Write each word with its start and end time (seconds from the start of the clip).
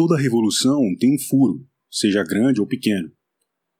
Toda 0.00 0.16
revolução 0.16 0.80
tem 0.98 1.14
um 1.14 1.18
furo, 1.18 1.62
seja 1.90 2.24
grande 2.24 2.58
ou 2.58 2.66
pequeno. 2.66 3.12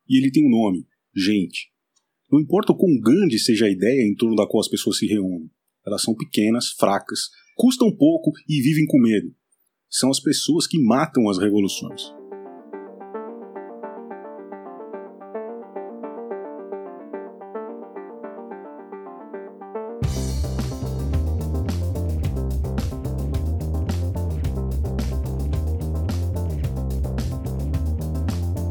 E 0.07 0.19
ele 0.19 0.31
tem 0.31 0.46
um 0.46 0.50
nome: 0.50 0.87
gente. 1.17 1.73
Não 2.31 2.39
importa 2.39 2.73
o 2.73 2.77
quão 2.77 2.95
grande 3.00 3.38
seja 3.38 3.64
a 3.64 3.71
ideia 3.71 4.06
em 4.06 4.14
torno 4.14 4.37
da 4.37 4.46
qual 4.46 4.61
as 4.61 4.69
pessoas 4.69 4.98
se 4.98 5.06
reúnem, 5.06 5.51
elas 5.87 6.03
são 6.03 6.14
pequenas, 6.14 6.72
fracas, 6.72 7.30
custam 7.56 7.91
pouco 7.91 8.33
e 8.46 8.61
vivem 8.61 8.85
com 8.85 9.01
medo. 9.01 9.35
São 9.88 10.11
as 10.11 10.21
pessoas 10.21 10.67
que 10.67 10.79
matam 10.79 11.27
as 11.27 11.38
revoluções. 11.38 12.12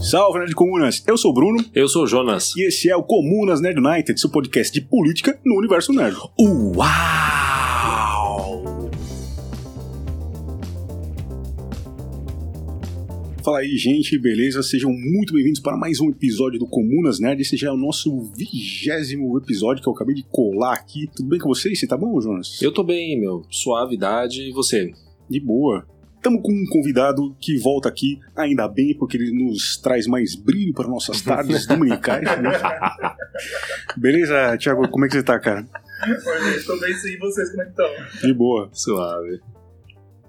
Salve, 0.09 0.39
Nerd 0.39 0.55
Comunas! 0.55 1.03
Eu 1.05 1.15
sou 1.19 1.29
o 1.29 1.33
Bruno. 1.35 1.63
Eu 1.71 1.87
sou 1.87 2.05
o 2.05 2.07
Jonas. 2.07 2.55
E 2.55 2.67
esse 2.67 2.89
é 2.89 2.95
o 2.95 3.03
Comunas 3.03 3.61
Nerd 3.61 3.77
United, 3.77 4.19
seu 4.19 4.31
podcast 4.31 4.73
de 4.73 4.81
política 4.81 5.39
no 5.45 5.55
universo 5.55 5.93
nerd. 5.93 6.17
Uau! 6.39 6.79
Fala 13.45 13.59
aí, 13.59 13.77
gente, 13.77 14.17
beleza? 14.17 14.63
Sejam 14.63 14.91
muito 14.91 15.31
bem-vindos 15.31 15.59
para 15.59 15.77
mais 15.77 15.99
um 15.99 16.09
episódio 16.09 16.57
do 16.57 16.65
Comunas 16.65 17.19
Nerd. 17.19 17.43
Esse 17.43 17.55
já 17.55 17.67
é 17.67 17.71
o 17.71 17.77
nosso 17.77 18.31
vigésimo 18.35 19.37
episódio 19.37 19.83
que 19.83 19.89
eu 19.89 19.93
acabei 19.93 20.15
de 20.15 20.23
colar 20.23 20.73
aqui. 20.73 21.07
Tudo 21.15 21.29
bem 21.29 21.37
com 21.37 21.49
vocês? 21.49 21.79
Você 21.79 21.85
tá 21.85 21.95
bom, 21.95 22.19
Jonas? 22.19 22.59
Eu 22.63 22.73
tô 22.73 22.83
bem, 22.83 23.19
meu. 23.19 23.43
Suavidade. 23.51 24.49
E 24.49 24.51
você? 24.51 24.91
De 25.29 25.39
boa. 25.39 25.85
Estamos 26.19 26.41
com 26.41 26.51
um 26.51 26.65
convidado 26.69 27.33
que 27.39 27.57
volta 27.57 27.87
aqui, 27.87 28.19
ainda 28.35 28.67
bem, 28.67 28.93
porque 28.93 29.15
ele 29.15 29.31
nos 29.31 29.77
traz 29.77 30.05
mais 30.05 30.35
brilho 30.35 30.73
para 30.73 30.85
nossas 30.85 31.21
tardes 31.21 31.63
dominicais. 31.65 32.25
Né? 32.25 32.51
Beleza, 33.95 34.57
Thiago? 34.57 34.89
Como 34.89 35.05
é 35.05 35.07
que 35.07 35.13
você 35.13 35.23
tá, 35.23 35.39
cara? 35.39 35.65
Oi, 36.05 36.51
gente, 36.51 36.65
tô 36.65 36.77
bem 36.77 36.93
sim. 36.93 37.13
E 37.13 37.17
vocês, 37.17 37.49
como 37.51 37.61
é 37.61 37.65
que 37.65 37.71
estão? 37.71 37.87
De 38.21 38.33
boa. 38.33 38.69
Suave. 38.73 39.39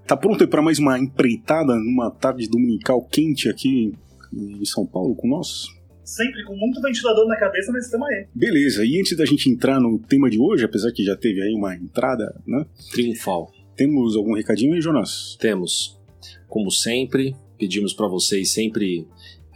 Tá 0.07 0.17
pronto 0.17 0.45
aí 0.45 0.49
para 0.49 0.63
mais 0.63 0.79
uma 0.79 0.97
empreitada 0.97 1.75
numa 1.75 2.09
tarde 2.09 2.49
dominical 2.49 3.05
quente 3.07 3.49
aqui 3.49 3.93
em 4.33 4.65
São 4.65 4.87
Paulo 4.87 5.17
com 5.17 5.27
nós? 5.27 5.67
Sempre 6.05 6.45
com 6.45 6.55
muito 6.55 6.81
ventilador 6.81 7.27
na 7.27 7.37
cabeça, 7.37 7.73
mas 7.73 7.87
estamos 7.87 8.09
aí. 8.09 8.27
Beleza, 8.33 8.85
e 8.85 9.01
antes 9.01 9.17
da 9.17 9.27
gente 9.27 9.51
entrar 9.51 9.81
no 9.81 9.99
tema 9.99 10.31
de 10.31 10.39
hoje, 10.39 10.65
apesar 10.65 10.93
que 10.93 11.03
já 11.05 11.17
teve 11.17 11.43
aí 11.43 11.53
uma 11.53 11.75
entrada, 11.75 12.41
né? 12.47 12.65
Triunfal. 12.93 13.51
Temos 13.81 14.15
algum 14.15 14.35
recadinho 14.35 14.75
aí, 14.75 14.81
Jonas? 14.83 15.39
Temos. 15.41 15.99
Como 16.47 16.71
sempre, 16.71 17.35
pedimos 17.57 17.95
para 17.95 18.07
vocês 18.07 18.51
sempre 18.51 19.07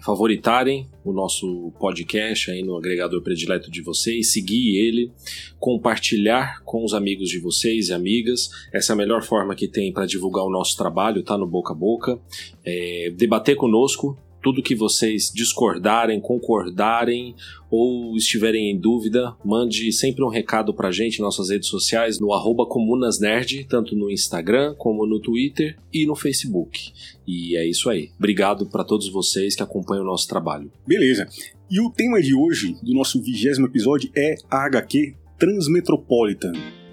favoritarem 0.02 0.88
o 1.04 1.12
nosso 1.12 1.70
podcast 1.78 2.50
aí 2.50 2.62
no 2.62 2.74
agregador 2.74 3.22
predileto 3.22 3.70
de 3.70 3.82
vocês, 3.82 4.32
seguir 4.32 4.78
ele, 4.78 5.12
compartilhar 5.60 6.62
com 6.64 6.82
os 6.82 6.94
amigos 6.94 7.28
de 7.28 7.38
vocês 7.38 7.88
e 7.88 7.92
amigas. 7.92 8.48
Essa 8.72 8.92
é 8.92 8.94
a 8.94 8.96
melhor 8.96 9.22
forma 9.22 9.54
que 9.54 9.68
tem 9.68 9.92
para 9.92 10.06
divulgar 10.06 10.44
o 10.44 10.50
nosso 10.50 10.74
trabalho, 10.74 11.22
tá 11.22 11.36
no 11.36 11.46
boca 11.46 11.74
a 11.74 11.76
boca. 11.76 12.18
É, 12.64 13.12
debater 13.14 13.56
conosco 13.56 14.18
tudo 14.44 14.62
que 14.62 14.76
vocês 14.76 15.32
discordarem, 15.34 16.20
concordarem 16.20 17.34
ou 17.70 18.14
estiverem 18.14 18.70
em 18.70 18.78
dúvida, 18.78 19.34
mande 19.42 19.90
sempre 19.90 20.22
um 20.22 20.28
recado 20.28 20.74
pra 20.74 20.92
gente 20.92 21.18
em 21.18 21.22
nossas 21.22 21.48
redes 21.48 21.70
sociais 21.70 22.20
no 22.20 22.30
arroba 22.34 22.66
comunasnerd, 22.66 23.64
tanto 23.64 23.96
no 23.96 24.10
Instagram 24.10 24.74
como 24.74 25.06
no 25.06 25.18
Twitter 25.18 25.78
e 25.90 26.06
no 26.06 26.14
Facebook. 26.14 26.92
E 27.26 27.56
é 27.56 27.66
isso 27.66 27.88
aí. 27.88 28.10
Obrigado 28.18 28.66
para 28.66 28.84
todos 28.84 29.08
vocês 29.08 29.56
que 29.56 29.62
acompanham 29.62 30.04
o 30.04 30.06
nosso 30.06 30.28
trabalho. 30.28 30.70
Beleza. 30.86 31.26
E 31.70 31.80
o 31.80 31.90
tema 31.90 32.20
de 32.20 32.34
hoje, 32.34 32.76
do 32.82 32.92
nosso 32.92 33.22
vigésimo 33.22 33.66
episódio, 33.66 34.10
é 34.14 34.34
a 34.50 34.66
HQ 34.66 35.14
Transmetropolitan. 35.38 36.83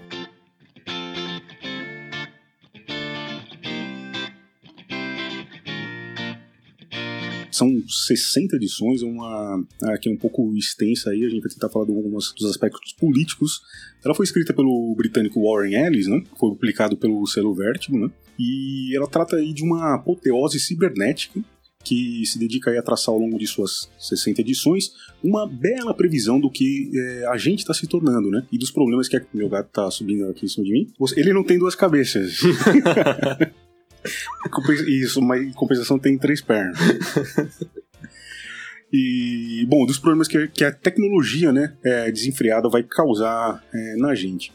São 7.62 7.80
60 7.86 8.56
edições, 8.56 9.02
uma 9.02 9.64
que 10.00 10.08
é 10.08 10.12
um 10.12 10.16
pouco 10.16 10.52
extensa 10.56 11.10
aí, 11.10 11.24
a 11.24 11.28
gente 11.28 11.42
vai 11.42 11.50
tentar 11.50 11.68
falar 11.68 11.84
de 11.84 11.92
alguns 11.92 12.34
dos 12.34 12.50
aspectos 12.50 12.92
políticos. 12.92 13.60
Ela 14.04 14.16
foi 14.16 14.24
escrita 14.24 14.52
pelo 14.52 14.92
britânico 14.96 15.40
Warren 15.40 15.74
Ellis, 15.74 16.08
né? 16.08 16.24
Foi 16.40 16.50
publicado 16.50 16.96
pelo 16.96 17.24
selo 17.24 17.54
Vertigo, 17.54 17.96
né? 17.96 18.10
E 18.36 18.96
ela 18.96 19.06
trata 19.06 19.36
aí 19.36 19.52
de 19.52 19.62
uma 19.62 19.94
apoteose 19.94 20.58
cibernética 20.58 21.40
que 21.84 22.26
se 22.26 22.36
dedica 22.36 22.76
a 22.76 22.82
traçar 22.82 23.14
ao 23.14 23.20
longo 23.20 23.38
de 23.38 23.46
suas 23.46 23.88
60 23.98 24.40
edições 24.40 24.92
uma 25.22 25.46
bela 25.46 25.94
previsão 25.94 26.40
do 26.40 26.50
que 26.50 26.90
é, 26.94 27.26
a 27.28 27.36
gente 27.36 27.60
está 27.60 27.72
se 27.72 27.86
tornando, 27.86 28.28
né? 28.28 28.44
E 28.50 28.58
dos 28.58 28.72
problemas 28.72 29.06
que 29.06 29.20
meu 29.32 29.48
gato 29.48 29.68
tá 29.70 29.88
subindo 29.88 30.28
aqui 30.28 30.46
em 30.46 30.48
cima 30.48 30.64
de 30.64 30.72
mim. 30.72 30.92
Ele 31.16 31.32
não 31.32 31.44
tem 31.44 31.60
duas 31.60 31.76
cabeças. 31.76 32.40
Isso, 34.88 35.20
mas 35.22 35.42
em 35.42 35.52
compensação 35.52 35.98
tem 35.98 36.18
três 36.18 36.40
pernas. 36.40 36.78
E, 38.92 39.64
bom, 39.70 39.86
dos 39.86 39.98
problemas 39.98 40.28
que, 40.28 40.48
que 40.48 40.62
a 40.62 40.70
tecnologia 40.70 41.50
né, 41.50 41.74
é, 41.82 42.12
desenfreada 42.12 42.68
vai 42.68 42.82
causar 42.82 43.64
é, 43.72 43.96
na 43.96 44.14
gente. 44.14 44.52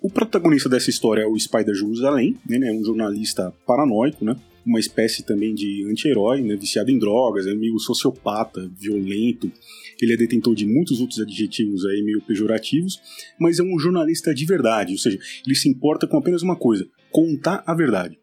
O 0.00 0.08
protagonista 0.08 0.66
dessa 0.66 0.88
história 0.88 1.22
é 1.22 1.26
o 1.26 1.38
Spider 1.38 1.74
Jerusalém, 1.74 2.38
né, 2.48 2.68
é 2.68 2.72
um 2.72 2.82
jornalista 2.82 3.52
paranoico, 3.66 4.24
né, 4.24 4.34
uma 4.64 4.80
espécie 4.80 5.22
também 5.22 5.54
de 5.54 5.86
anti-herói, 5.90 6.40
né, 6.40 6.56
viciado 6.56 6.90
em 6.90 6.98
drogas, 6.98 7.46
é 7.46 7.54
meio 7.54 7.78
sociopata, 7.78 8.66
violento. 8.78 9.52
Ele 10.00 10.14
é 10.14 10.16
detentor 10.16 10.54
de 10.54 10.66
muitos 10.66 11.00
outros 11.00 11.20
adjetivos 11.20 11.84
aí 11.84 12.02
meio 12.02 12.20
pejorativos, 12.22 12.98
mas 13.38 13.58
é 13.58 13.62
um 13.62 13.78
jornalista 13.78 14.34
de 14.34 14.44
verdade, 14.46 14.92
ou 14.92 14.98
seja, 14.98 15.18
ele 15.46 15.54
se 15.54 15.68
importa 15.68 16.06
com 16.06 16.16
apenas 16.16 16.42
uma 16.42 16.56
coisa: 16.56 16.86
contar 17.10 17.62
a 17.66 17.74
verdade. 17.74 18.18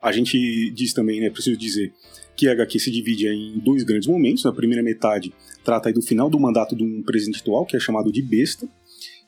A 0.00 0.12
gente 0.12 0.70
diz 0.70 0.92
também, 0.92 1.20
né, 1.20 1.30
preciso 1.30 1.56
dizer, 1.56 1.92
que 2.36 2.48
a 2.48 2.52
HQ 2.52 2.78
se 2.78 2.90
divide 2.90 3.26
em 3.26 3.58
dois 3.58 3.82
grandes 3.82 4.08
momentos. 4.08 4.44
Na 4.44 4.52
primeira 4.52 4.82
metade 4.82 5.34
trata 5.64 5.92
do 5.92 6.00
final 6.00 6.30
do 6.30 6.38
mandato 6.38 6.76
de 6.76 6.84
um 6.84 7.02
presidente 7.02 7.40
atual, 7.40 7.66
que 7.66 7.76
é 7.76 7.80
chamado 7.80 8.12
de 8.12 8.22
besta, 8.22 8.68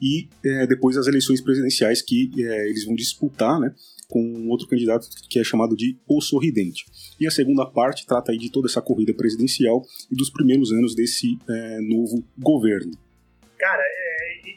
e 0.01 0.29
é, 0.45 0.67
depois 0.67 0.97
as 0.97 1.07
eleições 1.07 1.41
presidenciais 1.41 2.01
que 2.01 2.31
é, 2.39 2.69
eles 2.69 2.85
vão 2.85 2.95
disputar, 2.95 3.59
né, 3.61 3.75
com 4.09 4.49
outro 4.49 4.67
candidato 4.67 5.09
que 5.29 5.39
é 5.39 5.45
chamado 5.45 5.77
de 5.77 5.99
O 6.09 6.21
Sorridente. 6.21 6.85
E 7.19 7.27
a 7.27 7.31
segunda 7.31 7.67
parte 7.67 8.07
trata 8.07 8.33
aí 8.33 8.39
de 8.39 8.51
toda 8.51 8.69
essa 8.69 8.81
corrida 8.81 9.13
presidencial 9.13 9.83
e 10.11 10.17
dos 10.17 10.31
primeiros 10.31 10.73
anos 10.73 10.95
desse 10.95 11.39
é, 11.49 11.81
novo 11.81 12.25
governo. 12.39 12.93
Cara, 13.59 13.83
é, 13.83 14.10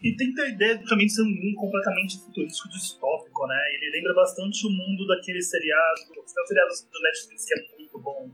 e 0.03 0.15
tem 0.17 0.33
a 0.37 0.49
ideia 0.49 0.83
também 0.87 1.05
de 1.07 1.13
ser 1.13 1.21
um 1.23 1.29
mundo 1.29 1.55
completamente 1.55 2.19
futurístico 2.19 2.69
distópico, 2.69 3.47
né? 3.47 3.55
Ele 3.75 3.97
lembra 3.97 4.13
bastante 4.13 4.67
o 4.67 4.69
mundo 4.69 5.07
daquele 5.07 5.41
seriado, 5.41 6.01
tem 6.11 6.21
um 6.21 6.47
seriado 6.47 6.69
do 6.91 7.01
Netflix 7.01 7.45
que 7.45 7.53
é 7.53 7.77
muito 7.77 7.99
bom, 7.99 8.29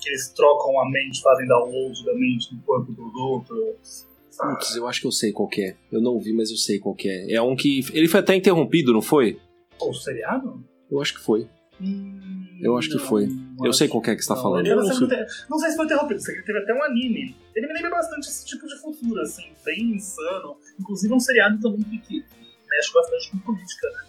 que 0.00 0.08
eles 0.08 0.32
trocam 0.32 0.80
a 0.80 0.90
mente, 0.90 1.22
fazem 1.22 1.46
download 1.46 2.04
da 2.04 2.14
mente 2.14 2.54
no 2.54 2.60
corpo 2.62 2.92
dos 2.92 3.14
outros. 3.14 4.08
Putz, 4.36 4.74
eu 4.74 4.86
acho 4.88 5.00
que 5.00 5.06
eu 5.06 5.12
sei 5.12 5.30
qual 5.30 5.48
é. 5.58 5.76
Eu 5.92 6.00
não 6.00 6.18
vi, 6.18 6.32
mas 6.32 6.50
eu 6.50 6.56
sei 6.56 6.78
qual 6.78 6.96
é. 7.04 7.34
É 7.34 7.42
um 7.42 7.54
que. 7.54 7.80
Ele 7.92 8.08
foi 8.08 8.20
até 8.20 8.34
interrompido, 8.34 8.92
não 8.92 9.02
foi? 9.02 9.38
O 9.80 9.92
seriado? 9.92 10.64
Eu 10.90 11.00
acho 11.00 11.14
que 11.14 11.20
foi. 11.20 11.48
Hum, 11.80 12.58
Eu 12.60 12.76
acho 12.76 12.88
que 12.88 12.96
não, 12.96 13.04
foi. 13.04 13.26
não 13.26 13.66
Eu 13.66 13.72
sei 13.72 13.88
qual 13.88 14.02
que 14.02 14.10
é 14.10 14.14
que 14.16 14.22
você 14.22 14.28
tá 14.28 14.36
falando. 14.36 14.60
ele 14.60 14.70
Eu 14.72 14.76
não, 14.76 14.84
não 14.88 14.94
sei, 14.94 15.18
não 15.50 15.58
sei 15.58 15.70
se 15.70 15.76
foi 15.76 15.84
interrompido, 15.84 16.22
que 16.22 16.42
teve 16.42 16.58
até 16.58 16.72
um 16.72 16.82
anime. 16.82 17.34
Ele 17.54 17.66
me 17.66 17.72
lembra 17.74 17.90
bastante 17.90 18.28
esse 18.28 18.46
tipo 18.46 18.66
de 18.66 18.76
futuro, 18.80 19.20
assim, 19.20 19.44
bem 19.64 19.94
insano. 19.94 20.56
Inclusive 20.78 21.12
é 21.12 21.16
um 21.16 21.20
seriado 21.20 21.60
também 21.60 21.82
que, 21.82 22.00
que 22.00 22.24
mexe 22.70 22.92
bastante 22.92 23.30
com 23.30 23.38
política, 23.38 23.88
né? 23.88 24.02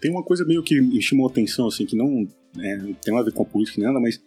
Tem 0.00 0.10
uma 0.10 0.22
coisa 0.22 0.44
meio 0.44 0.62
que 0.62 0.80
me 0.80 1.00
chamou 1.00 1.26
a 1.26 1.30
atenção, 1.30 1.68
assim, 1.68 1.86
que 1.86 1.96
não, 1.96 2.28
é, 2.58 2.76
não 2.76 2.92
tem 2.94 3.14
nada 3.14 3.22
a 3.22 3.24
ver 3.24 3.32
com 3.32 3.42
a 3.42 3.46
política 3.46 3.78
nem 3.80 3.88
nada, 3.88 4.00
mas 4.00 4.20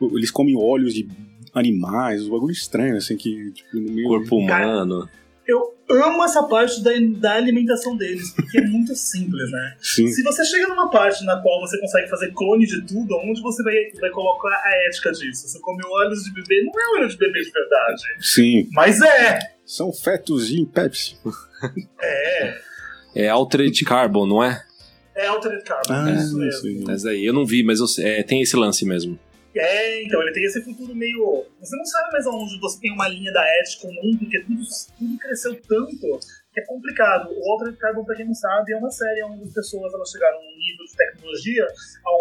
eles 0.00 0.30
comem 0.30 0.56
óleos 0.56 0.92
de 0.92 1.08
animais, 1.54 2.26
um 2.26 2.30
bagulho 2.30 2.52
estranho, 2.52 2.96
assim, 2.96 3.16
que 3.16 3.52
tipo, 3.52 3.76
no 3.76 3.92
meio... 3.92 4.08
Corpo 4.08 4.36
humano. 4.36 5.08
Eu 5.46 5.74
amo 5.90 6.24
essa 6.24 6.42
parte 6.44 6.82
da, 6.82 6.90
da 7.18 7.34
alimentação 7.34 7.96
deles, 7.96 8.32
porque 8.34 8.58
é 8.58 8.62
muito 8.62 8.94
simples, 8.96 9.50
né? 9.50 9.76
Sim. 9.80 10.08
Se 10.08 10.22
você 10.22 10.44
chega 10.44 10.68
numa 10.68 10.90
parte 10.90 11.24
na 11.24 11.40
qual 11.40 11.60
você 11.60 11.78
consegue 11.78 12.08
fazer 12.08 12.32
clone 12.32 12.66
de 12.66 12.86
tudo, 12.86 13.16
onde 13.18 13.40
você 13.42 13.62
vai, 13.62 13.74
vai 14.00 14.10
colocar 14.10 14.48
a 14.48 14.86
ética 14.88 15.12
disso? 15.12 15.46
Você 15.48 15.60
come 15.60 15.82
óleos 15.84 16.24
de 16.24 16.32
bebê, 16.32 16.62
não 16.64 16.72
é 16.80 16.98
óleo 16.98 17.08
de 17.08 17.16
bebê 17.18 17.40
de 17.40 17.50
verdade. 17.50 18.02
Sim. 18.20 18.68
Mas 18.72 19.00
é! 19.00 19.53
São 19.64 19.92
fetos 19.92 20.50
em 20.50 20.64
Pepsi. 20.64 21.16
É! 22.02 22.60
É 23.16 23.28
Altered 23.28 23.82
Carbon, 23.84 24.26
não 24.26 24.44
é? 24.44 24.62
É 25.14 25.26
Altered 25.28 25.62
Carbon, 25.64 25.92
Ah, 25.94 26.10
é 26.10 26.14
isso 26.16 26.36
mesmo. 26.36 26.60
sim. 26.60 26.84
Mas 26.84 27.06
aí, 27.06 27.24
eu 27.24 27.32
não 27.32 27.46
vi, 27.46 27.62
mas 27.62 27.78
eu 27.80 27.86
é, 28.04 28.22
tem 28.22 28.42
esse 28.42 28.54
lance 28.56 28.84
mesmo. 28.84 29.18
É, 29.54 30.02
então, 30.02 30.20
ele 30.20 30.32
tem 30.32 30.44
esse 30.44 30.60
futuro 30.62 30.94
meio. 30.94 31.46
Você 31.60 31.76
não 31.76 31.84
sabe 31.86 32.10
mais 32.12 32.26
aonde 32.26 32.58
você 32.60 32.80
tem 32.80 32.92
uma 32.92 33.08
linha 33.08 33.32
da 33.32 33.42
ética, 33.60 33.86
um 33.86 33.94
mundo, 33.94 34.18
porque 34.18 34.40
tudo, 34.42 34.60
tudo 34.98 35.18
cresceu 35.18 35.54
tanto 35.66 36.18
que 36.52 36.60
é 36.60 36.66
complicado. 36.66 37.30
O 37.30 37.52
Altered 37.52 37.78
Carbon, 37.78 38.04
pra 38.04 38.16
quem 38.16 38.26
não 38.26 38.34
sabe, 38.34 38.72
é 38.72 38.76
uma 38.76 38.90
série 38.90 39.22
onde 39.24 39.44
as 39.44 39.54
pessoas 39.54 39.94
elas 39.94 40.10
chegaram 40.10 40.38
num 40.38 40.58
nível 40.58 40.84
de 40.84 40.96
tecnologia 40.96 41.66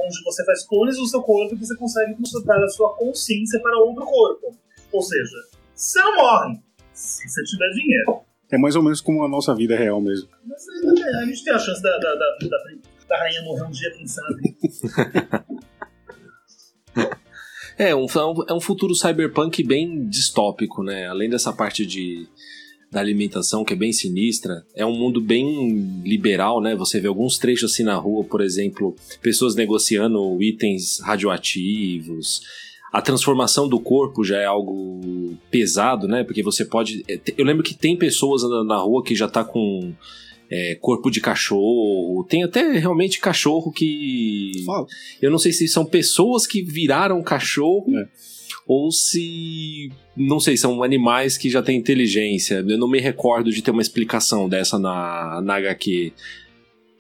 onde 0.05 0.23
você 0.23 0.45
faz 0.45 0.65
clones 0.67 0.95
do 0.95 1.07
seu 1.07 1.21
corpo 1.23 1.55
e 1.55 1.57
você 1.57 1.75
consegue 1.75 2.13
transportar 2.15 2.63
a 2.63 2.67
sua 2.69 2.95
consciência 2.95 3.59
para 3.59 3.77
outro 3.79 4.05
corpo. 4.05 4.55
Ou 4.91 5.01
seja, 5.01 5.37
você 5.75 5.99
não 6.01 6.15
morre 6.15 6.59
se 6.93 7.27
você 7.27 7.43
tiver 7.43 7.69
dinheiro. 7.71 8.21
É 8.51 8.57
mais 8.57 8.75
ou 8.75 8.83
menos 8.83 9.01
como 9.01 9.23
a 9.23 9.27
nossa 9.27 9.55
vida 9.55 9.75
real 9.75 9.99
mesmo. 9.99 10.29
Mas 10.45 10.63
é, 10.67 11.23
a 11.23 11.25
gente 11.25 11.43
tem 11.43 11.53
a 11.53 11.59
chance 11.59 11.81
da, 11.81 11.97
da, 11.97 12.15
da, 12.15 12.37
da, 12.41 12.57
da 13.09 13.17
rainha 13.17 13.41
morrer 13.43 13.63
um 13.63 13.71
dia, 13.71 13.91
quem 13.91 14.07
sabe. 14.07 14.55
É 17.77 17.95
um, 17.95 18.05
é 18.47 18.53
um 18.53 18.61
futuro 18.61 18.93
cyberpunk 18.93 19.63
bem 19.63 20.07
distópico, 20.07 20.83
né? 20.83 21.07
Além 21.07 21.29
dessa 21.29 21.51
parte 21.51 21.85
de, 21.85 22.27
da 22.91 22.99
alimentação 22.99 23.63
que 23.65 23.73
é 23.73 23.75
bem 23.75 23.91
sinistra, 23.91 24.63
é 24.75 24.85
um 24.85 24.95
mundo 24.95 25.19
bem 25.19 26.01
liberal, 26.03 26.61
né? 26.61 26.75
Você 26.75 26.99
vê 26.99 27.07
alguns 27.07 27.37
trechos 27.37 27.71
assim 27.71 27.83
na 27.83 27.95
rua, 27.95 28.23
por 28.23 28.41
exemplo, 28.41 28.95
pessoas 29.21 29.55
negociando 29.55 30.41
itens 30.41 30.99
radioativos. 30.99 32.41
A 32.93 33.01
transformação 33.01 33.67
do 33.67 33.79
corpo 33.79 34.23
já 34.23 34.37
é 34.37 34.45
algo 34.45 35.35
pesado, 35.49 36.07
né? 36.07 36.23
Porque 36.23 36.43
você 36.43 36.63
pode. 36.63 37.03
É, 37.09 37.19
eu 37.35 37.43
lembro 37.43 37.63
que 37.63 37.73
tem 37.73 37.97
pessoas 37.97 38.43
andando 38.43 38.67
na 38.67 38.77
rua 38.77 39.03
que 39.03 39.15
já 39.15 39.27
tá 39.27 39.43
com 39.43 39.91
é, 40.49 40.75
corpo 40.75 41.09
de 41.09 41.19
cachorro. 41.19 42.23
Tem 42.29 42.43
até 42.43 42.73
realmente 42.73 43.19
cachorro 43.19 43.71
que. 43.71 44.51
Fala. 44.63 44.85
Eu 45.19 45.31
não 45.31 45.39
sei 45.39 45.51
se 45.51 45.67
são 45.67 45.83
pessoas 45.83 46.45
que 46.45 46.61
viraram 46.61 47.23
cachorro 47.23 47.87
É. 47.97 48.07
ou 48.67 48.91
se. 48.91 49.91
Não 50.15 50.39
sei, 50.39 50.55
são 50.55 50.83
animais 50.83 51.35
que 51.35 51.49
já 51.49 51.63
têm 51.63 51.79
inteligência. 51.79 52.63
Eu 52.67 52.77
não 52.77 52.87
me 52.87 52.99
recordo 52.99 53.51
de 53.51 53.63
ter 53.63 53.71
uma 53.71 53.81
explicação 53.81 54.47
dessa 54.47 54.77
na, 54.77 55.41
na 55.43 55.55
HQ. 55.55 56.13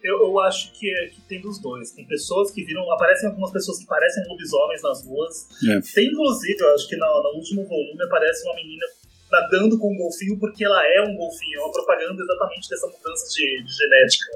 Eu, 0.03 0.19
eu 0.23 0.39
acho 0.41 0.73
que, 0.73 0.89
é- 0.89 1.07
que 1.07 1.21
tem 1.21 1.39
dos 1.41 1.59
dois. 1.59 1.91
Tem 1.91 2.05
pessoas 2.05 2.51
que 2.51 2.63
viram. 2.63 2.89
Aparecem 2.91 3.29
algumas 3.29 3.51
pessoas 3.51 3.79
que 3.79 3.85
parecem 3.85 4.23
lobisomens 4.27 4.81
nas 4.81 5.05
ruas. 5.05 5.47
É. 5.69 5.79
Tem, 5.95 6.07
inclusive, 6.07 6.57
eu 6.59 6.75
acho 6.75 6.89
que 6.89 6.95
no, 6.97 7.05
no 7.23 7.37
último 7.37 7.65
volume 7.65 8.03
aparece 8.03 8.43
uma 8.45 8.55
menina 8.55 8.85
nadando 9.31 9.79
com 9.79 9.91
um 9.91 9.97
golfinho 9.97 10.37
porque 10.37 10.63
ela 10.65 10.81
é 10.85 11.01
um 11.01 11.15
golfinho. 11.15 11.59
É 11.59 11.63
uma 11.63 11.71
propaganda 11.71 12.21
exatamente 12.21 12.69
dessa 12.69 12.87
mudança 12.87 13.33
de, 13.33 13.63
de 13.63 13.73
genética. 13.77 14.31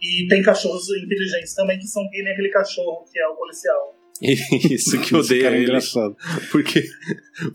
E 0.00 0.26
tem 0.28 0.42
cachorros 0.42 0.88
inteligentes 0.90 1.54
também, 1.54 1.78
que 1.78 1.86
são 1.86 2.08
que 2.08 2.22
nem 2.22 2.32
aquele 2.32 2.48
cachorro 2.48 3.04
que 3.12 3.20
é 3.20 3.26
o 3.26 3.34
policial. 3.34 3.96
Isso 4.70 5.00
que 5.00 5.14
eu 5.14 5.20
é 5.20 5.54
ele. 5.54 5.64
engraçado. 5.64 6.16
Porque 6.50 6.84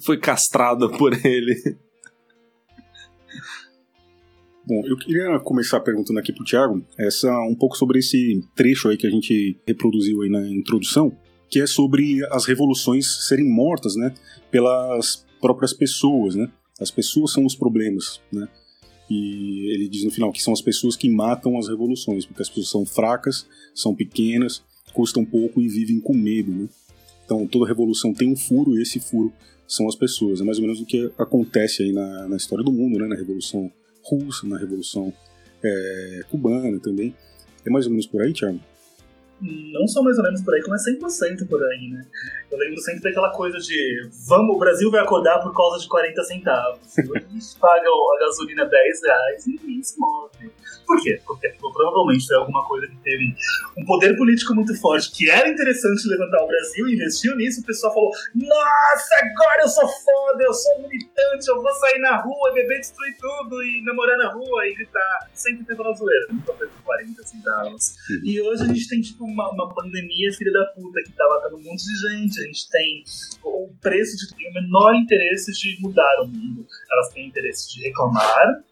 foi 0.04 0.20
castrado 0.20 0.90
por 0.92 1.14
ele. 1.26 1.56
Bom, 4.68 4.82
eu 4.84 4.98
queria 4.98 5.40
começar 5.40 5.80
perguntando 5.80 6.18
aqui 6.20 6.34
pro 6.34 6.44
Thiago 6.44 6.84
essa, 6.98 7.32
um 7.42 7.54
pouco 7.54 7.78
sobre 7.78 8.00
esse 8.00 8.44
trecho 8.56 8.90
aí 8.90 8.98
que 8.98 9.06
a 9.06 9.12
gente 9.12 9.56
reproduziu 9.68 10.24
aí 10.24 10.30
na 10.30 10.42
introdução, 10.50 11.16
que 11.48 11.62
é 11.62 11.68
sobre 11.68 12.26
as 12.32 12.46
revoluções 12.46 13.28
serem 13.28 13.48
mortas, 13.48 13.96
né, 13.96 14.12
pelas 14.50 15.24
próprias 15.40 15.72
pessoas, 15.72 16.34
né? 16.34 16.50
As 16.82 16.90
pessoas 16.90 17.32
são 17.32 17.46
os 17.46 17.54
problemas, 17.54 18.20
né? 18.32 18.48
E 19.08 19.72
ele 19.72 19.88
diz 19.88 20.04
no 20.04 20.10
final 20.10 20.32
que 20.32 20.42
são 20.42 20.52
as 20.52 20.62
pessoas 20.62 20.96
que 20.96 21.08
matam 21.08 21.60
as 21.60 21.68
revoluções, 21.68 22.26
porque 22.26 22.42
as 22.42 22.50
pessoas 22.50 22.70
são 22.70 22.86
fracas, 22.88 23.46
são 23.76 23.94
pequenas, 23.94 24.64
custam 24.94 25.24
pouco 25.24 25.62
e 25.62 25.68
vivem 25.68 26.00
com 26.00 26.16
medo, 26.16 26.52
né? 26.52 26.68
Então 27.24 27.46
toda 27.46 27.68
revolução 27.68 28.12
tem 28.16 28.32
um 28.32 28.36
furo 28.36 28.76
e 28.76 28.82
esse 28.82 29.00
furo 29.00 29.32
são 29.68 29.88
as 29.88 29.96
pessoas. 29.96 30.42
É 30.42 30.44
mais 30.44 30.58
ou 30.58 30.64
menos 30.64 30.82
o 30.82 30.86
que 30.86 31.12
acontece 31.20 31.84
aí 31.84 31.92
na, 31.94 32.28
na 32.28 32.36
história 32.36 32.66
do 32.66 32.72
mundo, 32.72 32.98
né? 32.98 33.08
Na 33.08 33.16
revolução 33.16 33.72
russa, 34.06 34.48
na 34.48 34.58
revolução 34.58 35.14
é, 35.64 36.22
cubana 36.30 36.80
também. 36.80 37.16
É 37.66 37.70
mais 37.70 37.86
ou 37.86 37.92
menos 37.92 38.06
por 38.06 38.22
aí, 38.22 38.34
Thiago? 38.34 38.60
Não 39.42 39.88
só 39.88 40.02
mais 40.02 40.18
ou 40.18 40.24
menos 40.24 40.42
por 40.42 40.54
aí, 40.54 40.62
como 40.62 40.76
é 40.76 40.80
100% 40.80 41.48
por 41.48 41.62
aí, 41.64 41.90
né? 41.90 42.06
Eu 42.50 42.58
lembro 42.58 42.80
sempre 42.80 43.02
daquela 43.02 43.32
coisa 43.32 43.58
de 43.58 44.10
vamos, 44.28 44.56
o 44.56 44.60
Brasil 44.60 44.90
vai 44.90 45.02
acordar 45.02 45.40
por 45.40 45.54
causa 45.54 45.80
de 45.80 45.88
40 45.88 46.24
centavos. 46.24 46.80
E 47.06 47.18
a 47.18 47.22
gente 47.22 47.60
paga 47.60 47.88
a 47.88 48.20
gasolina 48.20 48.66
10 48.66 49.04
reais 49.04 49.48
e 49.48 49.52
ninguém 49.52 49.84
se 49.84 50.00
move. 50.00 50.52
Por 50.86 51.02
quê? 51.02 51.22
Porque 51.26 51.50
provavelmente 51.60 52.26
foi 52.28 52.38
alguma 52.38 52.66
coisa 52.66 52.88
que 52.88 52.96
teve 52.98 53.36
um 53.78 53.86
poder 53.86 54.16
político 54.16 54.54
muito 54.54 54.80
forte, 54.80 55.12
que 55.12 55.30
era 55.30 55.48
interessante 55.50 56.08
levantar 56.08 56.44
o 56.44 56.48
Brasil, 56.48 56.88
investiu 56.88 57.36
nisso, 57.36 57.62
o 57.62 57.66
pessoal 57.66 57.94
falou: 57.94 58.12
Nossa, 58.36 59.16
agora 59.22 59.64
eu 59.64 59.68
sou 59.68 59.88
foda, 59.88 60.44
eu 60.44 60.54
sou 60.54 60.82
militante, 60.82 61.48
eu 61.48 61.62
vou 61.62 61.74
sair 61.74 62.00
na 62.00 62.22
rua, 62.22 62.54
beber, 62.54 62.80
destruir 62.80 63.18
tudo 63.18 63.64
e 63.64 63.84
namorar 63.84 64.18
na 64.18 64.32
rua 64.32 64.68
e 64.68 64.76
gritar. 64.76 65.30
Sempre 65.34 65.66
teve 65.66 65.82
uma 65.82 65.94
zoeira, 65.94 66.28
nunca 66.30 66.54
foi 66.54 66.68
por 66.68 66.82
40 66.84 67.24
centavos. 67.24 67.96
E 68.24 68.42
hoje 68.42 68.64
a 68.64 68.68
gente 68.68 68.88
tem, 68.88 69.02
tipo, 69.02 69.25
uma, 69.26 69.52
uma 69.52 69.74
pandemia 69.74 70.32
filha 70.34 70.52
da 70.52 70.66
puta 70.68 71.02
que 71.04 71.12
tá 71.12 71.28
matando 71.30 71.58
um 71.58 71.64
monte 71.64 71.84
de 71.84 71.96
gente. 72.10 72.40
A 72.40 72.44
gente 72.44 72.70
tem 72.70 73.04
o 73.44 73.70
preço 73.82 74.18
de 74.18 74.36
tem 74.36 74.50
o 74.50 74.54
menor 74.54 74.96
interesse 74.96 75.52
de 75.52 75.82
mudar 75.82 76.24
o 76.24 76.28
mundo. 76.28 76.66
Elas 76.92 77.10
têm 77.14 77.28
interesse 77.28 77.74
de 77.74 77.84
reclamar 77.84 78.64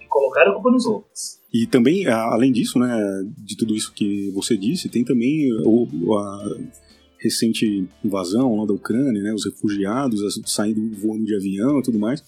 e 0.00 0.06
colocar 0.06 0.48
a 0.48 0.52
culpa 0.52 0.70
nos 0.70 0.86
outros. 0.86 1.40
E 1.52 1.66
também, 1.66 2.06
além 2.06 2.50
disso, 2.50 2.78
né, 2.78 2.96
de 3.38 3.56
tudo 3.56 3.74
isso 3.74 3.92
que 3.92 4.30
você 4.30 4.56
disse, 4.56 4.88
tem 4.88 5.04
também 5.04 5.52
o, 5.64 6.16
a 6.18 6.56
recente 7.22 7.86
invasão 8.04 8.56
lá 8.56 8.66
da 8.66 8.72
Ucrânia, 8.72 9.22
né, 9.22 9.32
os 9.32 9.44
refugiados 9.44 10.20
saindo 10.46 10.90
voando 10.96 11.24
de 11.24 11.36
avião 11.36 11.78
e 11.78 11.82
tudo 11.82 11.98
mais, 11.98 12.22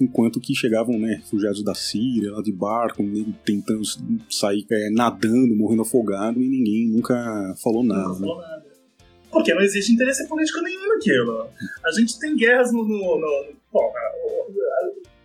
enquanto 0.00 0.40
que 0.40 0.54
chegavam 0.54 0.98
né, 0.98 1.14
refugiados 1.14 1.62
da 1.62 1.74
Síria, 1.74 2.32
lá 2.32 2.42
de 2.42 2.52
barco, 2.52 3.02
nego 3.02 3.32
tentando 3.44 3.82
sair 4.30 4.66
é, 4.70 4.90
nadando, 4.90 5.54
morrendo 5.54 5.82
afogado, 5.82 6.40
e 6.42 6.48
ninguém 6.48 6.88
nunca 6.88 7.14
falou 7.62 7.84
Não 7.84 7.94
nada. 7.96 8.08
né? 8.14 8.18
falou 8.20 8.40
nada. 8.40 8.64
Porque 9.30 9.52
não 9.52 9.62
existe 9.62 9.92
interesse 9.92 10.28
político 10.28 10.60
nenhum 10.62 10.86
naquilo. 10.88 11.48
A 11.84 11.90
gente 11.90 12.18
tem 12.20 12.36
guerras 12.36 12.72
no. 12.72 12.82
no, 12.84 13.18
no 13.18 13.52
bom, 13.72 13.92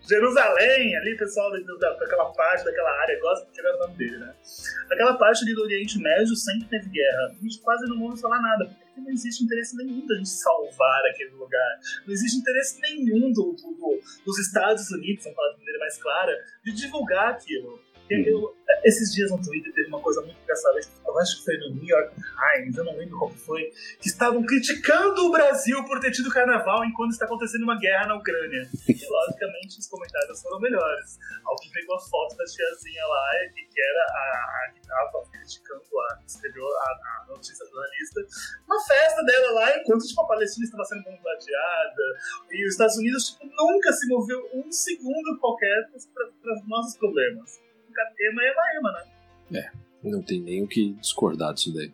Jerusalém, 0.07 0.95
ali, 0.97 1.15
pessoal 1.17 1.51
da- 1.51 1.93
daquela 1.99 2.25
parte, 2.31 2.65
daquela 2.65 2.89
área, 3.01 3.19
gosta 3.21 3.45
de 3.45 3.51
tirar 3.53 3.75
o 3.75 3.79
nome 3.79 3.95
dele, 3.95 4.17
né? 4.17 4.33
Aquela 4.91 5.13
parte 5.13 5.43
ali 5.43 5.53
do 5.53 5.61
Oriente 5.61 5.99
Médio 5.99 6.35
sempre 6.35 6.67
teve 6.67 6.89
guerra. 6.89 7.35
A 7.39 7.43
gente 7.43 7.59
quase 7.61 7.85
não 7.87 8.01
ouve 8.01 8.19
falar 8.19 8.41
nada, 8.41 8.65
porque 8.65 8.83
não 9.01 9.11
existe 9.11 9.43
interesse 9.43 9.75
nenhum 9.77 10.05
da 10.05 10.15
gente 10.15 10.29
salvar 10.29 11.01
aquele 11.11 11.31
lugar. 11.31 11.79
Não 12.05 12.13
existe 12.13 12.37
interesse 12.39 12.79
nenhum 12.81 13.31
do- 13.31 13.53
do- 13.53 13.99
dos 14.25 14.39
Estados 14.39 14.89
Unidos, 14.91 15.23
vamos 15.23 15.35
falar 15.35 15.51
de 15.53 15.57
maneira 15.59 15.79
mais 15.79 15.97
clara, 16.01 16.33
de 16.63 16.71
divulgar 16.73 17.29
aquilo. 17.33 17.79
Eu- 18.09 18.55
esses 18.83 19.11
dias 19.13 19.29
no 19.31 19.41
Twitter 19.41 19.73
teve 19.73 19.87
uma 19.89 19.99
coisa 19.99 20.21
muito 20.21 20.39
engraçada, 20.41 20.79
eu 21.05 21.19
acho 21.19 21.39
que 21.39 21.45
foi 21.45 21.57
no 21.57 21.75
New 21.75 21.83
York 21.85 22.15
Times, 22.15 22.77
eu 22.77 22.85
não 22.85 22.95
lembro 22.95 23.17
qual 23.17 23.29
foi, 23.31 23.63
que 23.99 24.07
estavam 24.07 24.45
criticando 24.45 25.25
o 25.25 25.31
Brasil 25.31 25.83
por 25.85 25.99
ter 25.99 26.11
tido 26.11 26.29
carnaval 26.31 26.85
enquanto 26.85 27.11
está 27.11 27.25
acontecendo 27.25 27.63
uma 27.63 27.77
guerra 27.77 28.07
na 28.07 28.15
Ucrânia. 28.15 28.69
E 28.87 29.05
logicamente 29.05 29.79
os 29.79 29.87
comentários 29.87 30.41
foram 30.41 30.59
melhores. 30.61 31.17
Alguém 31.43 31.71
pegou 31.73 31.95
a 31.95 31.99
foto 31.99 32.37
da 32.37 32.45
tiazinha 32.45 33.05
lá, 33.05 33.29
que 33.53 33.81
era 33.81 34.03
a, 34.03 34.67
a 34.69 34.71
que 34.71 34.79
estava 34.79 35.23
criticando 35.31 35.83
lá, 35.91 36.17
que 36.19 36.25
escreveu 36.29 36.65
a, 36.65 37.23
a 37.23 37.25
notícia 37.27 37.65
jornalista, 37.65 38.21
uma 38.65 38.79
festa 38.85 39.23
dela 39.23 39.51
lá, 39.51 39.77
enquanto 39.77 40.05
tipo, 40.05 40.21
a 40.21 40.27
Palestina 40.27 40.65
estava 40.65 40.85
sendo 40.85 41.03
bombardeada, 41.03 42.03
e 42.51 42.65
os 42.65 42.73
Estados 42.73 42.95
Unidos 42.97 43.31
tipo, 43.31 43.45
nunca 43.57 43.91
se 43.91 44.07
moveu 44.07 44.39
um 44.53 44.71
segundo 44.71 45.37
qualquer 45.39 45.89
para 46.13 46.53
os 46.53 46.67
nossos 46.67 46.97
problemas. 46.97 47.59
Ema, 48.21 48.41
ema, 48.43 48.61
ema, 48.79 49.03
né? 49.51 49.71
Não 50.03 50.21
tem 50.21 50.41
nem 50.41 50.63
o 50.63 50.67
que 50.67 50.93
discordar 50.93 51.53
disso 51.53 51.73
daí. 51.73 51.91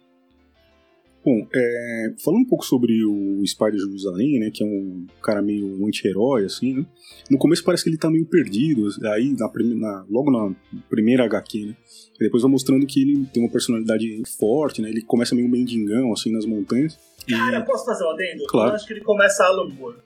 Bom, 1.25 1.47
é, 1.55 2.13
falando 2.23 2.41
um 2.41 2.45
pouco 2.47 2.63
sobre 2.63 3.03
o 3.03 3.43
Spider 3.47 3.71
de 3.73 3.79
Jerusalém, 3.79 4.39
né, 4.39 4.51
que 4.53 4.63
é 4.63 4.67
um 4.67 5.07
cara 5.23 5.41
meio 5.41 5.65
um 5.65 5.87
anti-herói, 5.87 6.45
assim, 6.45 6.75
né, 6.75 6.85
no 7.31 7.39
começo 7.39 7.63
parece 7.63 7.83
que 7.83 7.89
ele 7.89 7.97
tá 7.97 8.11
meio 8.11 8.27
perdido, 8.27 8.87
aí 9.11 9.33
na, 9.35 9.49
na- 9.75 10.05
logo 10.07 10.29
na 10.29 10.55
primeira 10.87 11.23
HQ, 11.25 11.65
né, 11.65 11.75
e 12.13 12.19
depois 12.25 12.43
vai 12.43 12.51
mostrando 12.51 12.85
que 12.85 13.01
ele 13.01 13.25
tem 13.33 13.41
uma 13.41 13.51
personalidade 13.51 14.21
forte, 14.37 14.83
né, 14.83 14.89
ele 14.89 15.01
começa 15.01 15.33
meio 15.33 15.49
mendigão, 15.49 16.13
assim, 16.13 16.31
nas 16.31 16.45
montanhas, 16.45 16.95
e... 17.27 17.31
Cara, 17.31 17.61
posso 17.63 17.85
fazer 17.85 18.03
um 18.05 18.11
adendo? 18.11 18.43
Claro. 18.47 18.69
Eu 18.69 18.75
acho 18.75 18.85
que 18.85 18.93
ele 18.93 19.01
começa 19.01 19.43
a 19.43 19.47
Alan 19.47 19.69
Moore. 19.69 19.97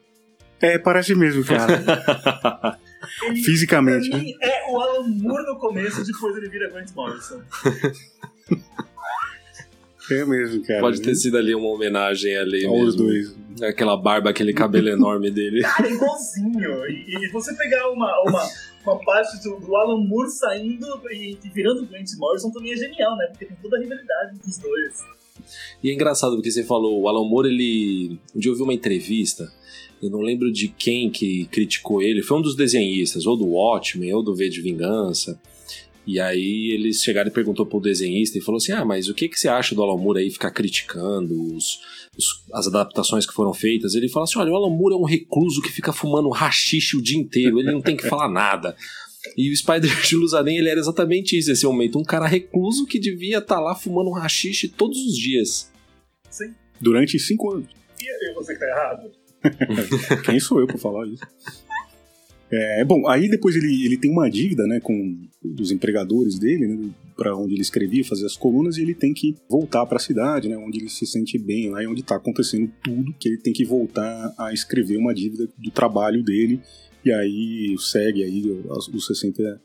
É, 0.62 0.77
parece 0.77 1.13
mesmo, 1.15 1.44
cara, 1.44 2.79
Ele, 3.24 3.44
fisicamente, 3.44 4.10
pra 4.10 4.18
né, 4.18 4.24
mim, 4.24 4.36
é 4.41 4.72
o 4.72 4.79
Alan 4.79 5.08
Moore 5.08 5.46
no 5.46 5.58
começo, 5.58 6.03
depois 6.06 6.36
ele 6.38 6.50
vira 6.50 6.70
Grant 6.70 6.91
Morrison. 6.94 7.41
é 10.12 10.25
mesmo, 10.25 10.65
cara. 10.65 10.82
Pode 10.82 11.01
ter 11.01 11.15
sido 11.15 11.38
ali 11.38 11.53
uma 11.53 11.70
homenagem 11.70 12.36
ali 12.38 12.65
Aos 12.65 12.96
mesmo. 12.96 13.03
dois. 13.03 13.36
Aquela 13.62 13.96
barba, 13.98 14.29
aquele 14.29 14.53
cabelo 14.53 14.89
enorme 14.89 15.29
dele. 15.32 15.62
Cara, 15.62 15.88
é 15.88 15.91
igualzinho. 15.91 16.86
E, 16.88 17.25
e 17.25 17.29
você 17.29 17.53
pegar 17.56 17.89
uma, 17.89 18.12
uma, 18.27 18.50
uma 18.86 19.00
parte 19.03 19.41
do, 19.44 19.60
do 19.60 19.75
Alan 19.75 20.03
Moore 20.06 20.29
saindo 20.29 20.86
e, 21.12 21.38
e 21.44 21.50
virando 21.50 21.86
Grant 21.86 22.10
Morrison 22.18 22.51
também 22.51 22.74
é 22.74 22.77
genial, 22.77 23.15
né? 23.18 23.27
Porque 23.27 23.46
tem 23.46 23.58
toda 23.62 23.77
a 23.77 23.79
rivalidade 23.79 24.36
entre 24.36 24.50
os 24.50 24.58
dois. 24.58 25.03
E 25.84 25.89
é 25.89 25.94
engraçado 25.94 26.36
porque 26.36 26.51
você 26.51 26.63
falou, 26.63 27.01
o 27.01 27.08
Alan 27.08 27.27
Moore, 27.27 27.50
ele. 27.50 28.20
Um 28.36 28.39
dia 28.39 28.51
eu 28.51 28.56
vi 28.56 28.62
uma 28.62 28.74
entrevista, 28.74 29.51
eu 30.01 30.10
não 30.10 30.22
lembro 30.22 30.51
de 30.51 30.68
quem 30.70 31.10
que 31.10 31.46
criticou 31.46 32.01
ele, 32.01 32.24
foi 32.24 32.38
um 32.38 32.41
dos 32.41 32.56
desenhistas, 32.56 33.25
ou 33.25 33.36
do 33.38 33.48
Watchmen, 33.48 34.13
ou 34.13 34.24
do 34.24 34.36
V 34.36 34.50
de 34.50 34.62
Vingança. 34.62 35.39
E 36.08 36.20
aí 36.20 36.72
eles 36.72 37.03
chegaram 37.03 37.29
e 37.29 37.34
perguntou 37.34 37.65
pro 37.65 37.79
desenhista 37.79 38.38
e 38.38 38.41
falou 38.41 38.58
assim: 38.58 38.72
Ah, 38.72 38.84
mas 38.84 39.10
o 39.10 39.13
que, 39.13 39.29
que 39.29 39.39
você 39.39 39.48
acha 39.48 39.75
do 39.75 39.84
Alan 39.84 40.01
Moore 40.01 40.22
aí 40.22 40.32
ficar 40.32 40.50
criticando 40.50 41.56
os, 41.56 41.79
os, 42.18 42.44
as 42.51 42.65
adaptações 42.65 43.27
que 43.27 43.34
foram 43.34 43.53
feitas? 43.53 43.94
Ele 43.94 44.10
fala 44.10 44.24
assim: 44.24 44.39
olha, 44.39 44.51
o 44.51 44.56
Alan 44.56 44.75
Moore 44.75 44.96
é 44.96 44.98
um 44.98 45.03
recluso 45.03 45.62
que 45.62 45.72
fica 45.72 45.94
fumando 45.94 46.29
rachixe 46.29 46.98
o 46.98 47.01
dia 47.01 47.18
inteiro, 47.18 47.60
ele 47.60 47.72
não 47.72 47.82
tem 47.82 47.96
que 47.96 48.08
falar 48.08 48.27
nada. 48.27 48.75
E 49.38 49.51
o 49.51 49.56
Spider 49.56 50.01
de 50.01 50.15
Luzarém, 50.15 50.58
ele 50.58 50.70
era 50.70 50.79
exatamente 50.79 51.38
isso, 51.38 51.51
esse 51.51 51.65
momento. 51.65 52.00
Um 52.00 52.03
cara 52.03 52.25
recluso 52.25 52.86
que 52.86 52.98
devia 52.98 53.38
estar 53.38 53.56
tá 53.56 53.62
lá 53.62 53.75
fumando 53.75 54.10
rachixe 54.10 54.68
todos 54.68 54.98
os 54.98 55.15
dias. 55.15 55.72
Sim. 56.29 56.56
Durante 56.82 57.20
cinco 57.20 57.51
anos. 57.53 57.68
E 58.01 58.34
você 58.34 58.53
que 58.53 58.60
tá 58.60 58.65
errado? 58.65 59.12
Quem 60.25 60.39
sou 60.39 60.60
eu 60.60 60.67
pra 60.67 60.77
falar 60.77 61.08
isso? 61.08 61.24
É, 62.51 62.84
bom, 62.84 63.08
aí 63.08 63.29
depois 63.29 63.55
ele, 63.55 63.86
ele 63.86 63.98
tem 63.98 64.10
uma 64.10 64.27
dívida, 64.29 64.65
né, 64.65 64.79
com 64.79 65.17
os 65.60 65.72
empregadores 65.72 66.39
dele, 66.39 66.67
né, 66.67 66.89
para 67.15 67.36
onde 67.36 67.53
ele 67.53 67.62
escrevia, 67.62 68.03
fazia 68.03 68.25
as 68.25 68.36
colunas, 68.36 68.77
e 68.77 68.81
ele 68.81 68.96
tem 68.96 69.13
que 69.13 69.36
voltar 69.48 69.86
para 69.86 69.98
a 69.98 70.00
cidade, 70.00 70.50
né, 70.50 70.58
onde 70.58 70.79
ele 70.79 70.89
se 70.89 71.05
sente 71.05 71.38
bem, 71.38 71.69
lá 71.69 71.84
é 71.84 71.88
onde 71.88 72.01
está 72.01 72.15
acontecendo 72.15 72.72
tudo, 72.84 73.13
que 73.19 73.29
ele 73.29 73.38
tem 73.38 73.53
que 73.53 73.63
voltar 73.63 74.34
a 74.36 74.51
escrever 74.51 74.98
uma 74.98 75.13
dívida 75.13 75.48
do 75.58 75.69
trabalho 75.69 76.24
dele, 76.24 76.60
e 77.05 77.12
aí 77.12 77.75
segue 77.77 78.24
aí 78.24 78.63
os, 78.67 78.88
os 78.88 79.05
60 79.05 79.62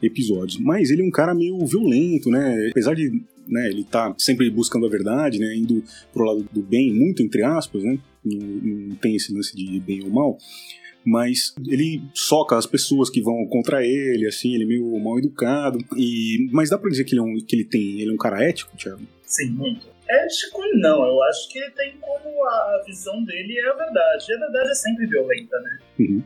episódios. 0.00 0.60
Mas 0.60 0.90
ele 0.90 1.02
é 1.02 1.04
um 1.04 1.10
cara 1.10 1.34
meio 1.34 1.58
violento, 1.66 2.30
né, 2.30 2.68
apesar 2.70 2.94
de 2.94 3.20
né, 3.48 3.68
ele 3.68 3.82
tá 3.82 4.14
sempre 4.16 4.48
buscando 4.48 4.86
a 4.86 4.90
verdade, 4.90 5.40
né, 5.40 5.56
indo 5.56 5.82
pro 6.12 6.24
lado 6.24 6.46
do 6.52 6.62
bem, 6.62 6.94
muito 6.94 7.20
entre 7.22 7.42
aspas, 7.42 7.82
né, 7.82 7.98
não, 8.28 8.88
não 8.88 8.96
tem 8.96 9.16
esse 9.16 9.32
lance 9.32 9.56
de 9.56 9.80
bem 9.80 10.02
ou 10.04 10.10
mal, 10.10 10.38
mas 11.04 11.54
ele 11.66 12.02
soca 12.12 12.56
as 12.56 12.66
pessoas 12.66 13.08
que 13.08 13.22
vão 13.22 13.46
contra 13.46 13.84
ele, 13.84 14.26
assim, 14.26 14.54
ele 14.54 14.64
é 14.64 14.66
meio 14.66 14.98
mal 14.98 15.18
educado. 15.18 15.78
E 15.96 16.48
mas 16.52 16.70
dá 16.70 16.78
para 16.78 16.90
dizer 16.90 17.04
que 17.04 17.14
ele, 17.14 17.20
é 17.20 17.24
um, 17.24 17.38
que 17.38 17.56
ele 17.56 17.64
tem, 17.64 18.00
ele 18.00 18.10
é 18.10 18.14
um 18.14 18.18
cara 18.18 18.42
ético, 18.42 18.76
Thiago? 18.76 19.02
Sim, 19.24 19.50
muito. 19.50 19.86
Ético 20.08 20.62
não, 20.74 21.04
eu 21.04 21.22
acho 21.24 21.48
que 21.50 21.58
ele 21.58 21.70
tem 21.72 21.96
como 22.00 22.44
a 22.44 22.82
visão 22.86 23.22
dele 23.24 23.58
é 23.58 23.68
a 23.68 23.74
verdade. 23.74 24.24
E 24.28 24.34
a 24.34 24.38
verdade 24.38 24.70
é 24.70 24.74
sempre 24.74 25.06
violenta, 25.06 25.58
né? 25.60 25.78
Uhum. 26.00 26.22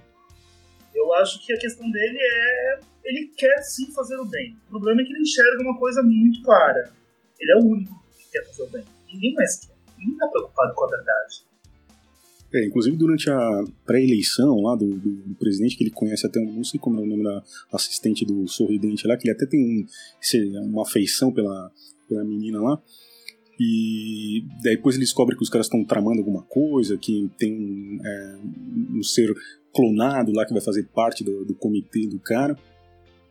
Eu 0.95 1.13
acho 1.15 1.45
que 1.45 1.53
a 1.53 1.59
questão 1.59 1.91
dele 1.91 2.19
é 2.21 2.79
ele 3.05 3.33
quer 3.37 3.63
sim 3.63 3.93
fazer 3.93 4.17
o 4.17 4.25
bem. 4.25 4.57
O 4.69 4.71
problema 4.71 5.03
é 5.03 5.05
que 5.05 5.13
ele 5.13 5.23
enxerga 5.23 5.63
uma 5.63 5.79
coisa 5.79 6.03
muito 6.03 6.43
clara. 6.43 6.93
Ele 7.39 7.53
é 7.53 7.57
o 7.57 7.67
único 7.67 7.93
que 8.17 8.31
quer 8.31 8.47
fazer 8.47 8.63
o 8.63 8.71
bem. 8.71 8.85
Ninguém 9.13 9.35
mais 9.35 9.59
quer. 9.61 9.75
Ninguém 9.99 10.15
está 10.15 10.29
preocupado 10.29 10.75
com 10.75 10.85
a 10.85 10.89
verdade. 10.89 11.52
É, 12.55 12.67
inclusive 12.67 12.97
durante 12.97 13.31
a 13.31 13.65
pré-eleição 13.87 14.61
lá 14.61 14.77
do, 14.77 14.87
do, 14.87 15.11
do, 15.11 15.35
presidente, 15.37 15.77
que 15.77 15.85
ele 15.85 15.91
conhece 15.91 16.27
até, 16.27 16.39
não 16.39 16.63
sei 16.63 16.79
como 16.79 17.01
é 17.01 17.03
o 17.03 17.07
nome 17.07 17.23
da 17.23 17.43
assistente 17.73 18.27
do 18.27 18.47
sorridente 18.47 19.07
lá, 19.07 19.17
que 19.17 19.27
ele 19.27 19.35
até 19.35 19.47
tem 19.47 19.61
um, 19.65 20.67
uma 20.67 20.83
afeição 20.83 21.33
pela, 21.33 21.73
pela 22.09 22.25
menina 22.25 22.61
lá. 22.61 22.83
E 23.59 24.45
depois 24.63 24.97
ele 24.97 25.05
descobre 25.05 25.37
que 25.37 25.43
os 25.43 25.49
caras 25.49 25.67
estão 25.67 25.85
tramando 25.85 26.19
alguma 26.19 26.43
coisa, 26.43 26.99
que 26.99 27.31
tem 27.39 27.55
um, 27.55 27.99
é, 28.05 28.39
um 28.99 29.03
ser 29.03 29.33
clonado 29.73 30.33
lá 30.33 30.45
que 30.45 30.53
vai 30.53 30.63
fazer 30.63 30.87
parte 30.95 31.25
do, 31.25 31.45
do 31.45 31.55
comitê 31.55 32.07
do 32.07 32.19
cara. 32.19 32.57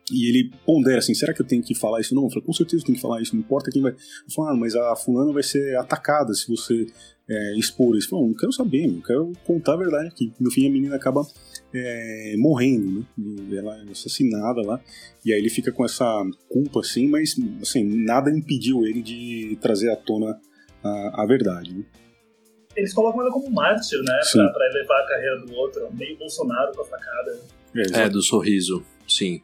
E 0.09 0.27
ele 0.27 0.51
pondera 0.65 0.99
assim, 0.99 1.13
será 1.13 1.33
que 1.33 1.41
eu 1.41 1.45
tenho 1.45 1.63
que 1.63 1.75
falar 1.75 2.01
isso? 2.01 2.15
Não, 2.15 2.23
eu 2.23 2.29
falei, 2.29 2.45
com 2.45 2.53
certeza 2.53 2.81
eu 2.81 2.85
tenho 2.85 2.95
que 2.95 3.01
falar 3.01 3.21
isso, 3.21 3.35
não 3.35 3.41
importa 3.41 3.71
quem 3.71 3.81
vai. 3.81 3.91
Eu 3.91 4.33
falo, 4.33 4.49
ah, 4.49 4.55
mas 4.55 4.75
a 4.75 4.95
fulana 4.95 5.31
vai 5.31 5.43
ser 5.43 5.77
atacada 5.77 6.33
se 6.33 6.47
você 6.47 6.85
é, 7.29 7.57
expor 7.57 7.95
isso. 7.95 8.13
Não, 8.13 8.27
não 8.27 8.33
quero 8.33 8.51
saber, 8.51 8.85
eu 8.85 9.01
quero 9.01 9.31
contar 9.45 9.73
a 9.73 9.77
verdade 9.77 10.07
aqui. 10.07 10.33
No 10.39 10.51
fim, 10.51 10.67
a 10.67 10.71
menina 10.71 10.95
acaba 10.95 11.21
é, 11.73 12.35
morrendo, 12.37 13.07
né? 13.17 13.57
Ela 13.57 13.77
é 13.77 13.91
assassinada 13.91 14.61
lá. 14.61 14.81
E 15.23 15.31
aí 15.31 15.39
ele 15.39 15.49
fica 15.49 15.71
com 15.71 15.85
essa 15.85 16.05
culpa, 16.49 16.81
assim, 16.81 17.07
mas 17.07 17.35
assim, 17.61 17.83
nada 17.83 18.29
impediu 18.29 18.85
ele 18.85 19.01
de 19.01 19.57
trazer 19.61 19.91
à 19.91 19.95
tona 19.95 20.39
a, 20.83 21.23
a 21.23 21.25
verdade. 21.25 21.73
Né? 21.73 21.85
Eles 22.75 22.93
colocam 22.93 23.21
ela 23.21 23.31
como 23.31 23.49
mártir, 23.49 23.99
né? 23.99 24.19
Pra, 24.31 24.49
pra, 24.49 24.65
elevar 24.67 25.03
a 25.03 25.07
carreira 25.07 25.45
do 25.45 25.53
outro. 25.53 25.89
Meio 25.93 26.17
Bolsonaro 26.17 26.71
com 26.73 26.81
a 26.81 26.85
facada. 26.85 27.39
É, 27.75 28.01
é, 28.01 28.09
do 28.09 28.21
sorriso, 28.21 28.83
sim. 29.07 29.41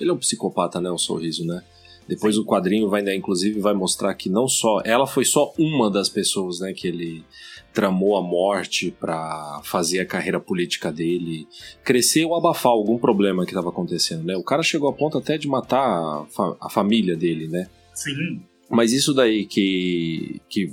Ele 0.00 0.10
é 0.10 0.12
um 0.12 0.18
psicopata, 0.18 0.80
né? 0.80 0.90
O 0.90 0.98
sorriso, 0.98 1.44
né? 1.44 1.62
Depois 2.08 2.34
Sim. 2.34 2.40
o 2.40 2.44
quadrinho 2.44 2.88
vai, 2.88 3.02
né, 3.02 3.14
inclusive, 3.14 3.60
vai 3.60 3.72
mostrar 3.72 4.12
que 4.14 4.28
não 4.28 4.48
só. 4.48 4.80
Ela 4.84 5.06
foi 5.06 5.24
só 5.24 5.52
uma 5.56 5.88
das 5.88 6.08
pessoas, 6.08 6.58
né, 6.58 6.72
que 6.72 6.88
ele 6.88 7.24
tramou 7.72 8.16
a 8.16 8.22
morte 8.22 8.90
para 8.98 9.60
fazer 9.62 10.00
a 10.00 10.06
carreira 10.06 10.40
política 10.40 10.90
dele 10.90 11.46
crescer 11.84 12.24
ou 12.24 12.34
abafar 12.34 12.72
algum 12.72 12.98
problema 12.98 13.44
que 13.44 13.52
estava 13.52 13.68
acontecendo, 13.68 14.24
né? 14.24 14.36
O 14.36 14.42
cara 14.42 14.60
chegou 14.60 14.88
a 14.88 14.92
ponto 14.92 15.16
até 15.16 15.38
de 15.38 15.46
matar 15.46 15.78
a, 15.78 16.26
fa 16.28 16.56
a 16.60 16.68
família 16.68 17.16
dele, 17.16 17.46
né? 17.46 17.68
Sim. 17.94 18.42
Mas 18.68 18.92
isso 18.92 19.14
daí 19.14 19.46
que, 19.46 20.40
que 20.48 20.68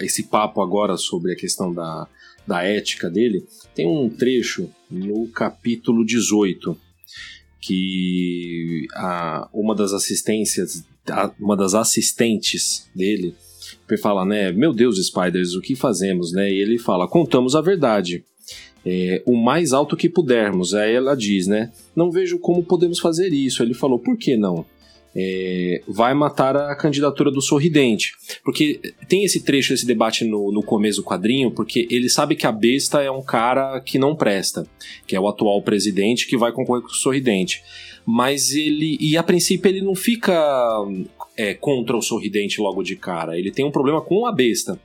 esse 0.00 0.24
papo 0.24 0.62
agora 0.62 0.96
sobre 0.96 1.32
a 1.32 1.36
questão 1.36 1.72
da, 1.72 2.06
da 2.46 2.62
ética 2.62 3.10
dele, 3.10 3.44
tem 3.74 3.86
um 3.86 4.08
trecho 4.08 4.70
no 4.90 5.28
capítulo 5.28 6.04
18 6.04 6.76
que 7.60 8.86
a, 8.94 9.48
uma 9.52 9.74
das 9.74 9.92
assistências, 9.92 10.84
a, 11.08 11.30
uma 11.38 11.56
das 11.56 11.74
assistentes 11.74 12.88
dele, 12.94 13.34
fala, 14.00 14.24
né, 14.24 14.52
meu 14.52 14.72
Deus, 14.72 14.98
Spiders, 15.04 15.54
o 15.54 15.60
que 15.60 15.74
fazemos, 15.74 16.32
né? 16.32 16.50
E 16.50 16.58
ele 16.58 16.78
fala, 16.78 17.08
contamos 17.08 17.54
a 17.54 17.60
verdade. 17.60 18.24
É, 18.84 19.22
o 19.26 19.36
mais 19.36 19.72
alto 19.72 19.96
que 19.96 20.08
pudermos. 20.08 20.74
Aí 20.74 20.94
ela 20.94 21.14
diz, 21.14 21.46
né? 21.46 21.72
Não 21.94 22.10
vejo 22.10 22.38
como 22.38 22.62
podemos 22.62 22.98
fazer 22.98 23.32
isso. 23.32 23.62
Ele 23.62 23.74
falou, 23.74 23.98
por 23.98 24.16
que 24.16 24.36
não? 24.36 24.64
É, 25.14 25.82
vai 25.86 26.14
matar 26.14 26.56
a 26.56 26.76
candidatura 26.76 27.30
do 27.30 27.40
Sorridente. 27.40 28.12
Porque 28.44 28.80
tem 29.08 29.24
esse 29.24 29.42
trecho, 29.42 29.72
esse 29.72 29.86
debate 29.86 30.24
no, 30.24 30.52
no 30.52 30.62
começo 30.62 31.00
do 31.00 31.06
quadrinho, 31.06 31.50
porque 31.50 31.86
ele 31.90 32.08
sabe 32.08 32.36
que 32.36 32.46
a 32.46 32.52
besta 32.52 33.02
é 33.02 33.10
um 33.10 33.22
cara 33.22 33.80
que 33.80 33.98
não 33.98 34.14
presta, 34.14 34.66
que 35.06 35.16
é 35.16 35.20
o 35.20 35.28
atual 35.28 35.62
presidente 35.62 36.26
que 36.26 36.36
vai 36.36 36.52
concorrer 36.52 36.82
com 36.82 36.90
o 36.90 36.94
Sorridente. 36.94 37.62
Mas 38.06 38.52
ele. 38.52 38.96
E 39.00 39.16
a 39.16 39.22
princípio 39.22 39.68
ele 39.68 39.82
não 39.82 39.94
fica 39.94 40.34
é, 41.36 41.54
contra 41.54 41.96
o 41.96 42.02
Sorridente 42.02 42.60
logo 42.60 42.82
de 42.82 42.96
cara. 42.96 43.38
Ele 43.38 43.50
tem 43.50 43.64
um 43.64 43.70
problema 43.70 44.00
com 44.00 44.26
a 44.26 44.32
besta. 44.32 44.80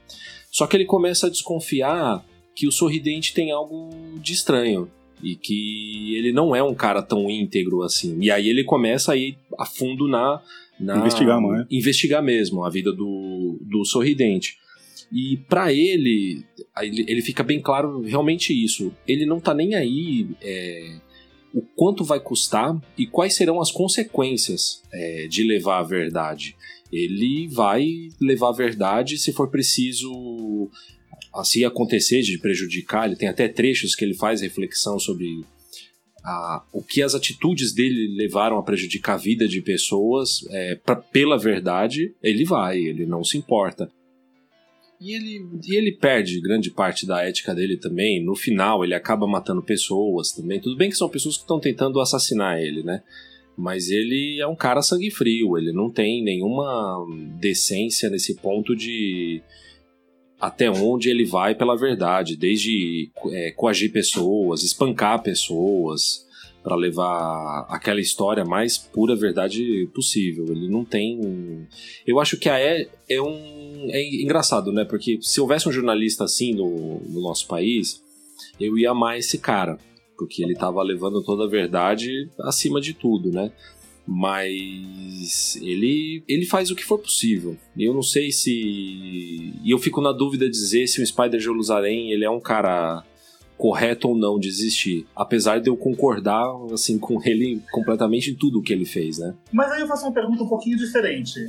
Só 0.51 0.67
que 0.67 0.77
ele 0.77 0.85
começa 0.85 1.27
a 1.27 1.29
desconfiar 1.29 2.23
que 2.55 2.67
o 2.67 2.71
Sorridente 2.71 3.33
tem 3.33 3.51
algo 3.51 3.89
de 4.17 4.33
estranho 4.33 4.89
e 5.23 5.35
que 5.35 6.15
ele 6.15 6.31
não 6.31 6.55
é 6.55 6.61
um 6.61 6.75
cara 6.75 7.01
tão 7.01 7.29
íntegro 7.29 7.81
assim. 7.81 8.17
E 8.19 8.29
aí 8.29 8.49
ele 8.49 8.63
começa 8.63 9.13
a 9.13 9.17
ir 9.17 9.37
a 9.57 9.65
fundo 9.65 10.07
na. 10.07 10.41
na 10.79 10.97
investigar, 10.97 11.39
é? 11.39 11.65
Investigar 11.71 12.23
mesmo 12.23 12.63
a 12.63 12.69
vida 12.69 12.91
do, 12.91 13.57
do 13.61 13.85
sorridente. 13.85 14.57
E 15.11 15.37
para 15.47 15.71
ele, 15.71 16.43
ele 16.81 17.21
fica 17.21 17.43
bem 17.43 17.61
claro 17.61 18.01
realmente 18.01 18.51
isso. 18.51 18.91
Ele 19.07 19.25
não 19.25 19.39
tá 19.39 19.53
nem 19.53 19.75
aí 19.75 20.27
é, 20.41 20.95
o 21.53 21.61
quanto 21.61 22.03
vai 22.03 22.19
custar 22.19 22.75
e 22.97 23.05
quais 23.05 23.35
serão 23.35 23.61
as 23.61 23.71
consequências 23.71 24.81
é, 24.91 25.27
de 25.27 25.43
levar 25.43 25.79
a 25.79 25.83
verdade. 25.83 26.55
Ele 26.91 27.47
vai 27.47 27.87
levar 28.19 28.49
a 28.49 28.53
verdade 28.53 29.17
se 29.17 29.31
for 29.31 29.49
preciso 29.49 30.69
assim 31.33 31.63
acontecer 31.63 32.21
de 32.21 32.37
prejudicar, 32.37 33.07
ele 33.07 33.15
tem 33.15 33.27
até 33.27 33.47
trechos 33.47 33.95
que 33.95 34.05
ele 34.05 34.13
faz 34.13 34.41
reflexão 34.41 34.99
sobre 34.99 35.43
a, 36.23 36.63
o 36.71 36.81
que 36.81 37.01
as 37.01 37.15
atitudes 37.15 37.73
dele 37.73 38.15
levaram 38.15 38.57
a 38.57 38.63
prejudicar 38.63 39.15
a 39.15 39.17
vida 39.17 39.47
de 39.47 39.61
pessoas 39.61 40.45
é, 40.49 40.75
pra, 40.75 40.95
pela 40.95 41.37
verdade, 41.37 42.13
ele 42.21 42.45
vai, 42.45 42.79
ele 42.79 43.05
não 43.05 43.23
se 43.23 43.37
importa. 43.37 43.91
E 45.01 45.13
ele, 45.13 45.45
e 45.67 45.75
ele 45.75 45.91
perde 45.91 46.39
grande 46.39 46.71
parte 46.71 47.05
da 47.05 47.21
ética 47.21 47.53
dele 47.53 47.75
também. 47.75 48.23
No 48.23 48.35
final, 48.35 48.85
ele 48.85 48.93
acaba 48.93 49.27
matando 49.27 49.61
pessoas 49.61 50.31
também. 50.31 50.61
Tudo 50.61 50.77
bem 50.77 50.89
que 50.89 50.95
são 50.95 51.09
pessoas 51.09 51.35
que 51.35 51.41
estão 51.41 51.59
tentando 51.59 51.99
assassinar 51.99 52.61
ele, 52.61 52.83
né? 52.83 53.03
Mas 53.57 53.89
ele 53.89 54.39
é 54.39 54.47
um 54.47 54.55
cara 54.55 54.81
sangue 54.81 55.11
frio, 55.11 55.57
ele 55.57 55.73
não 55.73 55.91
tem 55.91 56.23
nenhuma 56.23 57.05
decência 57.37 58.09
nesse 58.09 58.35
ponto 58.35 58.73
de, 58.75 59.41
até 60.43 60.69
onde 60.69 61.09
ele 61.09 61.23
vai 61.23 61.55
pela 61.55 61.77
verdade, 61.77 62.35
desde 62.35 63.09
é, 63.31 63.51
coagir 63.51 63.93
pessoas, 63.93 64.61
espancar 64.61 65.23
pessoas, 65.23 66.27
para 66.61 66.75
levar 66.75 67.65
aquela 67.69 68.01
história 68.01 68.43
mais 68.43 68.77
pura 68.77 69.15
verdade 69.15 69.89
possível. 69.95 70.45
Ele 70.49 70.67
não 70.67 70.83
tem. 70.83 71.65
Eu 72.05 72.19
acho 72.19 72.35
que 72.35 72.49
a 72.49 72.59
é, 72.59 72.89
é 73.09 73.21
um. 73.21 73.87
É 73.89 74.21
engraçado, 74.21 74.73
né? 74.73 74.83
Porque 74.83 75.17
se 75.21 75.39
houvesse 75.39 75.69
um 75.69 75.71
jornalista 75.71 76.25
assim 76.25 76.53
no, 76.53 76.99
no 76.99 77.21
nosso 77.21 77.47
país, 77.47 78.01
eu 78.59 78.77
ia 78.77 78.91
amar 78.91 79.17
esse 79.17 79.37
cara. 79.37 79.79
Porque 80.17 80.43
ele 80.43 80.53
estava 80.53 80.83
levando 80.83 81.23
toda 81.23 81.45
a 81.45 81.49
verdade 81.49 82.29
acima 82.41 82.81
de 82.81 82.93
tudo, 82.93 83.31
né? 83.31 83.49
Mas 84.05 85.55
ele, 85.61 86.23
ele 86.27 86.45
faz 86.45 86.69
o 86.69 86.75
que 86.75 86.83
for 86.83 86.99
possível. 86.99 87.57
Eu 87.77 87.93
não 87.93 88.03
sei 88.03 88.31
se. 88.31 88.51
E 88.51 89.71
eu 89.71 89.79
fico 89.79 90.01
na 90.01 90.11
dúvida 90.11 90.45
de 90.45 90.51
dizer 90.51 90.87
se 90.87 91.01
o 91.01 91.07
Spider 91.07 91.39
Jerusalém 91.39 92.11
ele 92.11 92.25
é 92.25 92.29
um 92.29 92.39
cara 92.39 93.03
correto 93.57 94.09
ou 94.09 94.17
não 94.17 94.37
de 94.37 94.49
existir. 94.49 95.07
Apesar 95.15 95.59
de 95.59 95.69
eu 95.69 95.77
concordar 95.77 96.45
assim 96.73 96.99
com 96.99 97.21
ele 97.23 97.61
completamente 97.71 98.31
em 98.31 98.35
tudo 98.35 98.59
o 98.59 98.61
que 98.61 98.73
ele 98.73 98.85
fez, 98.85 99.19
né? 99.19 99.33
Mas 99.51 99.71
aí 99.71 99.81
eu 99.81 99.87
faço 99.87 100.05
uma 100.05 100.13
pergunta 100.13 100.43
um 100.43 100.49
pouquinho 100.49 100.77
diferente. 100.77 101.39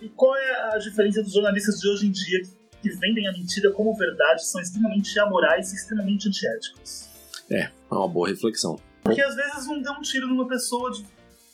E 0.00 0.08
qual 0.08 0.34
é 0.34 0.74
a 0.74 0.78
diferença 0.78 1.22
dos 1.22 1.34
jornalistas 1.34 1.78
de 1.78 1.88
hoje 1.88 2.06
em 2.06 2.10
dia 2.10 2.40
que 2.80 2.88
vendem 2.88 3.28
a 3.28 3.32
mentira 3.32 3.70
como 3.72 3.94
verdade, 3.94 4.46
são 4.46 4.58
extremamente 4.58 5.18
amorais 5.20 5.70
e 5.70 5.76
extremamente 5.76 6.28
antiéticos? 6.28 7.10
É, 7.50 7.64
é 7.64 7.94
uma 7.94 8.08
boa 8.08 8.28
reflexão. 8.28 8.78
Porque 9.02 9.20
às 9.20 9.34
vezes 9.34 9.66
não 9.66 9.82
deu 9.82 9.92
um 9.92 10.00
tiro 10.00 10.26
numa 10.28 10.48
pessoa 10.48 10.90
de 10.90 11.04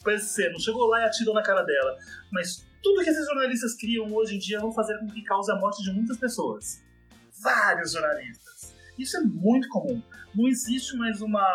PSC, 0.06 0.48
não 0.50 0.58
chegou 0.60 0.86
lá 0.86 1.00
e 1.00 1.04
atirou 1.04 1.34
na 1.34 1.42
cara 1.42 1.62
dela. 1.62 1.98
Mas 2.32 2.64
tudo 2.82 3.02
que 3.02 3.10
esses 3.10 3.26
jornalistas 3.26 3.74
criam 3.74 4.12
hoje 4.14 4.36
em 4.36 4.38
dia 4.38 4.60
vão 4.60 4.72
fazer 4.72 4.98
com 4.98 5.08
que 5.08 5.22
cause 5.24 5.50
a 5.50 5.56
morte 5.56 5.82
de 5.82 5.92
muitas 5.92 6.16
pessoas. 6.16 6.82
Vários 7.42 7.92
jornalistas. 7.92 8.74
Isso 8.98 9.16
é 9.16 9.20
muito 9.20 9.68
comum. 9.68 10.00
Não 10.34 10.46
existe 10.48 10.96
mais 10.96 11.20
uma, 11.20 11.46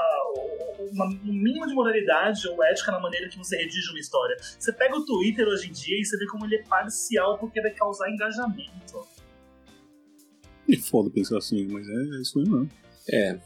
uma, 0.92 1.06
um 1.06 1.34
mínimo 1.34 1.68
de 1.68 1.74
moralidade 1.74 2.48
ou 2.48 2.64
ética 2.64 2.92
na 2.92 3.00
maneira 3.00 3.30
que 3.30 3.38
você 3.38 3.56
redige 3.56 3.90
uma 3.90 4.00
história. 4.00 4.36
Você 4.40 4.74
pega 4.74 4.96
o 4.96 5.06
Twitter 5.06 5.48
hoje 5.48 5.70
em 5.70 5.72
dia 5.72 6.00
e 6.00 6.06
você 6.06 6.18
vê 6.18 6.26
como 6.28 6.46
ele 6.46 6.56
é 6.56 6.64
parcial 6.64 7.38
porque 7.38 7.62
vai 7.62 7.72
causar 7.72 8.10
engajamento. 8.10 9.08
É 10.70 10.78
foda 10.78 11.10
pensar 11.10 11.38
assim, 11.38 11.68
mas 11.68 11.88
é 11.88 12.22
isso 12.22 12.40
aí 12.40 12.46
mesmo. 12.48 12.70
É, 13.10 13.40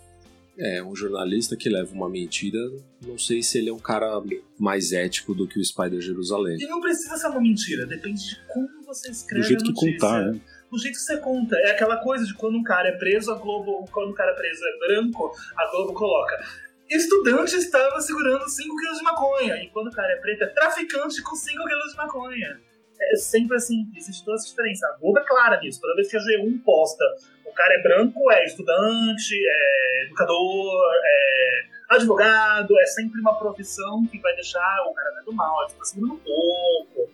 é, 0.58 0.84
um 0.84 0.96
jornalista 0.96 1.56
que 1.56 1.70
leva 1.70 1.94
uma 1.94 2.10
mentira, 2.10 2.60
não 3.06 3.18
sei 3.18 3.44
se 3.44 3.58
ele 3.58 3.70
é 3.70 3.74
um 3.74 3.80
cara 3.80 4.22
mais 4.58 4.92
ético 4.92 5.34
do 5.34 5.48
que 5.48 5.60
o 5.60 5.64
Spider 5.64 6.00
Jerusalém. 6.00 6.58
E 6.60 6.68
não 6.68 6.80
precisa 6.80 7.18
ser 7.18 7.28
uma 7.28 7.42
mentira, 7.42 7.86
depende 7.86 8.30
de 8.30 8.40
como 8.48 8.68
você 8.86 9.12
escreve 9.12 9.42
Do 9.42 9.48
jeito 9.48 9.64
a 9.64 9.68
que 9.68 9.74
contar, 9.74 10.26
né? 10.26 10.40
Do 10.72 10.80
jeito 10.80 10.96
que 10.96 11.02
você 11.02 11.18
conta. 11.18 11.56
É 11.58 11.72
aquela 11.72 11.98
coisa 11.98 12.26
de 12.26 12.34
quando 12.34 12.58
um 12.58 12.64
cara 12.64 12.90
é 12.90 12.94
preso, 12.94 13.32
a 13.32 13.36
Globo, 13.36 13.86
quando 13.92 14.12
um 14.12 14.14
cara 14.14 14.32
é 14.32 14.36
preso 14.36 14.62
é 14.64 14.88
branco, 14.88 15.32
a 15.58 15.72
Globo 15.72 15.94
coloca. 15.94 16.44
Estudante 16.90 17.56
estava 17.56 18.00
segurando 18.00 18.48
5 18.48 18.76
quilos 18.76 18.98
de 18.98 19.04
maconha. 19.04 19.56
E 19.64 19.70
quando 19.70 19.88
o 19.88 19.92
cara 19.92 20.14
é 20.14 20.18
preto, 20.18 20.44
é 20.44 20.48
traficante 20.48 21.22
com 21.22 21.36
5 21.36 21.66
quilos 21.66 21.92
de 21.92 21.98
maconha. 21.98 22.62
É 23.00 23.16
sempre 23.16 23.58
assim, 23.58 23.90
existe 23.96 24.24
toda 24.24 24.36
essa 24.36 24.48
diferença. 24.48 24.88
A 24.88 24.98
Globo 25.00 25.20
é 25.20 25.24
clara 25.24 25.60
nisso. 25.60 25.82
Toda 25.82 25.96
vez 25.96 26.10
que 26.10 26.18
a 26.18 26.20
G1 26.20 26.64
posta 26.64 27.04
o 27.46 27.54
cara 27.54 27.74
é 27.74 27.82
branco, 27.82 28.32
é 28.32 28.46
estudante, 28.46 29.36
é 29.36 30.06
educador, 30.06 30.92
é 31.04 31.66
advogado, 31.90 32.78
é 32.80 32.86
sempre 32.86 33.22
uma 33.22 33.38
profissão 33.38 34.06
que 34.08 34.20
vai 34.20 34.34
deixar 34.36 34.84
o 34.90 34.94
cara 34.94 35.22
do 35.24 35.34
mal, 35.34 35.62
ele 35.62 35.72
está 35.72 35.86
segurando 35.86 36.14
um 36.16 36.20
pouco. 36.20 37.12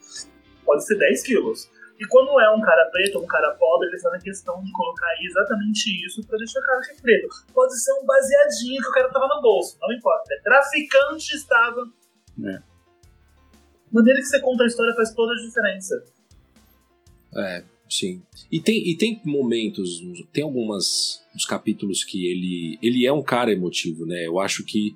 Pode 0.66 0.86
ser 0.86 0.98
10 0.98 1.24
quilos. 1.24 1.70
E 2.00 2.08
quando 2.08 2.40
é 2.40 2.50
um 2.50 2.62
cara 2.62 2.90
preto 2.90 3.20
ou 3.20 3.24
um 3.24 3.28
cara 3.28 3.52
pobre, 3.52 3.88
eles 3.88 4.02
fazem 4.02 4.20
questão 4.22 4.64
de 4.64 4.72
colocar 4.72 5.06
aí 5.06 5.26
exatamente 5.26 6.04
isso 6.04 6.26
pra 6.26 6.38
deixar 6.38 6.60
o 6.60 6.64
cara 6.64 6.82
que 6.82 6.92
é 6.94 6.96
preto. 6.96 7.28
Pode 7.54 7.80
ser 7.80 7.94
um 7.94 8.06
baseadinho 8.06 8.82
que 8.82 8.90
o 8.90 8.92
cara 8.92 9.10
tava 9.10 9.28
no 9.28 9.42
bolso, 9.42 9.78
não 9.80 9.94
importa. 9.94 10.34
É 10.34 10.42
traficante 10.42 11.36
estava. 11.36 11.82
É. 12.44 12.71
Maneira 13.92 14.20
que 14.20 14.26
você 14.26 14.40
conta 14.40 14.64
a 14.64 14.68
história 14.68 14.94
faz 14.96 15.14
toda 15.14 15.34
a 15.34 15.36
diferença. 15.46 16.04
É, 17.36 17.64
sim. 17.90 18.22
E 18.52 18.60
tem, 18.62 18.90
e 18.90 18.96
tem 18.98 19.22
momentos, 19.26 20.02
tem 20.34 20.44
algumas 20.44 21.22
uns 21.36 21.46
capítulos 21.46 22.04
que 22.04 22.26
ele 22.28 22.78
ele 22.82 23.06
é 23.06 23.12
um 23.14 23.24
cara 23.24 23.52
emotivo, 23.52 24.06
né? 24.06 24.26
Eu 24.28 24.40
acho 24.40 24.66
que 24.66 24.94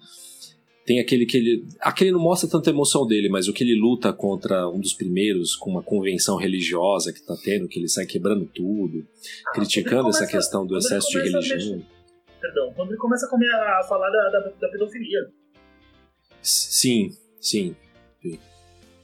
tem 0.86 1.00
aquele 1.00 1.26
que 1.26 1.38
ele 1.38 1.66
aquele 1.80 2.12
não 2.12 2.20
mostra 2.20 2.50
tanta 2.50 2.70
emoção 2.70 3.08
dele, 3.08 3.30
mas 3.30 3.48
o 3.48 3.54
que 3.54 3.64
ele 3.64 3.80
luta 3.80 4.12
contra 4.14 4.70
um 4.70 4.80
dos 4.80 4.94
primeiros 4.94 5.56
com 5.56 5.70
uma 5.72 5.82
convenção 5.84 6.36
religiosa 6.38 7.12
que 7.14 7.22
tá 7.26 7.36
tendo, 7.44 7.68
que 7.68 7.80
ele 7.80 7.88
sai 7.90 8.06
quebrando 8.06 8.46
tudo, 8.54 9.06
criticando 9.54 10.04
começa- 10.04 10.24
essa 10.24 10.32
questão 10.32 10.66
do 10.68 10.78
excesso 10.78 11.10
de 11.10 11.18
religião. 11.20 11.58
mexer- 11.78 11.86
Perdão, 12.42 12.72
quando 12.76 12.90
ele 12.92 13.00
começa 13.00 13.26
a, 13.26 13.30
comer, 13.30 13.50
a 13.50 13.84
falar 13.90 14.10
da, 14.12 14.30
da, 14.30 14.40
da 14.52 14.70
pedofilia. 14.70 15.20
Sim, 16.42 17.10
sim, 17.42 17.76
sim. 18.22 18.38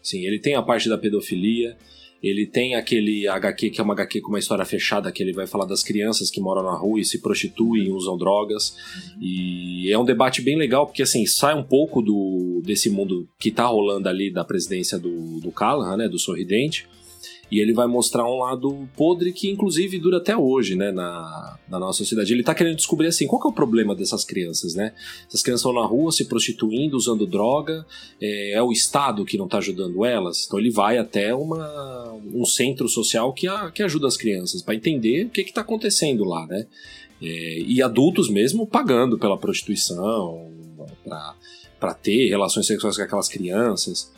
Sim, 0.02 0.26
ele 0.26 0.40
tem 0.40 0.56
a 0.56 0.62
parte 0.62 0.90
da 0.90 0.98
pedofilia, 0.98 1.78
ele 2.22 2.46
tem 2.46 2.76
aquele 2.76 3.28
HQ 3.28 3.72
que 3.72 3.82
é 3.82 3.84
uma 3.84 3.94
HQ 3.94 4.22
com 4.22 4.30
uma 4.30 4.40
história 4.40 4.64
fechada, 4.64 5.12
que 5.12 5.24
ele 5.24 5.34
vai 5.34 5.48
falar 5.48 5.66
das 5.66 5.82
crianças 5.82 6.30
que 6.30 6.40
moram 6.40 6.64
na 6.64 6.78
rua 6.78 7.00
e 7.00 7.06
se 7.06 7.20
prostituem 7.20 7.88
e 7.88 7.92
usam 7.92 8.16
drogas. 8.16 8.78
E 9.20 9.92
é 9.92 9.98
um 9.98 10.06
debate 10.06 10.42
bem 10.42 10.56
legal, 10.56 10.86
porque 10.86 11.02
assim, 11.02 11.26
sai 11.26 11.56
um 11.56 11.64
pouco 11.64 12.02
do 12.02 12.62
desse 12.64 12.90
mundo 12.92 13.28
que 13.40 13.50
tá 13.50 13.66
rolando 13.66 14.08
ali 14.08 14.32
da 14.32 14.44
presidência 14.44 15.00
do, 15.00 15.40
do 15.40 15.52
Callahan, 15.52 15.98
né, 15.98 16.08
do 16.08 16.20
Sorridente. 16.20 16.88
E 17.52 17.60
ele 17.60 17.74
vai 17.74 17.86
mostrar 17.86 18.26
um 18.26 18.40
lado 18.40 18.88
podre 18.96 19.34
que, 19.34 19.50
inclusive, 19.50 20.00
dura 20.00 20.18
até 20.18 20.38
hoje, 20.38 20.74
né, 20.74 20.90
na, 20.90 21.60
na 21.68 21.78
nossa 21.78 21.98
sociedade. 21.98 22.32
Ele 22.32 22.44
tá 22.44 22.56
querendo 22.56 22.78
descobrir, 22.78 23.08
assim, 23.08 23.28
qual 23.28 23.42
que 23.42 23.48
é 23.48 23.52
o 23.52 23.54
problema 23.54 23.94
dessas 23.94 24.24
crianças, 24.24 24.74
né? 24.74 24.94
Essas 25.28 25.42
crianças 25.42 25.66
estão 25.66 25.74
na 25.74 25.86
rua 25.86 26.14
se 26.14 26.26
prostituindo, 26.26 26.96
usando 26.96 27.28
droga, 27.28 27.86
é, 28.22 28.54
é 28.54 28.64
o 28.64 28.72
Estado 28.72 29.26
que 29.26 29.38
não 29.38 29.50
tá 29.50 29.58
ajudando 29.58 30.06
elas. 30.06 30.46
Então 30.46 30.58
ele 30.58 30.72
vai 30.72 30.98
até 30.98 31.36
uma, 31.36 32.14
um 32.34 32.46
centro 32.46 32.88
social 32.88 33.34
que, 33.34 33.48
a, 33.48 33.70
que 33.70 33.84
ajuda 33.84 34.08
as 34.08 34.16
crianças 34.16 34.62
para 34.62 34.74
entender 34.74 35.26
o 35.26 35.30
que 35.30 35.44
que 35.44 35.54
tá 35.54 35.60
acontecendo 35.60 36.24
lá, 36.24 36.48
né? 36.48 36.66
É, 37.22 37.60
e 37.60 37.82
adultos 37.84 38.30
mesmo 38.30 38.66
pagando 38.66 39.20
pela 39.20 39.38
prostituição, 39.38 40.50
para 41.80 41.94
ter 41.94 42.30
relações 42.30 42.66
sexuais 42.66 42.96
com 42.96 43.04
aquelas 43.04 43.28
crianças. 43.28 44.12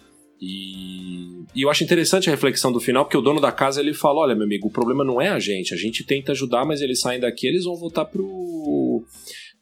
E, 0.45 1.45
e 1.55 1.61
eu 1.61 1.69
acho 1.69 1.85
interessante 1.85 2.27
a 2.27 2.31
reflexão 2.31 2.69
do 2.69 2.81
final, 2.81 3.05
porque 3.05 3.17
o 3.17 3.21
dono 3.21 3.39
da 3.39 3.51
casa 3.51 3.79
ele 3.79 3.93
fala: 3.93 4.19
olha, 4.19 4.35
meu 4.35 4.43
amigo, 4.43 4.67
o 4.67 4.71
problema 4.71 5.03
não 5.03 5.21
é 5.21 5.29
a 5.29 5.39
gente, 5.39 5.73
a 5.73 5.77
gente 5.77 6.03
tenta 6.03 6.33
ajudar, 6.33 6.65
mas 6.65 6.81
eles 6.81 6.99
saem 6.99 7.21
daqui, 7.21 7.47
eles 7.47 7.63
vão 7.63 7.77
voltar 7.77 8.03
pro, 8.05 9.05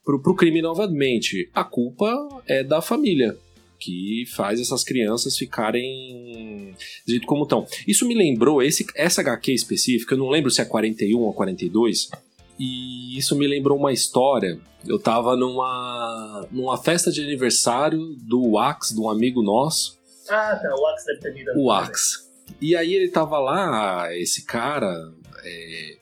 pro, 0.04 0.20
pro 0.20 0.36
crime 0.36 0.60
novamente. 0.60 1.48
A 1.54 1.64
culpa 1.64 2.12
é 2.48 2.64
da 2.64 2.82
família. 2.82 3.38
Que 3.84 4.26
faz 4.36 4.62
essas 4.62 4.84
crianças 4.84 5.36
ficarem 5.36 6.76
do 7.04 7.12
jeito 7.12 7.26
como 7.26 7.44
estão. 7.44 7.66
Isso 7.88 8.08
me 8.08 8.14
lembrou, 8.14 8.62
esse, 8.62 8.86
essa 8.96 9.22
HQ 9.22 9.52
específica, 9.52 10.14
eu 10.14 10.20
não 10.20 10.30
lembro 10.30 10.52
se 10.52 10.62
é 10.62 10.66
41 10.66 11.18
ou 11.18 11.34
42, 11.34 12.12
e 12.60 13.18
isso 13.18 13.36
me 13.36 13.48
lembrou 13.48 13.76
uma 13.80 13.92
história. 13.92 14.60
Eu 14.88 15.00
tava 15.00 15.36
numa, 15.36 16.48
numa 16.52 16.78
festa 16.78 17.12
de 17.12 17.22
aniversário 17.22 18.16
do 18.20 18.52
Wax, 18.52 18.90
de 18.90 19.00
um 19.00 19.10
amigo 19.10 19.42
nosso, 19.42 20.00
Ah, 20.32 20.56
tá, 20.56 20.74
o 20.76 20.88
Axe 20.88 21.06
deve 21.06 21.20
ter 21.20 21.34
vindo. 21.34 21.52
o 21.58 21.66
Wax. 21.66 22.30
E 22.62 22.76
aí 22.76 22.94
ele 22.94 23.10
tava 23.10 23.38
lá, 23.40 24.08
esse 24.16 24.46
cara, 24.46 24.94
é, 25.44 25.96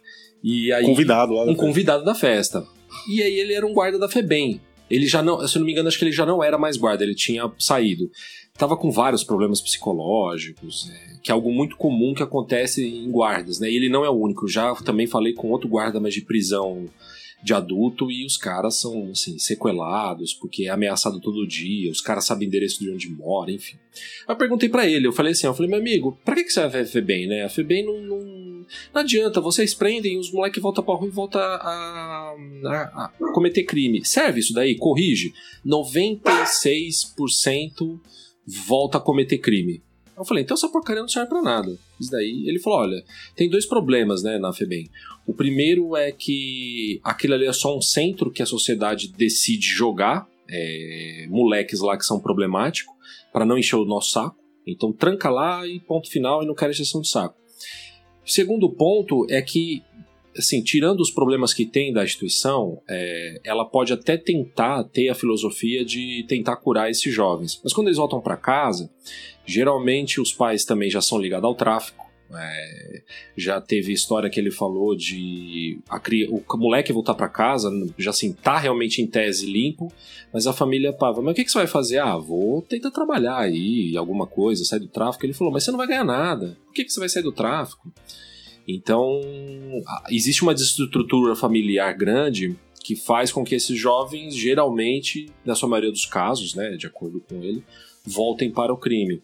e 0.43 0.71
aí 0.71 0.85
Convidado 0.85 1.33
lá. 1.33 1.43
um 1.43 1.55
convidado 1.55 2.03
da 2.03 2.15
festa. 2.15 2.63
E 3.07 3.21
aí 3.21 3.39
ele 3.39 3.53
era 3.53 3.65
um 3.65 3.73
guarda 3.73 3.97
da 3.99 4.09
FEBEM. 4.09 4.59
Ele 4.89 5.07
já 5.07 5.21
não, 5.21 5.47
se 5.47 5.55
eu 5.55 5.59
não 5.59 5.65
me 5.67 5.71
engano, 5.71 5.87
acho 5.87 5.99
que 5.99 6.05
ele 6.05 6.11
já 6.11 6.25
não 6.25 6.43
era 6.43 6.57
mais 6.57 6.75
guarda, 6.75 7.03
ele 7.03 7.13
tinha 7.13 7.51
saído. 7.59 8.09
Tava 8.57 8.75
com 8.75 8.91
vários 8.91 9.23
problemas 9.23 9.61
psicológicos, 9.61 10.89
é, 10.91 11.17
que 11.23 11.31
é 11.31 11.33
algo 11.33 11.51
muito 11.51 11.77
comum 11.77 12.13
que 12.13 12.23
acontece 12.23 12.85
em 12.85 13.09
guardas, 13.11 13.59
né? 13.59 13.69
E 13.69 13.75
ele 13.75 13.89
não 13.89 14.03
é 14.03 14.09
o 14.09 14.13
único. 14.19 14.47
Já 14.47 14.73
também 14.75 15.05
falei 15.07 15.33
com 15.33 15.49
outro 15.51 15.69
guarda, 15.69 15.99
mas 15.99 16.13
de 16.13 16.21
prisão 16.21 16.85
de 17.41 17.53
adulto, 17.53 18.11
e 18.11 18.25
os 18.25 18.35
caras 18.37 18.79
são, 18.81 19.09
assim, 19.11 19.39
sequelados, 19.39 20.33
porque 20.33 20.65
é 20.65 20.69
ameaçado 20.69 21.19
todo 21.21 21.47
dia, 21.47 21.89
os 21.91 22.01
caras 22.01 22.25
sabem 22.25 22.47
o 22.47 22.49
endereço 22.49 22.79
de 22.83 22.91
onde 22.91 23.09
mora, 23.09 23.49
enfim. 23.51 23.77
Eu 24.27 24.35
perguntei 24.35 24.67
pra 24.69 24.85
ele, 24.87 25.07
eu 25.07 25.13
falei 25.13 25.31
assim, 25.31 25.47
eu 25.47 25.53
falei, 25.53 25.69
meu 25.71 25.79
amigo, 25.79 26.17
pra 26.25 26.35
que, 26.35 26.43
que 26.43 26.49
você 26.51 26.59
vai 26.61 26.69
ver 26.69 26.81
a 26.81 26.85
FEBEM, 26.85 27.27
né? 27.27 27.43
A 27.43 27.49
FEBEM 27.49 27.85
não, 27.85 28.01
não, 28.01 28.19
não 28.93 29.01
adianta, 29.01 29.39
vocês 29.41 29.73
prendem, 29.73 30.19
os 30.19 30.31
moleques 30.31 30.61
voltam 30.61 30.83
pra 30.83 30.93
rua 30.95 31.07
e 31.07 31.11
voltam 31.11 31.39
a, 31.41 32.35
a- 32.65 33.05
a 33.05 33.11
cometer 33.33 33.63
crime. 33.63 34.03
Serve 34.05 34.39
isso 34.41 34.53
daí? 34.53 34.75
Corrige. 34.75 35.33
96% 35.65 37.99
volta 38.67 38.97
a 38.97 39.01
cometer 39.01 39.37
crime. 39.37 39.81
Eu 40.19 40.25
falei, 40.25 40.43
então 40.43 40.55
essa 40.55 40.67
porcaria 40.67 41.01
não 41.01 41.07
serve 41.07 41.29
pra 41.29 41.41
nada. 41.41 41.71
Isso 41.97 42.11
daí, 42.11 42.43
ele 42.45 42.59
falou, 42.59 42.79
olha, 42.79 43.01
tem 43.37 43.49
dois 43.49 43.65
problemas, 43.65 44.21
né, 44.21 44.37
na 44.37 44.51
FEBEM. 44.51 44.89
O 45.25 45.33
primeiro 45.33 45.95
é 45.95 46.11
que 46.11 46.99
aquilo 47.03 47.35
ali 47.35 47.45
é 47.45 47.53
só 47.53 47.77
um 47.77 47.81
centro 47.81 48.29
que 48.29 48.43
a 48.43 48.45
sociedade 48.45 49.13
decide 49.17 49.67
jogar 49.67 50.27
é, 50.49 51.25
moleques 51.29 51.79
lá 51.79 51.97
que 51.97 52.05
são 52.05 52.19
problemáticos 52.19 52.93
para 53.31 53.45
não 53.45 53.57
encher 53.57 53.77
o 53.77 53.85
nosso 53.85 54.11
saco. 54.11 54.37
Então 54.67 54.91
tranca 54.91 55.29
lá 55.29 55.65
e 55.65 55.79
ponto 55.79 56.09
final 56.09 56.43
e 56.43 56.45
não 56.45 56.53
quero 56.53 56.71
exceção 56.71 56.99
de 56.99 57.07
saco. 57.07 57.35
Segundo 58.25 58.69
ponto 58.69 59.25
é 59.29 59.41
que, 59.41 59.81
assim, 60.37 60.61
tirando 60.61 60.99
os 60.99 61.09
problemas 61.09 61.53
que 61.53 61.65
tem 61.65 61.93
da 61.93 62.03
instituição, 62.03 62.81
é, 62.87 63.39
ela 63.43 63.65
pode 63.65 63.93
até 63.93 64.17
tentar 64.17 64.83
ter 64.83 65.09
a 65.09 65.15
filosofia 65.15 65.83
de 65.83 66.25
tentar 66.27 66.57
curar 66.57 66.89
esses 66.89 67.11
jovens. 67.13 67.59
Mas 67.63 67.73
quando 67.73 67.87
eles 67.87 67.97
voltam 67.97 68.21
para 68.21 68.37
casa, 68.37 68.91
geralmente 69.49 70.21
os 70.21 70.31
pais 70.31 70.63
também 70.63 70.89
já 70.89 71.01
são 71.01 71.17
ligados 71.17 71.45
ao 71.45 71.55
tráfico. 71.55 72.07
É, 72.31 73.01
já 73.35 73.59
teve 73.59 73.91
história 73.91 74.29
que 74.29 74.39
ele 74.39 74.51
falou 74.51 74.95
de 74.95 75.79
a, 75.89 75.99
o 76.29 76.57
moleque 76.57 76.93
voltar 76.93 77.15
para 77.15 77.27
casa, 77.27 77.71
já 77.97 78.11
assim, 78.11 78.33
tá 78.33 78.59
realmente 78.59 79.01
em 79.01 79.07
tese 79.07 79.47
limpo, 79.47 79.91
mas 80.31 80.45
a 80.45 80.53
família 80.53 80.93
pava, 80.93 81.23
mas 81.23 81.31
o 81.31 81.35
que, 81.35 81.43
que 81.43 81.51
você 81.51 81.57
vai 81.57 81.65
fazer? 81.67 81.97
Ah, 81.97 82.17
vou 82.17 82.61
tentar 82.61 82.91
trabalhar 82.91 83.39
aí, 83.39 83.97
alguma 83.97 84.27
coisa, 84.27 84.63
sair 84.63 84.79
do 84.79 84.87
tráfico. 84.87 85.25
Ele 85.25 85.33
falou, 85.33 85.51
mas 85.51 85.63
você 85.63 85.71
não 85.71 85.77
vai 85.77 85.87
ganhar 85.87 86.03
nada. 86.03 86.55
Por 86.65 86.73
que, 86.73 86.83
que 86.83 86.93
você 86.93 86.99
vai 86.99 87.09
sair 87.09 87.23
do 87.23 87.31
tráfico? 87.31 87.91
Então, 88.67 89.19
existe 90.11 90.43
uma 90.43 90.53
desestrutura 90.53 91.35
familiar 91.35 91.91
grande 91.97 92.55
que 92.83 92.95
faz 92.95 93.31
com 93.31 93.43
que 93.43 93.55
esses 93.55 93.77
jovens, 93.77 94.35
geralmente, 94.35 95.31
na 95.43 95.55
sua 95.55 95.67
maioria 95.67 95.91
dos 95.91 96.05
casos, 96.05 96.53
né, 96.53 96.77
de 96.77 96.85
acordo 96.85 97.19
com 97.19 97.43
ele, 97.43 97.63
voltem 98.05 98.51
para 98.51 98.73
o 98.73 98.77
crime. 98.77 99.21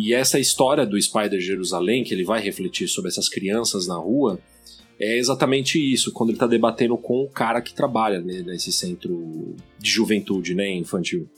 E 0.00 0.14
essa 0.14 0.38
história 0.38 0.86
do 0.86 1.00
Spider 1.02 1.40
Jerusalém, 1.40 2.04
que 2.04 2.14
ele 2.14 2.22
vai 2.22 2.40
refletir 2.40 2.86
sobre 2.86 3.10
essas 3.10 3.28
crianças 3.28 3.88
na 3.88 3.96
rua, 3.96 4.38
é 4.96 5.18
exatamente 5.18 5.76
isso, 5.76 6.12
quando 6.12 6.30
ele 6.30 6.36
está 6.36 6.46
debatendo 6.46 6.96
com 6.96 7.24
o 7.24 7.28
cara 7.28 7.60
que 7.60 7.74
trabalha 7.74 8.20
né, 8.20 8.44
nesse 8.46 8.70
centro 8.70 9.56
de 9.76 9.90
juventude 9.90 10.54
né, 10.54 10.70
infantil. 10.70 11.28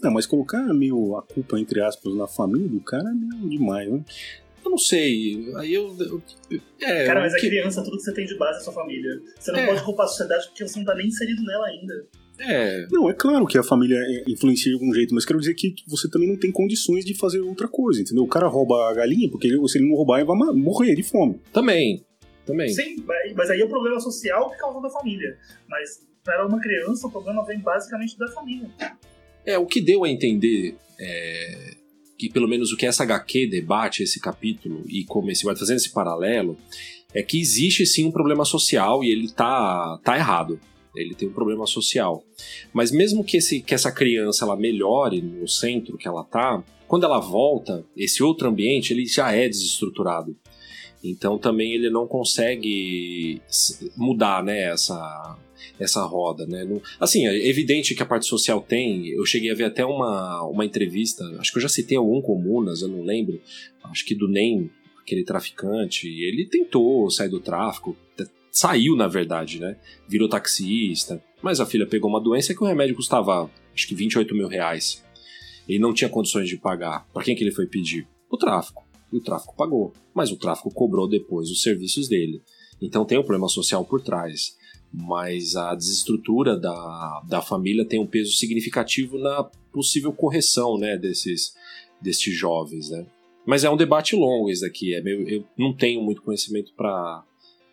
Não, 0.00 0.12
mas 0.12 0.26
colocar 0.26 0.62
meio 0.72 1.16
a 1.16 1.22
culpa, 1.22 1.58
entre 1.58 1.80
aspas, 1.80 2.14
na 2.14 2.28
família 2.28 2.68
do 2.68 2.78
cara 2.78 3.10
é 3.10 3.12
meio 3.12 3.48
demais, 3.48 3.90
né? 3.90 4.04
Eu 4.64 4.70
não 4.70 4.78
sei. 4.78 5.52
Aí 5.56 5.74
eu. 5.74 5.96
eu 5.98 6.22
é, 6.80 7.04
cara, 7.04 7.20
mas 7.20 7.34
a 7.34 7.38
criança, 7.38 7.82
tudo 7.82 7.96
que 7.96 8.04
você 8.04 8.14
tem 8.14 8.26
de 8.26 8.36
base 8.36 8.60
é 8.60 8.62
sua 8.62 8.72
família. 8.72 9.20
Você 9.40 9.50
não 9.50 9.58
é. 9.58 9.66
pode 9.66 9.82
culpar 9.82 10.06
a 10.06 10.08
sociedade 10.08 10.46
porque 10.46 10.68
você 10.68 10.78
não 10.78 10.86
tá 10.86 10.94
nem 10.94 11.08
inserido 11.08 11.42
nela 11.42 11.66
ainda. 11.66 12.06
É. 12.38 12.86
Não, 12.90 13.08
é 13.08 13.14
claro 13.14 13.46
que 13.46 13.56
a 13.56 13.62
família 13.62 13.98
influencia 14.28 14.70
de 14.70 14.74
algum 14.74 14.92
jeito, 14.92 15.14
mas 15.14 15.24
quero 15.24 15.40
dizer 15.40 15.54
que 15.54 15.74
você 15.86 16.08
também 16.08 16.28
não 16.28 16.36
tem 16.36 16.52
condições 16.52 17.04
de 17.04 17.14
fazer 17.14 17.40
outra 17.40 17.68
coisa, 17.68 18.00
entendeu? 18.00 18.24
O 18.24 18.28
cara 18.28 18.46
rouba 18.46 18.90
a 18.90 18.94
galinha 18.94 19.30
porque 19.30 19.46
ele, 19.46 19.68
se 19.68 19.78
ele 19.78 19.88
não 19.88 19.96
roubar, 19.96 20.18
ele 20.18 20.26
vai 20.26 20.36
morrer 20.36 20.94
de 20.94 21.02
fome. 21.02 21.40
Também. 21.52 22.04
Também. 22.44 22.68
Sim, 22.68 23.04
mas 23.34 23.50
aí 23.50 23.60
é 23.60 23.64
o 23.64 23.68
problema 23.68 23.98
social 23.98 24.50
que 24.50 24.58
causou 24.58 24.80
da 24.80 24.88
família. 24.88 25.36
Mas 25.68 26.06
para 26.22 26.46
uma 26.46 26.60
criança, 26.60 27.06
o 27.06 27.10
problema 27.10 27.44
vem 27.44 27.58
basicamente 27.58 28.16
da 28.18 28.28
família. 28.28 28.70
É, 29.44 29.58
o 29.58 29.66
que 29.66 29.80
deu 29.80 30.04
a 30.04 30.08
entender 30.08 30.76
é, 31.00 31.74
que 32.16 32.30
pelo 32.30 32.46
menos 32.48 32.72
o 32.72 32.76
que 32.76 32.86
essa 32.86 33.02
HQ 33.02 33.48
debate, 33.48 34.02
esse 34.02 34.20
capítulo, 34.20 34.84
e 34.88 35.04
como 35.04 35.30
esse 35.30 35.44
vai 35.44 35.56
fazendo 35.56 35.78
esse 35.78 35.92
paralelo, 35.92 36.56
é 37.12 37.22
que 37.22 37.40
existe 37.40 37.84
sim 37.84 38.06
um 38.06 38.12
problema 38.12 38.44
social 38.44 39.02
e 39.02 39.10
ele 39.10 39.30
tá, 39.30 39.98
tá 40.04 40.16
errado 40.16 40.60
ele 40.96 41.14
tem 41.14 41.28
um 41.28 41.32
problema 41.32 41.66
social. 41.66 42.24
Mas 42.72 42.90
mesmo 42.90 43.24
que, 43.24 43.36
esse, 43.36 43.60
que 43.60 43.74
essa 43.74 43.92
criança 43.92 44.44
ela 44.44 44.56
melhore 44.56 45.20
no 45.20 45.46
centro 45.46 45.96
que 45.96 46.08
ela 46.08 46.24
tá, 46.24 46.62
quando 46.88 47.04
ela 47.04 47.18
volta, 47.18 47.84
esse 47.96 48.22
outro 48.22 48.48
ambiente 48.48 48.92
ele 48.92 49.06
já 49.06 49.32
é 49.32 49.48
desestruturado. 49.48 50.36
Então 51.02 51.38
também 51.38 51.72
ele 51.72 51.90
não 51.90 52.06
consegue 52.06 53.40
mudar 53.96 54.42
né, 54.42 54.72
essa, 54.72 55.38
essa 55.78 56.04
roda. 56.04 56.46
Né? 56.46 56.66
assim, 56.98 57.26
é 57.26 57.48
evidente 57.48 57.94
que 57.94 58.02
a 58.02 58.06
parte 58.06 58.26
social 58.26 58.60
tem. 58.60 59.08
Eu 59.08 59.24
cheguei 59.24 59.50
a 59.50 59.54
ver 59.54 59.64
até 59.64 59.84
uma, 59.84 60.42
uma 60.44 60.64
entrevista, 60.64 61.24
acho 61.38 61.52
que 61.52 61.58
eu 61.58 61.62
já 61.62 61.68
citei 61.68 61.96
algum 61.96 62.20
Comunas, 62.20 62.82
eu 62.82 62.88
não 62.88 63.02
lembro, 63.02 63.40
acho 63.84 64.04
que 64.04 64.14
do 64.14 64.28
NEM, 64.28 64.70
aquele 65.00 65.24
traficante. 65.24 66.08
Ele 66.08 66.46
tentou 66.46 67.10
sair 67.10 67.28
do 67.28 67.40
tráfico, 67.40 67.96
saiu, 68.56 68.96
na 68.96 69.06
verdade, 69.06 69.60
né? 69.60 69.76
Virou 70.08 70.28
taxista. 70.28 71.22
Mas 71.42 71.60
a 71.60 71.66
filha 71.66 71.86
pegou 71.86 72.08
uma 72.08 72.20
doença 72.20 72.54
que 72.54 72.62
o 72.62 72.66
remédio 72.66 72.96
custava, 72.96 73.50
acho 73.74 73.86
que 73.86 73.94
28 73.94 74.34
mil 74.34 74.48
reais. 74.48 75.04
Ele 75.68 75.78
não 75.78 75.92
tinha 75.92 76.08
condições 76.08 76.48
de 76.48 76.56
pagar. 76.56 77.06
Para 77.12 77.22
quem 77.22 77.36
que 77.36 77.44
ele 77.44 77.52
foi 77.52 77.66
pedir? 77.66 78.08
O 78.30 78.38
tráfico. 78.38 78.86
E 79.12 79.18
o 79.18 79.20
tráfico 79.20 79.54
pagou. 79.54 79.92
Mas 80.14 80.30
o 80.32 80.38
tráfico 80.38 80.72
cobrou 80.72 81.06
depois 81.06 81.50
os 81.50 81.60
serviços 81.60 82.08
dele. 82.08 82.40
Então 82.80 83.04
tem 83.04 83.18
um 83.18 83.22
problema 83.22 83.48
social 83.48 83.84
por 83.84 84.00
trás. 84.00 84.56
Mas 84.90 85.54
a 85.54 85.74
desestrutura 85.74 86.58
da, 86.58 87.22
da 87.28 87.42
família 87.42 87.84
tem 87.84 88.00
um 88.00 88.06
peso 88.06 88.32
significativo 88.32 89.18
na 89.18 89.44
possível 89.70 90.12
correção 90.12 90.78
né, 90.78 90.96
desses, 90.96 91.52
desses 92.00 92.34
jovens. 92.34 92.88
Né? 92.88 93.04
Mas 93.44 93.64
é 93.64 93.70
um 93.70 93.76
debate 93.76 94.16
longo 94.16 94.48
esse 94.48 94.62
daqui. 94.62 94.94
É 94.94 95.02
meio, 95.02 95.28
eu 95.28 95.44
não 95.58 95.74
tenho 95.74 96.02
muito 96.02 96.22
conhecimento 96.22 96.72
para 96.74 97.22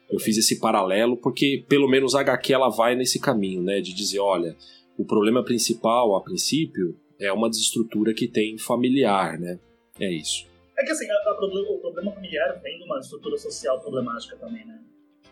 eu 0.10 0.20
fiz 0.20 0.38
esse 0.38 0.60
paralelo 0.60 1.18
porque 1.18 1.66
pelo 1.68 1.88
menos 1.88 2.16
a 2.16 2.22
HQ 2.22 2.54
ela 2.54 2.70
vai 2.70 2.96
nesse 2.96 3.20
caminho, 3.20 3.62
né, 3.62 3.82
de 3.82 3.94
dizer, 3.94 4.20
olha, 4.20 4.56
o 4.98 5.06
problema 5.06 5.44
principal 5.44 6.16
a 6.16 6.22
princípio 6.22 6.98
é 7.20 7.32
uma 7.32 7.50
desestrutura 7.50 8.14
que 8.14 8.28
tem 8.28 8.58
familiar, 8.58 9.40
né? 9.40 9.60
É 10.00 10.12
isso. 10.12 10.46
É 10.78 10.84
que 10.84 10.92
assim, 10.92 11.06
a, 11.10 11.32
a 11.32 11.36
problema, 11.36 11.70
o 11.70 11.80
problema 11.80 12.12
familiar 12.12 12.60
vem 12.62 12.78
de 12.78 12.84
uma 12.84 13.00
estrutura 13.00 13.38
social 13.38 13.80
problemática 13.80 14.36
também, 14.38 14.66
né? 14.66 14.80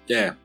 É. 0.10 0.36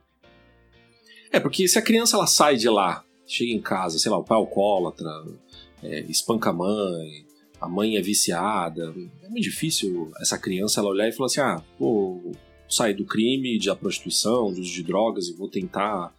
É, 1.31 1.41
porque 1.41 1.67
se 1.69 1.79
a 1.79 1.83
criança 1.83 2.17
ela 2.17 2.27
sai 2.27 2.57
de 2.57 2.69
lá, 2.69 3.05
chega 3.27 3.53
em 3.53 3.61
casa, 3.61 3.99
sei 3.99 4.11
lá, 4.11 4.19
o 4.19 4.25
pai 4.25 4.37
é 4.37 4.41
alcoólatra, 4.41 5.11
é, 5.83 6.01
espanca 6.03 6.51
a 6.51 6.53
mãe, 6.53 7.27
a 7.61 7.69
mãe 7.69 7.97
é 7.97 8.01
viciada, 8.01 8.95
é 9.23 9.29
muito 9.29 9.43
difícil 9.43 10.11
essa 10.21 10.39
criança 10.39 10.81
ela 10.81 10.91
olhar 10.91 11.09
e 11.09 11.13
falar 11.13 11.27
assim, 11.27 11.41
ah, 11.41 11.63
pô, 11.79 12.33
sair 12.69 12.95
do 12.95 13.05
crime, 13.05 13.59
da 13.59 13.77
prostituição, 13.77 14.47
uso 14.47 14.63
de 14.63 14.83
drogas 14.83 15.29
e 15.29 15.35
vou 15.35 15.49
tentar, 15.49 16.15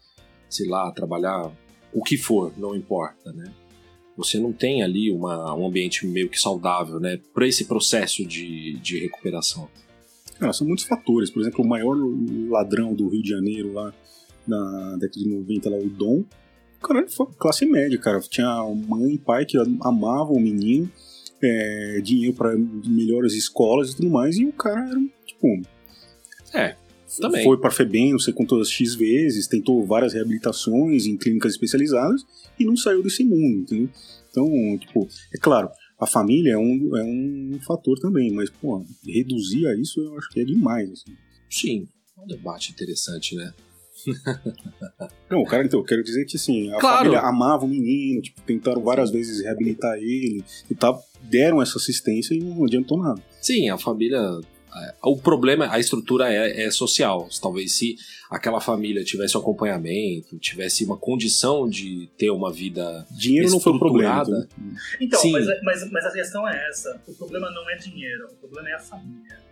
sei 0.50 0.68
lá, 0.68 0.92
trabalhar 0.92 1.52
o 1.94 2.04
que 2.04 2.18
for, 2.18 2.54
não 2.58 2.76
importa, 2.76 3.32
né? 3.34 3.52
Você 4.16 4.40
não 4.40 4.52
tem 4.52 4.82
ali 4.82 5.12
uma, 5.12 5.54
um 5.54 5.68
ambiente 5.68 6.06
meio 6.08 6.30
que 6.30 6.40
saudável, 6.40 7.00
né? 7.00 7.20
Para 7.34 7.48
esse 7.48 7.66
processo 7.66 8.26
de, 8.26 8.80
de 8.80 9.00
recuperação. 9.00 9.70
Cara, 10.40 10.54
são 10.54 10.66
muitos 10.66 10.86
fatores. 10.86 11.30
Por 11.30 11.42
exemplo, 11.42 11.64
o 11.64 11.68
maior 11.68 11.96
ladrão 12.50 12.94
do 12.96 13.08
Rio 13.10 13.22
de 13.22 13.30
Janeiro 13.30 13.74
lá 13.74 13.94
na 14.48 14.98
década 14.98 15.20
de 15.20 15.28
90, 15.28 15.70
lá, 15.70 15.78
o 15.78 15.90
Dom, 15.90 16.24
cara 16.82 17.08
foi 17.10 17.28
classe 17.38 17.66
média, 17.66 17.98
cara. 17.98 18.20
Tinha 18.22 18.64
mãe 18.88 19.14
e 19.14 19.18
pai 19.18 19.46
que 19.46 19.58
amavam 19.82 20.36
o 20.36 20.40
menino, 20.40 20.90
é, 21.42 22.00
dinheiro 22.02 22.34
para 22.34 22.56
melhores 22.58 23.34
escolas 23.34 23.92
e 23.92 23.98
tudo 23.98 24.10
mais, 24.10 24.38
e 24.38 24.46
o 24.46 24.54
cara 24.54 24.90
era, 24.90 25.00
tipo, 25.26 25.62
é, 26.54 26.76
também. 27.20 27.44
Foi 27.44 27.58
para 27.60 27.72
FEBEM, 27.72 28.12
não 28.12 28.20
sei 28.20 28.34
quantas 28.34 28.70
X 28.70 28.96
vezes, 28.96 29.48
tentou 29.48 29.86
várias 29.86 30.14
reabilitações 30.14 31.06
em 31.06 31.18
clínicas 31.18 31.54
especializadas 31.54 32.26
e 32.60 32.66
não 32.66 32.76
saiu 32.76 33.02
desse 33.02 33.24
mundo, 33.24 33.62
entendeu? 33.62 33.90
Então, 34.30 34.78
tipo, 34.78 35.08
é 35.34 35.38
claro, 35.38 35.70
a 36.00 36.06
família 36.06 36.54
é 36.54 36.58
um, 36.58 36.98
é 36.98 37.04
um 37.04 37.60
fator 37.66 37.98
também, 38.00 38.32
mas, 38.32 38.50
pô, 38.50 38.86
reduzir 39.06 39.68
a 39.68 39.76
isso 39.76 40.00
eu 40.00 40.18
acho 40.18 40.30
que 40.30 40.42
é 40.42 40.44
demais, 40.44 40.92
assim. 40.92 41.16
Sim, 41.50 41.88
é 42.18 42.22
um 42.22 42.28
debate 42.28 42.72
interessante, 42.72 43.36
né? 43.36 43.54
Não, 45.30 45.42
o 45.42 45.46
cara, 45.46 45.66
então, 45.66 45.80
eu 45.80 45.84
quero 45.84 46.04
dizer 46.04 46.26
que 46.26 46.38
assim, 46.38 46.72
a 46.72 46.80
claro. 46.80 46.98
família 46.98 47.20
amava 47.22 47.66
o 47.66 47.68
menino, 47.68 48.22
tipo, 48.22 48.42
tentaram 48.42 48.84
várias 48.84 49.10
vezes 49.10 49.44
reabilitar 49.44 49.98
ele 49.98 50.44
e 50.70 50.76
tal, 50.76 51.02
deram 51.24 51.62
essa 51.62 51.78
assistência 51.78 52.36
e 52.36 52.40
não 52.40 52.64
adiantou 52.64 53.02
nada. 53.02 53.22
Sim, 53.42 53.70
a 53.70 53.78
família 53.78 54.40
o 55.04 55.18
problema, 55.18 55.72
a 55.72 55.80
estrutura 55.80 56.32
é, 56.32 56.66
é, 56.66 56.72
social. 56.72 57.28
Talvez 57.42 57.74
se 57.74 57.96
aquela 58.30 58.60
família 58.60 59.04
tivesse 59.04 59.38
um 59.38 59.42
acompanhamento, 59.42 60.38
tivesse 60.40 60.86
uma 60.86 60.98
condição 60.98 61.68
de 61.68 62.10
ter 62.18 62.30
uma 62.30 62.52
vida 62.52 63.06
dinheiro 63.12 63.50
não 63.50 63.60
foi 63.60 63.74
o 63.74 63.80
problema. 63.80 64.24
Então, 65.00 65.20
Sim. 65.20 65.32
Mas, 65.32 65.46
mas, 65.64 65.92
mas 65.92 66.06
a 66.06 66.12
questão 66.12 66.48
é 66.48 66.70
essa: 66.70 67.02
o 67.08 67.14
problema 67.14 67.50
não 67.52 67.70
é 67.70 67.76
dinheiro, 67.76 68.28
o 68.32 68.36
problema 68.36 68.70
é 68.70 68.74
a 68.74 68.80
família. 68.80 69.48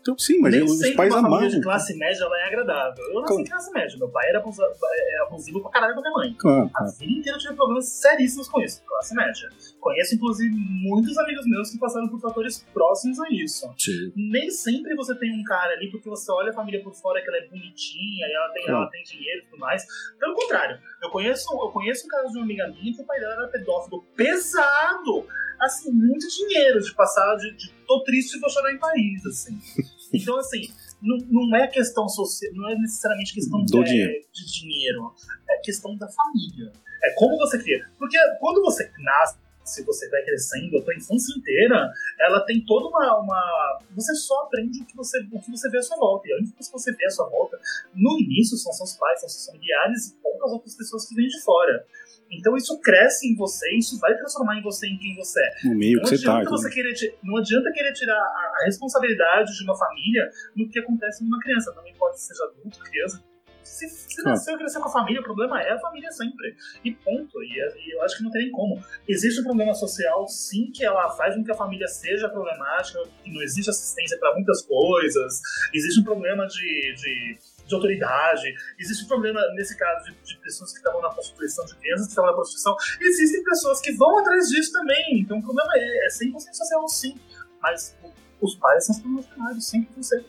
Então, 0.00 0.18
sim, 0.18 0.40
mas 0.40 0.54
Nem 0.54 0.62
os 0.62 0.94
pais 0.94 1.12
uma 1.12 1.26
amavam. 1.26 1.48
de 1.48 1.60
classe 1.60 1.94
média 1.94 2.24
ela 2.24 2.40
é 2.40 2.46
agradável. 2.46 3.04
Eu 3.04 3.20
nasci 3.20 3.42
em 3.42 3.44
classe 3.44 3.70
média. 3.70 3.98
Meu 3.98 4.08
pai 4.08 4.28
era 4.30 4.38
abusivo, 4.38 5.58
é, 5.58 5.62
pra 5.62 5.70
caralho 5.70 5.94
com 5.94 6.00
minha 6.00 6.12
mãe. 6.12 6.34
Claro, 6.38 6.70
A 6.74 6.84
vida 6.86 7.12
inteira 7.12 7.36
eu 7.36 7.40
tive 7.40 7.54
problemas 7.54 7.86
seríssimos 7.86 8.48
com 8.48 8.62
isso, 8.62 8.82
classe 9.00 9.14
média. 9.14 9.48
Conheço, 9.80 10.14
inclusive, 10.14 10.54
muitos 10.54 11.16
amigos 11.18 11.46
meus 11.46 11.70
que 11.70 11.78
passaram 11.78 12.08
por 12.08 12.20
fatores 12.20 12.64
próximos 12.72 13.18
a 13.18 13.24
isso. 13.30 13.72
Sim. 13.78 14.12
Nem 14.14 14.50
sempre 14.50 14.94
você 14.94 15.14
tem 15.14 15.32
um 15.32 15.42
cara 15.42 15.72
ali 15.72 15.90
porque 15.90 16.08
você 16.08 16.30
olha 16.30 16.50
a 16.50 16.54
família 16.54 16.82
por 16.82 16.94
fora 16.94 17.20
que 17.22 17.28
ela 17.28 17.38
é 17.38 17.48
bonitinha 17.48 18.26
e 18.26 18.32
ela 18.32 18.48
tem, 18.52 18.68
ela 18.68 18.86
tem 18.90 19.02
dinheiro 19.02 19.42
e 19.42 19.44
tudo 19.46 19.58
mais. 19.58 19.86
Pelo 20.18 20.34
contrário, 20.34 20.78
eu 21.02 21.10
conheço, 21.10 21.48
eu 21.52 21.70
conheço 21.70 22.06
um 22.06 22.08
caso 22.08 22.32
de 22.32 22.38
uma 22.38 22.44
amiga 22.44 22.68
minha 22.68 22.94
que 22.94 23.02
o 23.02 23.06
pai 23.06 23.18
dela 23.18 23.32
era 23.34 23.48
pedófilo 23.48 24.04
pesado 24.14 25.26
assim, 25.60 25.92
muito 25.92 26.26
dinheiro 26.26 26.80
de 26.80 26.94
passar 26.94 27.36
de, 27.36 27.50
de 27.52 27.70
tô 27.86 28.02
triste 28.02 28.36
e 28.36 28.40
vou 28.40 28.48
chorar 28.48 28.72
em 28.72 28.78
Paris, 28.78 29.26
assim. 29.26 29.58
Então, 30.12 30.36
assim, 30.40 30.62
não, 31.02 31.16
não 31.28 31.56
é 31.56 31.66
questão 31.66 32.08
social, 32.08 32.52
não 32.54 32.68
é 32.68 32.74
necessariamente 32.76 33.34
questão 33.34 33.64
de, 33.64 33.72
dinheiro. 33.72 34.24
de 34.32 34.52
dinheiro, 34.52 35.14
é 35.48 35.56
questão 35.58 35.96
da 35.96 36.08
família. 36.08 36.72
É 37.02 37.14
como 37.14 37.38
você 37.38 37.58
cria. 37.58 37.88
Porque 37.98 38.16
quando 38.38 38.60
você 38.62 38.90
nasce, 38.98 39.38
se 39.64 39.84
você 39.84 40.08
vai 40.08 40.22
crescendo, 40.22 40.78
a 40.78 40.82
tua 40.82 40.94
infância 40.94 41.32
inteira, 41.36 41.92
ela 42.18 42.40
tem 42.40 42.64
toda 42.64 42.88
uma, 42.88 43.18
uma. 43.18 43.80
Você 43.94 44.14
só 44.14 44.42
aprende 44.44 44.82
o 44.82 44.86
que 44.86 44.96
você, 44.96 45.18
o 45.32 45.40
que 45.40 45.50
você 45.50 45.70
vê 45.70 45.78
à 45.78 45.82
sua 45.82 45.96
volta. 45.96 46.28
E 46.28 46.32
a 46.32 46.36
única 46.36 46.54
coisa 46.54 46.70
que 46.70 46.78
você 46.78 46.92
vê 46.92 47.06
à 47.06 47.10
sua 47.10 47.28
volta, 47.28 47.58
no 47.94 48.18
início, 48.18 48.56
são 48.56 48.72
seus 48.72 48.96
pais, 48.96 49.20
são 49.20 49.28
seus 49.28 49.46
familiares, 49.46 50.08
e 50.08 50.14
ponto 50.22 50.38
com 50.38 50.46
as 50.46 50.52
outras 50.52 50.74
pessoas 50.74 51.08
que 51.08 51.14
vêm 51.14 51.28
de 51.28 51.40
fora. 51.40 51.86
Então 52.30 52.56
isso 52.56 52.78
cresce 52.80 53.26
em 53.28 53.34
você, 53.36 53.68
isso 53.76 53.98
vai 53.98 54.14
transformar 54.16 54.56
em 54.56 54.62
você 54.62 54.86
em 54.86 54.96
quem 54.98 55.16
você 55.16 55.40
é. 55.40 55.68
No 55.68 55.76
meio 55.76 55.96
não 55.96 56.02
que 56.04 56.16
você 56.16 56.24
tá. 56.24 56.32
adianta 56.36 56.50
você 56.50 56.70
querer, 56.70 56.94
não 57.22 57.36
adianta 57.36 57.72
querer 57.72 57.92
tirar 57.92 58.14
a, 58.14 58.52
a 58.60 58.64
responsabilidade 58.66 59.52
de 59.56 59.64
uma 59.64 59.76
família 59.76 60.30
no 60.56 60.68
que 60.68 60.78
acontece 60.78 61.24
numa 61.24 61.38
criança. 61.40 61.72
Não 61.74 61.86
importa 61.86 62.16
se 62.16 62.28
seja 62.28 62.44
adulto, 62.44 62.78
criança. 62.80 63.22
Se, 63.62 63.88
se 63.88 64.16
Claro. 64.16 64.30
nasceu 64.30 64.54
e 64.54 64.58
cresceu 64.58 64.80
com 64.80 64.88
a 64.88 64.92
família, 64.92 65.20
o 65.20 65.24
problema 65.24 65.60
é 65.62 65.70
a 65.72 65.78
família 65.78 66.10
sempre. 66.10 66.54
E 66.84 66.92
ponto. 66.92 67.42
E, 67.42 67.60
é- 67.60 67.74
e 67.78 67.94
eu 67.94 68.02
acho 68.02 68.16
que 68.16 68.22
não 68.24 68.30
tem 68.30 68.42
nem 68.42 68.50
como. 68.50 68.82
Existe 69.08 69.40
um 69.40 69.44
problema 69.44 69.72
social, 69.74 70.26
sim, 70.28 70.70
que 70.74 70.84
ela 70.84 71.08
faz 71.10 71.34
com 71.36 71.44
que 71.44 71.52
a 71.52 71.54
família 71.54 71.86
seja 71.86 72.28
problemática, 72.28 72.98
que 73.22 73.32
não 73.32 73.40
existe 73.42 73.70
assistência 73.70 74.18
para 74.18 74.34
muitas 74.34 74.62
coisas. 74.62 75.40
Existe 75.72 76.00
um 76.00 76.04
problema 76.04 76.46
de, 76.46 76.94
de, 76.96 77.38
de 77.70 77.74
autoridade. 77.76 78.52
Existe 78.78 79.04
um 79.04 79.08
problema, 79.08 79.40
nesse 79.54 79.76
caso, 79.76 80.04
de, 80.04 80.16
de 80.22 80.40
pessoas 80.42 80.72
que 80.72 80.78
estavam 80.78 81.00
na 81.00 81.08
prostituição, 81.08 81.64
de 81.64 81.76
crianças 81.76 82.06
que 82.06 82.12
estavam 82.12 82.30
na 82.30 82.36
prostituição. 82.36 82.76
Existem 83.00 83.42
pessoas 83.44 83.80
que 83.80 83.92
vão 83.92 84.18
atrás 84.18 84.48
disso 84.48 84.72
também. 84.72 85.20
Então 85.20 85.38
o 85.38 85.42
problema 85.42 85.70
é, 85.74 86.06
é 86.06 86.08
100% 86.08 86.52
social, 86.52 86.88
sim. 86.88 87.14
Mas 87.62 87.96
os 88.40 88.54
pais 88.56 88.86
são 88.86 88.94
os 88.94 89.00
problemas 89.00 89.26
primários, 89.26 89.66
sempre 89.66 89.88
vão 89.94 90.02
ser. 90.02 90.24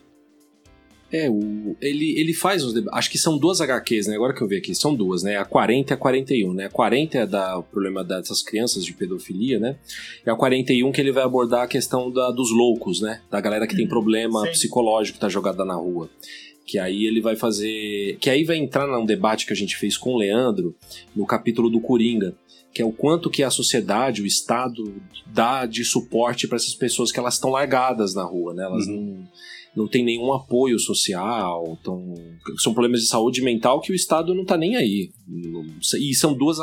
É, 1.14 1.30
o, 1.30 1.76
ele, 1.82 2.18
ele 2.18 2.34
faz 2.34 2.64
uns 2.64 2.74
debates. 2.74 2.98
Acho 2.98 3.12
que 3.12 3.18
são 3.18 3.38
duas 3.38 3.60
HQs, 3.60 4.08
né? 4.08 4.16
Agora 4.16 4.34
que 4.34 4.42
eu 4.42 4.48
vi 4.48 4.56
aqui, 4.56 4.74
são 4.74 4.96
duas, 4.96 5.24
né? 5.24 5.36
A 5.36 5.44
40 5.44 5.92
e 5.92 5.94
a 5.94 5.98
41, 5.98 6.54
né? 6.54 6.66
A 6.68 6.70
40 6.70 7.18
é 7.18 7.26
da, 7.28 7.58
o 7.58 7.64
problema 7.64 8.02
dessas 8.02 8.42
crianças 8.42 8.86
de 8.86 8.94
pedofilia, 8.94 9.60
né? 9.60 9.76
E 10.26 10.30
a 10.30 10.36
41 10.36 10.90
que 10.94 11.02
ele 11.02 11.12
vai 11.12 11.24
abordar 11.24 11.64
a 11.64 11.68
questão 11.68 12.10
da, 12.10 12.32
dos 12.32 12.50
loucos, 12.52 13.02
né? 13.02 13.22
Da 13.30 13.42
galera 13.42 13.68
que 13.68 13.76
tem 13.76 13.84
Uhum, 13.84 13.90
problema 13.90 14.42
sim. 14.46 14.52
psicológico 14.52 15.20
tá 15.20 15.28
jogada 15.28 15.66
na 15.66 15.76
rua. 15.76 16.10
Que 16.72 16.80
aí 16.80 17.06
ele 17.06 17.20
vai 17.20 17.36
fazer. 17.36 18.16
Que 18.22 18.30
aí 18.30 18.46
vai 18.46 18.56
entrar 18.56 18.88
num 18.88 19.06
debate 19.06 19.46
que 19.46 19.52
a 19.52 19.56
gente 19.56 19.76
fez 19.76 19.98
com 19.98 20.14
o 20.14 20.18
Leandro 20.18 20.74
no 21.14 21.26
capítulo 21.26 21.70
do 21.70 21.82
Coringa. 21.82 22.34
Que 22.74 22.82
é 22.82 22.86
o 22.86 22.94
quanto 22.94 23.30
que 23.30 23.44
a 23.44 23.50
sociedade, 23.50 24.22
o 24.22 24.26
Estado, 24.26 24.82
dá 25.28 25.66
de 25.66 25.84
suporte 25.84 26.48
para 26.48 26.56
essas 26.56 26.74
pessoas 26.74 27.12
que 27.12 27.20
elas 27.20 27.34
estão 27.34 27.50
largadas 27.50 28.16
na 28.16 28.24
rua, 28.24 28.54
né? 28.54 28.64
Elas 28.64 28.88
não 28.88 29.28
não 29.76 29.88
tem 29.88 30.04
nenhum 30.04 30.34
apoio 30.34 30.78
social, 30.78 31.78
tão, 31.82 32.14
são 32.58 32.74
problemas 32.74 33.00
de 33.00 33.08
saúde 33.08 33.42
mental 33.42 33.80
que 33.80 33.92
o 33.92 33.96
Estado 33.96 34.34
não 34.34 34.44
tá 34.44 34.58
nem 34.58 34.76
aí. 34.76 35.12
E 35.98 36.14
são 36.14 36.34
duas 36.34 36.58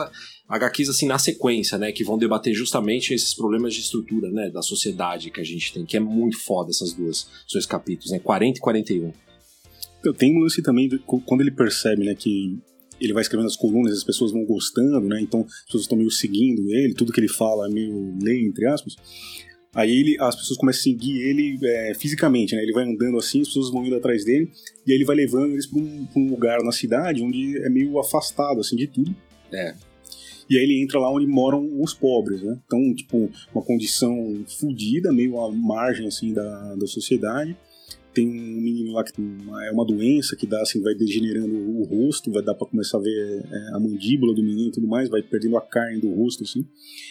HQs 0.46 0.90
assim 0.90 1.06
na 1.06 1.18
sequência, 1.18 1.78
né, 1.78 1.90
que 1.90 2.04
vão 2.04 2.18
debater 2.18 2.52
justamente 2.52 3.14
esses 3.14 3.32
problemas 3.32 3.72
de 3.72 3.80
estrutura, 3.80 4.30
né, 4.30 4.50
da 4.50 4.60
sociedade 4.60 5.30
que 5.30 5.40
a 5.40 5.44
gente 5.44 5.72
tem, 5.72 5.86
que 5.86 5.96
é 5.96 6.00
muito 6.00 6.38
foda 6.38 6.68
essas 6.68 6.92
duas, 6.92 7.26
esses 7.40 7.52
dois 7.54 7.64
capítulos, 7.64 8.10
né, 8.10 8.18
40 8.18 8.58
e 8.58 8.60
41. 8.60 9.12
Eu 10.04 10.14
tenho 10.14 10.36
um 10.38 10.42
lance 10.42 10.62
também, 10.62 10.88
de- 10.88 10.98
quando 10.98 11.40
ele 11.40 11.50
percebe, 11.50 12.04
né, 12.04 12.14
que 12.14 12.58
ele 13.00 13.12
vai 13.12 13.22
escrevendo 13.22 13.46
as 13.46 13.56
colunas, 13.56 13.92
as 13.92 14.04
pessoas 14.04 14.32
vão 14.32 14.44
gostando, 14.44 15.06
né, 15.08 15.20
então 15.20 15.40
as 15.40 15.64
pessoas 15.64 15.82
estão 15.82 15.98
meio 15.98 16.10
seguindo 16.10 16.68
ele, 16.70 16.94
tudo 16.94 17.12
que 17.12 17.20
ele 17.20 17.28
fala 17.28 17.66
é 17.68 17.70
meio 17.70 18.16
lei, 18.22 18.44
entre 18.46 18.66
aspas. 18.66 18.96
Aí 19.74 19.90
ele, 19.90 20.16
as 20.20 20.34
pessoas 20.34 20.58
começam 20.58 20.80
a 20.80 20.82
seguir 20.82 21.20
ele 21.20 21.58
é, 21.62 21.94
fisicamente, 21.94 22.54
né, 22.54 22.62
ele 22.62 22.72
vai 22.72 22.84
andando 22.84 23.18
assim, 23.18 23.40
as 23.40 23.48
pessoas 23.48 23.70
vão 23.70 23.84
indo 23.84 23.96
atrás 23.96 24.24
dele, 24.24 24.50
e 24.86 24.92
aí 24.92 24.98
ele 24.98 25.04
vai 25.04 25.14
levando 25.16 25.52
eles 25.52 25.66
para 25.66 25.78
um, 25.78 26.08
um 26.16 26.30
lugar 26.30 26.62
na 26.62 26.72
cidade 26.72 27.22
onde 27.22 27.58
é 27.58 27.68
meio 27.68 27.98
afastado, 27.98 28.60
assim, 28.60 28.76
de 28.76 28.86
tudo. 28.86 29.14
É. 29.52 29.74
E 30.50 30.56
aí 30.56 30.62
ele 30.62 30.82
entra 30.82 30.98
lá 30.98 31.12
onde 31.12 31.26
moram 31.26 31.80
os 31.80 31.92
pobres, 31.92 32.40
né? 32.42 32.58
Então, 32.64 32.94
tipo, 32.94 33.30
uma 33.54 33.62
condição 33.62 34.42
fodida, 34.58 35.12
meio 35.12 35.38
à 35.38 35.52
margem, 35.52 36.06
assim, 36.06 36.32
da, 36.32 36.74
da 36.74 36.86
sociedade. 36.86 37.54
Tem 38.14 38.26
um 38.28 38.60
menino 38.60 38.92
lá 38.92 39.04
que 39.04 39.12
tem 39.12 39.24
uma- 39.24 39.64
é 39.66 39.70
uma 39.70 39.84
doença 39.84 40.34
que 40.34 40.46
dá, 40.46 40.60
assim, 40.62 40.80
vai 40.82 40.94
degenerando 40.94 41.54
o 41.54 41.84
rosto, 41.84 42.32
vai 42.32 42.42
dar 42.42 42.54
pra 42.54 42.66
começar 42.66 42.98
a 42.98 43.00
ver 43.00 43.44
é, 43.50 43.76
a 43.76 43.78
mandíbula 43.78 44.34
do 44.34 44.42
menino 44.42 44.68
e 44.68 44.72
tudo 44.72 44.86
mais, 44.88 45.08
vai 45.08 45.22
perdendo 45.22 45.56
a 45.56 45.60
carne 45.60 46.00
do 46.00 46.12
rosto, 46.12 46.42
assim. 46.42 46.66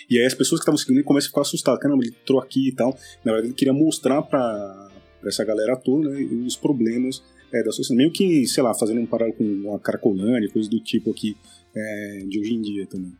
E 0.10 0.18
aí 0.20 0.26
as 0.26 0.34
pessoas 0.34 0.60
que 0.60 0.64
estavam 0.64 0.78
seguindo 0.78 0.98
ele 0.98 1.04
começam 1.06 1.28
a 1.28 1.30
ficar 1.30 1.42
assustadas. 1.42 1.80
Caramba, 1.80 2.04
ele 2.04 2.16
entrou 2.22 2.40
aqui 2.40 2.70
e 2.70 2.72
tal. 2.74 2.90
Na 3.24 3.32
verdade, 3.32 3.48
ele 3.48 3.54
queria 3.54 3.74
mostrar 3.74 4.22
pra 4.24 4.92
essa 5.26 5.44
galera 5.46 5.76
toda 5.76 6.10
né, 6.10 6.22
os 6.46 6.56
problemas 6.56 7.24
é, 7.54 7.64
da 7.64 7.72
sociedade. 7.72 7.98
Meio 7.98 8.12
que, 8.12 8.46
sei 8.48 8.64
lá, 8.64 8.74
fazendo 8.74 9.00
um 9.00 9.06
paralelo 9.06 9.38
com 9.38 9.44
uma 9.44 9.80
Caracolândia, 9.80 10.50
coisa 10.50 10.70
do 10.70 10.80
tipo 10.80 11.12
aqui, 11.12 11.38
é, 11.76 12.26
de 12.28 12.40
hoje 12.40 12.54
em 12.54 12.62
dia 12.62 12.86
também. 12.88 13.14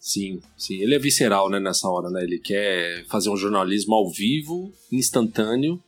Sim, 0.00 0.40
sim, 0.56 0.80
ele 0.80 0.94
é 0.94 0.98
visceral, 0.98 1.50
né, 1.50 1.60
nessa 1.60 1.88
hora, 1.88 2.08
né, 2.10 2.24
ele 2.24 2.38
quer 2.38 3.04
fazer 3.06 3.28
um 3.30 3.36
jornalismo 3.36 3.94
ao 3.94 4.10
vivo, 4.10 4.72
instantâneo, 4.90 5.80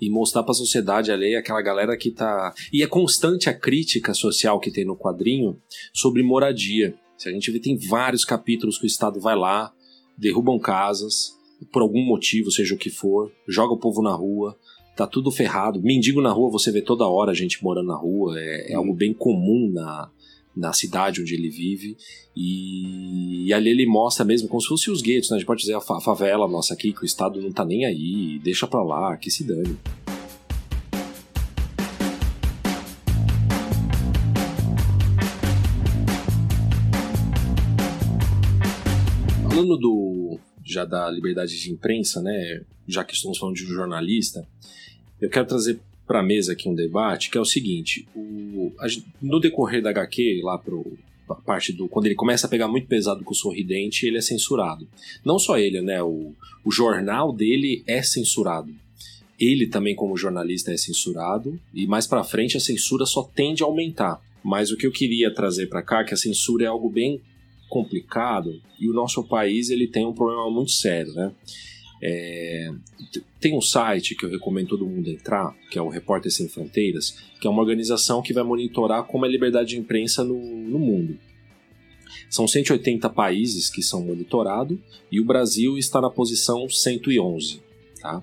e 0.00 0.10
mostrar 0.10 0.42
pra 0.42 0.54
sociedade 0.54 1.12
ali 1.12 1.34
aquela 1.34 1.60
galera 1.60 1.96
que 1.96 2.10
tá. 2.10 2.54
E 2.72 2.82
é 2.82 2.86
constante 2.86 3.48
a 3.48 3.54
crítica 3.54 4.14
social 4.14 4.58
que 4.58 4.70
tem 4.70 4.84
no 4.84 4.96
quadrinho 4.96 5.60
sobre 5.92 6.22
moradia. 6.22 6.94
Se 7.16 7.28
a 7.28 7.32
gente 7.32 7.50
vê, 7.50 7.58
tem 7.60 7.76
vários 7.76 8.24
capítulos 8.24 8.78
que 8.78 8.84
o 8.84 8.86
Estado 8.86 9.20
vai 9.20 9.36
lá, 9.36 9.72
derrubam 10.16 10.58
casas, 10.58 11.38
por 11.72 11.82
algum 11.82 12.02
motivo, 12.02 12.50
seja 12.50 12.74
o 12.74 12.78
que 12.78 12.88
for, 12.88 13.30
joga 13.46 13.74
o 13.74 13.78
povo 13.78 14.00
na 14.00 14.14
rua, 14.14 14.56
tá 14.96 15.06
tudo 15.06 15.30
ferrado. 15.30 15.82
Mendigo 15.82 16.22
na 16.22 16.32
rua, 16.32 16.50
você 16.50 16.72
vê 16.72 16.80
toda 16.80 17.06
hora 17.06 17.34
gente 17.34 17.62
morando 17.62 17.88
na 17.88 17.96
rua, 17.96 18.40
é, 18.40 18.72
é 18.72 18.74
algo 18.74 18.94
bem 18.94 19.12
comum 19.12 19.70
na, 19.70 20.10
na 20.56 20.72
cidade 20.72 21.20
onde 21.20 21.34
ele 21.34 21.48
vive. 21.48 21.96
E, 22.36 23.46
e 23.46 23.52
ali 23.52 23.70
ele 23.70 23.86
mostra 23.86 24.24
mesmo 24.24 24.48
como 24.48 24.60
se 24.60 24.68
fosse 24.68 24.90
os 24.90 25.00
guetos, 25.02 25.30
né? 25.30 25.36
A 25.36 25.38
gente 25.38 25.46
pode 25.46 25.60
dizer 25.60 25.74
a, 25.74 25.80
fa- 25.80 25.98
a 25.98 26.00
favela 26.00 26.46
nossa 26.48 26.74
aqui, 26.74 26.92
que 26.92 27.02
o 27.02 27.06
Estado 27.06 27.40
não 27.40 27.52
tá 27.52 27.64
nem 27.64 27.84
aí, 27.84 28.38
deixa 28.42 28.66
pra 28.66 28.82
lá, 28.82 29.16
que 29.16 29.30
se 29.30 29.44
dane. 29.44 29.76
Falando 39.42 39.76
do 39.76 40.38
já 40.64 40.84
da 40.84 41.10
liberdade 41.10 41.58
de 41.58 41.70
imprensa, 41.72 42.22
né? 42.22 42.62
Já 42.86 43.04
que 43.04 43.14
estamos 43.14 43.38
falando 43.38 43.56
de 43.56 43.64
um 43.64 43.68
jornalista, 43.68 44.46
eu 45.20 45.28
quero 45.28 45.46
trazer 45.46 45.80
para 46.10 46.18
a 46.18 46.24
mesa 46.24 46.54
aqui 46.54 46.68
um 46.68 46.74
debate 46.74 47.30
que 47.30 47.38
é 47.38 47.40
o 47.40 47.44
seguinte: 47.44 48.04
o, 48.16 48.72
a 48.80 48.86
no 49.22 49.38
decorrer 49.38 49.80
da 49.80 49.90
HQ, 49.90 50.40
lá 50.42 50.58
pro 50.58 50.84
a 51.28 51.36
parte 51.36 51.72
do 51.72 51.86
quando 51.86 52.06
ele 52.06 52.16
começa 52.16 52.48
a 52.48 52.50
pegar 52.50 52.66
muito 52.66 52.88
pesado 52.88 53.22
com 53.22 53.30
o 53.30 53.36
sorridente, 53.36 54.04
ele 54.04 54.18
é 54.18 54.20
censurado. 54.20 54.88
Não 55.24 55.38
só 55.38 55.56
ele, 55.56 55.80
né? 55.80 56.02
O, 56.02 56.34
o 56.64 56.72
jornal 56.72 57.32
dele 57.32 57.84
é 57.86 58.02
censurado. 58.02 58.74
Ele 59.38 59.68
também, 59.68 59.94
como 59.94 60.16
jornalista, 60.16 60.72
é 60.72 60.76
censurado. 60.76 61.60
E 61.72 61.86
mais 61.86 62.08
pra 62.08 62.24
frente 62.24 62.56
a 62.56 62.60
censura 62.60 63.06
só 63.06 63.22
tende 63.22 63.62
a 63.62 63.66
aumentar. 63.66 64.20
Mas 64.42 64.72
o 64.72 64.76
que 64.76 64.88
eu 64.88 64.90
queria 64.90 65.32
trazer 65.32 65.68
para 65.68 65.80
cá 65.80 66.00
é 66.00 66.04
que 66.04 66.14
a 66.14 66.16
censura 66.16 66.64
é 66.64 66.66
algo 66.66 66.90
bem 66.90 67.20
complicado 67.68 68.60
e 68.80 68.90
o 68.90 68.92
nosso 68.92 69.22
país 69.22 69.70
ele 69.70 69.86
tem 69.86 70.04
um 70.04 70.12
problema 70.12 70.50
muito 70.50 70.72
sério, 70.72 71.12
né? 71.14 71.30
É, 72.02 72.70
tem 73.38 73.56
um 73.56 73.60
site 73.60 74.14
que 74.14 74.24
eu 74.24 74.30
recomendo 74.30 74.68
todo 74.68 74.86
mundo 74.86 75.08
entrar, 75.08 75.54
que 75.70 75.78
é 75.78 75.82
o 75.82 75.88
Repórter 75.88 76.32
Sem 76.32 76.48
Fronteiras, 76.48 77.16
que 77.40 77.46
é 77.46 77.50
uma 77.50 77.60
organização 77.60 78.22
que 78.22 78.32
vai 78.32 78.42
monitorar 78.42 79.04
como 79.04 79.24
é 79.24 79.28
a 79.28 79.30
liberdade 79.30 79.70
de 79.70 79.78
imprensa 79.78 80.24
no, 80.24 80.38
no 80.38 80.78
mundo. 80.78 81.18
São 82.28 82.46
180 82.46 83.08
países 83.10 83.68
que 83.68 83.82
são 83.82 84.02
monitorados 84.02 84.78
e 85.10 85.20
o 85.20 85.24
Brasil 85.24 85.76
está 85.76 86.00
na 86.00 86.10
posição 86.10 86.68
111, 86.68 87.60
tá? 88.00 88.22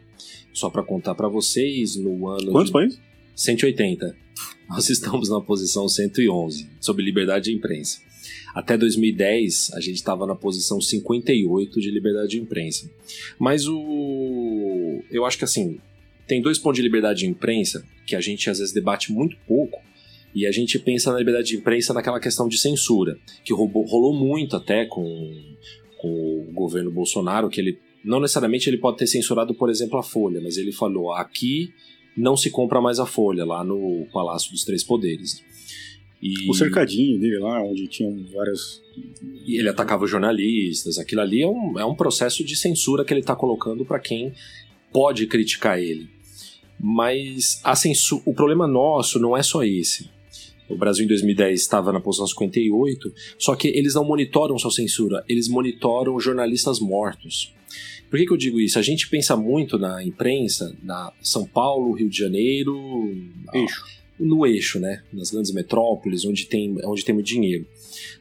Só 0.53 0.69
para 0.69 0.83
contar 0.83 1.13
para 1.13 1.27
vocês, 1.27 1.95
no 1.95 2.27
ano 2.27 2.51
Quantos 2.51 2.67
de 2.67 2.73
países? 2.73 3.01
180. 3.35 4.15
Nós 4.69 4.89
estamos 4.89 5.29
na 5.29 5.39
posição 5.39 5.87
111 5.87 6.69
sobre 6.79 7.03
liberdade 7.03 7.45
de 7.45 7.55
imprensa. 7.55 8.01
Até 8.53 8.77
2010, 8.77 9.71
a 9.73 9.79
gente 9.79 9.95
estava 9.95 10.25
na 10.25 10.35
posição 10.35 10.81
58 10.81 11.79
de 11.79 11.91
liberdade 11.91 12.29
de 12.29 12.39
imprensa. 12.39 12.89
Mas 13.39 13.67
o. 13.67 15.03
Eu 15.11 15.25
acho 15.25 15.37
que 15.37 15.43
assim, 15.43 15.79
tem 16.27 16.41
dois 16.41 16.57
pontos 16.57 16.77
de 16.77 16.83
liberdade 16.83 17.19
de 17.19 17.27
imprensa 17.27 17.85
que 18.05 18.15
a 18.15 18.21
gente 18.21 18.49
às 18.49 18.59
vezes 18.59 18.73
debate 18.73 19.11
muito 19.11 19.37
pouco. 19.47 19.81
E 20.35 20.45
a 20.45 20.51
gente 20.51 20.77
pensa 20.77 21.11
na 21.11 21.17
liberdade 21.17 21.47
de 21.47 21.57
imprensa 21.57 21.93
naquela 21.93 22.19
questão 22.19 22.47
de 22.47 22.57
censura, 22.57 23.17
que 23.43 23.53
rolou, 23.53 23.83
rolou 23.85 24.13
muito 24.13 24.55
até 24.55 24.85
com, 24.85 25.55
com 25.97 26.47
o 26.47 26.51
governo 26.53 26.91
Bolsonaro, 26.91 27.49
que 27.49 27.59
ele. 27.59 27.79
Não 28.03 28.19
necessariamente 28.19 28.69
ele 28.69 28.77
pode 28.77 28.97
ter 28.97 29.07
censurado, 29.07 29.53
por 29.53 29.69
exemplo, 29.69 29.97
a 29.97 30.03
Folha, 30.03 30.39
mas 30.41 30.57
ele 30.57 30.71
falou: 30.71 31.13
aqui 31.13 31.73
não 32.15 32.35
se 32.35 32.49
compra 32.49 32.81
mais 32.81 32.99
a 32.99 33.05
Folha, 33.05 33.45
lá 33.45 33.63
no 33.63 34.07
Palácio 34.11 34.51
dos 34.51 34.63
Três 34.63 34.83
Poderes. 34.83 35.43
E... 36.21 36.49
O 36.49 36.53
cercadinho 36.53 37.19
dele 37.19 37.37
lá, 37.39 37.61
onde 37.61 37.87
tinham 37.87 38.25
várias. 38.33 38.81
E 39.45 39.57
ele 39.59 39.69
atacava 39.69 40.05
os 40.05 40.09
jornalistas. 40.11 40.97
Aquilo 40.97 41.21
ali 41.21 41.41
é 41.41 41.47
um, 41.47 41.79
é 41.79 41.85
um 41.85 41.95
processo 41.95 42.43
de 42.43 42.55
censura 42.55 43.05
que 43.05 43.13
ele 43.13 43.21
está 43.21 43.35
colocando 43.35 43.85
para 43.85 43.99
quem 43.99 44.33
pode 44.91 45.27
criticar 45.27 45.79
ele. 45.79 46.09
Mas 46.79 47.59
a 47.63 47.75
censu- 47.75 48.21
o 48.25 48.33
problema 48.33 48.67
nosso 48.67 49.19
não 49.19 49.35
é 49.35 49.43
só 49.43 49.63
esse. 49.63 50.09
O 50.69 50.75
Brasil 50.75 51.05
em 51.05 51.07
2010 51.07 51.61
estava 51.61 51.93
na 51.93 51.99
posição 51.99 52.27
58, 52.27 53.13
só 53.39 53.55
que 53.55 53.69
eles 53.69 53.93
não 53.93 54.03
monitoram 54.03 54.57
só 54.59 54.69
censura, 54.69 55.23
eles 55.27 55.47
monitoram 55.47 56.19
jornalistas 56.19 56.79
mortos. 56.79 57.53
Por 58.09 58.19
que, 58.19 58.25
que 58.25 58.33
eu 58.33 58.37
digo 58.37 58.59
isso? 58.59 58.77
A 58.77 58.81
gente 58.81 59.09
pensa 59.09 59.35
muito 59.35 59.77
na 59.77 60.03
imprensa, 60.03 60.75
na 60.83 61.11
São 61.21 61.45
Paulo, 61.45 61.93
Rio 61.93 62.09
de 62.09 62.17
Janeiro, 62.17 62.75
Eixo. 63.53 63.85
No 64.19 64.45
eixo, 64.45 64.79
né? 64.79 65.03
Nas 65.11 65.31
grandes 65.31 65.51
metrópoles, 65.51 66.25
onde 66.25 66.45
tem, 66.45 66.75
onde 66.85 67.05
tem 67.05 67.13
muito 67.13 67.27
dinheiro. 67.27 67.65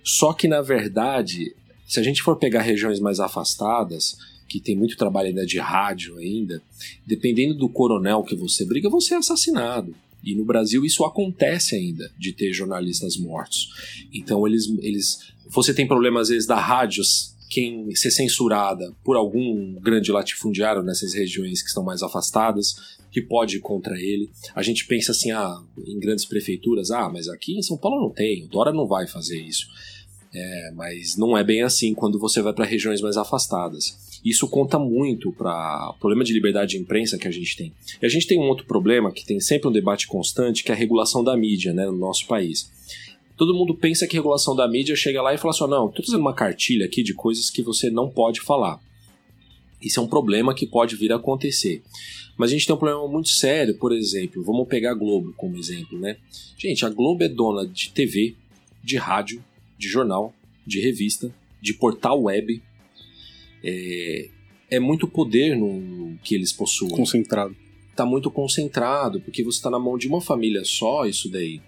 Só 0.04 0.32
que, 0.32 0.48
na 0.48 0.60
verdade, 0.62 1.54
se 1.86 2.00
a 2.00 2.02
gente 2.02 2.22
for 2.22 2.36
pegar 2.36 2.62
regiões 2.62 3.00
mais 3.00 3.20
afastadas, 3.20 4.16
que 4.48 4.60
tem 4.60 4.76
muito 4.76 4.96
trabalho 4.96 5.28
ainda 5.28 5.44
de 5.44 5.58
rádio 5.58 6.16
ainda, 6.18 6.62
dependendo 7.06 7.54
do 7.54 7.68
coronel 7.68 8.22
que 8.22 8.36
você 8.36 8.64
briga, 8.64 8.88
você 8.88 9.14
é 9.14 9.16
assassinado. 9.16 9.94
E 10.22 10.34
no 10.34 10.44
Brasil 10.44 10.84
isso 10.84 11.04
acontece 11.04 11.76
ainda, 11.76 12.10
de 12.18 12.32
ter 12.32 12.52
jornalistas 12.52 13.16
mortos. 13.16 13.68
Então 14.12 14.46
eles. 14.46 14.66
eles 14.80 15.34
você 15.48 15.72
tem 15.72 15.86
problema 15.86 16.20
às 16.20 16.28
vezes 16.28 16.46
da 16.46 16.58
rádio 16.58 17.02
quem 17.48 17.94
ser 17.94 18.10
censurada 18.10 18.92
por 19.04 19.16
algum 19.16 19.74
grande 19.74 20.10
latifundiário 20.10 20.82
nessas 20.82 21.14
regiões 21.14 21.62
que 21.62 21.68
estão 21.68 21.84
mais 21.84 22.02
afastadas, 22.02 22.95
que 23.10 23.20
pode 23.20 23.56
ir 23.56 23.60
contra 23.60 23.94
ele. 23.98 24.30
A 24.54 24.62
gente 24.62 24.86
pensa 24.86 25.12
assim, 25.12 25.30
ah, 25.30 25.62
em 25.86 25.98
grandes 25.98 26.24
prefeituras, 26.24 26.90
ah, 26.90 27.08
mas 27.08 27.28
aqui 27.28 27.56
em 27.56 27.62
São 27.62 27.76
Paulo 27.76 28.00
não 28.00 28.10
tem, 28.10 28.44
o 28.44 28.48
Dora 28.48 28.72
não 28.72 28.86
vai 28.86 29.06
fazer 29.06 29.40
isso. 29.40 29.66
É, 30.34 30.70
mas 30.74 31.16
não 31.16 31.36
é 31.36 31.42
bem 31.42 31.62
assim 31.62 31.94
quando 31.94 32.18
você 32.18 32.42
vai 32.42 32.52
para 32.52 32.66
regiões 32.66 33.00
mais 33.00 33.16
afastadas. 33.16 34.20
Isso 34.24 34.48
conta 34.48 34.78
muito 34.78 35.32
para 35.32 35.90
o 35.90 35.98
problema 35.98 36.24
de 36.24 36.32
liberdade 36.32 36.72
de 36.72 36.78
imprensa 36.78 37.16
que 37.16 37.28
a 37.28 37.30
gente 37.30 37.56
tem. 37.56 37.72
E 38.02 38.04
a 38.04 38.08
gente 38.08 38.26
tem 38.26 38.38
um 38.38 38.48
outro 38.48 38.66
problema 38.66 39.12
que 39.12 39.24
tem 39.24 39.40
sempre 39.40 39.68
um 39.68 39.72
debate 39.72 40.06
constante, 40.06 40.62
que 40.62 40.70
é 40.70 40.74
a 40.74 40.76
regulação 40.76 41.22
da 41.22 41.36
mídia 41.36 41.72
né, 41.72 41.86
no 41.86 41.96
nosso 41.96 42.26
país. 42.26 42.70
Todo 43.36 43.54
mundo 43.54 43.74
pensa 43.74 44.06
que 44.06 44.16
a 44.16 44.18
regulação 44.18 44.56
da 44.56 44.66
mídia 44.66 44.96
chega 44.96 45.22
lá 45.22 45.32
e 45.32 45.38
fala 45.38 45.54
assim: 45.54 45.66
não, 45.68 45.88
estou 45.88 46.04
fazendo 46.04 46.20
uma 46.20 46.34
cartilha 46.34 46.86
aqui 46.86 47.02
de 47.02 47.14
coisas 47.14 47.50
que 47.50 47.62
você 47.62 47.90
não 47.90 48.10
pode 48.10 48.40
falar. 48.40 48.80
Isso 49.86 50.00
é 50.00 50.02
um 50.02 50.08
problema 50.08 50.54
que 50.54 50.66
pode 50.66 50.96
vir 50.96 51.12
a 51.12 51.16
acontecer. 51.16 51.82
Mas 52.36 52.50
a 52.50 52.52
gente 52.52 52.66
tem 52.66 52.74
um 52.74 52.78
problema 52.78 53.06
muito 53.08 53.28
sério, 53.28 53.78
por 53.78 53.92
exemplo, 53.92 54.42
vamos 54.42 54.66
pegar 54.68 54.90
a 54.90 54.94
Globo 54.94 55.32
como 55.36 55.56
exemplo, 55.56 55.98
né? 55.98 56.16
Gente, 56.58 56.84
a 56.84 56.90
Globo 56.90 57.22
é 57.22 57.28
dona 57.28 57.66
de 57.66 57.90
TV, 57.90 58.34
de 58.82 58.96
rádio, 58.96 59.42
de 59.78 59.88
jornal, 59.88 60.34
de 60.66 60.80
revista, 60.80 61.32
de 61.62 61.72
portal 61.72 62.22
web, 62.22 62.60
é, 63.62 64.28
é 64.70 64.80
muito 64.80 65.06
poder 65.06 65.56
no 65.56 66.18
que 66.22 66.34
eles 66.34 66.52
possuem. 66.52 66.90
Concentrado. 66.90 67.56
Tá 67.94 68.04
muito 68.04 68.30
concentrado, 68.30 69.20
porque 69.20 69.42
você 69.42 69.58
está 69.58 69.70
na 69.70 69.78
mão 69.78 69.96
de 69.96 70.06
uma 70.06 70.20
família 70.20 70.64
só, 70.64 71.06
isso 71.06 71.30
daí. 71.30 71.62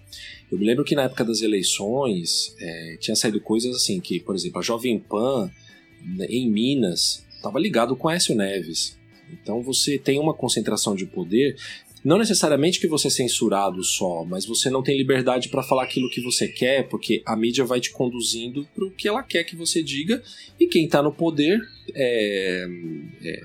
Eu 0.51 0.59
me 0.59 0.65
lembro 0.65 0.83
que 0.83 0.93
na 0.93 1.03
época 1.03 1.23
das 1.23 1.41
eleições 1.41 2.55
é, 2.59 2.97
tinha 2.99 3.15
saído 3.15 3.39
coisas 3.39 3.75
assim, 3.75 3.99
que, 3.99 4.19
por 4.19 4.35
exemplo, 4.35 4.59
a 4.59 4.61
Jovem 4.61 4.99
Pan 4.99 5.49
né, 6.03 6.25
em 6.29 6.49
Minas 6.49 7.25
estava 7.39 7.59
ligado 7.59 7.95
com 7.95 8.09
Écio 8.09 8.35
Neves. 8.35 8.97
Então 9.31 9.61
você 9.61 9.97
tem 9.97 10.19
uma 10.19 10.33
concentração 10.33 10.95
de 10.95 11.05
poder 11.05 11.55
não 12.03 12.17
necessariamente 12.17 12.79
que 12.79 12.87
você 12.87 13.07
é 13.07 13.11
censurado 13.11 13.83
só, 13.83 14.23
mas 14.23 14.45
você 14.45 14.69
não 14.69 14.81
tem 14.81 14.97
liberdade 14.97 15.49
para 15.49 15.63
falar 15.63 15.83
aquilo 15.83 16.09
que 16.09 16.21
você 16.21 16.47
quer, 16.47 16.87
porque 16.87 17.21
a 17.25 17.35
mídia 17.35 17.65
vai 17.65 17.81
te 17.81 17.91
conduzindo 17.91 18.65
para 18.73 18.85
o 18.85 18.91
que 18.91 19.07
ela 19.07 19.21
quer 19.21 19.43
que 19.43 19.55
você 19.55 19.83
diga, 19.83 20.21
e 20.59 20.67
quem 20.67 20.85
está 20.85 21.03
no 21.03 21.11
poder 21.11 21.59
é, 21.93 22.65
é, 23.21 23.41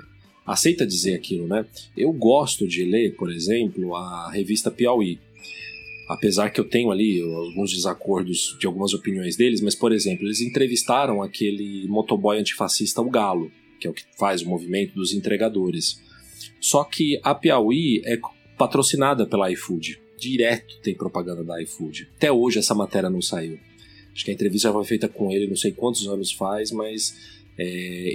aceita 0.47 0.87
dizer 0.87 1.15
aquilo, 1.15 1.49
né? 1.49 1.67
Eu 1.97 2.13
gosto 2.13 2.67
de 2.67 2.85
ler, 2.85 3.17
por 3.17 3.33
exemplo, 3.33 3.97
a 3.97 4.31
revista 4.31 4.71
Piauí. 4.71 5.19
Apesar 6.09 6.51
que 6.51 6.61
eu 6.61 6.69
tenho 6.69 6.91
ali 6.91 7.21
alguns 7.23 7.73
desacordos 7.73 8.57
de 8.61 8.67
algumas 8.67 8.93
opiniões 8.93 9.37
deles, 9.37 9.63
mas, 9.63 9.75
por 9.75 9.91
exemplo, 9.91 10.27
eles 10.27 10.41
entrevistaram 10.41 11.23
aquele 11.23 11.89
motoboy 11.89 12.39
antifascista, 12.39 13.01
o 13.01 13.09
Galo, 13.09 13.51
que 13.85 13.89
é 13.89 13.91
o 13.91 13.95
que 13.95 14.05
faz 14.19 14.41
o 14.41 14.49
movimento 14.49 14.95
dos 14.95 15.13
entregadores. 15.13 16.01
Só 16.59 16.83
que 16.85 17.21
a 17.23 17.35
Piauí 17.35 18.01
é 18.07 18.19
patrocinada 18.57 19.27
pela 19.27 19.53
iFood. 19.53 20.01
Direto 20.19 20.81
tem 20.81 20.95
propaganda 20.95 21.45
da 21.45 21.61
iFood. 21.63 22.09
Até 22.17 22.33
hoje 22.33 22.59
essa 22.59 22.75
matéria 22.75 23.11
não 23.11 23.21
saiu. 23.21 23.59
Acho 24.13 24.25
que 24.25 24.31
a 24.31 24.35
entrevista 24.35 24.73
foi 24.73 24.85
feita 24.85 25.09
com 25.09 25.31
ele, 25.31 25.49
não 25.49 25.57
sei 25.57 25.73
quantos 25.73 26.07
anos 26.09 26.33
faz, 26.33 26.71
mas 26.71 27.15
é, 27.59 27.65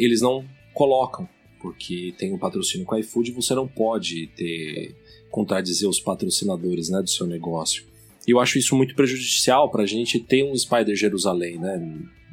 eles 0.03 0.21
não 0.21 0.43
colocam, 0.73 1.29
porque 1.61 2.15
tem 2.17 2.33
um 2.33 2.39
patrocínio 2.39 2.85
com 2.85 2.95
a 2.95 2.99
iFood 2.99 3.29
e 3.29 3.33
você 3.33 3.53
não 3.53 3.67
pode 3.67 4.27
ter 4.35 4.95
contradizer 5.29 5.87
os 5.87 5.99
patrocinadores 5.99 6.89
né, 6.89 7.01
do 7.01 7.09
seu 7.09 7.27
negócio. 7.27 7.83
E 8.27 8.31
eu 8.31 8.39
acho 8.39 8.57
isso 8.57 8.75
muito 8.75 8.95
prejudicial 8.95 9.69
para 9.69 9.83
a 9.83 9.85
gente 9.85 10.19
ter 10.19 10.43
um 10.43 10.55
Spider 10.55 10.95
Jerusalém 10.95 11.59
né, 11.59 11.77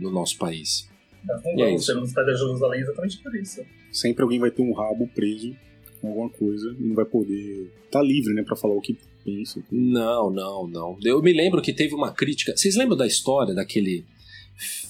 no 0.01 0.11
nosso 0.11 0.38
país. 0.38 0.88
Não, 1.26 1.64
é 1.64 1.74
isso. 1.74 1.98
um 1.98 2.06
Spider 2.06 2.36
Jerusalém 2.36 2.80
exatamente 2.80 3.18
por 3.18 3.34
isso. 3.34 3.64
Sempre 3.90 4.22
alguém 4.22 4.38
vai 4.38 4.50
ter 4.50 4.62
um 4.62 4.72
rabo 4.72 5.08
preso 5.08 5.54
com 6.00 6.08
alguma 6.08 6.30
coisa 6.30 6.74
e 6.78 6.82
não 6.82 6.94
vai 6.94 7.04
poder 7.04 7.70
estar 7.84 7.98
tá 7.98 8.02
livre, 8.02 8.34
né, 8.34 8.42
para 8.42 8.56
falar 8.56 8.74
o 8.74 8.80
que 8.80 8.96
pensa. 9.24 9.62
Não, 9.70 10.30
não, 10.30 10.66
não. 10.66 10.98
Eu 11.02 11.20
me 11.20 11.32
lembro 11.32 11.60
que 11.60 11.72
teve 11.72 11.94
uma 11.94 12.12
crítica. 12.12 12.56
Vocês 12.56 12.76
lembram 12.76 12.96
da 12.96 13.06
história 13.06 13.54
daquele 13.54 14.04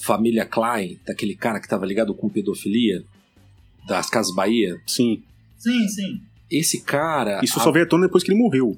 família 0.00 0.44
Klein, 0.44 1.00
daquele 1.06 1.34
cara 1.34 1.58
que 1.58 1.66
estava 1.66 1.86
ligado 1.86 2.14
com 2.14 2.28
pedofilia 2.28 3.02
das 3.86 4.10
Casas 4.10 4.34
Bahia? 4.34 4.80
Sim. 4.86 5.22
Sim, 5.58 5.88
sim. 5.88 6.20
Esse 6.50 6.82
cara. 6.82 7.40
Isso 7.42 7.58
a... 7.58 7.62
só 7.62 7.72
veio 7.72 7.86
à 7.86 7.88
tona 7.88 8.06
depois 8.06 8.22
que 8.22 8.30
ele 8.30 8.38
morreu. 8.38 8.76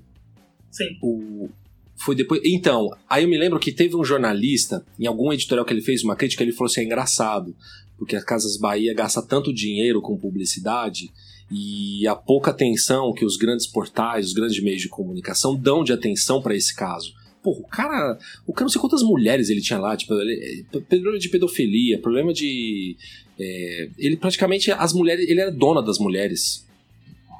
Sim. 0.71 0.97
O, 1.03 1.51
foi 1.99 2.15
depois. 2.15 2.41
Então, 2.45 2.91
aí 3.09 3.25
eu 3.25 3.29
me 3.29 3.39
lembro 3.39 3.59
que 3.59 3.73
teve 3.73 3.97
um 3.97 4.05
jornalista, 4.05 4.85
em 4.99 5.07
algum 5.07 5.33
editorial 5.33 5.65
que 5.65 5.73
ele 5.73 5.83
fez 5.83 6.03
uma 6.03 6.17
crítica, 6.17 6.43
ele 6.43 6.53
falou 6.53 6.71
assim: 6.71 6.83
é 6.83 6.85
engraçado, 6.85 7.55
porque 7.99 8.17
as 8.17 8.25
Casas 8.25 8.57
Bahia 8.57 8.95
gasta 8.95 9.21
tanto 9.23 9.53
dinheiro 9.53 10.01
com 10.01 10.17
publicidade 10.17 11.11
e 11.51 12.07
a 12.07 12.15
pouca 12.15 12.51
atenção 12.51 13.13
que 13.13 13.25
os 13.25 13.37
grandes 13.37 13.67
portais, 13.67 14.27
os 14.27 14.33
grandes 14.33 14.63
meios 14.63 14.83
de 14.83 14.89
comunicação 14.89 15.57
dão 15.57 15.83
de 15.83 15.93
atenção 15.93 16.43
para 16.43 16.55
esse 16.55 16.75
caso. 16.75 17.15
Pô, 17.43 17.53
o 17.53 17.67
cara, 17.67 18.19
o 18.47 18.53
cara 18.53 18.65
não 18.65 18.69
sei 18.69 18.81
quantas 18.81 19.03
mulheres 19.03 19.49
ele 19.49 19.61
tinha 19.61 19.79
lá, 19.79 19.97
tipo, 19.97 20.13
ele, 20.15 20.67
problema 20.71 21.19
de 21.19 21.29
pedofilia, 21.29 21.99
problema 22.01 22.33
de 22.33 22.97
é, 23.39 23.89
ele 23.97 24.17
praticamente 24.17 24.71
as 24.73 24.93
mulheres, 24.93 25.29
ele 25.29 25.41
era 25.41 25.51
dona 25.51 25.83
das 25.83 25.99
mulheres. 25.99 26.67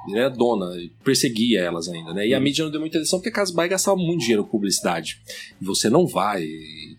Ele 0.09 0.19
era 0.19 0.29
dona, 0.29 0.71
perseguia 1.03 1.61
elas 1.61 1.87
ainda, 1.87 2.13
né? 2.13 2.27
E 2.27 2.33
a 2.33 2.37
hum. 2.37 2.41
mídia 2.41 2.63
não 2.65 2.71
deu 2.71 2.79
muita 2.79 2.97
atenção 2.97 3.19
porque 3.19 3.29
a 3.29 3.33
Casas 3.33 3.53
Bahia 3.53 3.69
gastava 3.69 3.97
muito 3.97 4.21
dinheiro 4.21 4.43
com 4.43 4.51
publicidade. 4.51 5.21
E 5.61 5.65
você 5.65 5.89
não 5.89 6.07
vai 6.07 6.45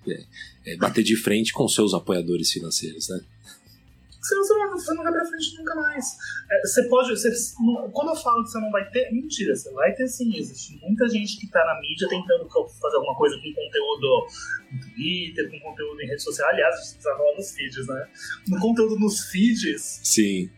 é, 0.09 0.25
é, 0.67 0.77
bater 0.77 1.03
de 1.03 1.17
frente 1.17 1.53
com 1.53 1.67
seus 1.69 1.95
apoiadores 1.95 2.51
financeiros, 2.51 3.09
né? 3.09 3.21
você 4.37 4.55
não, 4.55 4.71
você 4.71 4.95
não 4.95 5.03
vai 5.03 5.13
pra 5.13 5.25
frente 5.25 5.59
nunca 5.59 5.75
mais. 5.75 6.17
É, 6.51 6.61
você 6.67 6.89
pode. 6.89 7.11
Você, 7.11 7.31
quando 7.93 8.11
eu 8.11 8.17
falo 8.17 8.45
que 8.45 8.51
você 8.51 8.61
não 8.61 8.71
vai 8.71 8.89
ter, 8.91 9.11
mentira, 9.13 9.55
você 9.55 9.71
vai 9.73 9.93
ter 9.95 10.07
sim. 10.09 10.37
Existe 10.37 10.79
muita 10.83 11.09
gente 11.09 11.39
que 11.39 11.49
tá 11.49 11.65
na 11.65 11.81
mídia 11.81 12.09
tentando 12.09 12.49
fazer 12.49 12.97
alguma 12.97 13.17
coisa 13.17 13.37
com 13.37 13.53
conteúdo 13.53 14.27
no 14.73 14.81
Twitter, 14.81 15.51
com 15.51 15.71
conteúdo 15.71 16.01
em 16.03 16.07
rede 16.07 16.23
social. 16.23 16.49
Aliás, 16.51 16.75
a 16.75 16.79
gente 16.79 16.95
precisa 16.95 17.17
falar 17.17 17.37
nos 17.37 17.51
feeds, 17.51 17.87
né? 17.87 18.09
No 18.49 18.61
conteúdo 18.61 18.99
nos 18.99 19.21
feeds. 19.27 20.01
Sim. 20.03 20.51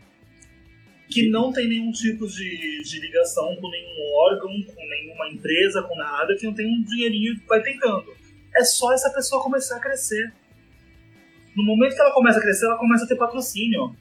Que 1.12 1.30
não 1.30 1.52
tem 1.52 1.68
nenhum 1.68 1.92
tipo 1.92 2.26
de, 2.26 2.82
de 2.82 3.00
ligação 3.00 3.54
com 3.56 3.68
nenhum 3.70 4.14
órgão, 4.14 4.50
com 4.62 4.86
nenhuma 4.88 5.28
empresa, 5.28 5.82
com 5.82 5.96
nada, 5.96 6.34
que 6.36 6.46
não 6.46 6.54
tem 6.54 6.66
um 6.66 6.82
dinheirinho 6.82 7.38
que 7.38 7.46
vai 7.46 7.62
tentando. 7.62 8.14
É 8.54 8.64
só 8.64 8.92
essa 8.92 9.10
pessoa 9.10 9.42
começar 9.42 9.76
a 9.76 9.80
crescer 9.80 10.32
no 11.56 11.64
momento 11.64 11.94
que 11.94 12.00
ela 12.00 12.12
começa 12.12 12.38
a 12.38 12.42
crescer, 12.42 12.64
ela 12.66 12.78
começa 12.78 13.04
a 13.04 13.08
ter 13.08 13.16
patrocínio. 13.16 13.94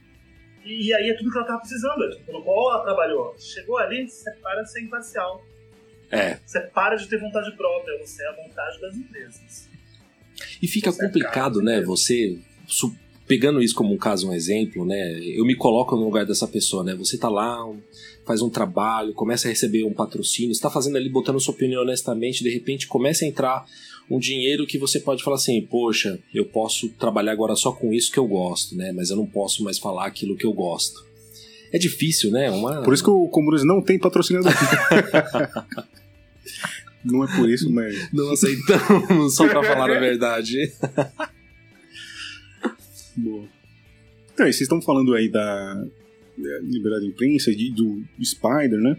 E, 0.64 0.88
e 0.88 0.94
aí 0.94 1.10
é 1.10 1.14
tudo 1.16 1.32
que 1.32 1.38
ela 1.38 1.46
estava 1.46 1.60
precisando, 1.60 2.04
é 2.06 2.10
tudo 2.10 2.32
no 2.32 2.44
qual 2.44 2.74
ela 2.74 2.84
trabalhou. 2.84 3.36
Chegou 3.38 3.78
ali, 3.78 4.08
você 4.08 4.32
para 4.42 4.62
de 4.62 4.72
ser 4.72 4.82
imparcial. 4.82 5.44
É. 6.10 6.38
Você 6.46 6.60
para 6.62 6.96
de 6.96 7.08
ter 7.08 7.20
vontade 7.20 7.56
própria, 7.56 7.98
você 8.00 8.24
é 8.24 8.28
a 8.28 8.36
vontade 8.36 8.82
das 8.82 8.96
empresas. 8.96 9.70
E 10.62 10.68
fica 10.68 10.92
você 10.92 11.04
é 11.04 11.08
complicado, 11.08 11.62
é 11.62 11.64
né? 11.64 11.82
Você 11.82 12.40
pegando 13.32 13.64
isso 13.64 13.74
como 13.74 13.94
um 13.94 13.98
caso, 13.98 14.28
um 14.28 14.34
exemplo, 14.34 14.86
né? 14.86 15.18
Eu 15.24 15.46
me 15.46 15.56
coloco 15.56 15.96
no 15.96 16.04
lugar 16.04 16.26
dessa 16.26 16.46
pessoa, 16.46 16.84
né? 16.84 16.94
Você 16.96 17.18
tá 17.18 17.30
lá, 17.30 17.66
faz 18.26 18.42
um 18.42 18.50
trabalho, 18.50 19.14
começa 19.14 19.48
a 19.48 19.50
receber 19.50 19.86
um 19.86 19.94
patrocínio, 19.94 20.52
está 20.52 20.70
fazendo 20.70 20.98
ali, 20.98 21.08
botando 21.08 21.40
sua 21.40 21.54
opinião 21.54 21.82
honestamente, 21.82 22.44
de 22.44 22.50
repente 22.50 22.88
começa 22.88 23.24
a 23.24 23.28
entrar 23.30 23.66
um 24.10 24.20
dinheiro 24.20 24.68
que 24.68 24.78
você 24.78 25.00
pode 25.00 25.24
falar 25.24 25.38
assim, 25.38 25.62
poxa, 25.62 26.20
eu 26.34 26.44
posso 26.44 26.90
trabalhar 26.90 27.32
agora 27.32 27.56
só 27.56 27.72
com 27.72 27.94
isso 27.94 28.12
que 28.12 28.20
eu 28.20 28.28
gosto, 28.28 28.76
né? 28.76 28.92
Mas 28.92 29.12
eu 29.12 29.16
não 29.16 29.26
posso 29.26 29.64
mais 29.64 29.80
falar 29.80 30.08
aquilo 30.08 30.36
que 30.36 30.46
eu 30.46 30.52
gosto. 30.52 31.02
É 31.72 31.78
difícil, 31.78 32.32
né? 32.32 32.52
Uma... 32.52 32.82
Por 32.82 32.94
isso 32.94 33.02
que 33.02 33.10
o 33.10 33.30
Comunes 33.30 33.64
não 33.64 33.82
tem 33.82 33.98
patrocinador. 33.98 34.52
não 37.06 37.24
é 37.24 37.34
por 37.34 37.50
isso, 37.50 37.72
mas. 37.72 38.12
Não 38.12 38.30
aceitamos, 38.34 39.36
só 39.36 39.48
pra 39.48 39.64
falar 39.64 39.90
a 39.90 40.00
verdade. 40.02 40.70
Boa. 43.16 43.48
Então, 44.34 44.46
vocês 44.46 44.62
estão 44.62 44.82
falando 44.82 45.14
aí 45.14 45.30
da 45.30 45.86
liberdade 46.64 47.06
de 47.06 47.12
imprensa, 47.12 47.52
do 47.52 48.04
Spider, 48.24 48.80
né? 48.80 48.98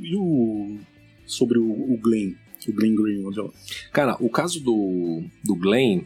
E 0.00 0.14
o. 0.16 0.78
sobre 1.26 1.58
o, 1.58 1.70
o 1.70 1.98
Glenn 1.98 2.34
o 2.66 2.72
Glenn 2.72 2.94
Greenwald. 2.94 3.52
Cara, 3.92 4.16
o 4.20 4.28
caso 4.28 4.60
do, 4.60 5.22
do 5.44 5.54
Glenn 5.54 6.02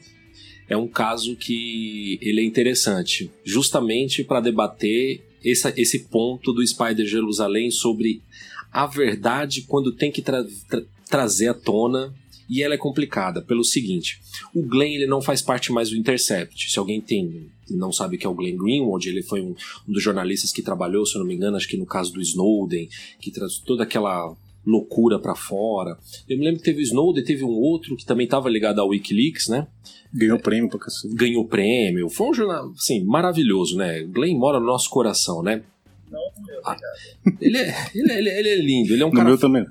é 0.68 0.76
um 0.76 0.88
caso 0.88 1.36
que 1.36 2.18
ele 2.22 2.40
é 2.40 2.44
interessante, 2.44 3.30
justamente 3.44 4.24
para 4.24 4.40
debater 4.40 5.22
esse, 5.44 5.68
esse 5.76 5.98
ponto 6.08 6.52
do 6.52 6.66
Spider 6.66 7.06
Jerusalém 7.06 7.70
sobre 7.70 8.22
a 8.70 8.86
verdade 8.86 9.62
quando 9.62 9.94
tem 9.94 10.10
que 10.10 10.22
tra 10.22 10.44
tra 10.68 10.82
trazer 11.08 11.48
à 11.48 11.54
tona 11.54 12.14
e 12.52 12.62
ela 12.62 12.74
é 12.74 12.78
complicada 12.78 13.40
pelo 13.40 13.64
seguinte: 13.64 14.20
o 14.54 14.62
Glenn 14.62 14.94
ele 14.94 15.06
não 15.06 15.22
faz 15.22 15.40
parte 15.40 15.72
mais 15.72 15.88
do 15.88 15.96
Intercept. 15.96 16.70
Se 16.70 16.78
alguém 16.78 17.00
tem 17.00 17.50
não 17.70 17.90
sabe 17.90 18.18
que 18.18 18.26
é 18.26 18.28
o 18.28 18.34
Glenn 18.34 18.56
Greenwald, 18.56 19.08
ele 19.08 19.22
foi 19.22 19.40
um, 19.40 19.54
um 19.88 19.92
dos 19.92 20.02
jornalistas 20.02 20.52
que 20.52 20.60
trabalhou, 20.60 21.06
se 21.06 21.14
eu 21.14 21.20
não 21.20 21.26
me 21.26 21.34
engano, 21.34 21.56
acho 21.56 21.66
que 21.66 21.78
no 21.78 21.86
caso 21.86 22.12
do 22.12 22.20
Snowden, 22.20 22.86
que 23.18 23.30
traz 23.30 23.56
toda 23.56 23.84
aquela 23.84 24.36
loucura 24.66 25.18
para 25.18 25.34
fora. 25.34 25.96
Eu 26.28 26.36
me 26.36 26.44
lembro 26.44 26.60
que 26.60 26.66
teve 26.66 26.80
o 26.80 26.82
Snowden, 26.82 27.24
teve 27.24 27.44
um 27.44 27.48
outro 27.48 27.96
que 27.96 28.04
também 28.04 28.24
estava 28.24 28.50
ligado 28.50 28.78
ao 28.80 28.88
WikiLeaks, 28.88 29.48
né? 29.48 29.66
Ganhou 30.12 30.38
prêmio 30.38 30.68
pra 30.68 30.78
cacete. 30.78 31.14
Ganhou 31.14 31.46
prêmio. 31.46 32.10
Foi 32.10 32.28
um 32.28 32.34
jornal, 32.34 32.70
assim, 32.72 33.02
maravilhoso, 33.02 33.76
né? 33.78 34.02
Glenn 34.02 34.36
mora 34.36 34.60
no 34.60 34.66
nosso 34.66 34.90
coração, 34.90 35.42
né? 35.42 35.62
Não, 36.10 36.20
meu, 36.44 36.60
Ah, 36.66 36.76
ele, 37.40 37.56
é, 37.56 37.74
ele, 37.94 38.12
é, 38.12 38.18
ele, 38.18 38.28
é, 38.28 38.38
ele 38.38 38.48
é 38.50 38.56
lindo, 38.56 38.92
ele 38.92 39.02
é 39.02 39.06
um 39.06 39.08
No 39.08 39.16
cara 39.16 39.28
meu 39.30 39.38
também. 39.38 39.64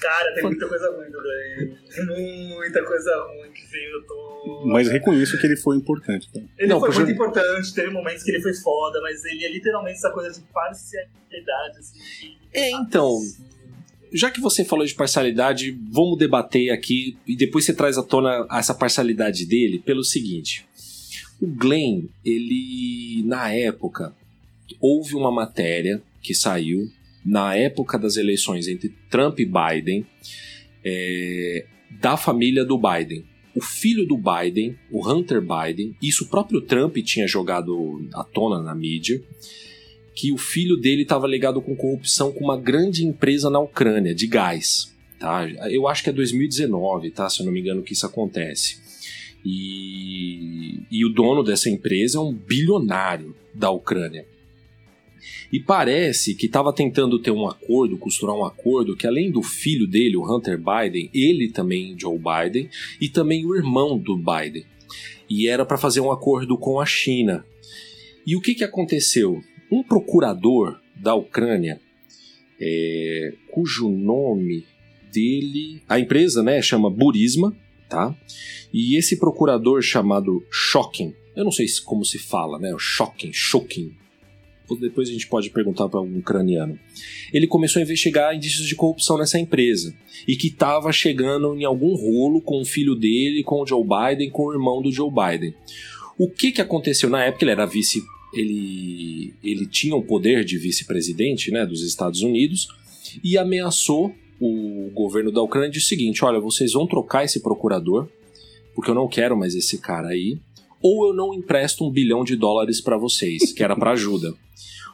Cara, 0.00 0.34
tem 0.34 0.44
muita 0.44 0.66
coisa 0.66 0.90
ruim 0.90 1.10
do 1.10 1.18
Glenn. 1.20 2.54
Muita 2.56 2.84
coisa 2.84 3.10
ruim 3.28 3.52
que 3.52 3.66
veio, 3.66 3.90
eu 3.90 4.06
tô. 4.06 4.66
Mas 4.66 4.88
reconheço 4.88 5.38
que 5.38 5.46
ele 5.46 5.56
foi 5.56 5.76
importante. 5.76 6.30
tá? 6.32 6.40
Ele 6.58 6.68
Não, 6.68 6.80
foi 6.80 6.94
muito 6.94 7.10
importante, 7.12 7.74
teve 7.74 7.90
momentos 7.90 8.22
que 8.22 8.30
ele 8.30 8.40
foi 8.40 8.54
foda, 8.54 9.00
mas 9.02 9.24
ele 9.24 9.44
é 9.44 9.52
literalmente 9.52 9.98
essa 9.98 10.10
coisa 10.10 10.32
de 10.32 10.46
parcialidade, 10.52 11.78
assim. 11.78 12.36
É, 12.52 12.70
então, 12.70 13.18
já 14.12 14.30
que 14.30 14.40
você 14.40 14.64
falou 14.64 14.86
de 14.86 14.94
parcialidade, 14.94 15.76
vamos 15.90 16.18
debater 16.18 16.70
aqui 16.70 17.18
e 17.26 17.36
depois 17.36 17.64
você 17.64 17.74
traz 17.74 17.98
à 17.98 18.02
tona 18.02 18.46
essa 18.50 18.74
parcialidade 18.74 19.44
dele 19.44 19.78
pelo 19.78 20.04
seguinte. 20.04 20.66
O 21.40 21.46
Glenn, 21.46 22.06
ele 22.24 23.22
na 23.26 23.52
época 23.52 24.14
houve 24.80 25.14
uma 25.14 25.32
matéria 25.32 26.00
que 26.22 26.34
saiu 26.34 26.88
na 27.24 27.56
época 27.56 27.98
das 27.98 28.16
eleições 28.16 28.68
entre 28.68 28.94
Trump 29.08 29.38
e 29.40 29.46
Biden 29.46 30.06
é, 30.84 31.66
da 32.00 32.16
família 32.16 32.64
do 32.64 32.78
Biden. 32.78 33.24
O 33.54 33.62
filho 33.62 34.04
do 34.06 34.18
Biden, 34.18 34.76
o 34.90 35.08
Hunter 35.08 35.40
Biden, 35.40 35.96
isso 36.02 36.24
o 36.24 36.28
próprio 36.28 36.60
Trump 36.60 36.96
tinha 36.98 37.26
jogado 37.26 38.06
à 38.12 38.24
tona 38.24 38.60
na 38.60 38.74
mídia, 38.74 39.22
que 40.14 40.32
o 40.32 40.36
filho 40.36 40.76
dele 40.76 41.02
estava 41.02 41.26
ligado 41.26 41.62
com 41.62 41.74
corrupção 41.74 42.32
com 42.32 42.44
uma 42.44 42.60
grande 42.60 43.04
empresa 43.04 43.48
na 43.48 43.60
Ucrânia, 43.60 44.14
de 44.14 44.26
gás. 44.26 44.92
Tá? 45.18 45.48
Eu 45.70 45.88
acho 45.88 46.02
que 46.02 46.10
é 46.10 46.12
2019, 46.12 47.10
tá? 47.12 47.30
se 47.30 47.40
eu 47.40 47.46
não 47.46 47.52
me 47.52 47.60
engano, 47.60 47.82
que 47.82 47.92
isso 47.92 48.06
acontece. 48.06 48.82
E, 49.44 50.80
e 50.90 51.04
o 51.04 51.08
dono 51.08 51.42
dessa 51.42 51.70
empresa 51.70 52.18
é 52.18 52.20
um 52.20 52.32
bilionário 52.32 53.36
da 53.54 53.70
Ucrânia. 53.70 54.26
E 55.52 55.60
parece 55.60 56.34
que 56.34 56.46
estava 56.46 56.72
tentando 56.72 57.18
ter 57.18 57.30
um 57.30 57.46
acordo, 57.46 57.96
costurar 57.98 58.36
um 58.36 58.44
acordo, 58.44 58.96
que 58.96 59.06
além 59.06 59.30
do 59.30 59.42
filho 59.42 59.86
dele, 59.86 60.16
o 60.16 60.24
Hunter 60.24 60.58
Biden, 60.58 61.10
ele 61.14 61.48
também, 61.50 61.96
Joe 61.98 62.18
Biden, 62.18 62.68
e 63.00 63.08
também 63.08 63.44
o 63.46 63.54
irmão 63.54 63.96
do 63.98 64.16
Biden. 64.16 64.64
E 65.28 65.48
era 65.48 65.64
para 65.64 65.78
fazer 65.78 66.00
um 66.00 66.10
acordo 66.12 66.56
com 66.58 66.80
a 66.80 66.86
China. 66.86 67.44
E 68.26 68.36
o 68.36 68.40
que, 68.40 68.54
que 68.54 68.64
aconteceu? 68.64 69.42
Um 69.70 69.82
procurador 69.82 70.78
da 70.96 71.14
Ucrânia, 71.14 71.80
é, 72.60 73.34
cujo 73.50 73.88
nome 73.90 74.64
dele. 75.12 75.82
A 75.88 75.98
empresa 75.98 76.42
né, 76.42 76.60
chama 76.62 76.90
Burisma, 76.90 77.56
tá? 77.88 78.16
E 78.72 78.96
esse 78.96 79.18
procurador 79.18 79.82
chamado 79.82 80.44
Shokin, 80.50 81.14
eu 81.36 81.44
não 81.44 81.52
sei 81.52 81.66
se- 81.68 81.82
como 81.82 82.04
se 82.04 82.18
fala, 82.18 82.58
né? 82.58 82.74
O 82.74 82.78
Shokin, 82.78 83.32
Shokin. 83.32 83.92
Depois 84.80 85.08
a 85.08 85.12
gente 85.12 85.26
pode 85.26 85.50
perguntar 85.50 85.88
para 85.88 86.00
um 86.00 86.18
ucraniano. 86.18 86.78
Ele 87.32 87.46
começou 87.46 87.80
a 87.80 87.82
investigar 87.82 88.34
indícios 88.34 88.66
de 88.66 88.74
corrupção 88.74 89.18
nessa 89.18 89.38
empresa 89.38 89.94
e 90.26 90.36
que 90.36 90.48
estava 90.48 90.90
chegando 90.92 91.54
em 91.54 91.64
algum 91.64 91.94
rolo 91.94 92.40
com 92.40 92.60
o 92.60 92.64
filho 92.64 92.94
dele, 92.94 93.42
com 93.42 93.62
o 93.62 93.66
Joe 93.66 93.82
Biden, 93.82 94.30
com 94.30 94.46
o 94.46 94.52
irmão 94.52 94.80
do 94.80 94.90
Joe 94.90 95.10
Biden. 95.10 95.54
O 96.18 96.30
que, 96.30 96.52
que 96.52 96.60
aconteceu 96.60 97.10
na 97.10 97.24
época? 97.24 97.44
Ele 97.44 97.50
era 97.50 97.66
vice, 97.66 98.02
ele, 98.32 99.34
ele 99.42 99.66
tinha 99.66 99.94
o 99.94 100.02
poder 100.02 100.44
de 100.44 100.56
vice-presidente, 100.56 101.50
né, 101.50 101.66
dos 101.66 101.82
Estados 101.82 102.22
Unidos 102.22 102.68
e 103.22 103.36
ameaçou 103.36 104.14
o 104.40 104.90
governo 104.92 105.30
da 105.30 105.42
Ucrânia 105.42 105.70
de 105.70 105.78
o 105.78 105.82
seguinte: 105.82 106.24
olha, 106.24 106.40
vocês 106.40 106.72
vão 106.72 106.86
trocar 106.86 107.24
esse 107.24 107.40
procurador 107.40 108.08
porque 108.74 108.90
eu 108.90 108.94
não 108.94 109.08
quero 109.08 109.36
mais 109.36 109.54
esse 109.54 109.78
cara 109.78 110.08
aí, 110.08 110.38
ou 110.84 111.06
eu 111.06 111.14
não 111.14 111.32
empresto 111.32 111.82
um 111.82 111.90
bilhão 111.90 112.22
de 112.22 112.36
dólares 112.36 112.78
para 112.78 112.98
vocês, 112.98 113.54
que 113.54 113.64
era 113.64 113.74
para 113.74 113.92
ajuda. 113.92 114.34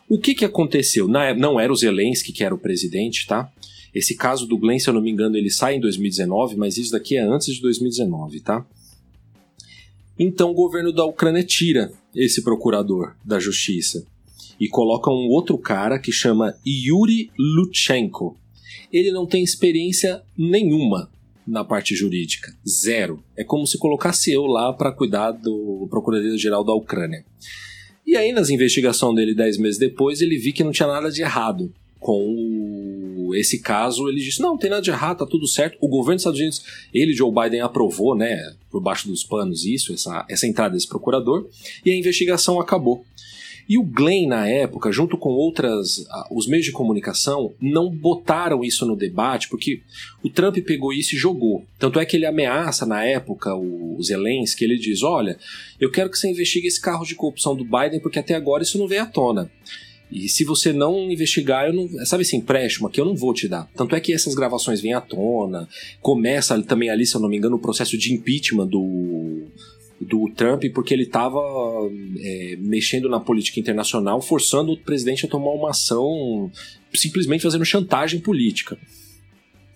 O 0.09 0.21
que, 0.21 0.37
que 0.37 0.45
aconteceu? 0.45 1.09
Na, 1.09 1.35
não 1.35 1.59
era 1.59 1.73
o 1.73 1.75
Zelensky 1.77 2.33
que 2.33 2.45
era 2.45 2.55
o 2.55 2.59
presidente, 2.59 3.27
tá? 3.27 3.53
Esse 3.93 4.15
caso 4.15 4.47
do 4.47 4.57
Glenn, 4.57 4.79
se 4.79 4.89
eu 4.89 4.95
não 4.95 5.03
me 5.03 5.11
engano, 5.11 5.37
ele 5.37 5.51
sai 5.51 5.75
em 5.75 5.81
2019, 5.81 6.55
mas 6.55 6.77
isso 6.77 6.93
daqui 6.93 7.17
é 7.17 7.23
antes 7.23 7.57
de 7.57 7.61
2019, 7.61 8.39
tá? 8.39 8.65
Então 10.17 10.53
o 10.53 10.55
governo 10.55 10.93
da 10.93 11.05
Ucrânia 11.05 11.43
tira 11.43 11.93
esse 12.15 12.41
procurador 12.45 13.17
da 13.25 13.41
justiça 13.41 14.07
e 14.61 14.69
coloca 14.69 15.11
um 15.11 15.29
outro 15.29 15.59
cara 15.59 15.99
que 15.99 16.13
chama 16.13 16.55
Yuri 16.65 17.33
Lutsenko. 17.37 18.37
Ele 18.93 19.11
não 19.11 19.27
tem 19.27 19.43
experiência 19.43 20.23
nenhuma 20.39 21.11
na 21.51 21.65
parte 21.65 21.95
jurídica, 21.95 22.55
zero. 22.67 23.23
É 23.37 23.43
como 23.43 23.67
se 23.67 23.77
colocasse 23.77 24.33
eu 24.33 24.47
lá 24.47 24.73
para 24.73 24.93
cuidar 24.93 25.33
do 25.33 25.87
Procuradoria-Geral 25.91 26.65
da 26.65 26.73
Ucrânia. 26.73 27.25
E 28.07 28.17
aí, 28.17 28.33
nas 28.33 28.51
investigações 28.51 29.17
dele, 29.17 29.35
dez 29.35 29.59
meses 29.59 29.79
depois, 29.79 30.21
ele 30.21 30.39
viu 30.39 30.53
que 30.53 30.65
não 30.65 30.73
tinha 30.73 30.89
nada 30.89 31.11
de 31.11 31.23
errado 31.23 31.73
com 31.99 33.31
esse 33.35 33.61
caso. 33.61 34.09
Ele 34.09 34.21
disse: 34.21 34.41
não, 34.41 34.51
não 34.51 34.59
tem 34.59 34.71
nada 34.71 34.83
de 34.83 34.91
errado, 34.91 35.19
tá 35.19 35.27
tudo 35.27 35.47
certo. 35.47 35.77
O 35.81 35.89
governo 35.89 36.17
dos 36.17 36.23
Estados 36.23 36.41
Unidos, 36.41 36.63
ele, 36.95 37.13
Joe 37.13 37.33
Biden, 37.33 37.61
aprovou, 37.61 38.17
né, 38.17 38.55
por 38.71 38.81
baixo 38.81 39.09
dos 39.09 39.23
panos, 39.23 39.65
isso, 39.65 39.93
essa, 39.93 40.25
essa 40.29 40.47
entrada 40.47 40.75
desse 40.75 40.89
procurador, 40.89 41.49
e 41.85 41.91
a 41.91 41.97
investigação 41.97 42.61
acabou. 42.61 43.05
E 43.71 43.79
o 43.79 43.85
Glenn, 43.85 44.27
na 44.27 44.49
época, 44.49 44.91
junto 44.91 45.17
com 45.17 45.29
outras, 45.29 46.05
os 46.29 46.49
meios 46.49 46.67
de 46.67 46.73
comunicação, 46.73 47.55
não 47.61 47.89
botaram 47.89 48.65
isso 48.65 48.85
no 48.85 48.97
debate, 48.97 49.49
porque 49.49 49.81
o 50.25 50.29
Trump 50.29 50.57
pegou 50.67 50.93
isso 50.93 51.15
e 51.15 51.19
jogou. 51.19 51.65
Tanto 51.79 52.01
é 52.01 52.05
que 52.05 52.17
ele 52.17 52.27
ameaça, 52.27 52.85
na 52.85 53.05
época, 53.05 53.55
o 53.55 53.97
Zelensky, 54.03 54.65
ele 54.65 54.77
diz, 54.77 55.05
olha, 55.05 55.39
eu 55.81 55.89
quero 55.89 56.11
que 56.11 56.19
você 56.19 56.29
investigue 56.29 56.67
esse 56.67 56.81
carro 56.81 57.07
de 57.07 57.15
corrupção 57.15 57.55
do 57.55 57.63
Biden, 57.63 58.01
porque 58.01 58.19
até 58.19 58.35
agora 58.35 58.65
isso 58.65 58.77
não 58.77 58.89
veio 58.89 59.03
à 59.03 59.07
tona. 59.07 59.49
E 60.11 60.29
se 60.29 60.43
você 60.43 60.73
não 60.73 61.09
investigar, 61.09 61.69
eu 61.69 61.73
não. 61.73 62.05
Sabe 62.05 62.23
esse 62.23 62.37
empréstimo 62.37 62.89
aqui, 62.89 63.01
eu 63.01 63.05
não 63.05 63.15
vou 63.15 63.33
te 63.33 63.47
dar. 63.47 63.71
Tanto 63.77 63.95
é 63.95 64.01
que 64.01 64.13
essas 64.13 64.35
gravações 64.35 64.81
vêm 64.81 64.93
à 64.93 65.01
tona. 65.01 65.69
Começa 66.03 66.61
também 66.63 66.91
ali, 66.91 67.07
se 67.07 67.15
eu 67.15 67.21
não 67.21 67.29
me 67.29 67.37
engano, 67.37 67.55
o 67.55 67.61
processo 67.61 67.97
de 67.97 68.13
impeachment 68.13 68.67
do, 68.67 69.30
do 70.01 70.31
Trump, 70.35 70.65
porque 70.73 70.95
ele 70.95 71.03
estava 71.03 71.41
mexendo 72.59 73.09
na 73.09 73.21
política 73.21 73.61
internacional, 73.61 74.23
forçando 74.23 74.73
o 74.73 74.79
presidente 74.79 75.27
a 75.27 75.29
tomar 75.29 75.51
uma 75.51 75.71
ação, 75.71 76.51
simplesmente 76.95 77.43
fazendo 77.43 77.65
chantagem 77.65 78.19
política. 78.19 78.79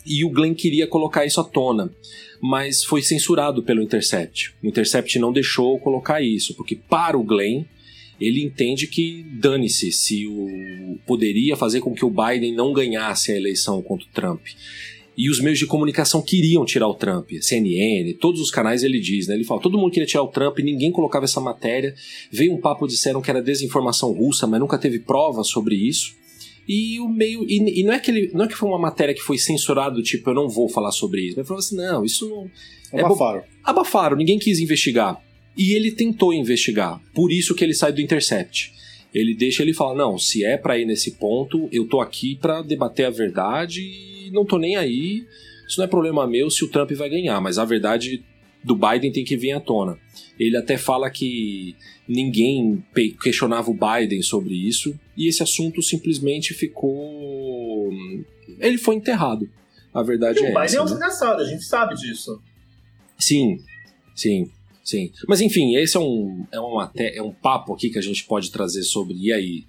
E 0.07 0.25
o 0.25 0.31
Glenn 0.31 0.55
queria 0.55 0.87
colocar 0.87 1.25
isso 1.25 1.41
à 1.41 1.45
tona, 1.45 1.91
mas 2.41 2.85
foi 2.85 3.03
censurado 3.03 3.63
pelo 3.63 3.83
Intercept. 3.83 4.55
O 4.63 4.67
Intercept 4.67 5.19
não 5.19 5.33
deixou 5.33 5.79
colocar 5.79 6.23
isso, 6.23 6.55
porque 6.55 6.77
para 6.77 7.19
o 7.19 7.23
Glenn, 7.23 7.65
ele 8.21 8.43
entende 8.43 8.87
que 8.87 9.25
dane-se 9.41 9.91
se 9.93 10.27
o 10.27 10.99
poderia 11.07 11.57
fazer 11.57 11.81
com 11.81 11.95
que 11.95 12.05
o 12.05 12.11
Biden 12.11 12.55
não 12.55 12.73
ganhasse 12.73 13.33
a 13.33 13.37
eleição 13.37 13.83
contra 13.83 14.07
o 14.07 14.11
Trump. 14.11 14.41
E 15.17 15.31
os 15.31 15.41
meios 15.41 15.59
de 15.59 15.67
comunicação 15.67 16.21
queriam 16.21 16.65
tirar 16.65 16.89
o 16.89 16.95
Trump, 16.95 17.31
CNN, 17.41 18.15
todos 18.15 18.41
os 18.41 18.51
canais 18.51 18.83
ele 18.83 18.99
diz, 18.99 19.29
né? 19.29 19.35
Ele 19.35 19.45
fala, 19.45 19.61
todo 19.61 19.79
mundo 19.79 19.93
queria 19.93 20.07
tirar 20.07 20.25
o 20.25 20.29
Trump, 20.29 20.59
ninguém 20.59 20.91
colocava 20.91 21.25
essa 21.25 21.41
matéria. 21.41 21.95
Veio 22.33 22.53
um 22.53 22.61
papo, 22.61 22.87
disseram 22.89 23.23
que 23.23 23.31
era 23.31 23.41
desinformação 23.41 24.13
russa, 24.13 24.47
mas 24.47 24.59
nunca 24.59 24.77
teve 24.77 24.99
prova 24.99 25.45
sobre 25.45 25.77
isso. 25.77 26.17
E 26.69 26.99
o 26.99 27.09
meio. 27.09 27.45
E, 27.49 27.81
e 27.81 27.85
não, 27.85 27.93
é 27.93 27.99
que 27.99 28.11
ele, 28.11 28.31
não 28.33 28.45
é 28.45 28.49
que 28.49 28.55
foi 28.55 28.69
uma 28.69 28.79
matéria 28.79 29.15
que 29.15 29.21
foi 29.21 29.39
censurada, 29.39 30.01
tipo, 30.03 30.31
eu 30.31 30.35
não 30.35 30.49
vou 30.49 30.69
falar 30.69 30.91
sobre 30.91 31.21
isso. 31.21 31.39
Ele 31.39 31.47
falou 31.47 31.61
assim: 31.61 31.77
não, 31.77 32.05
isso 32.05 32.29
não. 32.29 32.51
É 32.93 33.03
Abafaram. 33.03 33.43
abafaram, 33.63 34.17
ninguém 34.17 34.39
quis 34.39 34.59
investigar. 34.59 35.21
E 35.57 35.73
ele 35.73 35.93
tentou 35.93 36.33
investigar, 36.33 37.01
por 37.15 37.31
isso 37.31 37.55
que 37.55 37.63
ele 37.63 37.75
sai 37.75 37.93
do 37.93 38.01
Intercept. 38.01 38.73
Ele 39.13 39.35
deixa 39.35 39.63
ele 39.63 39.75
fala: 39.75 39.95
"Não, 39.95 40.19
se 40.19 40.45
é 40.45 40.57
pra 40.57 40.79
ir 40.79 40.87
nesse 40.87 41.13
ponto, 41.13 41.69
eu 41.71 41.87
tô 41.87 42.01
aqui 42.01 42.35
pra 42.35 42.63
debater 42.63 43.07
a 43.07 43.11
verdade 43.11 44.14
não 44.35 44.45
tô 44.45 44.59
nem 44.59 44.77
aí. 44.77 45.27
Isso 45.67 45.79
não 45.79 45.85
é 45.85 45.89
problema 45.89 46.27
meu 46.27 46.51
se 46.51 46.65
o 46.65 46.69
Trump 46.69 46.91
vai 46.93 47.09
ganhar, 47.09 47.41
mas 47.41 47.57
a 47.59 47.65
verdade 47.65 48.23
do 48.63 48.75
Biden 48.77 49.11
tem 49.13 49.25
que 49.25 49.37
vir 49.37 49.53
à 49.53 49.61
tona". 49.61 49.99
Ele 50.39 50.57
até 50.57 50.77
fala 50.77 51.09
que 51.11 51.75
ninguém 52.07 52.85
questionava 53.23 53.71
o 53.71 53.75
Biden 53.75 54.21
sobre 54.23 54.55
isso 54.55 54.99
e 55.17 55.27
esse 55.29 55.43
assunto 55.43 55.81
simplesmente 55.83 56.53
ficou 56.53 57.91
ele 58.59 58.77
foi 58.79 58.97
enterrado. 58.97 59.49
A 59.93 60.03
verdade 60.03 60.39
E 60.41 60.43
é 60.43 60.45
o 60.45 60.49
Biden 60.49 60.65
essa. 60.65 60.77
é 60.77 60.81
um 60.81 60.85
né? 60.85 60.91
desgraçado, 60.91 61.41
a 61.43 61.45
gente 61.47 61.65
sabe 61.65 61.95
disso. 61.95 62.43
Sim, 63.19 63.59
sim, 64.15 64.51
sim. 64.83 65.13
Mas 65.29 65.41
enfim, 65.41 65.77
esse 65.77 65.97
é 65.97 66.01
um, 66.01 66.45
é, 66.53 66.59
uma, 66.59 66.89
te- 66.89 67.17
é 67.17 67.23
um 67.23 67.33
papo 67.33 67.73
aqui 67.73 67.89
que 67.91 67.99
a 67.99 68.03
gente 68.03 68.25
pode 68.25 68.51
trazer 68.51 68.83
sobre. 68.83 69.15
E 69.17 69.33
aí? 69.33 69.65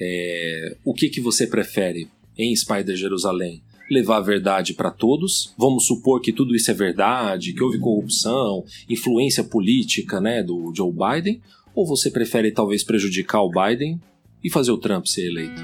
É, 0.00 0.76
o 0.84 0.92
que, 0.92 1.08
que 1.08 1.20
você 1.20 1.46
prefere 1.46 2.08
em 2.36 2.54
Spider 2.56 2.96
Jerusalém? 2.96 3.62
Levar 3.90 4.18
a 4.18 4.20
verdade 4.20 4.74
para 4.74 4.90
todos. 4.90 5.52
Vamos 5.58 5.86
supor 5.86 6.20
que 6.20 6.32
tudo 6.32 6.54
isso 6.54 6.70
é 6.70 6.74
verdade, 6.74 7.52
que 7.52 7.62
houve 7.62 7.78
corrupção, 7.78 8.64
influência 8.88 9.44
política, 9.44 10.20
né, 10.20 10.42
do 10.42 10.72
Joe 10.74 10.92
Biden, 10.92 11.40
ou 11.74 11.86
você 11.86 12.10
prefere 12.10 12.52
talvez 12.52 12.84
prejudicar 12.84 13.42
o 13.42 13.50
Biden 13.50 14.00
e 14.42 14.50
fazer 14.50 14.72
o 14.72 14.78
Trump 14.78 15.06
ser 15.06 15.26
eleito? 15.26 15.62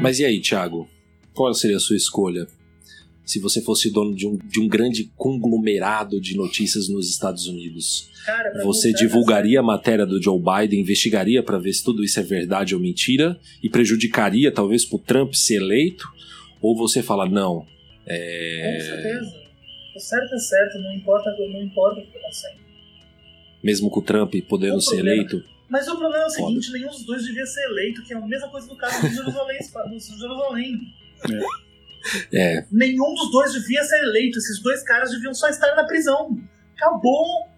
Mas 0.00 0.18
e 0.20 0.24
aí, 0.24 0.40
Thiago? 0.40 0.88
Qual 1.34 1.52
seria 1.54 1.76
a 1.76 1.80
sua 1.80 1.96
escolha? 1.96 2.46
Se 3.28 3.38
você 3.38 3.60
fosse 3.60 3.92
dono 3.92 4.14
de 4.14 4.26
um, 4.26 4.38
de 4.38 4.58
um 4.58 4.66
grande 4.66 5.12
conglomerado 5.14 6.18
de 6.18 6.34
notícias 6.34 6.88
nos 6.88 7.10
Estados 7.10 7.46
Unidos, 7.46 8.08
Cara, 8.24 8.64
você 8.64 8.90
divulgaria 8.90 9.60
a 9.60 9.62
matéria 9.62 10.06
do 10.06 10.22
Joe 10.22 10.40
Biden, 10.40 10.80
investigaria 10.80 11.42
para 11.42 11.58
ver 11.58 11.74
se 11.74 11.84
tudo 11.84 12.02
isso 12.02 12.18
é 12.18 12.22
verdade 12.22 12.74
ou 12.74 12.80
mentira 12.80 13.38
e 13.62 13.68
prejudicaria 13.68 14.50
talvez 14.50 14.82
pro 14.86 14.98
Trump 14.98 15.34
ser 15.34 15.56
eleito? 15.56 16.08
Ou 16.62 16.74
você 16.74 17.02
fala, 17.02 17.28
não, 17.28 17.66
é... 18.06 18.78
Com 18.78 18.84
certeza. 18.86 19.48
O 19.94 20.00
certo 20.00 20.34
é 20.34 20.38
certo, 20.38 20.78
não 20.78 20.94
importa, 20.94 21.30
não 21.38 21.62
importa 21.62 22.00
o 22.00 22.06
que 22.06 22.16
está. 22.28 22.48
Mesmo 23.62 23.90
com 23.90 24.00
o 24.00 24.02
Trump 24.02 24.34
podendo 24.48 24.78
o 24.78 24.80
ser 24.80 25.00
eleito? 25.00 25.44
Mas 25.68 25.86
o 25.86 25.98
problema 25.98 26.24
é 26.24 26.26
o 26.26 26.30
seguinte, 26.30 26.68
Foda. 26.68 26.78
nenhum 26.78 26.90
dos 26.90 27.04
dois 27.04 27.24
devia 27.26 27.44
ser 27.44 27.62
eleito, 27.66 28.02
que 28.04 28.14
é 28.14 28.16
a 28.16 28.26
mesma 28.26 28.48
coisa 28.48 28.66
do 28.66 28.74
caso 28.74 29.06
do 29.06 29.14
Jerusalém. 29.14 29.58
do 29.68 30.18
Jerusalém. 30.18 30.94
É. 31.30 31.67
é. 32.32 32.64
Nenhum 32.70 33.14
dos 33.14 33.30
dois 33.30 33.52
devia 33.52 33.82
ser 33.84 34.00
eleito. 34.00 34.38
Esses 34.38 34.62
dois 34.62 34.82
caras 34.82 35.10
deviam 35.10 35.34
só 35.34 35.48
estar 35.48 35.74
na 35.74 35.84
prisão. 35.84 36.38
Acabou. 36.76 37.48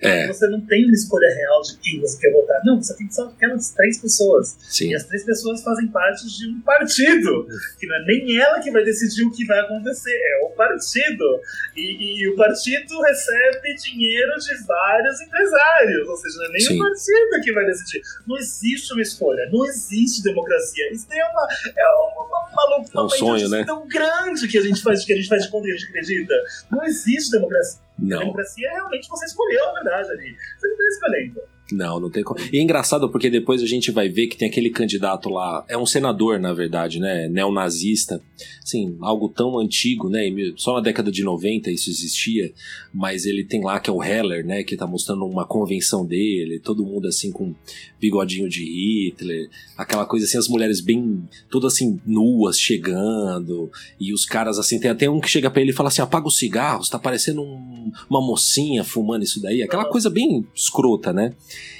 É. 0.00 0.26
Você 0.26 0.46
não 0.48 0.60
tem 0.60 0.84
uma 0.84 0.92
escolha 0.92 1.28
real 1.34 1.62
de 1.62 1.78
quem 1.78 2.00
você 2.00 2.18
quer 2.20 2.32
votar. 2.32 2.60
Não, 2.64 2.82
você 2.82 2.94
tem 2.96 3.10
só 3.10 3.24
aquelas 3.24 3.70
três 3.70 3.98
pessoas. 3.98 4.56
Sim. 4.60 4.90
E 4.90 4.94
as 4.94 5.04
três 5.04 5.24
pessoas 5.24 5.62
fazem 5.62 5.88
parte 5.88 6.26
de 6.26 6.48
um 6.48 6.60
partido. 6.60 7.46
Que 7.78 7.86
não 7.86 7.96
é 7.96 8.04
nem 8.06 8.38
ela 8.38 8.60
que 8.60 8.70
vai 8.70 8.84
decidir 8.84 9.24
o 9.24 9.30
que 9.30 9.44
vai 9.46 9.60
acontecer, 9.60 10.10
é 10.12 10.44
o 10.44 10.50
partido. 10.50 11.40
E, 11.76 12.20
e 12.20 12.28
o 12.28 12.36
partido 12.36 13.00
recebe 13.00 13.74
dinheiro 13.76 14.32
de 14.38 14.66
vários 14.66 15.20
empresários. 15.20 16.08
Ou 16.08 16.16
seja, 16.16 16.38
não 16.38 16.44
é 16.44 16.48
nem 16.50 16.60
Sim. 16.60 16.76
o 16.76 16.78
partido 16.78 17.42
que 17.42 17.52
vai 17.52 17.66
decidir. 17.66 18.02
Não 18.26 18.36
existe 18.36 18.92
uma 18.92 19.02
escolha, 19.02 19.48
não 19.50 19.64
existe 19.64 20.22
democracia. 20.22 20.92
Isso 20.92 21.06
é 21.10 21.24
uma, 21.24 21.48
é 21.76 21.86
uma, 21.86 22.26
uma, 22.26 22.76
uma, 22.76 22.86
é 22.94 23.00
um 23.00 23.08
sonho, 23.08 23.48
né? 23.48 23.64
tão 23.64 23.86
grande 23.86 24.48
que 24.48 24.58
a 24.58 24.62
gente 24.62 24.82
faz, 24.82 25.04
que 25.04 25.12
a 25.12 25.16
gente 25.16 25.28
faz 25.28 25.44
de 25.44 25.50
conta 25.50 25.66
que 25.66 25.72
a 25.72 25.76
gente 25.76 25.88
acredita. 25.88 26.34
Não 26.70 26.84
existe 26.84 27.30
democracia. 27.30 27.83
Não. 27.98 28.18
A 28.18 28.20
democracia 28.20 28.68
é 28.68 28.72
realmente 28.72 29.08
você 29.08 29.26
escolheu 29.26 29.64
a 29.68 29.72
verdade 29.74 30.10
ali. 30.10 30.36
Você 30.58 30.66
não 30.66 30.74
está 30.74 30.84
escolhendo. 30.86 31.40
Não, 31.72 31.98
não 31.98 32.10
tem 32.10 32.22
como. 32.22 32.38
E 32.52 32.58
é 32.58 32.62
engraçado 32.62 33.10
porque 33.10 33.30
depois 33.30 33.62
a 33.62 33.66
gente 33.66 33.90
vai 33.90 34.08
ver 34.08 34.26
que 34.26 34.36
tem 34.36 34.48
aquele 34.48 34.70
candidato 34.70 35.30
lá, 35.30 35.64
é 35.68 35.78
um 35.78 35.86
senador, 35.86 36.38
na 36.38 36.52
verdade, 36.52 37.00
né? 37.00 37.28
Neonazista. 37.28 38.20
Assim, 38.62 38.96
algo 39.00 39.28
tão 39.28 39.58
antigo, 39.58 40.08
né? 40.08 40.22
Só 40.56 40.74
na 40.74 40.80
década 40.80 41.10
de 41.10 41.22
90 41.22 41.70
isso 41.70 41.90
existia, 41.90 42.52
mas 42.92 43.26
ele 43.26 43.44
tem 43.44 43.62
lá 43.62 43.78
que 43.80 43.90
é 43.90 43.92
o 43.92 44.02
Heller, 44.02 44.44
né? 44.44 44.62
Que 44.62 44.76
tá 44.76 44.86
mostrando 44.86 45.24
uma 45.24 45.46
convenção 45.46 46.04
dele, 46.04 46.58
todo 46.58 46.84
mundo 46.84 47.08
assim 47.08 47.30
com 47.30 47.54
bigodinho 48.00 48.48
de 48.48 48.64
Hitler, 48.64 49.48
aquela 49.76 50.04
coisa 50.04 50.26
assim, 50.26 50.36
as 50.36 50.48
mulheres 50.48 50.80
bem, 50.80 51.22
todas 51.50 51.74
assim, 51.74 51.98
nuas 52.06 52.58
chegando, 52.58 53.70
e 53.98 54.12
os 54.12 54.26
caras 54.26 54.58
assim, 54.58 54.78
tem 54.78 54.90
até 54.90 55.08
um 55.08 55.20
que 55.20 55.30
chega 55.30 55.50
para 55.50 55.62
ele 55.62 55.70
e 55.70 55.74
fala 55.74 55.88
assim: 55.88 56.02
apaga 56.02 56.26
os 56.26 56.38
cigarros, 56.38 56.88
tá 56.88 56.98
parecendo 56.98 57.42
um, 57.42 57.90
uma 58.08 58.20
mocinha 58.20 58.84
fumando 58.84 59.22
isso 59.22 59.40
daí, 59.40 59.62
aquela 59.62 59.86
coisa 59.86 60.10
bem 60.10 60.46
escrota, 60.54 61.12
né? 61.12 61.34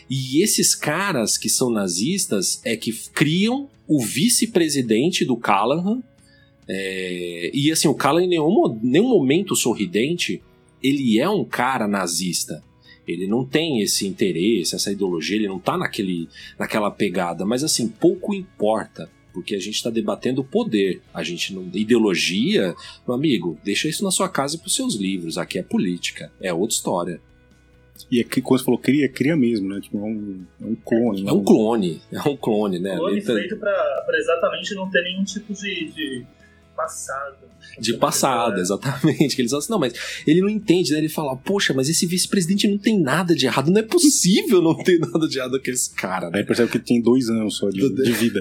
E 0.09 0.42
esses 0.42 0.74
caras 0.74 1.38
que 1.38 1.48
são 1.48 1.70
nazistas 1.70 2.61
é 2.64 2.76
que 2.76 2.92
criam 3.12 3.68
o 3.86 4.02
vice-presidente 4.02 5.24
do 5.24 5.36
Callahan. 5.36 6.02
É, 6.68 7.50
e 7.52 7.70
assim, 7.70 7.88
o 7.88 7.94
Callahan 7.94 8.24
em 8.24 8.28
nenhum, 8.28 8.78
nenhum 8.82 9.08
momento 9.08 9.54
sorridente, 9.54 10.42
ele 10.82 11.18
é 11.18 11.28
um 11.28 11.44
cara 11.44 11.86
nazista. 11.86 12.62
Ele 13.06 13.26
não 13.26 13.44
tem 13.44 13.80
esse 13.82 14.06
interesse, 14.06 14.74
essa 14.74 14.90
ideologia, 14.90 15.36
ele 15.36 15.48
não 15.48 15.58
tá 15.58 15.76
naquele, 15.76 16.28
naquela 16.58 16.90
pegada, 16.90 17.44
mas 17.44 17.62
assim, 17.62 17.86
pouco 17.86 18.34
importa 18.34 19.10
porque 19.34 19.56
a 19.56 19.58
gente 19.58 19.74
está 19.74 19.90
debatendo 19.90 20.42
o 20.42 20.44
poder. 20.44 21.02
A 21.12 21.24
gente 21.24 21.52
não. 21.52 21.68
Ideologia, 21.74 22.72
meu 23.06 23.16
amigo, 23.16 23.58
deixa 23.64 23.88
isso 23.88 24.04
na 24.04 24.12
sua 24.12 24.28
casa 24.28 24.56
para 24.56 24.68
os 24.68 24.74
seus 24.76 24.94
livros. 24.94 25.36
Aqui 25.36 25.58
é 25.58 25.62
política, 25.62 26.32
é 26.40 26.54
outra 26.54 26.76
história. 26.76 27.20
E 28.10 28.20
é, 28.20 28.24
quando 28.24 28.58
você 28.60 28.64
falou 28.64 28.78
cria, 28.78 29.08
cria 29.08 29.36
mesmo, 29.36 29.68
né? 29.68 29.80
Tipo, 29.80 29.98
é 29.98 30.02
um, 30.02 30.44
é 30.62 30.66
um 30.66 30.76
clone. 30.76 31.28
É 31.28 31.32
um 31.32 31.38
né? 31.38 31.44
clone, 31.44 32.02
é 32.12 32.28
um 32.28 32.36
clone, 32.36 32.78
né? 32.78 32.96
Clone 32.96 33.14
Letra... 33.16 33.34
feito 33.34 33.56
pra, 33.56 34.02
pra 34.06 34.18
exatamente 34.18 34.74
não 34.74 34.88
ter 34.88 35.02
nenhum 35.02 35.24
tipo 35.24 35.52
de, 35.52 35.92
de 35.92 36.26
passado. 36.76 37.36
De 37.78 37.94
passado, 37.94 38.60
exatamente. 38.60 39.34
Que 39.34 39.42
eles 39.42 39.50
falam 39.50 39.62
assim, 39.62 39.72
não, 39.72 39.78
mas 39.78 39.94
ele 40.26 40.40
não 40.40 40.48
entende, 40.48 40.92
né? 40.92 40.98
Ele 40.98 41.08
fala, 41.08 41.36
poxa, 41.36 41.72
mas 41.72 41.88
esse 41.88 42.06
vice-presidente 42.06 42.68
não 42.68 42.78
tem 42.78 43.00
nada 43.00 43.34
de 43.34 43.46
errado, 43.46 43.70
não 43.70 43.80
é 43.80 43.82
possível 43.82 44.62
não 44.62 44.76
ter 44.76 44.98
nada 44.98 45.26
de 45.26 45.38
errado 45.38 45.60
com 45.60 45.70
esse 45.70 45.94
cara. 45.94 46.30
Né? 46.30 46.38
Aí 46.38 46.44
percebe 46.44 46.70
que 46.70 46.76
ele 46.78 46.84
tem 46.84 47.02
dois 47.02 47.28
anos 47.28 47.56
só 47.56 47.68
de, 47.68 47.88
de 47.94 48.12
vida. 48.12 48.40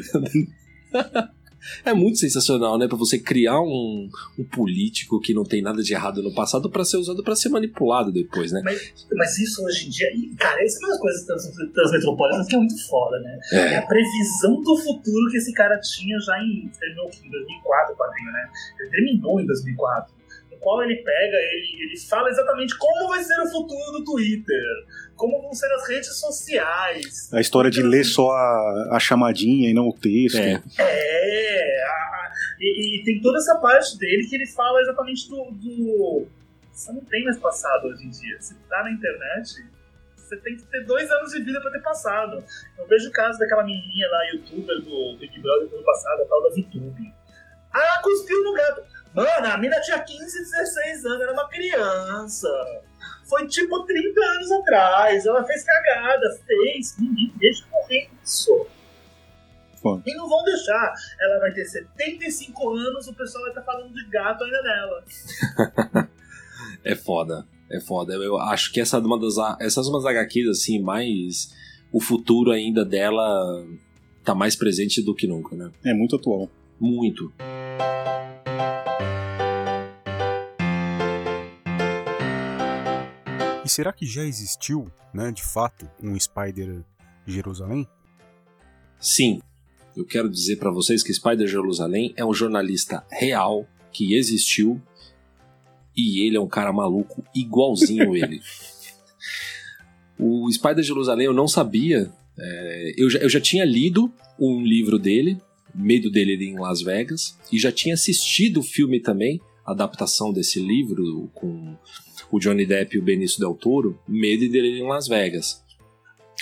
É 1.85 1.93
muito 1.93 2.17
sensacional, 2.17 2.77
né? 2.77 2.87
Pra 2.87 2.97
você 2.97 3.19
criar 3.19 3.59
um, 3.61 4.09
um 4.37 4.43
político 4.43 5.19
que 5.19 5.33
não 5.33 5.43
tem 5.43 5.61
nada 5.61 5.81
de 5.81 5.93
errado 5.93 6.21
no 6.21 6.33
passado 6.33 6.69
para 6.69 6.83
ser 6.83 6.97
usado 6.97 7.23
para 7.23 7.35
ser 7.35 7.49
manipulado 7.49 8.11
depois, 8.11 8.51
né? 8.51 8.61
Mas, 8.63 9.07
mas, 9.13 9.37
isso 9.37 9.63
hoje 9.63 9.87
em 9.87 9.89
dia, 9.89 10.07
cara, 10.37 10.63
isso 10.63 10.77
é 10.77 10.85
uma 10.85 10.89
das 10.89 10.99
coisas 10.99 11.25
das 11.73 11.91
metropolitanas 11.91 12.47
que 12.47 12.55
é 12.55 12.59
muito 12.59 12.87
foda, 12.87 13.19
né? 13.19 13.39
É. 13.51 13.57
é. 13.57 13.77
a 13.77 13.87
previsão 13.87 14.61
do 14.61 14.77
futuro 14.77 15.31
que 15.31 15.37
esse 15.37 15.53
cara 15.53 15.79
tinha 15.79 16.19
já 16.19 16.37
em. 16.39 16.69
Terminou 16.79 17.09
em 17.23 17.29
2004 17.29 17.93
o 17.93 17.97
quadrinho, 17.97 18.31
né? 18.31 18.49
Ele 18.79 18.89
terminou 18.89 19.39
em 19.39 19.45
2004 19.45 20.22
qual 20.63 20.81
ele 20.81 20.95
pega, 20.95 21.37
ele, 21.37 21.83
ele 21.83 21.99
fala 21.99 22.29
exatamente 22.29 22.77
como 22.77 23.09
vai 23.09 23.21
ser 23.21 23.39
o 23.41 23.47
futuro 23.47 23.91
do 23.91 24.03
Twitter, 24.05 24.63
como 25.15 25.41
vão 25.41 25.53
ser 25.53 25.71
as 25.73 25.87
redes 25.87 26.17
sociais. 26.19 27.31
A 27.33 27.41
história 27.41 27.69
de 27.69 27.83
ler 27.83 28.05
só 28.05 28.31
a, 28.31 28.89
a 28.91 28.99
chamadinha 28.99 29.69
e 29.69 29.73
não 29.73 29.89
o 29.89 29.93
texto. 29.93 30.37
É, 30.37 30.61
é 30.79 31.85
a, 31.85 32.31
e, 32.59 33.01
e, 33.01 33.03
tem 33.03 33.21
toda 33.21 33.37
essa 33.37 33.55
parte 33.57 33.97
dele 33.97 34.25
que 34.27 34.35
ele 34.35 34.47
fala 34.47 34.81
exatamente 34.81 35.29
do, 35.29 35.51
do. 35.51 36.27
Você 36.71 36.91
não 36.91 37.01
tem 37.01 37.25
mais 37.25 37.37
passado 37.37 37.87
hoje 37.87 38.05
em 38.05 38.09
dia. 38.09 38.37
Você 38.39 38.55
tá 38.69 38.83
na 38.83 38.91
internet, 38.91 39.63
você 40.15 40.37
tem 40.37 40.55
que 40.55 40.63
ter 40.63 40.85
dois 40.85 41.11
anos 41.11 41.31
de 41.33 41.43
vida 41.43 41.59
para 41.61 41.71
ter 41.71 41.81
passado. 41.81 42.43
Eu 42.77 42.87
vejo 42.87 43.09
o 43.09 43.11
caso 43.11 43.37
daquela 43.37 43.63
menininha 43.63 44.07
lá, 44.09 44.23
youtuber 44.31 44.81
do 44.81 45.17
Big 45.19 45.39
Brother 45.39 45.67
do 45.67 45.75
ano 45.75 45.85
passado, 45.85 46.21
a 46.21 46.25
tal 46.25 46.43
da 46.43 46.49
VTube. 46.49 47.13
Ah, 47.73 47.99
cuspiu 48.01 48.43
no 48.43 48.53
gato. 48.53 48.92
Mano, 49.13 49.47
a 49.47 49.57
mina 49.57 49.79
tinha 49.81 49.99
15, 49.99 50.39
16 50.39 51.05
anos, 51.05 51.21
era 51.21 51.33
uma 51.33 51.47
criança. 51.47 52.47
Foi 53.25 53.47
tipo 53.47 53.83
30 53.83 54.19
anos 54.19 54.51
atrás. 54.51 55.25
Ela 55.25 55.43
fez 55.43 55.63
cagada, 55.63 56.39
fez. 56.45 56.97
Ninguém 56.97 57.31
deixa 57.37 57.63
correr 57.69 58.09
isso. 58.23 58.67
E 60.05 60.15
não 60.15 60.29
vão 60.29 60.43
deixar. 60.43 60.93
Ela 61.19 61.39
vai 61.39 61.51
ter 61.51 61.65
75 61.65 62.69
anos, 62.69 63.07
o 63.07 63.13
pessoal 63.13 63.43
vai 63.43 63.51
estar 63.51 63.61
tá 63.61 63.71
falando 63.71 63.93
de 63.93 64.05
gato 64.09 64.43
ainda 64.43 64.61
nela. 64.61 65.03
é 66.83 66.95
foda. 66.95 67.45
É 67.69 67.79
foda. 67.79 68.13
Eu 68.13 68.37
acho 68.39 68.71
que 68.71 68.79
essa 68.79 68.97
é 68.97 68.99
uma 68.99 69.19
das, 69.19 69.35
essas 69.59 69.87
umas 69.87 70.05
HQs, 70.05 70.49
assim, 70.49 70.81
mais. 70.81 71.53
O 71.91 71.99
futuro 71.99 72.51
ainda 72.51 72.83
dela 72.83 73.65
tá 74.23 74.33
mais 74.33 74.55
presente 74.55 75.01
do 75.01 75.13
que 75.13 75.27
nunca, 75.27 75.55
né? 75.55 75.71
É 75.83 75.93
muito 75.93 76.15
atual. 76.15 76.49
Muito. 76.79 77.31
E 83.65 83.69
será 83.69 83.93
que 83.93 84.05
já 84.05 84.25
existiu, 84.25 84.91
né, 85.13 85.31
de 85.31 85.43
fato, 85.43 85.89
um 86.01 86.19
Spider 86.19 86.83
Jerusalém? 87.25 87.87
Sim. 88.99 89.41
Eu 89.95 90.05
quero 90.05 90.29
dizer 90.29 90.57
para 90.57 90.71
vocês 90.71 91.03
que 91.03 91.13
Spider 91.13 91.47
Jerusalém 91.47 92.13
é 92.17 92.25
um 92.25 92.33
jornalista 92.33 93.05
real 93.09 93.67
que 93.91 94.15
existiu 94.15 94.81
e 95.95 96.25
ele 96.25 96.35
é 96.35 96.41
um 96.41 96.47
cara 96.47 96.73
maluco 96.73 97.23
igualzinho 97.33 98.15
ele. 98.17 98.41
O 100.19 100.51
Spider 100.51 100.83
Jerusalém 100.83 101.27
eu 101.27 101.33
não 101.33 101.47
sabia. 101.47 102.11
É, 102.37 102.93
eu, 102.97 103.09
já, 103.09 103.19
eu 103.19 103.29
já 103.29 103.39
tinha 103.39 103.63
lido 103.63 104.11
um 104.39 104.61
livro 104.61 104.97
dele, 104.97 105.37
Medo 105.73 106.11
dele 106.11 106.33
em 106.43 106.59
Las 106.59 106.81
Vegas, 106.81 107.37
e 107.51 107.57
já 107.57 107.71
tinha 107.71 107.95
assistido 107.95 108.59
o 108.59 108.63
filme 108.63 108.99
também, 108.99 109.39
adaptação 109.65 110.31
desse 110.31 110.59
livro 110.59 111.29
com 111.33 111.75
o 112.33 112.39
Johnny 112.39 112.65
Depp 112.65 112.95
e 112.95 112.99
o 112.99 113.03
Benício 113.03 113.39
Del 113.39 113.53
Toro, 113.53 113.99
Medo 114.07 114.49
dele 114.49 114.79
em 114.79 114.87
Las 114.87 115.07
Vegas. 115.07 115.63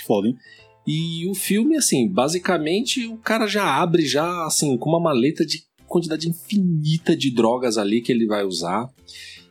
Foda, 0.06 0.28
hein? 0.28 0.36
E 0.86 1.28
o 1.28 1.34
filme, 1.34 1.76
assim, 1.76 2.08
basicamente 2.08 3.06
o 3.06 3.18
cara 3.18 3.46
já 3.46 3.64
abre 3.64 4.06
já, 4.06 4.46
assim, 4.46 4.76
com 4.78 4.88
uma 4.88 4.98
maleta 4.98 5.44
de 5.44 5.64
quantidade 5.86 6.28
infinita 6.28 7.14
de 7.14 7.30
drogas 7.30 7.76
ali 7.76 8.00
que 8.00 8.10
ele 8.10 8.26
vai 8.26 8.42
usar. 8.42 8.88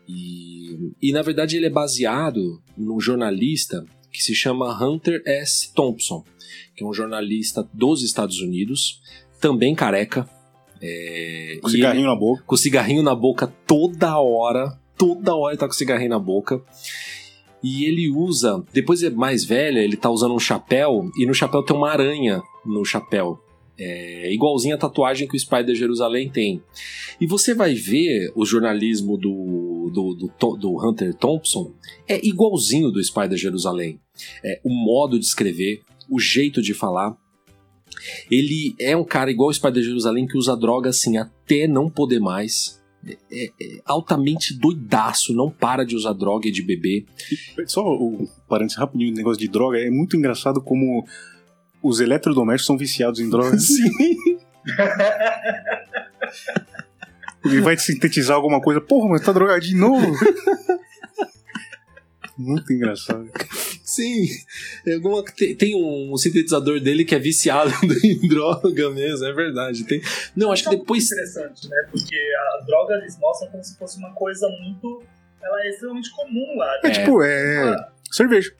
E, 0.09 0.91
e 0.99 1.11
na 1.11 1.21
verdade 1.21 1.55
ele 1.55 1.67
é 1.67 1.69
baseado 1.69 2.59
num 2.75 2.99
jornalista 2.99 3.85
que 4.11 4.21
se 4.21 4.33
chama 4.33 4.83
Hunter 4.83 5.21
S. 5.25 5.71
Thompson, 5.73 6.23
que 6.75 6.77
que 6.77 6.83
é 6.83 6.87
um 6.87 6.93
jornalista 6.93 7.69
dos 7.71 8.01
Estados 8.01 8.41
Unidos, 8.41 8.99
também 9.39 9.75
careca. 9.75 10.27
É, 10.81 11.59
Com 11.61 11.69
cigarrinho 11.69 12.05
ele, 12.05 12.09
na 12.09 12.15
boca. 12.15 12.43
Com 12.47 12.57
cigarrinho 12.57 13.03
na 13.03 13.13
boca 13.13 13.45
toda 13.67 14.19
hora. 14.19 14.75
Toda 14.97 15.35
hora 15.35 15.53
ele 15.53 15.59
tá 15.59 15.67
com 15.67 15.73
cigarrinho 15.73 16.09
na 16.09 16.19
boca. 16.19 16.61
E 17.63 17.85
ele 17.85 18.09
usa, 18.09 18.63
depois 18.73 19.03
é 19.03 19.09
mais 19.09 19.45
velha, 19.45 19.79
ele 19.79 19.95
tá 19.95 20.09
usando 20.09 20.33
um 20.33 20.39
chapéu, 20.39 21.11
e 21.15 21.27
no 21.27 21.33
chapéu 21.33 21.61
tem 21.61 21.75
uma 21.75 21.91
aranha 21.91 22.41
no 22.65 22.83
chapéu. 22.83 23.39
É 23.79 24.31
igualzinha 24.33 24.75
a 24.75 24.77
tatuagem 24.77 25.27
que 25.27 25.35
o 25.35 25.39
Spider 25.39 25.75
Jerusalém 25.75 26.29
tem. 26.29 26.61
E 27.19 27.25
você 27.25 27.53
vai 27.53 27.73
ver 27.73 28.31
o 28.35 28.45
jornalismo 28.45 29.17
do, 29.17 29.89
do, 29.91 30.15
do, 30.15 30.57
do 30.57 30.87
Hunter 30.87 31.13
Thompson 31.15 31.73
é 32.07 32.23
igualzinho 32.25 32.91
do 32.91 33.03
Spider 33.03 33.37
Jerusalém. 33.37 33.99
É, 34.43 34.59
o 34.63 34.69
modo 34.69 35.17
de 35.19 35.25
escrever, 35.25 35.81
o 36.09 36.19
jeito 36.19 36.61
de 36.61 36.73
falar. 36.73 37.15
Ele 38.29 38.75
é 38.79 38.95
um 38.95 39.03
cara 39.03 39.31
igual 39.31 39.49
o 39.49 39.53
Spider 39.53 39.83
Jerusalém 39.83 40.27
que 40.27 40.37
usa 40.37 40.55
droga 40.55 40.89
assim 40.89 41.17
até 41.17 41.67
não 41.67 41.89
poder 41.89 42.19
mais. 42.19 42.80
É, 43.07 43.17
é, 43.31 43.45
é, 43.59 43.81
altamente 43.83 44.53
doidaço, 44.53 45.33
não 45.33 45.49
para 45.49 45.83
de 45.83 45.95
usar 45.95 46.13
droga 46.13 46.47
e 46.47 46.51
de 46.51 46.61
beber. 46.61 47.05
Só 47.65 47.83
o 47.83 48.27
parênteses 48.47 48.77
rapidinho, 48.77 49.15
negócio 49.15 49.39
de 49.39 49.47
droga, 49.47 49.79
é 49.79 49.89
muito 49.89 50.15
engraçado 50.15 50.61
como 50.61 51.05
os 51.81 51.99
eletrodomésticos 51.99 52.67
são 52.67 52.77
viciados 52.77 53.19
em 53.19 53.29
drogas. 53.29 53.65
Sim. 53.67 54.39
Ele 57.43 57.61
vai 57.61 57.75
sintetizar 57.77 58.35
alguma 58.35 58.61
coisa, 58.61 58.79
porra, 58.79 59.09
mas 59.09 59.25
tá 59.25 59.31
drogado 59.31 59.61
de 59.61 59.75
novo. 59.75 60.05
Muito 62.41 62.73
engraçado. 62.73 63.29
Sim, 63.85 64.25
é 64.87 64.93
alguma, 64.95 65.23
tem, 65.23 65.55
tem, 65.55 65.75
um 65.75 66.15
sintetizador 66.17 66.79
dele 66.79 67.05
que 67.05 67.13
é 67.13 67.19
viciado 67.19 67.71
em 68.03 68.27
droga 68.27 68.89
mesmo, 68.89 69.25
é 69.25 69.33
verdade. 69.33 69.83
Tem, 69.83 70.01
não, 70.35 70.51
acho 70.51 70.63
que 70.63 70.75
depois. 70.75 71.11
interessante, 71.11 71.69
né? 71.69 71.87
Porque 71.91 72.15
a 72.15 72.65
droga 72.65 72.95
eles 72.95 73.17
mostram 73.19 73.51
como 73.51 73.63
se 73.63 73.77
fosse 73.77 73.97
uma 73.97 74.13
coisa 74.13 74.47
muito. 74.63 75.03
Ela 75.41 75.61
é 75.63 75.69
extremamente 75.69 76.11
comum 76.11 76.57
lá. 76.57 76.71
Né? 76.83 76.89
É, 76.89 76.91
tipo, 76.91 77.21
é. 77.21 77.69
Ah. 77.69 77.91
Cerveja. 78.11 78.51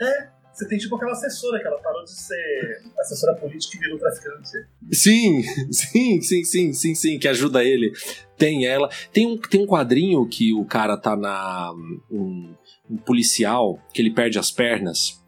É, 0.00 0.28
você 0.58 0.66
tem 0.66 0.76
tipo 0.76 0.96
aquela 0.96 1.12
assessora 1.12 1.60
que 1.60 1.66
ela 1.68 1.78
parou 1.78 2.02
de 2.02 2.10
ser 2.10 2.82
assessora 2.98 3.36
política 3.36 3.76
e 3.76 3.80
virou 3.80 3.96
traficante. 3.96 4.50
Sim, 4.92 5.42
sim, 5.70 6.20
sim, 6.20 6.44
sim, 6.44 6.72
sim, 6.72 6.94
sim, 6.96 7.18
que 7.18 7.28
ajuda 7.28 7.62
ele. 7.62 7.92
Tem 8.36 8.66
ela. 8.66 8.90
Tem 9.12 9.24
um, 9.24 9.38
tem 9.38 9.62
um 9.62 9.66
quadrinho 9.66 10.26
que 10.28 10.52
o 10.52 10.64
cara 10.64 10.96
tá 10.96 11.14
na. 11.14 11.72
Um, 12.10 12.54
um 12.90 12.96
policial 12.96 13.78
que 13.92 14.02
ele 14.02 14.10
perde 14.10 14.38
as 14.38 14.50
pernas 14.50 15.18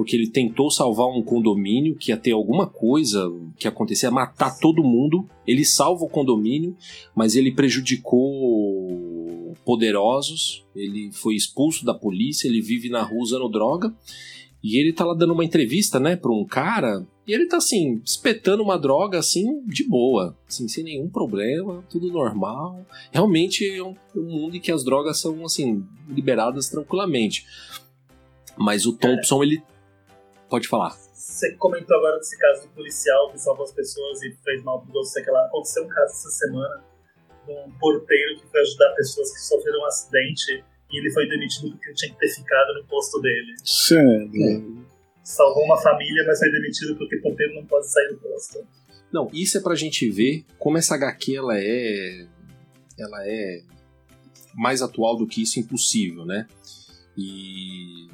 porque 0.00 0.16
ele 0.16 0.28
tentou 0.28 0.70
salvar 0.70 1.08
um 1.08 1.22
condomínio 1.22 1.94
que 1.94 2.10
ia 2.10 2.16
ter 2.16 2.32
alguma 2.32 2.66
coisa 2.66 3.30
que 3.58 3.68
acontecia, 3.68 4.10
matar 4.10 4.58
todo 4.58 4.82
mundo. 4.82 5.28
Ele 5.46 5.62
salva 5.62 6.06
o 6.06 6.08
condomínio, 6.08 6.74
mas 7.14 7.36
ele 7.36 7.52
prejudicou 7.52 9.54
poderosos. 9.62 10.64
Ele 10.74 11.10
foi 11.12 11.34
expulso 11.34 11.84
da 11.84 11.92
polícia. 11.92 12.48
Ele 12.48 12.62
vive 12.62 12.88
na 12.88 13.02
rua 13.02 13.20
usando 13.20 13.46
droga. 13.50 13.94
E 14.64 14.80
ele 14.80 14.94
tá 14.94 15.04
lá 15.04 15.12
dando 15.12 15.34
uma 15.34 15.44
entrevista, 15.44 16.00
né, 16.00 16.16
pra 16.16 16.32
um 16.32 16.46
cara, 16.46 17.06
e 17.26 17.32
ele 17.32 17.46
tá 17.46 17.58
assim, 17.58 18.00
espetando 18.04 18.62
uma 18.62 18.76
droga 18.76 19.18
assim, 19.18 19.62
de 19.64 19.84
boa, 19.84 20.36
assim, 20.48 20.66
sem 20.66 20.82
nenhum 20.82 21.08
problema, 21.08 21.84
tudo 21.88 22.12
normal. 22.12 22.84
Realmente 23.12 23.66
é 23.66 23.82
um, 23.82 23.94
um 24.16 24.22
mundo 24.22 24.56
em 24.56 24.60
que 24.60 24.72
as 24.72 24.84
drogas 24.84 25.20
são, 25.20 25.44
assim, 25.44 25.84
liberadas 26.10 26.68
tranquilamente. 26.68 27.46
Mas 28.56 28.86
o 28.86 28.96
Thompson, 28.96 29.42
é. 29.42 29.46
ele. 29.46 29.62
Pode 30.48 30.66
falar. 30.66 30.90
Você 31.14 31.54
comentou 31.54 31.96
agora 31.96 32.18
desse 32.18 32.36
caso 32.36 32.62
do 32.62 32.74
policial 32.74 33.30
que 33.30 33.38
salvou 33.38 33.64
as 33.64 33.72
pessoas 33.72 34.20
e 34.22 34.36
fez 34.44 34.62
mal 34.64 34.80
pro 34.82 34.92
outro, 34.94 35.10
sei 35.10 35.22
que 35.22 35.30
lá. 35.30 35.46
Aconteceu 35.46 35.84
um 35.84 35.88
caso 35.88 36.12
essa 36.12 36.30
semana 36.30 36.82
de 37.46 37.52
um 37.52 37.70
porteiro 37.78 38.36
que 38.40 38.46
foi 38.48 38.60
ajudar 38.60 38.94
pessoas 38.96 39.32
que 39.32 39.40
sofreram 39.40 39.80
um 39.80 39.86
acidente 39.86 40.64
e 40.90 40.98
ele 40.98 41.10
foi 41.12 41.28
demitido 41.28 41.70
porque 41.70 41.86
ele 41.86 41.94
tinha 41.94 42.12
que 42.12 42.18
ter 42.18 42.28
ficado 42.28 42.74
no 42.74 42.84
posto 42.86 43.20
dele. 43.20 43.54
Sério? 43.64 44.30
É. 44.34 44.90
Salvou 45.22 45.64
uma 45.64 45.80
família, 45.80 46.24
mas 46.26 46.38
foi 46.38 46.50
demitido 46.50 46.96
porque 46.96 47.16
o 47.16 47.22
ponteiro 47.22 47.54
não 47.54 47.64
pode 47.66 47.90
sair 47.90 48.08
do 48.08 48.18
posto. 48.18 48.66
Não, 49.12 49.28
isso 49.32 49.58
é 49.58 49.60
pra 49.60 49.74
gente 49.74 50.10
ver 50.10 50.44
como 50.58 50.78
essa 50.78 50.94
HQ 50.94 51.36
ela 51.36 51.58
é. 51.58 52.26
Ela 52.98 53.26
é 53.26 53.62
mais 54.54 54.82
atual 54.82 55.16
do 55.16 55.26
que 55.26 55.42
isso 55.42 55.58
impossível, 55.58 56.24
né? 56.24 56.46
E. 57.16 58.08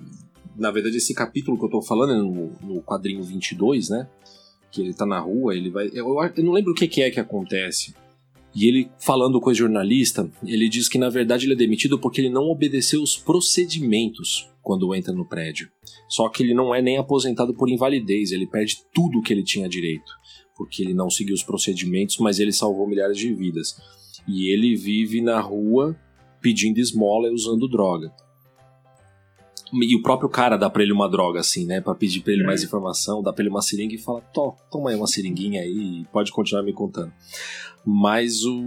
Na 0.56 0.70
verdade, 0.70 0.96
esse 0.96 1.12
capítulo 1.12 1.58
que 1.58 1.66
eu 1.66 1.70
tô 1.70 1.82
falando 1.82 2.14
é 2.14 2.16
no, 2.16 2.52
no 2.62 2.82
quadrinho 2.82 3.22
22, 3.22 3.90
né? 3.90 4.08
Que 4.70 4.80
ele 4.80 4.94
tá 4.94 5.04
na 5.04 5.20
rua, 5.20 5.54
ele 5.54 5.70
vai. 5.70 5.90
Eu, 5.92 6.16
eu 6.34 6.44
não 6.44 6.52
lembro 6.52 6.72
o 6.72 6.74
que, 6.74 6.88
que 6.88 7.02
é 7.02 7.10
que 7.10 7.20
acontece 7.20 7.94
e 8.56 8.66
ele, 8.66 8.90
falando 8.98 9.38
com 9.38 9.50
o 9.50 9.54
jornalista, 9.54 10.30
ele 10.42 10.66
diz 10.66 10.88
que 10.88 10.96
na 10.96 11.10
verdade 11.10 11.44
ele 11.44 11.52
é 11.52 11.56
demitido 11.56 11.98
porque 11.98 12.22
ele 12.22 12.30
não 12.30 12.44
obedeceu 12.44 13.02
os 13.02 13.14
procedimentos 13.14 14.50
quando 14.62 14.94
entra 14.94 15.12
no 15.12 15.28
prédio. 15.28 15.68
Só 16.08 16.26
que 16.30 16.42
ele 16.42 16.54
não 16.54 16.74
é 16.74 16.80
nem 16.80 16.96
aposentado 16.96 17.52
por 17.52 17.68
invalidez, 17.68 18.32
ele 18.32 18.46
perde 18.46 18.78
tudo 18.94 19.18
o 19.18 19.22
que 19.22 19.30
ele 19.30 19.44
tinha 19.44 19.68
direito, 19.68 20.10
porque 20.56 20.82
ele 20.82 20.94
não 20.94 21.10
seguiu 21.10 21.34
os 21.34 21.42
procedimentos, 21.42 22.16
mas 22.16 22.38
ele 22.38 22.50
salvou 22.50 22.88
milhares 22.88 23.18
de 23.18 23.30
vidas. 23.34 23.76
E 24.26 24.50
ele 24.50 24.74
vive 24.74 25.20
na 25.20 25.38
rua 25.38 25.94
pedindo 26.46 26.78
esmola 26.78 27.26
e 27.26 27.32
usando 27.32 27.66
droga. 27.66 28.12
E 29.72 29.96
o 29.96 30.02
próprio 30.02 30.28
cara 30.28 30.56
dá 30.56 30.70
pra 30.70 30.80
ele 30.80 30.92
uma 30.92 31.10
droga, 31.10 31.40
assim, 31.40 31.66
né? 31.66 31.80
Pra 31.80 31.92
pedir 31.92 32.20
pra 32.20 32.32
ele 32.32 32.44
mais 32.44 32.62
é. 32.62 32.66
informação, 32.66 33.20
dá 33.20 33.32
pra 33.32 33.42
ele 33.42 33.50
uma 33.50 33.60
seringa 33.60 33.96
e 33.96 33.98
fala: 33.98 34.20
toma 34.70 34.90
aí 34.90 34.94
uma 34.94 35.08
seringuinha 35.08 35.62
aí 35.62 36.02
e 36.02 36.04
pode 36.12 36.30
continuar 36.30 36.62
me 36.62 36.72
contando. 36.72 37.12
Mas 37.84 38.44
o, 38.44 38.60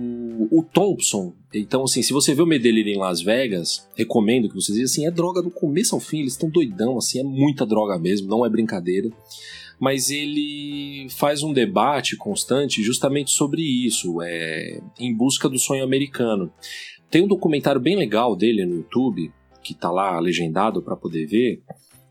o 0.51 0.61
Thompson, 0.61 1.33
então 1.53 1.83
assim, 1.83 2.01
se 2.01 2.11
você 2.11 2.35
vê 2.35 2.41
o 2.41 2.45
Medellín 2.45 2.91
em 2.91 2.97
Las 2.97 3.21
Vegas, 3.21 3.87
recomendo 3.95 4.49
que 4.49 4.55
vocês 4.55 4.77
assim, 4.77 5.07
é 5.07 5.11
droga 5.11 5.41
do 5.41 5.49
começo 5.49 5.95
ao 5.95 6.01
fim, 6.01 6.19
eles 6.19 6.33
estão 6.33 6.49
doidão, 6.49 6.97
assim, 6.97 7.21
é 7.21 7.23
muita 7.23 7.65
droga 7.65 7.97
mesmo, 7.97 8.27
não 8.27 8.45
é 8.45 8.49
brincadeira. 8.49 9.09
Mas 9.79 10.09
ele 10.09 11.07
faz 11.11 11.43
um 11.43 11.53
debate 11.53 12.17
constante 12.17 12.83
justamente 12.83 13.31
sobre 13.31 13.61
isso, 13.61 14.21
é, 14.21 14.81
em 14.99 15.15
busca 15.15 15.47
do 15.47 15.57
sonho 15.57 15.85
americano. 15.85 16.51
Tem 17.09 17.23
um 17.23 17.27
documentário 17.27 17.81
bem 17.81 17.95
legal 17.95 18.35
dele 18.35 18.65
no 18.65 18.77
YouTube, 18.77 19.31
que 19.63 19.73
tá 19.73 19.91
lá 19.91 20.19
legendado 20.19 20.81
para 20.81 20.95
poder 20.95 21.25
ver, 21.25 21.61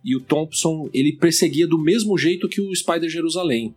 e 0.04 0.16
o 0.16 0.20
Thompson, 0.20 0.88
ele 0.92 1.12
perseguia 1.12 1.66
do 1.66 1.78
mesmo 1.78 2.16
jeito 2.16 2.48
que 2.48 2.60
o 2.60 2.74
Spider 2.74 3.08
Jerusalém. 3.08 3.74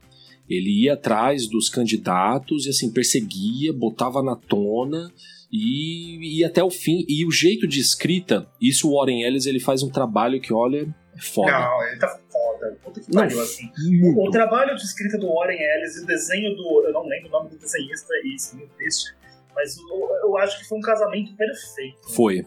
Ele 0.49 0.83
ia 0.83 0.93
atrás 0.93 1.47
dos 1.47 1.69
candidatos 1.69 2.65
e 2.65 2.69
assim 2.69 2.91
perseguia, 2.91 3.71
botava 3.71 4.21
na 4.21 4.35
tona 4.35 5.11
e 5.51 6.39
ia 6.39 6.47
até 6.47 6.63
o 6.63 6.69
fim. 6.69 7.05
E 7.07 7.25
o 7.25 7.31
jeito 7.31 7.67
de 7.67 7.79
escrita, 7.79 8.47
isso 8.59 8.89
o 8.89 8.97
Warren 8.97 9.23
Ellis 9.23 9.45
ele 9.45 9.59
faz 9.59 9.81
um 9.83 9.89
trabalho 9.89 10.41
que 10.41 10.53
olha 10.53 10.93
é 11.15 11.21
foda. 11.21 11.51
Não, 11.51 11.87
ele 11.87 11.99
tá 11.99 12.19
foda. 12.29 12.77
Puta 12.83 12.99
que 12.99 13.11
pariu, 13.11 13.41
assim. 13.41 13.69
Muito. 13.77 14.21
O 14.21 14.31
trabalho 14.31 14.75
de 14.75 14.83
escrita 14.83 15.17
do 15.17 15.33
Warren 15.33 15.59
Ellis 15.59 15.97
e 15.97 16.03
o 16.03 16.05
desenho 16.05 16.55
do. 16.55 16.83
Eu 16.85 16.93
não 16.93 17.05
lembro 17.05 17.29
o 17.29 17.31
nome 17.31 17.49
do 17.49 17.57
desenhista 17.57 18.13
e 18.23 18.35
isso 18.35 18.57
triste. 18.77 19.20
Mas 19.55 19.77
eu, 19.77 20.09
eu 20.23 20.37
acho 20.37 20.59
que 20.59 20.67
foi 20.67 20.77
um 20.77 20.81
casamento 20.81 21.35
perfeito. 21.35 22.13
Foi. 22.13 22.45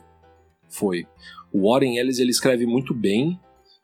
Foi. 0.68 1.06
O 1.52 1.70
Warren 1.70 1.98
Ellis 1.98 2.18
ele 2.18 2.30
escreve 2.30 2.66
muito 2.66 2.94
bem. 2.94 3.38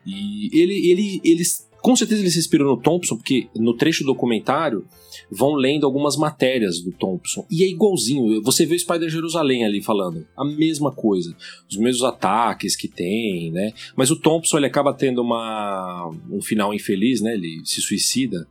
E 0.06 0.48
ele, 0.58 0.90
ele, 0.90 1.20
eles 1.24 1.70
com 1.80 1.96
certeza 1.96 2.20
ele 2.20 2.30
se 2.30 2.38
inspirou 2.38 2.74
no 2.74 2.80
Thompson, 2.80 3.16
porque 3.16 3.48
no 3.56 3.74
trecho 3.74 4.04
do 4.04 4.08
documentário 4.12 4.84
vão 5.30 5.54
lendo 5.54 5.86
algumas 5.86 6.16
matérias 6.16 6.80
do 6.80 6.92
Thompson. 6.92 7.46
E 7.50 7.64
é 7.64 7.68
igualzinho. 7.68 8.42
Você 8.42 8.66
vê 8.66 8.74
o 8.74 8.78
Spider 8.78 9.08
Jerusalém 9.08 9.64
ali 9.64 9.82
falando. 9.82 10.26
A 10.36 10.44
mesma 10.44 10.92
coisa. 10.92 11.34
Os 11.68 11.76
mesmos 11.76 12.04
ataques 12.04 12.76
que 12.76 12.88
tem, 12.88 13.50
né? 13.50 13.72
Mas 13.96 14.10
o 14.10 14.16
Thompson 14.16 14.58
ele 14.58 14.66
acaba 14.66 14.92
tendo 14.92 15.22
uma, 15.22 16.10
um 16.30 16.42
final 16.42 16.74
infeliz, 16.74 17.20
né? 17.20 17.34
Ele 17.34 17.62
se 17.64 17.80
suicida. 17.80 18.46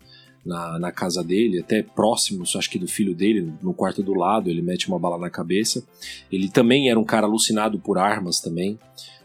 Na, 0.50 0.80
na, 0.80 0.92
casa 0.92 1.24
dele, 1.24 1.60
até 1.60 1.84
próximo, 1.84 2.44
acho 2.44 2.70
que 2.70 2.80
do 2.80 2.88
filho 2.88 3.14
dele, 3.14 3.54
no 3.62 3.72
quarto 3.72 4.02
do 4.02 4.16
lado, 4.16 4.50
ele 4.50 4.64
mete 4.64 4.88
uma 4.88 4.98
bala 4.98 5.18
na 5.18 5.30
cabeça. 5.30 5.84
Ele 6.32 6.50
também 6.50 6.90
era 6.90 7.00
um 7.00 7.04
cara 7.04 7.28
alucinado 7.28 7.80
por 7.80 8.00
armas 8.00 8.40
também 8.40 8.80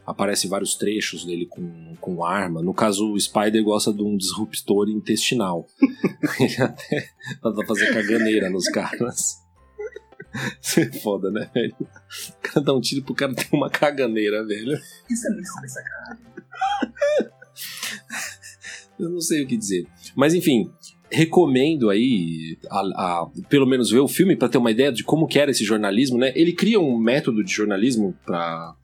aparece 0.06 0.46
vários 0.46 0.76
trechos 0.76 1.24
dele 1.24 1.46
com, 1.46 1.96
com 2.00 2.24
arma. 2.24 2.62
No 2.62 2.74
caso, 2.74 3.12
o 3.12 3.18
Spider 3.18 3.64
gosta 3.64 3.92
de 3.92 4.02
um 4.02 4.16
disruptor 4.16 4.88
intestinal. 4.88 5.66
Ele 6.38 6.62
até 6.62 7.08
dá 7.42 7.66
fazer 7.66 7.92
caganeira 7.92 8.50
nos 8.50 8.68
caras. 8.68 9.42
Isso 10.60 10.80
é 10.80 10.92
foda, 10.92 11.30
né, 11.30 11.50
velho? 11.54 11.76
O 11.80 12.42
cara 12.42 12.60
dá 12.60 12.74
um 12.74 12.80
tiro 12.80 13.02
pro 13.02 13.14
cara 13.14 13.34
ter 13.34 13.48
uma 13.52 13.70
caganeira, 13.70 14.44
velho. 14.44 14.78
Isso 15.08 15.26
é 15.26 15.30
muito 15.30 15.48
sacanagem. 15.48 16.24
Eu 18.98 19.10
não 19.10 19.20
sei 19.20 19.42
o 19.42 19.46
que 19.46 19.56
dizer. 19.56 19.86
Mas 20.14 20.34
enfim, 20.34 20.70
recomendo 21.14 21.90
aí 21.90 22.58
a, 22.70 22.80
a, 22.80 23.30
pelo 23.48 23.66
menos 23.66 23.90
ver 23.90 24.00
o 24.00 24.08
filme 24.08 24.36
para 24.36 24.48
ter 24.48 24.58
uma 24.58 24.70
ideia 24.70 24.92
de 24.92 25.04
como 25.04 25.28
era 25.34 25.50
esse 25.50 25.64
jornalismo, 25.64 26.18
né? 26.18 26.32
Ele 26.34 26.52
cria 26.52 26.80
um 26.80 26.98
método 26.98 27.42
de 27.42 27.52
jornalismo 27.52 28.14
para 28.24 28.74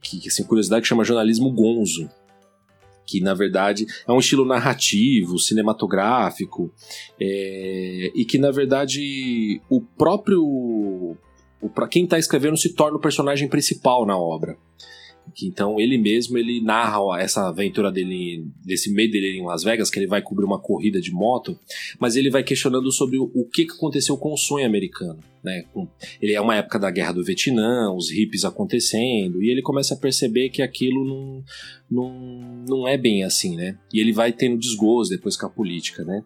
que, 0.00 0.28
assim, 0.28 0.44
curiosidade, 0.44 0.82
que 0.82 0.88
chama 0.88 1.04
jornalismo 1.04 1.50
gonzo. 1.50 2.08
que 3.06 3.20
na 3.20 3.34
verdade 3.34 3.86
é 4.06 4.12
um 4.12 4.18
estilo 4.18 4.44
narrativo, 4.44 5.38
cinematográfico, 5.38 6.72
é, 7.20 8.10
e 8.14 8.24
que 8.24 8.38
na 8.38 8.50
verdade 8.50 9.60
o 9.68 9.80
próprio. 9.80 10.42
O, 10.44 11.16
quem 11.90 12.04
está 12.04 12.18
escrevendo 12.18 12.56
se 12.56 12.74
torna 12.74 12.96
o 12.96 13.00
personagem 13.00 13.48
principal 13.48 14.04
na 14.06 14.18
obra. 14.18 14.56
Então 15.42 15.80
ele 15.80 15.96
mesmo 15.96 16.36
ele 16.36 16.60
narra 16.60 17.00
essa 17.20 17.48
aventura 17.48 17.90
dele, 17.90 18.46
desse 18.64 18.92
meio 18.92 19.10
dele 19.10 19.38
em 19.38 19.44
Las 19.44 19.62
Vegas, 19.62 19.90
que 19.90 19.98
ele 19.98 20.06
vai 20.06 20.20
cobrir 20.20 20.44
uma 20.44 20.58
corrida 20.58 21.00
de 21.00 21.10
moto, 21.10 21.58
mas 21.98 22.16
ele 22.16 22.30
vai 22.30 22.42
questionando 22.42 22.90
sobre 22.92 23.18
o, 23.18 23.30
o 23.34 23.44
que 23.48 23.66
aconteceu 23.70 24.16
com 24.16 24.32
o 24.32 24.36
sonho 24.36 24.66
americano. 24.66 25.18
Né? 25.42 25.64
Ele 26.20 26.34
é 26.34 26.40
uma 26.40 26.56
época 26.56 26.78
da 26.78 26.90
guerra 26.90 27.12
do 27.12 27.24
Vietnã, 27.24 27.92
os 27.92 28.10
hippies 28.10 28.44
acontecendo, 28.44 29.42
e 29.42 29.50
ele 29.50 29.62
começa 29.62 29.94
a 29.94 29.96
perceber 29.96 30.50
que 30.50 30.62
aquilo 30.62 31.04
não, 31.04 31.44
não, 31.90 32.64
não 32.68 32.88
é 32.88 32.96
bem 32.96 33.24
assim, 33.24 33.56
né? 33.56 33.76
E 33.92 34.00
ele 34.00 34.12
vai 34.12 34.32
tendo 34.32 34.58
desgosto 34.58 35.10
depois 35.10 35.36
com 35.36 35.46
a 35.46 35.50
política, 35.50 36.04
né? 36.04 36.22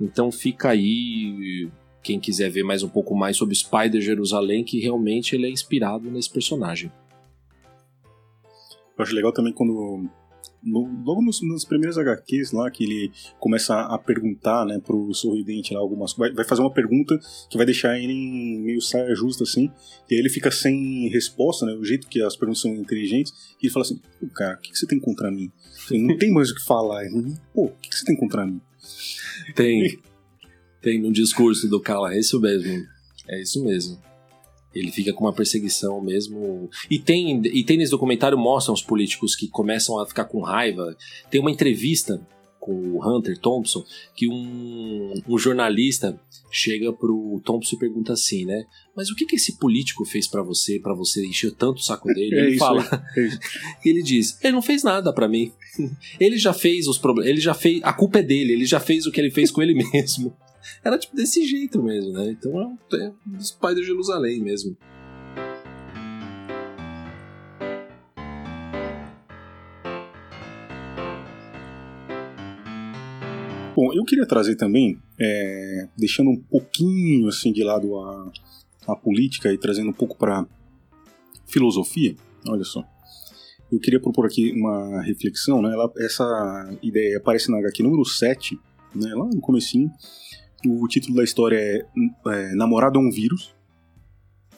Então 0.00 0.32
fica 0.32 0.70
aí 0.70 1.68
quem 2.02 2.20
quiser 2.20 2.50
ver 2.50 2.62
mais 2.62 2.82
um 2.82 2.88
pouco 2.88 3.14
mais 3.14 3.36
sobre 3.36 3.54
Spider 3.54 4.00
Jerusalém, 4.00 4.62
que 4.62 4.78
realmente 4.78 5.34
ele 5.34 5.46
é 5.46 5.50
inspirado 5.50 6.10
nesse 6.10 6.30
personagem. 6.30 6.90
Eu 8.96 9.02
acho 9.02 9.14
legal 9.14 9.32
também 9.32 9.52
quando. 9.52 10.08
No, 10.62 10.80
logo 11.04 11.20
nos, 11.20 11.42
nos, 11.42 11.62
primeiros 11.62 11.98
HQs 11.98 12.52
lá, 12.52 12.70
que 12.70 12.84
ele 12.84 13.12
começa 13.38 13.78
a 13.82 13.98
perguntar, 13.98 14.64
né, 14.64 14.80
pro 14.82 15.12
sorridente 15.12 15.74
lá 15.74 15.80
algumas 15.80 16.14
vai, 16.14 16.32
vai 16.32 16.44
fazer 16.44 16.62
uma 16.62 16.72
pergunta 16.72 17.18
que 17.50 17.58
vai 17.58 17.66
deixar 17.66 17.98
ele 17.98 18.14
meio 18.62 18.80
saia 18.80 19.14
justa, 19.14 19.44
assim, 19.44 19.70
e 20.08 20.14
aí 20.14 20.20
ele 20.20 20.30
fica 20.30 20.50
sem 20.50 21.10
resposta, 21.10 21.66
né, 21.66 21.74
o 21.74 21.84
jeito 21.84 22.08
que 22.08 22.22
as 22.22 22.34
perguntas 22.34 22.62
são 22.62 22.74
inteligentes, 22.74 23.30
e 23.60 23.66
ele 23.66 23.72
fala 23.74 23.84
assim, 23.84 24.00
pô, 24.18 24.26
cara, 24.28 24.56
o 24.56 24.60
que, 24.60 24.70
que 24.70 24.78
você 24.78 24.86
tem 24.86 24.98
contra 24.98 25.30
mim? 25.30 25.52
não 25.90 26.16
tem 26.16 26.32
mais 26.32 26.50
o 26.50 26.54
que 26.54 26.64
falar, 26.64 27.04
pô, 27.52 27.66
o 27.66 27.76
que, 27.82 27.90
que 27.90 27.96
você 27.96 28.06
tem 28.06 28.16
contra 28.16 28.46
mim? 28.46 28.58
Tem, 29.54 29.98
tem 30.80 30.98
no 30.98 31.12
discurso 31.12 31.68
do 31.68 31.78
Kala, 31.78 32.14
é 32.14 32.20
isso 32.20 32.40
mesmo, 32.40 32.86
é 33.28 33.42
isso 33.42 33.62
mesmo. 33.62 33.98
Ele 34.74 34.90
fica 34.90 35.12
com 35.12 35.24
uma 35.24 35.32
perseguição 35.32 36.00
mesmo. 36.00 36.68
E 36.90 36.98
tem, 36.98 37.40
e 37.44 37.64
tem 37.64 37.76
nesse 37.76 37.90
documentário 37.90 38.36
mostram 38.36 38.74
os 38.74 38.82
políticos 38.82 39.34
que 39.36 39.48
começam 39.48 39.98
a 39.98 40.06
ficar 40.06 40.24
com 40.24 40.40
raiva. 40.40 40.96
Tem 41.30 41.40
uma 41.40 41.50
entrevista 41.50 42.20
com 42.64 42.72
o 42.72 43.06
Hunter 43.06 43.38
Thompson 43.38 43.84
que 44.16 44.26
um, 44.26 45.12
um 45.28 45.36
jornalista 45.36 46.18
chega 46.50 46.90
pro 46.94 47.38
Thompson 47.44 47.76
e 47.76 47.78
pergunta 47.78 48.14
assim, 48.14 48.46
né? 48.46 48.64
Mas 48.96 49.10
o 49.10 49.14
que 49.14 49.26
que 49.26 49.36
esse 49.36 49.58
político 49.58 50.02
fez 50.06 50.26
para 50.26 50.42
você, 50.42 50.80
para 50.80 50.94
você 50.94 51.26
encher 51.26 51.52
tanto 51.52 51.76
o 51.76 51.82
saco 51.82 52.08
dele? 52.14 52.34
É 52.34 52.38
ele 52.40 52.50
isso, 52.52 52.58
fala, 52.58 53.06
é 53.16 53.28
ele 53.84 54.02
diz, 54.02 54.38
ele 54.42 54.54
não 54.54 54.62
fez 54.62 54.82
nada 54.82 55.12
para 55.12 55.28
mim. 55.28 55.52
Ele 56.20 56.38
já 56.38 56.52
fez 56.52 56.86
os 56.86 56.98
problemas, 56.98 57.28
ele 57.28 57.40
já 57.40 57.52
fez, 57.52 57.80
a 57.82 57.92
culpa 57.92 58.20
é 58.20 58.22
dele, 58.22 58.52
ele 58.52 58.64
já 58.64 58.78
fez 58.78 59.06
o 59.06 59.10
que 59.10 59.20
ele 59.20 59.32
fez 59.32 59.50
com 59.50 59.60
ele 59.60 59.74
mesmo. 59.74 60.32
Era 60.82 60.98
tipo 60.98 61.14
desse 61.14 61.44
jeito 61.46 61.82
mesmo, 61.82 62.12
né? 62.12 62.30
Então 62.30 62.60
é 62.60 62.96
é 62.96 63.12
dos 63.26 63.50
pais 63.50 63.76
de 63.76 63.84
Jerusalém 63.84 64.40
mesmo. 64.42 64.76
Bom, 73.76 73.92
eu 73.92 74.04
queria 74.04 74.24
trazer 74.24 74.54
também, 74.54 75.00
é, 75.20 75.88
deixando 75.98 76.30
um 76.30 76.40
pouquinho 76.40 77.26
assim 77.26 77.52
de 77.52 77.64
lado 77.64 77.98
a, 77.98 78.32
a 78.86 78.94
política 78.94 79.52
e 79.52 79.58
trazendo 79.58 79.90
um 79.90 79.92
pouco 79.92 80.16
para 80.16 80.46
filosofia. 81.46 82.14
Olha 82.48 82.62
só, 82.62 82.84
eu 83.72 83.80
queria 83.80 83.98
propor 83.98 84.26
aqui 84.26 84.52
uma 84.52 85.02
reflexão, 85.02 85.60
né? 85.60 85.72
Ela, 85.72 85.92
essa 85.98 86.78
ideia 86.82 87.18
aparece 87.18 87.50
na 87.50 87.58
HQ 87.58 87.82
número 87.82 88.04
7, 88.04 88.56
né? 88.94 89.12
lá 89.12 89.26
no 89.26 89.40
comecinho, 89.40 89.90
o 90.66 90.86
título 90.88 91.16
da 91.16 91.24
história 91.24 91.56
é, 91.56 91.86
é 92.26 92.54
Namorado 92.54 92.98
é 92.98 93.02
um 93.02 93.10
Vírus, 93.10 93.54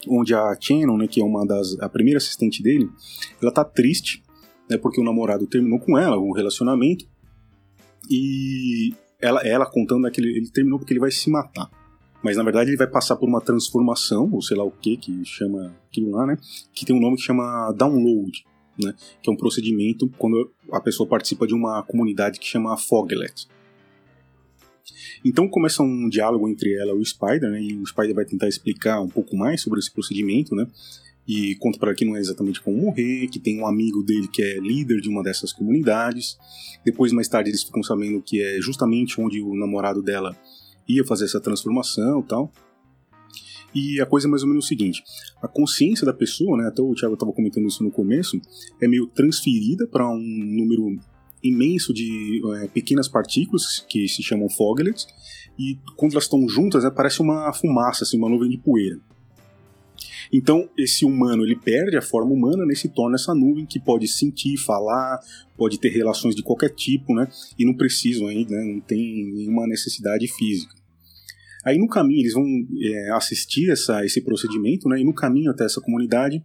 onde 0.09 0.35
a 0.35 0.57
Shannon, 0.61 0.97
né, 0.97 1.07
que 1.07 1.21
é 1.21 1.25
uma 1.25 1.47
das 1.47 1.79
a 1.81 1.89
primeira 1.89 2.19
assistente 2.19 2.63
dele, 2.63 2.89
ela 3.43 3.53
tá 3.53 3.65
triste, 3.65 4.23
né, 4.69 4.77
porque 4.77 5.01
o 5.01 5.05
namorado 5.05 5.47
terminou 5.47 5.79
com 5.81 5.99
ela, 5.99 6.19
um 6.19 6.33
relacionamento, 6.33 7.07
e 8.09 8.95
ela, 9.21 9.41
ela 9.41 9.67
contando 9.67 10.03
né, 10.03 10.11
que 10.11 10.21
ele, 10.21 10.37
ele 10.37 10.51
terminou 10.51 10.79
porque 10.79 10.93
ele 10.93 11.01
vai 11.01 11.11
se 11.11 11.29
matar. 11.31 11.71
Mas 12.23 12.37
na 12.37 12.43
verdade 12.43 12.71
ele 12.71 12.77
vai 12.77 12.87
passar 12.87 13.17
por 13.17 13.29
uma 13.29 13.41
transformação, 13.41 14.29
ou 14.33 14.43
sei 14.43 14.57
lá 14.57 14.65
o 14.65 14.71
que, 14.71 14.97
que 14.97 15.25
chama 15.25 15.75
aquilo 15.87 16.11
lá, 16.11 16.27
né? 16.27 16.37
Que 16.75 16.85
tem 16.85 16.97
um 16.97 17.01
nome 17.01 17.17
que 17.17 17.23
chama 17.23 17.73
download, 17.73 18.45
né? 18.83 18.95
Que 19.23 19.31
é 19.31 19.33
um 19.33 19.37
procedimento 19.37 20.09
quando 20.19 20.51
a 20.73 20.81
pessoa 20.81 21.09
participa 21.09 21.47
de 21.47 21.55
uma 21.55 21.83
comunidade 21.85 22.41
que 22.41 22.47
chama 22.47 22.77
Foglet. 22.77 23.47
Então 25.25 25.49
começa 25.49 25.83
um 25.83 26.09
diálogo 26.09 26.49
entre 26.49 26.75
ela 26.75 26.93
e 26.93 26.95
o 26.95 27.05
Spider, 27.05 27.51
né? 27.51 27.62
E 27.62 27.75
o 27.75 27.87
Spider 27.87 28.14
vai 28.14 28.25
tentar 28.25 28.49
explicar 28.49 29.01
um 29.01 29.09
pouco 29.09 29.37
mais 29.37 29.61
sobre 29.62 29.79
esse 29.79 29.91
procedimento, 29.91 30.55
né? 30.55 30.67
E 31.27 31.57
conta 31.57 31.79
para 31.79 31.89
ela 31.89 31.97
que 31.97 32.05
não 32.05 32.17
é 32.17 32.21
exatamente 32.21 32.61
como 32.61 32.77
morrer, 32.77 33.27
que 33.29 33.41
tem 33.41 33.61
um 33.61 33.67
amigo 33.67 34.03
dele 34.03 34.29
que 34.29 34.43
é 34.43 34.61
líder 34.61 35.01
de 35.01 35.09
uma 35.09 35.23
dessas 35.23 35.53
comunidades. 35.53 36.39
Depois, 36.85 37.12
mais 37.12 37.27
tarde, 37.27 37.51
eles 37.51 37.64
ficam 37.64 37.83
sabendo 37.83 38.23
que 38.23 38.41
é 38.41 38.61
justamente 38.61 39.21
onde 39.21 39.41
o 39.41 39.55
namorado 39.57 40.03
dela 40.03 40.37
ia 40.89 41.05
fazer 41.05 41.25
essa 41.25 41.41
transformação 41.41 42.23
tal. 42.23 42.53
E 43.75 44.01
a 44.01 44.07
coisa 44.07 44.27
é 44.27 44.31
mais 44.31 44.43
ou 44.43 44.49
menos 44.49 44.64
o 44.64 44.69
seguinte: 44.69 45.03
a 45.43 45.49
consciência 45.49 46.07
da 46.07 46.12
pessoa, 46.12 46.57
né, 46.57 46.69
até 46.69 46.81
o 46.81 46.95
Thiago 46.95 47.14
estava 47.14 47.33
comentando 47.33 47.67
isso 47.67 47.83
no 47.83 47.91
começo, 47.91 48.41
é 48.81 48.87
meio 48.87 49.07
transferida 49.09 49.87
para 49.87 50.09
um 50.09 50.19
número 50.19 50.97
imenso 51.43 51.93
de 51.93 52.41
é, 52.57 52.68
pequenas 52.68 53.09
partículas 53.09 53.84
que 53.89 54.09
se 54.09 54.22
chamam 54.22 54.49
foglets 54.49 55.07
e 55.59 55.78
quando 55.97 56.12
elas 56.12 56.24
estão 56.24 56.49
juntas 56.49 56.84
né, 56.84 56.91
parece 56.95 57.20
uma 57.20 57.53
fumaça, 57.53 58.05
assim, 58.05 58.18
uma 58.18 58.28
nuvem 58.28 58.51
de 58.51 58.59
poeira. 58.59 58.99
Então 60.32 60.68
esse 60.76 61.05
humano 61.05 61.45
ele 61.45 61.57
perde 61.57 61.97
a 61.97 62.03
forma 62.03 62.32
humana, 62.32 62.64
né, 62.66 62.74
se 62.74 62.89
torna 62.89 63.16
essa 63.16 63.34
nuvem 63.34 63.64
que 63.64 63.78
pode 63.78 64.09
sentir, 64.09 64.57
falar, 64.59 65.20
pode 65.57 65.78
ter 65.78 65.89
relações 65.89 66.34
de 66.34 66.43
qualquer 66.43 66.70
tipo, 66.70 67.14
né, 67.14 67.28
e 67.59 67.64
não 67.64 67.74
precisam 67.74 68.26
ainda, 68.26 68.55
né, 68.55 68.64
não 68.74 68.80
tem 68.80 69.32
nenhuma 69.32 69.66
necessidade 69.66 70.26
física. 70.26 70.74
Aí 71.64 71.78
no 71.78 71.89
caminho 71.89 72.20
eles 72.20 72.32
vão 72.32 72.45
é, 72.80 73.11
assistir 73.12 73.70
essa, 73.70 74.05
esse 74.05 74.20
procedimento, 74.20 74.89
né, 74.89 75.01
e 75.01 75.05
no 75.05 75.14
caminho 75.14 75.51
até 75.51 75.64
essa 75.64 75.80
comunidade 75.80 76.45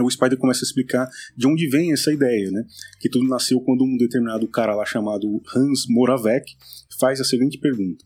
o 0.00 0.10
Spider 0.10 0.38
começa 0.38 0.64
a 0.64 0.66
explicar 0.66 1.08
de 1.36 1.46
onde 1.46 1.68
vem 1.68 1.92
essa 1.92 2.12
ideia, 2.12 2.50
né? 2.50 2.64
Que 2.98 3.08
tudo 3.08 3.28
nasceu 3.28 3.60
quando 3.60 3.84
um 3.84 3.96
determinado 3.96 4.48
cara 4.48 4.74
lá 4.74 4.86
chamado 4.86 5.42
Hans 5.54 5.86
Moravec 5.88 6.50
faz 6.98 7.20
a 7.20 7.24
seguinte 7.24 7.58
pergunta: 7.58 8.04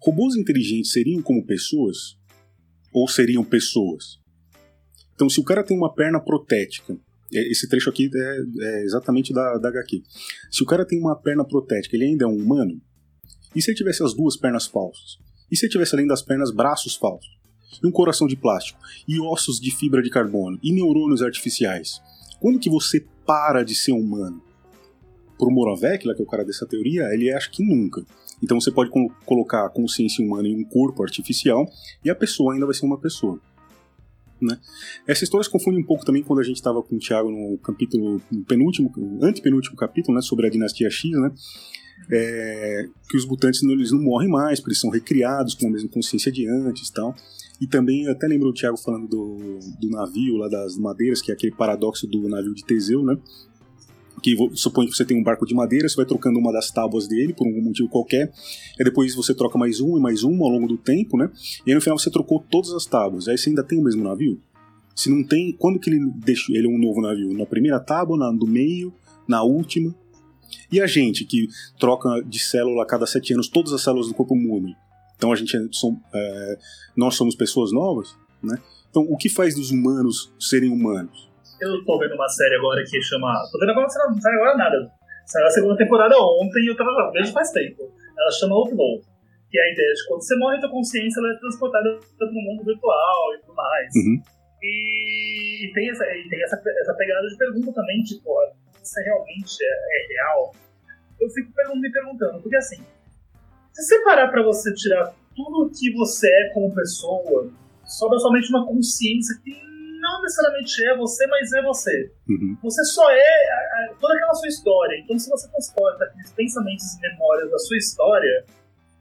Robôs 0.00 0.36
inteligentes 0.36 0.92
seriam 0.92 1.20
como 1.22 1.44
pessoas? 1.44 2.16
Ou 2.92 3.08
seriam 3.08 3.44
pessoas? 3.44 4.18
Então, 5.14 5.28
se 5.28 5.40
o 5.40 5.44
cara 5.44 5.62
tem 5.62 5.76
uma 5.76 5.94
perna 5.94 6.20
protética, 6.20 6.98
é, 7.32 7.50
esse 7.50 7.68
trecho 7.68 7.88
aqui 7.88 8.10
é, 8.14 8.38
é 8.60 8.84
exatamente 8.84 9.32
da, 9.32 9.58
da 9.58 9.68
HQ. 9.68 10.02
Se 10.50 10.62
o 10.62 10.66
cara 10.66 10.84
tem 10.84 10.98
uma 10.98 11.16
perna 11.16 11.44
protética, 11.44 11.96
ele 11.96 12.06
ainda 12.06 12.24
é 12.24 12.28
um 12.28 12.36
humano? 12.36 12.80
E 13.54 13.62
se 13.62 13.70
ele 13.70 13.76
tivesse 13.76 14.02
as 14.02 14.14
duas 14.14 14.36
pernas 14.36 14.66
falsas? 14.66 15.18
E 15.50 15.56
se 15.56 15.66
ele 15.66 15.72
tivesse 15.72 15.94
além 15.94 16.06
das 16.06 16.22
pernas 16.22 16.50
braços 16.50 16.96
falsos? 16.96 17.41
E 17.82 17.86
um 17.86 17.90
coração 17.90 18.26
de 18.26 18.36
plástico, 18.36 18.78
e 19.06 19.20
ossos 19.20 19.60
de 19.60 19.70
fibra 19.70 20.02
de 20.02 20.10
carbono, 20.10 20.58
e 20.62 20.72
neurônios 20.72 21.22
artificiais. 21.22 22.00
Quando 22.40 22.58
que 22.58 22.68
você 22.68 23.04
para 23.26 23.62
de 23.62 23.74
ser 23.74 23.92
humano? 23.92 24.42
Pro 25.38 25.50
Moravec, 25.50 26.02
que 26.02 26.10
é 26.10 26.24
o 26.24 26.26
cara 26.26 26.44
dessa 26.44 26.66
teoria, 26.66 27.04
ele 27.12 27.32
acha 27.32 27.50
que 27.50 27.64
nunca. 27.64 28.04
Então 28.42 28.60
você 28.60 28.70
pode 28.70 28.90
colocar 29.24 29.66
a 29.66 29.68
consciência 29.68 30.24
humana 30.24 30.48
em 30.48 30.56
um 30.56 30.64
corpo 30.64 31.02
artificial 31.02 31.64
e 32.04 32.10
a 32.10 32.14
pessoa 32.14 32.54
ainda 32.54 32.66
vai 32.66 32.74
ser 32.74 32.84
uma 32.84 32.98
pessoa. 32.98 33.38
Né? 34.40 34.58
Essa 35.06 35.22
história 35.22 35.44
se 35.44 35.50
confunde 35.50 35.78
um 35.78 35.84
pouco 35.84 36.04
também 36.04 36.22
quando 36.22 36.40
a 36.40 36.42
gente 36.42 36.56
estava 36.56 36.82
com 36.82 36.96
o 36.96 36.98
Thiago 36.98 37.30
no 37.30 37.56
capítulo, 37.58 38.20
no 38.30 38.44
penúltimo, 38.44 38.92
antepenúltimo 39.22 39.76
capítulo, 39.76 40.16
né, 40.16 40.22
sobre 40.22 40.48
a 40.48 40.50
dinastia 40.50 40.90
X, 40.90 41.10
né? 41.12 41.32
É, 42.10 42.88
que 43.08 43.16
os 43.16 43.24
mutantes 43.24 43.62
eles 43.62 43.92
não 43.92 44.02
morrem 44.02 44.28
mais, 44.28 44.58
porque 44.58 44.70
eles 44.70 44.80
são 44.80 44.90
recriados 44.90 45.54
com 45.54 45.68
a 45.68 45.70
mesma 45.70 45.88
consciência 45.88 46.32
de 46.32 46.48
antes 46.48 46.90
tal. 46.90 47.14
E 47.60 47.66
também, 47.66 48.08
até 48.08 48.26
lembro 48.26 48.48
o 48.48 48.52
Thiago 48.52 48.76
falando 48.76 49.06
do, 49.06 49.58
do 49.80 49.88
navio 49.90 50.36
lá 50.36 50.48
das 50.48 50.76
madeiras, 50.76 51.22
que 51.22 51.30
é 51.30 51.34
aquele 51.34 51.54
paradoxo 51.54 52.06
do 52.06 52.28
navio 52.28 52.54
de 52.54 52.64
Teseu, 52.64 53.04
né? 53.04 53.16
que 54.22 54.36
supõe 54.54 54.86
que 54.86 54.94
você 54.94 55.04
tem 55.04 55.18
um 55.18 55.22
barco 55.22 55.44
de 55.44 55.54
madeira, 55.54 55.88
você 55.88 55.96
vai 55.96 56.06
trocando 56.06 56.38
uma 56.38 56.52
das 56.52 56.70
tábuas 56.70 57.08
dele 57.08 57.34
por 57.34 57.46
algum 57.46 57.60
motivo 57.60 57.88
qualquer, 57.88 58.32
e 58.78 58.84
depois 58.84 59.14
você 59.14 59.34
troca 59.34 59.58
mais 59.58 59.80
uma 59.80 59.98
e 59.98 60.00
mais 60.00 60.22
uma 60.22 60.44
ao 60.44 60.50
longo 60.50 60.68
do 60.68 60.78
tempo, 60.78 61.18
né? 61.18 61.28
E 61.66 61.70
aí 61.70 61.74
no 61.74 61.80
final 61.80 61.98
você 61.98 62.10
trocou 62.10 62.38
todas 62.38 62.70
as 62.70 62.86
tábuas, 62.86 63.26
aí 63.26 63.36
você 63.36 63.50
ainda 63.50 63.64
tem 63.64 63.78
o 63.78 63.82
mesmo 63.82 64.04
navio? 64.04 64.40
Se 64.94 65.10
não 65.10 65.24
tem, 65.24 65.52
quando 65.52 65.80
que 65.80 65.90
ele 65.90 66.00
deixa 66.16 66.52
ele 66.52 66.66
é 66.66 66.70
um 66.70 66.78
novo 66.78 67.00
navio? 67.00 67.36
Na 67.36 67.46
primeira 67.46 67.80
tábua, 67.80 68.16
na 68.16 68.30
do 68.30 68.46
meio, 68.46 68.92
na 69.26 69.42
última? 69.42 69.94
E 70.70 70.80
a 70.80 70.86
gente 70.86 71.24
que 71.24 71.48
troca 71.78 72.22
de 72.22 72.38
célula 72.38 72.82
a 72.82 72.86
cada 72.86 73.06
sete 73.06 73.32
anos, 73.32 73.48
todas 73.48 73.72
as 73.72 73.82
células 73.82 74.06
do 74.08 74.14
corpo 74.14 74.36
mudam. 74.36 74.74
Então 75.22 75.30
a 75.30 75.36
gente 75.36 75.56
é, 75.56 75.60
é, 75.60 76.58
nós 76.96 77.14
somos 77.14 77.36
pessoas 77.36 77.70
novas, 77.70 78.18
né? 78.42 78.58
Então 78.90 79.06
o 79.06 79.16
que 79.16 79.28
faz 79.30 79.54
dos 79.54 79.70
humanos 79.70 80.34
serem 80.34 80.68
humanos? 80.68 81.30
Eu 81.60 81.78
tô 81.84 81.96
vendo 81.96 82.16
uma 82.16 82.28
série 82.28 82.56
agora 82.56 82.82
que 82.82 83.00
chama, 83.00 83.32
tô 83.52 83.56
vendo 83.60 83.70
agora 83.70 83.86
não 83.86 84.20
série 84.20 84.34
agora 84.34 84.56
nada. 84.56 84.90
Saiu 85.24 85.46
a 85.46 85.50
segunda 85.50 85.76
temporada 85.76 86.18
ontem 86.18 86.64
e 86.64 86.70
eu 86.70 86.76
tava 86.76 86.90
desde 87.12 87.32
faz 87.32 87.52
tempo. 87.52 87.88
Ela 88.18 88.30
chama 88.32 88.56
Outlaw, 88.56 88.98
que 89.48 89.60
é 89.60 89.62
a 89.62 89.72
ideia 89.72 89.94
de 89.94 90.08
quando 90.08 90.26
você 90.26 90.36
morre, 90.36 90.58
tua 90.58 90.70
consciência 90.70 91.20
ela 91.20 91.32
é 91.32 91.38
transportada 91.38 92.00
para 92.18 92.26
o 92.26 92.34
mundo 92.34 92.64
virtual 92.64 93.34
e 93.36 93.38
tudo 93.42 93.54
mais. 93.54 93.94
Uhum. 93.94 94.20
E, 94.60 95.66
e 95.68 95.72
tem, 95.72 95.88
essa, 95.88 96.04
e 96.04 96.28
tem 96.28 96.42
essa, 96.42 96.60
essa 96.80 96.94
pegada 96.94 97.28
de 97.28 97.36
pergunta 97.36 97.72
também, 97.72 98.02
tipo, 98.02 98.26
isso 98.82 99.00
realmente 99.04 99.56
é, 99.62 99.70
é 99.70 100.14
real? 100.14 100.52
Eu 101.20 101.30
fico 101.30 101.52
me 101.76 101.92
perguntando, 101.92 102.42
porque 102.42 102.56
assim, 102.56 102.82
se 103.72 103.82
você 103.82 104.04
parar 104.04 104.28
pra 104.28 104.42
você 104.42 104.72
tirar 104.74 105.14
tudo 105.34 105.66
o 105.66 105.70
que 105.70 105.92
você 105.94 106.28
é 106.28 106.50
como 106.52 106.74
pessoa, 106.74 107.50
sobra 107.84 108.18
somente 108.18 108.48
uma 108.50 108.66
consciência 108.66 109.38
que 109.42 109.50
não 110.00 110.20
necessariamente 110.20 110.84
é 110.88 110.96
você, 110.96 111.26
mas 111.28 111.52
é 111.52 111.62
você. 111.62 112.12
Uhum. 112.28 112.56
Você 112.62 112.84
só 112.84 113.08
é 113.10 113.52
a, 113.52 113.92
a, 113.92 113.94
toda 114.00 114.14
aquela 114.14 114.34
sua 114.34 114.48
história. 114.48 114.98
Então, 114.98 115.16
se 115.16 115.30
você 115.30 115.48
transporta 115.48 116.04
aqueles 116.04 116.32
pensamentos 116.32 116.94
e 116.94 117.00
memórias 117.00 117.50
da 117.50 117.58
sua 117.58 117.76
história, 117.76 118.44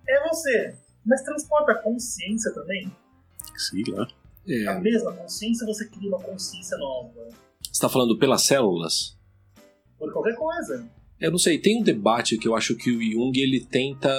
é 0.07 0.27
você. 0.29 0.75
Mas 1.03 1.23
transporta 1.23 1.71
a 1.71 1.75
consciência 1.75 2.53
também. 2.53 2.91
Sei 3.57 3.83
lá. 3.87 4.07
É. 4.47 4.67
A 4.67 4.79
mesma 4.79 5.11
consciência, 5.13 5.65
você 5.65 5.87
cria 5.87 6.09
uma 6.09 6.21
consciência 6.21 6.77
nova. 6.77 7.29
Você 7.61 7.71
está 7.71 7.89
falando 7.89 8.17
pelas 8.19 8.43
células? 8.43 9.17
Por 9.97 10.13
qualquer 10.13 10.35
coisa. 10.35 10.87
Eu 11.21 11.29
não 11.29 11.37
sei, 11.37 11.59
tem 11.59 11.79
um 11.79 11.83
debate 11.83 12.35
que 12.37 12.47
eu 12.47 12.55
acho 12.55 12.75
que 12.75 12.91
o 12.91 12.99
Jung 12.99 13.39
ele 13.39 13.63
tenta 13.63 14.09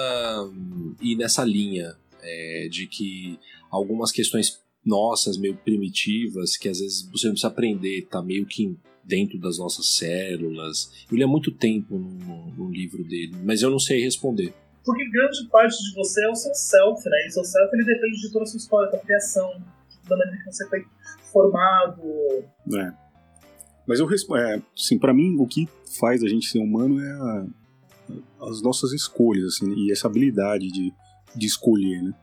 hum, 0.43 0.95
ir 1.01 1.17
nessa 1.17 1.43
linha 1.43 1.95
é, 2.21 2.69
de 2.71 2.87
que 2.87 3.37
algumas 3.69 4.09
questões 4.09 4.61
nossas, 4.85 5.37
meio 5.37 5.55
primitivas, 5.55 6.55
que 6.55 6.69
às 6.69 6.79
vezes 6.79 7.01
você 7.09 7.27
não 7.27 7.33
precisa 7.33 7.47
aprender, 7.47 8.07
tá 8.09 8.21
meio 8.21 8.45
que 8.45 8.77
dentro 9.03 9.37
das 9.37 9.57
nossas 9.57 9.97
células. 9.97 11.05
Eu 11.11 11.17
li 11.17 11.23
há 11.23 11.27
muito 11.27 11.51
tempo 11.51 11.97
no, 11.97 12.51
no 12.51 12.71
livro 12.71 13.03
dele, 13.03 13.35
mas 13.43 13.61
eu 13.61 13.69
não 13.69 13.79
sei 13.79 14.01
responder. 14.01 14.53
Porque 14.85 15.09
grande 15.09 15.45
parte 15.49 15.77
de 15.77 15.95
você 15.95 16.25
é 16.25 16.29
o 16.29 16.35
seu 16.35 16.53
self, 16.53 17.09
né? 17.09 17.25
E 17.25 17.27
o 17.27 17.31
seu 17.31 17.43
self 17.43 17.73
ele 17.73 17.85
depende 17.85 18.21
de 18.21 18.31
toda 18.31 18.43
a 18.43 18.47
sua 18.47 18.57
história, 18.57 18.91
da 18.91 18.99
criação, 18.99 19.61
da 20.07 20.17
maneira 20.17 20.39
que 20.39 20.51
você 20.51 20.67
foi 20.69 20.85
formado. 21.31 22.01
É. 22.75 23.02
Mas 23.87 23.99
eu 23.99 24.05
respondo, 24.05 24.39
é, 24.39 24.61
assim, 24.77 24.97
para 24.97 25.13
mim 25.13 25.35
o 25.37 25.45
que 25.45 25.67
faz 25.99 26.23
a 26.23 26.27
gente 26.27 26.47
ser 26.47 26.59
humano 26.59 26.99
é 26.99 27.11
a, 27.11 27.45
as 28.41 28.61
nossas 28.61 28.93
escolhas, 28.93 29.45
assim, 29.45 29.73
e 29.73 29.91
essa 29.91 30.07
habilidade 30.07 30.71
de, 30.71 30.93
de 31.35 31.45
escolher, 31.45 32.01
né? 32.01 32.13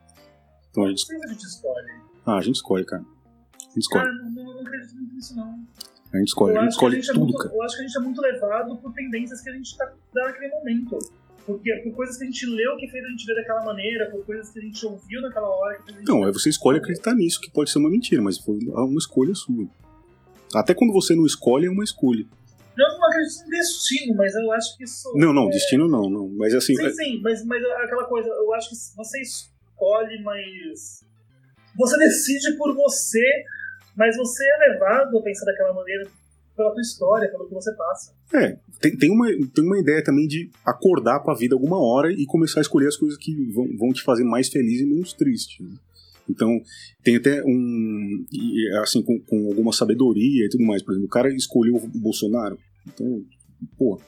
Então 0.70 0.84
a 0.84 0.88
gente, 0.88 1.00
Não 1.00 1.06
sei 1.06 1.18
se 1.18 1.24
a 1.24 1.32
gente 1.32 1.44
escolhe. 1.44 1.92
ah, 2.26 2.36
a 2.36 2.42
gente 2.42 2.54
escolhe, 2.56 2.84
cara. 2.84 3.02
A 3.02 3.64
gente 3.74 3.80
escolhe. 3.80 4.04
Cara, 4.04 4.14
não, 4.14 4.30
não, 4.30 4.60
acredito 4.60 4.94
muito 4.96 5.14
nisso, 5.14 5.36
não. 5.36 5.66
A 6.12 6.18
gente 6.18 6.28
escolhe, 6.28 6.56
a 6.56 6.62
gente 6.62 6.72
escolhe 6.72 6.98
é 6.98 7.02
tudo, 7.02 7.20
muito, 7.20 7.38
cara. 7.38 7.54
Eu 7.54 7.62
acho 7.62 7.76
que 7.76 7.82
a 7.82 7.86
gente 7.86 7.96
é 7.96 8.00
muito 8.00 8.20
levado 8.20 8.76
por 8.78 8.92
tendências 8.92 9.40
que 9.42 9.50
a 9.50 9.52
gente 9.52 9.76
tá 9.76 9.92
dando 10.12 10.26
naquele 10.26 10.48
momento. 10.48 10.98
Porque, 11.46 11.74
por 11.84 11.94
coisas 11.94 12.16
que 12.16 12.24
a 12.24 12.26
gente 12.26 12.46
leu 12.46 12.76
que 12.76 12.88
fez 12.88 13.04
a 13.04 13.08
gente 13.08 13.26
ver 13.26 13.34
daquela 13.34 13.64
maneira, 13.64 14.10
por 14.10 14.24
coisas 14.24 14.50
que 14.50 14.58
a 14.58 14.62
gente 14.62 14.86
ouviu 14.86 15.20
naquela 15.22 15.48
hora. 15.48 15.82
Que 15.82 15.92
a 15.92 15.94
gente 15.94 16.08
Não, 16.08 16.26
é 16.26 16.32
você 16.32 16.48
escolhe 16.48 16.78
acreditar 16.78 17.14
nisso, 17.14 17.40
que 17.40 17.50
pode 17.50 17.70
ser 17.70 17.78
uma 17.78 17.90
mentira, 17.90 18.20
mas 18.22 18.38
foi 18.38 18.58
uma 18.66 18.98
escolha 18.98 19.34
sua. 19.34 19.68
Até 20.54 20.74
quando 20.74 20.92
você 20.92 21.14
não 21.14 21.26
escolhe, 21.26 21.66
é 21.66 21.70
uma 21.70 21.84
escolha. 21.84 22.24
Eu 22.76 22.88
não 22.98 23.06
acredito 23.06 23.46
em 23.46 23.50
destino, 23.50 24.16
mas 24.16 24.34
eu 24.34 24.52
acho 24.52 24.76
que 24.76 24.84
isso. 24.84 25.12
Não, 25.14 25.32
não, 25.32 25.48
destino 25.48 25.88
não, 25.88 26.08
não. 26.08 26.28
Mas 26.28 26.54
assim, 26.54 26.74
Sim, 26.74 26.90
sim, 26.92 27.20
mas, 27.22 27.44
mas 27.44 27.62
aquela 27.84 28.04
coisa, 28.04 28.28
eu 28.28 28.52
acho 28.54 28.70
que 28.70 28.76
você 28.96 29.20
escolhe, 29.20 30.22
mas. 30.22 31.04
Você 31.76 31.98
decide 31.98 32.56
por 32.56 32.74
você, 32.74 33.22
mas 33.96 34.16
você 34.16 34.44
é 34.44 34.72
levado 34.72 35.18
a 35.18 35.22
pensar 35.22 35.44
daquela 35.44 35.72
maneira 35.74 36.08
pela 36.56 36.72
tua 36.72 36.80
história, 36.80 37.30
pelo 37.30 37.48
que 37.48 37.54
você 37.54 37.72
passa. 37.74 38.12
É, 38.34 38.56
tem, 38.80 38.96
tem, 38.96 39.10
uma, 39.10 39.26
tem 39.26 39.64
uma 39.64 39.78
ideia 39.78 40.02
também 40.02 40.26
de 40.26 40.50
acordar 40.64 41.20
pra 41.20 41.34
vida 41.34 41.54
alguma 41.54 41.78
hora 41.78 42.12
e 42.12 42.26
começar 42.26 42.60
a 42.60 42.62
escolher 42.62 42.88
as 42.88 42.96
coisas 42.96 43.16
que 43.18 43.34
vão, 43.52 43.66
vão 43.76 43.92
te 43.92 44.02
fazer 44.02 44.24
mais 44.24 44.48
feliz 44.48 44.80
e 44.80 44.84
menos 44.84 45.12
triste. 45.12 45.62
né? 45.62 45.70
Então, 46.30 46.60
tem 47.02 47.16
até 47.16 47.42
um. 47.44 48.24
Assim, 48.82 49.02
com, 49.02 49.18
com 49.20 49.48
alguma 49.48 49.72
sabedoria 49.72 50.46
e 50.46 50.48
tudo 50.48 50.64
mais. 50.64 50.82
Por 50.82 50.92
exemplo, 50.92 51.06
o 51.06 51.10
cara 51.10 51.28
escolheu 51.34 51.76
o 51.76 52.00
Bolsonaro. 52.00 52.58
Então, 52.86 53.22
pô, 53.76 54.00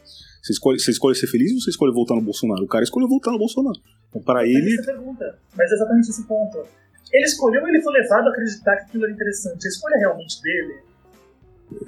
você 0.43 0.53
escolhe, 0.53 0.79
você 0.79 0.91
escolhe 0.91 1.17
ser 1.17 1.27
feliz 1.27 1.53
ou 1.53 1.61
você 1.61 1.71
escolhe 1.71 1.93
voltar 1.93 2.15
no 2.15 2.23
Bolsonaro? 2.23 2.65
O 2.65 2.69
cara 2.69 2.85
escolheu 2.85 3.09
voltar 3.09 3.33
no 3.33 3.39
Bolsonaro. 3.39 3.79
Então, 4.09 4.23
para 4.23 4.47
ele. 4.47 4.73
essa 4.75 4.91
é 4.91 4.95
pergunta. 4.95 5.39
Mas 5.57 5.71
é 5.71 5.75
exatamente 5.75 6.11
esse 6.11 6.27
ponto. 6.27 6.59
Ele 7.13 7.25
escolheu 7.25 7.67
ele 7.69 7.83
foi 7.83 7.93
levado 7.93 8.27
a 8.27 8.31
acreditar 8.31 8.77
que 8.77 8.83
aquilo 8.85 9.05
era 9.05 9.13
interessante? 9.13 9.67
A 9.67 9.69
escolha 9.69 9.97
realmente 9.99 10.41
dele? 10.43 10.92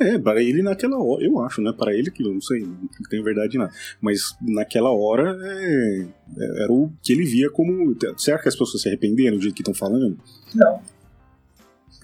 É, 0.00 0.18
para 0.18 0.42
ele 0.42 0.62
naquela 0.62 0.98
hora, 1.02 1.24
eu 1.24 1.40
acho, 1.40 1.60
né? 1.62 1.72
Para 1.76 1.94
ele 1.94 2.08
aquilo, 2.08 2.32
não 2.32 2.40
sei, 2.40 2.60
não 2.62 2.88
tem 3.10 3.22
verdade 3.22 3.56
nada. 3.58 3.72
Mas 4.00 4.36
naquela 4.40 4.90
hora 4.90 5.36
é, 5.42 6.06
é- 6.38 6.62
era 6.64 6.72
o 6.72 6.90
que 7.02 7.12
ele 7.12 7.24
via 7.24 7.50
como. 7.50 7.96
Será 8.16 8.38
que 8.38 8.48
as 8.48 8.54
pessoas 8.54 8.82
se 8.82 8.88
arrependeram 8.88 9.36
do 9.36 9.42
jeito 9.42 9.54
que 9.54 9.62
estão 9.62 9.74
falando? 9.74 10.18
Não. 10.54 10.80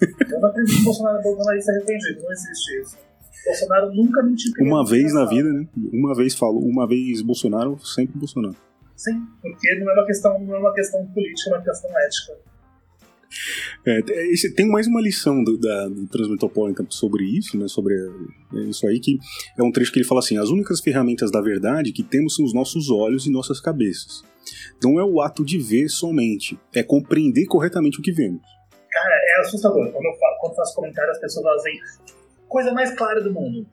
Eu 0.01 0.39
não 0.39 0.49
acredito 0.49 0.75
que 0.75 0.81
o 0.81 0.85
Bolsonaro 0.85 1.19
é 1.19 1.23
bolsonarista 1.23 1.71
arrependido. 1.71 2.21
Não 2.23 2.31
existe 2.31 2.81
isso. 2.81 2.97
Bolsonaro 3.45 3.93
nunca 3.93 4.23
mentiu. 4.23 4.51
Uma 4.59 4.81
era 4.81 4.89
vez 4.89 5.13
na 5.13 5.25
vida, 5.25 5.51
né? 5.51 5.67
Uma 5.93 6.15
vez 6.15 6.35
falou, 6.35 6.63
uma 6.63 6.87
vez 6.87 7.21
Bolsonaro, 7.21 7.77
sempre 7.85 8.17
Bolsonaro. 8.17 8.55
Sim, 8.95 9.25
porque 9.41 9.79
não 9.79 9.89
é 9.91 9.93
uma 9.95 10.05
questão, 10.05 10.39
não 10.39 10.55
é 10.55 10.59
uma 10.59 10.73
questão 10.73 11.05
política, 11.07 11.49
é 11.49 11.53
uma 11.53 11.63
questão 11.63 11.89
ética. 11.99 12.50
É, 13.85 14.01
tem 14.55 14.67
mais 14.67 14.87
uma 14.87 15.01
lição 15.01 15.43
do, 15.43 15.57
da, 15.57 15.87
do 15.87 16.07
Transmetropolitan 16.07 16.85
sobre 16.89 17.23
isso, 17.23 17.57
né? 17.57 17.67
Sobre 17.67 17.93
é, 18.53 18.59
isso 18.63 18.87
aí, 18.87 18.99
que 18.99 19.17
é 19.57 19.63
um 19.63 19.71
trecho 19.71 19.91
que 19.91 19.99
ele 19.99 20.07
fala 20.07 20.19
assim: 20.19 20.37
as 20.37 20.49
únicas 20.49 20.79
ferramentas 20.79 21.31
da 21.31 21.41
verdade 21.41 21.91
que 21.91 22.03
temos 22.03 22.35
são 22.35 22.45
os 22.45 22.53
nossos 22.53 22.89
olhos 22.89 23.25
e 23.25 23.31
nossas 23.31 23.59
cabeças. 23.59 24.23
Não 24.83 24.99
é 24.99 25.03
o 25.03 25.21
ato 25.21 25.45
de 25.45 25.57
ver 25.57 25.89
somente, 25.89 26.59
é 26.73 26.83
compreender 26.83 27.45
corretamente 27.45 27.99
o 27.99 28.01
que 28.01 28.11
vemos. 28.11 28.41
Cara, 28.91 29.15
é 29.15 29.41
assustador. 29.41 29.91
Quando 29.91 30.05
eu, 30.05 30.19
falo, 30.19 30.37
quando 30.39 30.55
faço 30.55 30.75
comentário, 30.75 31.11
as 31.11 31.19
pessoas 31.19 31.43
falam 31.43 31.59
assim: 31.59 31.79
coisa 32.47 32.73
mais 32.73 32.93
clara 32.95 33.21
do 33.21 33.33
mundo. 33.33 33.65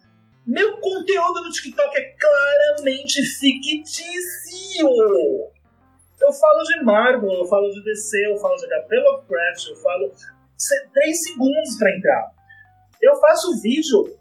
Meu 0.47 0.79
conteúdo 0.79 1.43
no 1.43 1.51
TikTok 1.51 1.99
é 1.99 2.15
claramente 2.19 3.23
fictício. 3.23 4.89
Eu 6.29 6.33
falo 6.35 6.63
de 6.63 6.85
Marvel, 6.85 7.33
eu 7.33 7.47
falo 7.47 7.71
de 7.71 7.83
DC, 7.83 8.27
eu 8.27 8.37
falo 8.37 8.55
de 8.57 8.67
HP 8.67 8.97
Lovecraft, 8.97 9.69
eu 9.71 9.77
falo. 9.77 10.13
Três 10.93 11.23
segundos 11.23 11.79
pra 11.79 11.97
entrar. 11.97 12.33
Eu 13.01 13.17
faço 13.17 13.59
vídeo 13.63 14.15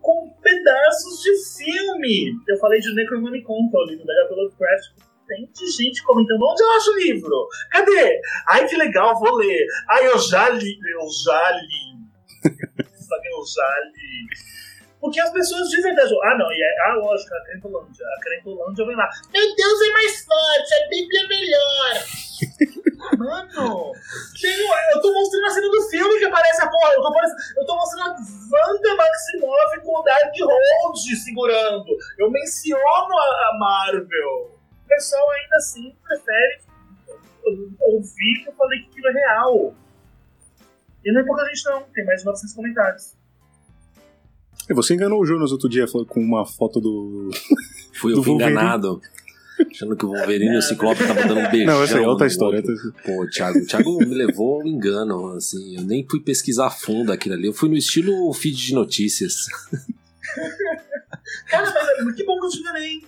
com 0.00 0.28
pedaços 0.42 1.22
de 1.22 1.62
filme. 1.62 2.32
Eu 2.48 2.56
falei 2.56 2.80
de 2.80 2.92
Necronomicon, 2.96 3.70
que 3.70 3.76
é 3.76 3.80
o 3.80 3.84
livro 3.84 4.04
da 4.04 4.12
HP 4.12 4.34
Lovecraft. 4.34 4.90
Tem 5.28 5.48
de 5.54 5.70
gente 5.70 6.02
comentando 6.02 6.42
onde 6.42 6.64
eu 6.64 6.70
acho 6.72 6.90
o 6.90 6.98
livro. 6.98 7.48
Cadê? 7.70 8.20
Ai, 8.48 8.66
que 8.66 8.76
legal, 8.76 9.16
vou 9.20 9.36
ler. 9.36 9.64
Ai, 9.88 10.08
eu 10.08 10.18
já 10.18 10.48
li. 10.48 10.76
Eu 10.92 11.06
já 11.24 11.50
li. 11.52 12.02
Eu 13.24 13.46
já 13.46 13.80
li. 13.92 14.26
Porque 15.02 15.20
as 15.20 15.32
pessoas 15.32 15.68
verdade. 15.68 16.14
Ah, 16.22 16.38
não, 16.38 16.46
e 16.52 16.62
é, 16.62 16.76
ah, 16.86 16.94
lógico, 16.94 17.34
a 17.34 17.42
Crentolândia. 17.42 18.06
A 18.06 18.20
Crentolândia 18.20 18.86
vem 18.86 18.94
lá. 18.94 19.10
Meu 19.32 19.56
Deus 19.56 19.80
é 19.82 19.90
mais 19.90 20.24
forte, 20.24 20.74
a 20.74 20.88
Bíblia 20.88 21.20
é 21.20 21.26
melhor. 21.26 21.92
Mano, 23.18 23.92
eu 24.94 25.00
tô 25.00 25.12
mostrando 25.12 25.46
a 25.46 25.50
cena 25.50 25.68
do 25.68 25.82
filme 25.90 26.18
que 26.20 26.24
aparece 26.24 26.62
a 26.62 26.70
porra. 26.70 26.92
Eu 26.94 27.02
tô, 27.02 27.12
eu 27.56 27.66
tô 27.66 27.74
mostrando 27.74 28.10
a 28.10 28.14
Wanda 28.14 28.94
Maximoff 28.94 29.80
com 29.80 29.98
o 29.98 30.02
Darkhold 30.02 31.16
segurando. 31.16 31.98
Eu 32.16 32.30
menciono 32.30 33.18
a, 33.18 33.50
a 33.50 33.58
Marvel. 33.58 34.56
O 34.84 34.88
pessoal 34.88 35.28
ainda 35.32 35.56
assim 35.56 35.96
prefere 36.06 36.60
ouvir 37.80 38.44
que 38.44 38.50
eu 38.50 38.54
falei 38.54 38.82
que 38.82 38.90
aquilo 38.90 39.08
é 39.08 39.12
real. 39.12 39.74
E 41.04 41.12
não 41.12 41.22
é 41.22 41.24
pouca 41.24 41.44
gente 41.46 41.64
não, 41.64 41.82
tem 41.92 42.04
mais 42.04 42.20
de 42.20 42.26
900 42.26 42.54
comentários. 42.54 43.21
É, 44.68 44.74
você 44.74 44.94
enganou 44.94 45.20
o 45.20 45.26
Jonas 45.26 45.52
outro 45.52 45.68
dia 45.68 45.86
com 45.86 46.20
uma 46.20 46.46
foto 46.46 46.80
do. 46.80 47.30
Fui 47.94 48.12
Do 48.12 48.18
eu 48.18 48.22
fui 48.22 48.32
enganado. 48.32 49.00
Achando 49.70 49.96
que 49.96 50.04
o 50.04 50.08
Wolverine 50.08 50.54
e 50.54 50.58
o 50.58 50.62
Ciclope 50.62 51.02
estavam 51.02 51.28
dando 51.28 51.40
um 51.40 51.50
beijão. 51.50 51.66
Não, 51.76 51.82
essa 51.82 51.98
aí 51.98 52.04
é 52.04 52.08
outra 52.08 52.26
história. 52.26 52.62
Pô, 53.04 53.22
o 53.22 53.28
Thiago, 53.28 53.58
o 53.58 53.66
Thiago 53.66 53.98
me 53.98 54.14
levou 54.14 54.60
ao 54.60 54.66
engano, 54.66 55.28
assim. 55.34 55.76
Eu 55.76 55.82
nem 55.82 56.06
fui 56.08 56.20
pesquisar 56.20 56.66
a 56.66 56.70
fundo 56.70 57.12
aquilo 57.12 57.34
ali. 57.34 57.46
Eu 57.46 57.52
fui 57.52 57.68
no 57.68 57.76
estilo 57.76 58.32
feed 58.32 58.56
de 58.56 58.74
notícias. 58.74 59.34
Cara, 61.48 61.72
mas 62.04 62.14
que 62.16 62.24
bom 62.24 62.38
que 62.40 62.46
eu 62.46 62.50
te 62.50 62.58
enganei. 62.60 63.02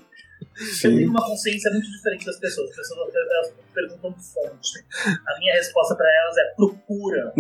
Eu 0.61 0.67
Sim. 0.67 0.97
tenho 0.97 1.11
uma 1.11 1.27
consciência 1.27 1.71
muito 1.73 1.91
diferente 1.91 2.27
das 2.27 2.39
pessoas. 2.39 2.71
As 2.71 2.77
pessoas 2.77 3.15
elas 3.15 3.53
perguntam 3.75 4.13
de 4.13 4.25
fonte. 4.25 4.85
A 5.27 5.39
minha 5.39 5.55
resposta 5.55 5.97
pra 5.97 6.07
elas 6.07 6.37
é 6.37 6.55
procura. 6.55 7.33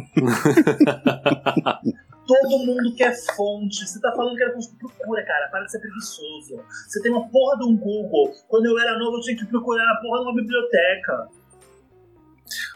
Todo 2.26 2.58
mundo 2.66 2.94
quer 2.96 3.14
fonte. 3.36 3.86
Você 3.86 4.00
tá 4.00 4.12
falando 4.16 4.36
que 4.36 4.42
era 4.42 4.52
fonte, 4.54 4.74
procura, 4.76 5.24
cara. 5.24 5.48
Para 5.50 5.64
de 5.64 5.70
ser 5.72 5.78
preguiçoso. 5.80 6.56
Você 6.88 7.02
tem 7.02 7.12
uma 7.12 7.28
porra 7.28 7.58
de 7.58 7.64
um 7.66 7.76
Google. 7.76 8.32
Quando 8.48 8.66
eu 8.66 8.78
era 8.78 8.98
novo, 8.98 9.16
eu 9.18 9.20
tinha 9.20 9.36
que 9.36 9.46
procurar 9.46 9.84
na 9.84 10.00
porra 10.00 10.18
de 10.20 10.24
uma 10.26 10.34
biblioteca. 10.34 11.28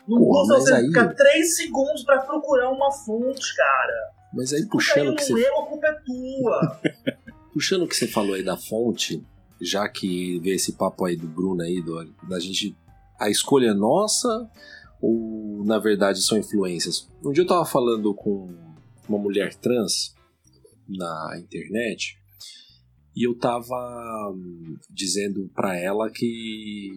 Não 0.08 0.18
Porra, 0.18 0.40
custa 0.40 0.60
você 0.60 0.74
aí- 0.74 0.86
ficar 0.86 1.14
3 1.14 1.56
segundos 1.56 2.02
pra 2.04 2.20
procurar 2.22 2.70
uma 2.70 2.90
fonte, 2.90 3.54
cara. 3.56 4.10
Mas 4.32 4.52
aí, 4.52 4.66
Puxando 4.66 5.08
o 5.10 5.14
que 5.16 5.24
você 5.24 5.34
leu, 5.34 5.58
a 5.60 5.66
culpa 5.66 5.86
é 5.86 5.92
tua. 6.04 6.80
Puxando 7.52 7.82
o 7.82 7.88
que 7.88 7.96
você 7.96 8.06
falou 8.06 8.34
aí 8.34 8.42
da 8.42 8.56
fonte, 8.56 9.24
já 9.60 9.88
que 9.88 10.38
vê 10.40 10.54
esse 10.54 10.72
papo 10.76 11.04
aí 11.04 11.16
do 11.16 11.26
Bruno 11.26 11.62
aí, 11.62 11.82
do, 11.82 12.04
da 12.28 12.38
gente. 12.38 12.76
A 13.18 13.28
escolha 13.28 13.70
é 13.70 13.74
nossa 13.74 14.48
ou 15.02 15.64
na 15.64 15.78
verdade 15.78 16.22
são 16.22 16.38
influências? 16.38 17.08
Um 17.24 17.32
dia 17.32 17.42
eu 17.42 17.46
tava 17.48 17.64
falando 17.64 18.14
com 18.14 18.48
uma 19.08 19.18
mulher 19.18 19.54
trans 19.54 20.14
na 20.88 21.38
internet 21.38 22.18
e 23.18 23.26
eu 23.26 23.36
tava 23.36 24.32
hum, 24.32 24.76
dizendo 24.88 25.50
para 25.52 25.76
ela 25.76 26.08
que 26.08 26.92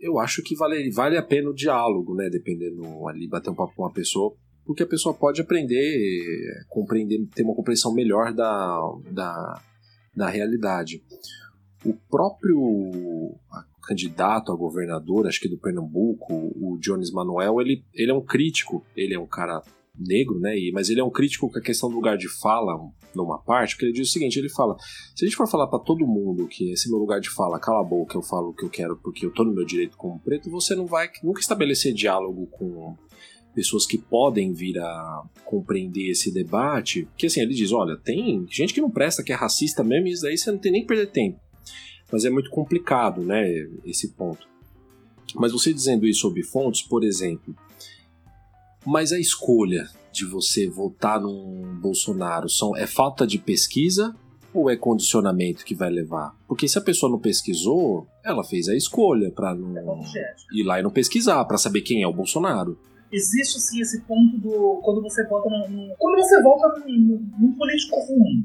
eu 0.00 0.18
acho 0.18 0.42
que 0.42 0.56
vale, 0.56 0.90
vale 0.90 1.18
a 1.18 1.22
pena 1.22 1.50
o 1.50 1.54
diálogo, 1.54 2.14
né? 2.14 2.30
Dependendo 2.30 3.06
ali, 3.06 3.28
bater 3.28 3.50
um 3.50 3.54
papo 3.54 3.74
com 3.76 3.82
uma 3.82 3.92
pessoa, 3.92 4.34
porque 4.64 4.82
a 4.82 4.86
pessoa 4.86 5.14
pode 5.14 5.42
aprender, 5.42 6.64
compreender, 6.70 7.26
ter 7.34 7.42
uma 7.42 7.54
compreensão 7.54 7.92
melhor 7.92 8.32
da, 8.32 8.80
da, 9.10 9.62
da 10.14 10.28
realidade. 10.30 11.02
O 11.84 11.92
próprio 12.08 13.34
candidato 13.82 14.50
a 14.50 14.56
governador, 14.56 15.26
acho 15.26 15.40
que 15.40 15.48
do 15.48 15.58
Pernambuco, 15.58 16.32
o 16.32 16.78
Jones 16.80 17.12
Manuel, 17.12 17.60
ele, 17.60 17.84
ele 17.92 18.10
é 18.10 18.14
um 18.14 18.24
crítico, 18.24 18.82
ele 18.96 19.12
é 19.12 19.18
um 19.18 19.26
cara 19.26 19.62
negro, 19.98 20.38
né? 20.38 20.54
Mas 20.72 20.88
ele 20.88 21.00
é 21.00 21.04
um 21.04 21.10
crítico 21.10 21.50
com 21.50 21.58
a 21.58 21.62
questão 21.62 21.88
do 21.88 21.94
lugar 21.94 22.16
de 22.16 22.28
fala 22.40 22.76
numa 23.14 23.38
parte, 23.38 23.74
porque 23.74 23.86
ele 23.86 23.92
diz 23.92 24.08
o 24.08 24.12
seguinte: 24.12 24.38
ele 24.38 24.48
fala, 24.48 24.76
se 25.14 25.24
a 25.24 25.28
gente 25.28 25.36
for 25.36 25.48
falar 25.48 25.66
para 25.66 25.78
todo 25.78 26.06
mundo 26.06 26.46
que 26.46 26.70
esse 26.70 26.88
meu 26.88 26.98
lugar 26.98 27.20
de 27.20 27.30
fala, 27.30 27.58
cala 27.58 27.80
a 27.80 27.84
boca, 27.84 28.16
eu 28.16 28.22
falo 28.22 28.50
o 28.50 28.54
que 28.54 28.64
eu 28.64 28.70
quero 28.70 28.96
porque 28.96 29.24
eu 29.24 29.30
tô 29.30 29.44
no 29.44 29.54
meu 29.54 29.64
direito 29.64 29.96
como 29.96 30.18
preto, 30.20 30.50
você 30.50 30.74
não 30.74 30.86
vai 30.86 31.08
nunca 31.22 31.40
estabelecer 31.40 31.92
diálogo 31.92 32.46
com 32.46 32.96
pessoas 33.54 33.86
que 33.86 33.96
podem 33.96 34.52
vir 34.52 34.78
a 34.78 35.22
compreender 35.46 36.10
esse 36.10 36.30
debate, 36.30 37.06
porque 37.06 37.26
assim, 37.26 37.40
ele 37.40 37.54
diz, 37.54 37.72
olha, 37.72 37.96
tem 37.96 38.46
gente 38.50 38.74
que 38.74 38.82
não 38.82 38.90
presta, 38.90 39.22
que 39.22 39.32
é 39.32 39.34
racista 39.34 39.82
mesmo, 39.82 40.08
e 40.08 40.12
isso 40.12 40.22
daí 40.22 40.36
você 40.36 40.52
não 40.52 40.58
tem 40.58 40.70
nem 40.70 40.82
que 40.82 40.88
perder 40.88 41.06
tempo. 41.06 41.40
Mas 42.12 42.26
é 42.26 42.30
muito 42.30 42.50
complicado, 42.50 43.22
né, 43.22 43.48
esse 43.86 44.12
ponto. 44.12 44.46
Mas 45.34 45.52
você 45.52 45.72
dizendo 45.72 46.06
isso 46.06 46.20
sobre 46.20 46.42
fontes, 46.42 46.82
por 46.82 47.02
exemplo, 47.02 47.56
mas 48.86 49.12
a 49.12 49.18
escolha 49.18 49.88
de 50.12 50.24
você 50.24 50.68
votar 50.68 51.20
num 51.20 51.78
Bolsonaro 51.80 52.48
são, 52.48 52.76
é 52.76 52.86
falta 52.86 53.26
de 53.26 53.38
pesquisa 53.38 54.14
ou 54.54 54.70
é 54.70 54.76
condicionamento 54.76 55.64
que 55.64 55.74
vai 55.74 55.90
levar? 55.90 56.34
Porque 56.48 56.66
se 56.66 56.78
a 56.78 56.80
pessoa 56.80 57.10
não 57.10 57.18
pesquisou, 57.18 58.06
ela 58.24 58.42
fez 58.42 58.68
a 58.68 58.74
escolha 58.74 59.30
para 59.30 59.54
não 59.54 60.02
É 60.14 60.34
ir 60.52 60.62
lá 60.62 60.80
e 60.80 60.82
não 60.82 60.90
pesquisar, 60.90 61.44
para 61.44 61.58
saber 61.58 61.82
quem 61.82 62.02
é 62.02 62.06
o 62.06 62.12
Bolsonaro. 62.12 62.78
Existe 63.12 63.60
sim 63.60 63.80
esse 63.80 64.00
ponto 64.02 64.38
do. 64.38 64.80
Quando 64.82 65.02
você 65.02 65.24
vota 65.26 65.48
num. 65.48 65.94
Quando 65.98 66.16
você 66.16 66.42
vota 66.42 66.80
num, 66.80 67.30
num 67.38 67.52
político 67.52 68.00
ruim. 68.00 68.44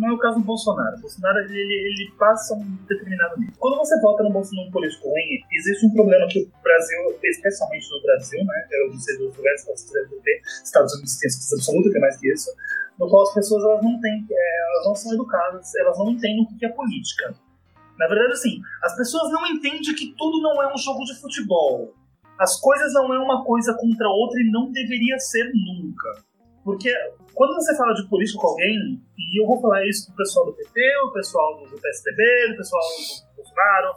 Não 0.00 0.08
é 0.08 0.12
o 0.12 0.18
caso 0.18 0.38
do 0.38 0.44
Bolsonaro. 0.46 0.96
O 0.96 1.00
Bolsonaro 1.00 1.38
ele, 1.40 1.52
ele 1.52 2.10
passa 2.18 2.54
um 2.54 2.64
determinado 2.88 3.38
nível. 3.38 3.52
Quando 3.58 3.76
você 3.76 4.00
vota 4.00 4.22
num, 4.22 4.32
num 4.32 4.70
político 4.70 5.10
ruim, 5.10 5.44
existe 5.52 5.84
um 5.84 5.92
problema 5.92 6.26
que 6.28 6.40
o 6.40 6.62
Brasil, 6.62 7.18
especialmente 7.22 7.86
no 7.90 8.00
Brasil, 8.00 8.42
né? 8.42 8.66
Eu 8.72 8.88
não 8.94 8.98
sei 8.98 9.18
dos 9.18 9.36
lugares 9.36 9.62
que 9.62 9.70
vocês 9.70 9.92
devem 9.92 10.18
ter, 10.22 10.40
Estados 10.64 10.94
Unidos 10.94 11.18
tem 11.18 11.28
certeza 11.28 11.56
absoluta 11.56 11.98
é 11.98 12.00
mais 12.00 12.16
que 12.16 12.32
isso, 12.32 12.50
no 12.98 13.10
qual 13.10 13.24
as 13.24 13.34
pessoas 13.34 13.62
elas 13.62 13.84
não 13.84 14.00
têm, 14.00 14.26
é, 14.30 14.60
elas 14.72 14.86
não 14.86 14.94
são 14.94 15.12
educadas, 15.12 15.74
elas 15.74 15.98
não 15.98 16.10
entendem 16.10 16.44
o 16.44 16.58
que 16.58 16.64
é 16.64 16.70
política. 16.70 17.34
Na 17.98 18.08
verdade, 18.08 18.32
assim, 18.32 18.58
as 18.82 18.96
pessoas 18.96 19.30
não 19.30 19.46
entendem 19.48 19.82
que 19.82 20.14
tudo 20.16 20.40
não 20.40 20.62
é 20.62 20.72
um 20.72 20.78
jogo 20.78 21.04
de 21.04 21.20
futebol. 21.20 21.92
As 22.38 22.58
coisas 22.58 22.94
não 22.94 23.12
é 23.12 23.18
uma 23.18 23.44
coisa 23.44 23.74
contra 23.74 24.08
outra 24.08 24.40
e 24.40 24.50
não 24.50 24.72
deveria 24.72 25.18
ser 25.18 25.52
nunca. 25.52 26.29
Porque 26.64 26.92
quando 27.34 27.54
você 27.54 27.76
fala 27.76 27.94
de 27.94 28.06
política 28.08 28.38
com 28.38 28.48
alguém, 28.48 29.02
e 29.16 29.42
eu 29.42 29.46
vou 29.46 29.60
falar 29.60 29.86
isso 29.86 30.06
pro 30.06 30.16
pessoal 30.16 30.46
do 30.46 30.52
PT, 30.52 30.80
o 31.06 31.12
pessoal 31.12 31.58
do 31.58 31.80
PSDB, 31.80 32.52
o 32.52 32.56
pessoal 32.56 32.82
do 32.82 33.36
Bolsonaro, 33.36 33.96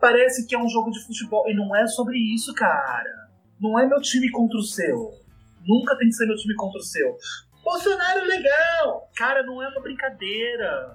parece 0.00 0.46
que 0.46 0.54
é 0.54 0.58
um 0.58 0.68
jogo 0.68 0.90
de 0.90 1.04
futebol. 1.04 1.48
E 1.48 1.54
não 1.54 1.74
é 1.76 1.86
sobre 1.86 2.18
isso, 2.18 2.52
cara. 2.54 3.28
Não 3.60 3.78
é 3.78 3.86
meu 3.86 4.00
time 4.00 4.30
contra 4.30 4.58
o 4.58 4.62
seu. 4.62 5.12
Nunca 5.66 5.96
tem 5.96 6.08
que 6.08 6.14
ser 6.14 6.26
meu 6.26 6.36
time 6.36 6.54
contra 6.54 6.78
o 6.78 6.82
seu. 6.82 7.16
Bolsonaro 7.62 8.20
é 8.20 8.24
legal! 8.24 9.08
Cara, 9.16 9.42
não 9.42 9.62
é 9.62 9.68
uma 9.68 9.80
brincadeira. 9.80 10.94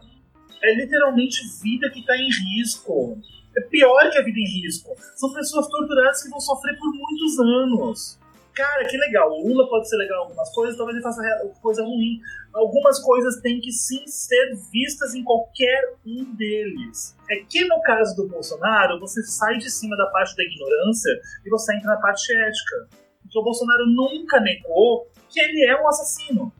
É 0.62 0.74
literalmente 0.74 1.42
vida 1.62 1.90
que 1.92 2.04
tá 2.06 2.18
em 2.18 2.30
risco. 2.58 3.18
É 3.56 3.62
pior 3.62 4.10
que 4.10 4.18
a 4.18 4.24
vida 4.24 4.40
em 4.40 4.62
risco. 4.62 4.94
São 5.16 5.32
pessoas 5.32 5.68
torturadas 5.70 6.24
que 6.24 6.30
vão 6.30 6.42
sofrer 6.42 6.78
por 6.78 6.92
muitos 6.92 7.40
anos. 7.40 8.20
Cara, 8.56 8.86
que 8.86 8.98
legal. 8.98 9.30
O 9.30 9.48
Lula 9.50 9.68
pode 9.68 9.90
ser 9.90 9.98
legal 9.98 10.20
em 10.20 10.24
algumas 10.24 10.50
coisas, 10.54 10.78
talvez 10.78 10.96
ele 10.96 11.04
faça 11.04 11.22
coisa 11.62 11.84
ruim. 11.84 12.22
Algumas 12.54 13.00
coisas 13.04 13.42
têm 13.42 13.60
que 13.60 13.72
sim 13.72 14.08
ser 14.08 14.56
vistas 14.72 15.14
em 15.14 15.24
qualquer 15.26 15.96
um 16.06 16.34
deles. 16.36 17.18
É 17.30 17.36
que 17.50 17.66
no 17.66 17.82
caso 17.82 18.16
do 18.16 18.30
Bolsonaro, 18.30 18.98
você 19.02 19.22
sai 19.24 19.58
de 19.58 19.70
cima 19.70 19.98
da 19.98 20.08
parte 20.08 20.34
da 20.38 20.44
ignorância 20.44 21.12
e 21.46 21.50
você 21.50 21.76
entra 21.76 21.96
na 21.96 22.02
parte 22.02 22.32
ética. 22.32 22.88
Porque 23.22 23.38
o 23.38 23.44
Bolsonaro 23.44 23.86
nunca 23.88 24.40
negou 24.40 25.06
que 25.30 25.40
ele 25.42 25.66
é 25.66 25.82
um 25.82 25.88
assassino. 25.90 26.54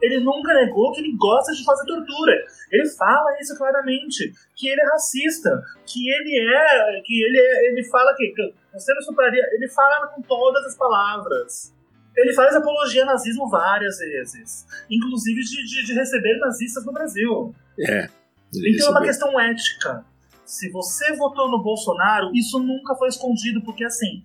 Ele 0.00 0.20
nunca 0.20 0.54
negou 0.54 0.92
que 0.92 1.00
ele 1.00 1.14
gosta 1.16 1.52
de 1.52 1.64
fazer 1.64 1.84
tortura. 1.84 2.32
Ele 2.70 2.88
fala 2.90 3.36
isso 3.40 3.56
claramente, 3.58 4.32
que 4.54 4.68
ele 4.68 4.80
é 4.80 4.86
racista, 4.92 5.50
que 5.84 6.08
ele 6.08 6.54
é, 6.54 7.02
que 7.04 7.22
ele 7.22 7.38
é, 7.38 7.66
ele 7.68 7.84
fala 7.90 8.14
que 8.16 8.32
você 8.78 8.94
não 8.94 9.02
supraria, 9.02 9.42
ele 9.52 9.68
fala 9.68 10.08
com 10.08 10.22
todas 10.22 10.64
as 10.66 10.76
palavras. 10.76 11.74
Ele 12.16 12.32
faz 12.32 12.54
apologia 12.54 13.02
ao 13.02 13.06
nazismo 13.06 13.48
várias 13.48 13.98
vezes, 13.98 14.66
inclusive 14.90 15.40
de, 15.40 15.64
de, 15.64 15.86
de 15.86 15.94
receber 15.94 16.38
nazistas 16.38 16.84
no 16.84 16.92
Brasil. 16.92 17.54
É. 17.80 18.08
Então 18.54 18.88
é 18.88 18.90
uma 18.90 19.02
questão 19.02 19.38
ética. 19.38 20.04
Se 20.44 20.70
você 20.70 21.14
votou 21.14 21.50
no 21.50 21.62
Bolsonaro, 21.62 22.34
isso 22.34 22.58
nunca 22.58 22.94
foi 22.96 23.08
escondido, 23.08 23.62
porque 23.62 23.84
assim, 23.84 24.22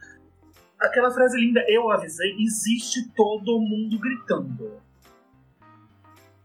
aquela 0.79 1.11
frase 1.11 1.37
linda, 1.37 1.63
eu 1.67 1.91
avisei, 1.91 2.35
existe 2.39 3.09
todo 3.15 3.59
mundo 3.59 3.99
gritando. 3.99 4.81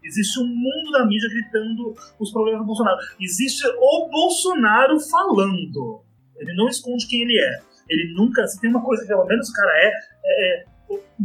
Existe 0.03 0.39
um 0.39 0.47
mundo 0.47 0.91
da 0.91 1.05
mídia 1.05 1.29
gritando 1.29 1.95
os 2.19 2.31
problemas 2.31 2.61
do 2.61 2.65
Bolsonaro. 2.65 2.97
Existe 3.19 3.65
o 3.67 4.09
Bolsonaro 4.09 4.99
falando. 4.99 6.01
Ele 6.37 6.55
não 6.55 6.67
esconde 6.67 7.07
quem 7.07 7.21
ele 7.21 7.39
é. 7.39 7.68
Ele 7.89 8.13
nunca. 8.13 8.45
Se 8.47 8.59
tem 8.59 8.69
uma 8.69 8.83
coisa 8.83 9.01
que 9.01 9.07
pelo 9.07 9.25
menos 9.25 9.49
o 9.49 9.53
cara 9.53 9.71
é, 9.75 9.91
é, 10.25 10.61
é 10.61 10.65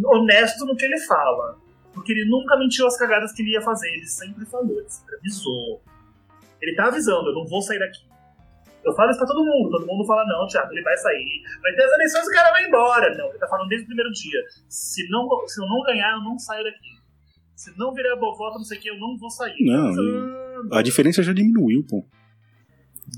honesto 0.07 0.65
no 0.65 0.77
que 0.77 0.85
ele 0.85 0.99
fala. 1.01 1.59
Porque 1.93 2.13
ele 2.13 2.29
nunca 2.29 2.59
mentiu 2.59 2.87
as 2.87 2.97
cagadas 2.97 3.33
que 3.33 3.43
ele 3.43 3.53
ia 3.53 3.63
fazer. 3.63 3.89
Ele 3.89 4.07
sempre 4.07 4.45
falou, 4.47 4.79
ele 4.79 4.89
sempre 4.89 5.15
avisou. 5.17 5.83
Ele 6.61 6.75
tá 6.75 6.87
avisando, 6.87 7.29
eu 7.29 7.35
não 7.35 7.47
vou 7.47 7.63
sair 7.63 7.79
daqui. 7.79 8.05
Eu 8.85 8.93
falo 8.95 9.11
isso 9.11 9.19
pra 9.19 9.29
todo 9.29 9.45
mundo. 9.45 9.71
Todo 9.71 9.87
mundo 9.87 10.07
fala, 10.07 10.25
não, 10.27 10.47
Thiago, 10.47 10.73
ele 10.73 10.83
vai 10.83 10.97
sair. 10.97 11.43
Vai 11.63 11.73
ter 11.75 11.85
as 11.85 11.93
eleições 11.93 12.27
e 12.27 12.31
o 12.31 12.35
cara 12.35 12.51
vai 12.51 12.67
embora. 12.67 13.17
Não, 13.17 13.29
ele 13.29 13.39
tá 13.39 13.47
falando 13.49 13.69
desde 13.69 13.85
o 13.85 13.87
primeiro 13.87 14.11
dia. 14.13 14.41
Se, 14.69 15.09
não, 15.09 15.29
se 15.47 15.63
eu 15.63 15.67
não 15.67 15.83
ganhar, 15.83 16.13
eu 16.13 16.23
não 16.23 16.39
saio 16.39 16.65
daqui. 16.65 16.95
Se 17.57 17.79
não 17.79 17.95
virar 17.95 18.17
voto, 18.17 18.59
não 18.59 18.65
sei 18.65 18.79
o 18.79 18.81
que, 18.81 18.91
eu 18.91 18.99
não 18.99 19.17
vou 19.17 19.31
sair. 19.31 19.55
Não, 19.61 20.77
a 20.77 20.83
diferença 20.83 21.23
já 21.23 21.33
diminuiu, 21.33 21.85
pô. 21.89 22.05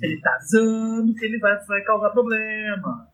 Ele 0.02 0.20
tá 0.20 0.34
avisando 0.34 1.14
que 1.14 1.24
ele 1.24 1.38
vai, 1.38 1.56
vai 1.64 1.82
causar 1.82 2.10
problema. 2.10 3.08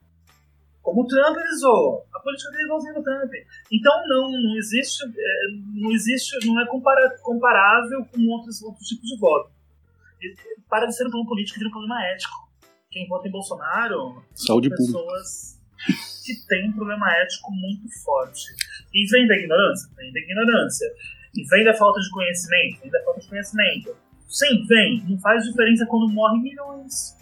Como 0.83 1.03
o 1.03 1.07
Trump 1.07 1.37
avisou. 1.37 2.05
A 2.13 2.19
política 2.21 2.51
dele 2.51 2.63
é 2.63 2.67
igualzinha 2.67 2.95
do 2.95 3.03
Trump. 3.03 3.31
Então 3.71 3.93
não, 4.09 4.31
não 4.31 4.57
existe, 4.57 5.05
é, 5.05 5.41
não 5.75 5.93
existe, 5.93 6.47
não 6.47 6.61
é 6.61 6.67
comparável 6.67 8.05
com 8.13 8.27
outros, 8.29 8.61
outros 8.63 8.89
tipos 8.89 9.09
de 9.09 9.19
voto. 9.19 9.51
Para 10.69 10.87
de 10.87 10.97
ser 10.97 11.07
um 11.07 11.11
problema 11.11 11.29
político 11.29 11.59
vira 11.59 11.69
um 11.69 11.73
problema 11.73 12.05
ético. 12.07 12.35
Quem 12.91 13.09
vota 13.09 13.29
em 13.29 13.31
Bolsonaro 13.31 14.23
Saúde 14.35 14.69
são 14.69 14.77
pessoas 14.77 15.61
que 16.25 16.47
têm 16.47 16.69
um 16.69 16.73
problema 16.73 17.11
ético 17.23 17.51
muito 17.53 17.89
forte. 18.05 18.53
E 18.93 19.07
vem 19.11 19.27
da 19.27 19.37
ignorância? 19.37 19.89
Vem 19.97 20.13
da 20.13 20.21
ignorância. 20.21 20.87
E 21.35 21.45
vem 21.49 21.65
da 21.65 21.75
falta 21.75 22.01
de 22.01 22.11
conhecimento? 22.11 22.81
Vem 22.81 22.91
da 22.91 23.03
falta 23.05 23.21
de 23.21 23.29
conhecimento. 23.29 23.97
Sim, 24.29 24.67
vem. 24.67 25.05
Não 25.09 25.19
faz 25.19 25.45
diferença 25.45 25.87
quando 25.87 26.13
morrem 26.13 26.43
milhões. 26.43 27.17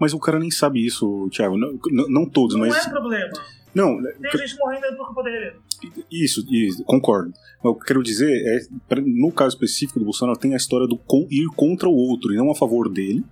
Mas 0.00 0.14
o 0.14 0.18
cara 0.18 0.38
nem 0.38 0.50
sabe 0.50 0.84
isso, 0.84 1.28
Thiago. 1.30 1.58
Não, 1.58 1.78
não, 1.90 2.08
não 2.08 2.26
todos, 2.26 2.56
Não 2.56 2.66
mas. 2.66 2.86
é 2.86 2.90
problema. 2.90 3.30
Não, 3.74 4.02
Tem 4.02 4.40
gente 4.40 4.56
morrendo 4.58 4.96
por 4.96 5.06
culpa 5.06 5.22
dele. 5.22 5.52
Isso, 6.10 6.44
isso, 6.50 6.82
concordo. 6.84 7.32
Mas 7.62 7.72
o 7.72 7.74
que 7.74 7.82
eu 7.82 7.86
quero 7.86 8.02
dizer 8.02 8.28
é, 8.44 9.00
no 9.00 9.30
caso 9.30 9.54
específico 9.54 9.98
do 9.98 10.04
Bolsonaro, 10.04 10.38
tem 10.38 10.54
a 10.54 10.56
história 10.56 10.88
do 10.88 10.98
ir 11.30 11.46
contra 11.54 11.88
o 11.88 11.94
outro 11.94 12.32
e 12.32 12.36
não 12.36 12.50
a 12.50 12.54
favor 12.54 12.88
dele. 12.88 13.22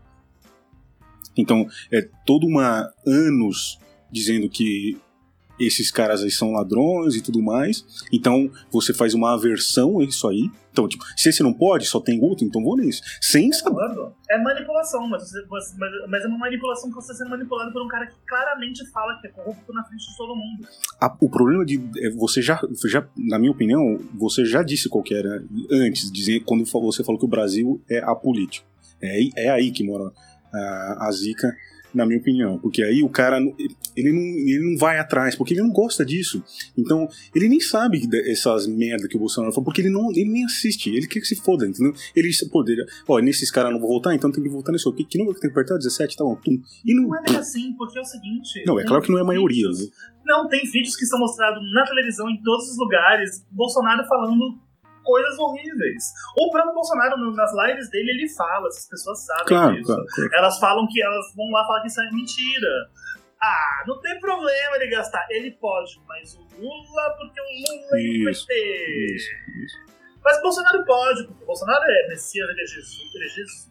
Então, 1.36 1.66
é 1.90 2.06
toda 2.26 2.46
uma 2.46 2.88
anos 3.06 3.78
dizendo 4.12 4.48
que 4.48 4.96
esses 5.60 5.90
caras 5.90 6.22
aí 6.22 6.30
são 6.30 6.52
ladrões 6.52 7.14
e 7.14 7.22
tudo 7.22 7.42
mais. 7.42 7.84
Então, 8.12 8.50
você 8.70 8.92
faz 8.94 9.14
uma 9.14 9.34
aversão 9.34 9.98
a 10.00 10.04
isso 10.04 10.26
aí. 10.28 10.50
Então, 10.72 10.86
tipo, 10.86 11.02
se 11.16 11.28
esse 11.28 11.42
não 11.42 11.52
pode, 11.52 11.86
só 11.86 11.98
tem 12.00 12.22
outro, 12.22 12.44
então 12.46 12.62
vou 12.62 12.76
nisso. 12.76 13.02
Sem 13.20 13.50
saber. 13.52 13.80
É 14.30 14.38
manipulação, 14.40 15.08
mas, 15.08 15.22
você- 15.28 15.44
mas, 15.48 15.64
mas 16.08 16.24
é 16.24 16.28
uma 16.28 16.38
manipulação 16.38 16.88
que 16.88 16.94
você 16.94 17.10
está 17.12 17.24
sendo 17.24 17.30
manipulado 17.30 17.72
por 17.72 17.82
um 17.82 17.88
cara 17.88 18.06
que 18.06 18.14
claramente 18.26 18.86
fala 18.92 19.18
que 19.20 19.26
é 19.26 19.30
corrupto 19.30 19.72
na 19.72 19.82
frente 19.84 20.08
de 20.08 20.16
todo 20.16 20.36
mundo. 20.36 20.68
A- 21.00 21.16
o 21.20 21.28
problema 21.28 21.64
de. 21.64 21.80
é, 21.98 22.10
Você 22.10 22.40
já, 22.40 22.60
já, 22.86 23.04
na 23.16 23.38
minha 23.40 23.50
opinião, 23.50 23.98
você 24.14 24.44
já 24.44 24.62
disse 24.62 24.88
qual 24.88 25.02
que 25.02 25.14
era 25.14 25.42
antes, 25.70 26.12
dizer, 26.12 26.40
quando 26.44 26.64
você 26.64 27.02
falou 27.02 27.18
que 27.18 27.24
o 27.26 27.28
Brasil 27.28 27.82
é 27.90 27.98
apolítico. 27.98 28.66
É, 29.02 29.10
aí- 29.10 29.30
é 29.36 29.50
aí 29.50 29.70
que 29.72 29.82
mora 29.82 30.12
a, 30.52 31.08
a 31.08 31.12
zica, 31.12 31.52
na 31.98 32.06
minha 32.06 32.18
opinião. 32.18 32.58
Porque 32.58 32.82
aí 32.82 33.02
o 33.02 33.08
cara, 33.08 33.38
ele 33.96 34.12
não, 34.12 34.22
ele 34.22 34.70
não 34.70 34.78
vai 34.78 34.98
atrás, 34.98 35.34
porque 35.34 35.52
ele 35.52 35.60
não 35.62 35.70
gosta 35.70 36.04
disso. 36.04 36.42
Então, 36.76 37.08
ele 37.34 37.48
nem 37.48 37.60
sabe 37.60 38.00
essas 38.30 38.66
merda 38.66 39.06
que 39.08 39.16
o 39.16 39.18
Bolsonaro 39.20 39.52
falou, 39.52 39.64
porque 39.66 39.82
ele, 39.82 39.90
não, 39.90 40.10
ele 40.10 40.30
nem 40.30 40.44
assiste. 40.44 40.88
Ele 40.88 41.06
quer 41.06 41.20
que 41.20 41.26
se 41.26 41.36
foda, 41.36 41.66
entendeu? 41.66 41.92
Ele 42.14 42.30
poderia, 42.50 42.84
ó, 43.06 43.18
nesses 43.18 43.50
caras 43.50 43.72
não 43.72 43.80
vou 43.80 43.88
votar, 43.90 44.14
então 44.14 44.30
tem 44.32 44.42
que 44.42 44.48
votar 44.48 44.72
nisso. 44.72 44.90
Que, 44.92 45.04
que 45.04 45.18
número 45.18 45.34
que 45.34 45.40
tem 45.40 45.50
que 45.50 45.58
apertar? 45.58 45.76
17, 45.76 46.16
tá 46.16 46.24
bom. 46.24 46.36
Tum. 46.36 46.62
E 46.86 46.94
não. 46.94 47.08
Não 47.08 47.16
é 47.18 47.22
bem 47.22 47.36
assim, 47.36 47.74
porque 47.76 47.98
é 47.98 48.00
o 48.00 48.04
seguinte. 48.04 48.62
Não, 48.66 48.78
é 48.78 48.84
claro 48.84 49.02
que 49.02 49.10
não 49.10 49.18
é 49.18 49.22
a 49.22 49.24
maioria. 49.24 49.66
vídeos- 49.68 49.80
Né? 49.88 49.92
Não, 50.24 50.46
tem 50.48 50.60
vídeos 50.70 50.94
que 50.94 51.06
são 51.06 51.18
mostrados 51.18 51.60
na 51.74 51.84
televisão, 51.84 52.28
em 52.28 52.40
todos 52.42 52.70
os 52.70 52.76
lugares, 52.78 53.44
Bolsonaro 53.50 54.06
falando 54.06 54.58
coisas 55.08 55.38
horríveis. 55.38 56.04
O 56.36 56.50
próprio 56.50 56.74
Bolsonaro, 56.74 57.16
nas 57.32 57.50
lives 57.66 57.88
dele, 57.90 58.10
ele 58.10 58.28
fala, 58.28 58.68
essas 58.68 58.86
pessoas 58.88 59.24
sabem 59.24 59.46
Claro, 59.46 59.72
disso. 59.74 59.86
claro, 59.86 60.04
claro. 60.14 60.30
Elas 60.34 60.58
falam 60.58 60.86
que 60.86 61.02
elas 61.02 61.24
vão 61.34 61.48
lá 61.50 61.64
falar 61.66 61.80
que 61.80 61.88
isso 61.88 62.00
é 62.02 62.10
mentira. 62.10 62.90
Ah, 63.42 63.84
não 63.86 63.98
tem 64.00 64.18
problema 64.20 64.76
ele 64.76 64.88
gastar. 64.88 65.26
Ele 65.30 65.50
pode, 65.52 65.98
mas 66.06 66.34
o 66.34 66.42
Lula, 66.60 67.16
porque 67.16 67.40
o 67.40 67.44
Lula 67.44 67.96
é 67.96 68.02
Isso, 68.32 68.46
PT. 68.46 69.14
Isso, 69.14 69.30
isso. 69.64 69.76
Mas 70.22 70.36
o 70.38 70.42
Bolsonaro 70.42 70.84
pode, 70.84 71.26
porque 71.26 71.42
o 71.44 71.46
Bolsonaro 71.46 71.82
é 71.84 72.08
Messias, 72.08 72.48
ele 72.50 72.60
é 72.62 72.66
Jesus. 72.66 73.14
Ele 73.14 73.24
é 73.24 73.28
Jesus. 73.28 73.68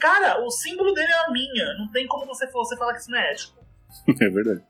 Cara, 0.00 0.44
o 0.44 0.50
símbolo 0.50 0.92
dele 0.92 1.10
é 1.12 1.24
a 1.26 1.30
minha. 1.30 1.74
Não 1.78 1.90
tem 1.90 2.06
como 2.06 2.26
você, 2.26 2.46
você 2.48 2.76
falar 2.76 2.92
que 2.92 3.00
isso 3.00 3.10
não 3.10 3.18
é 3.18 3.32
ético. 3.32 3.58
É 4.20 4.28
verdade. 4.28 4.62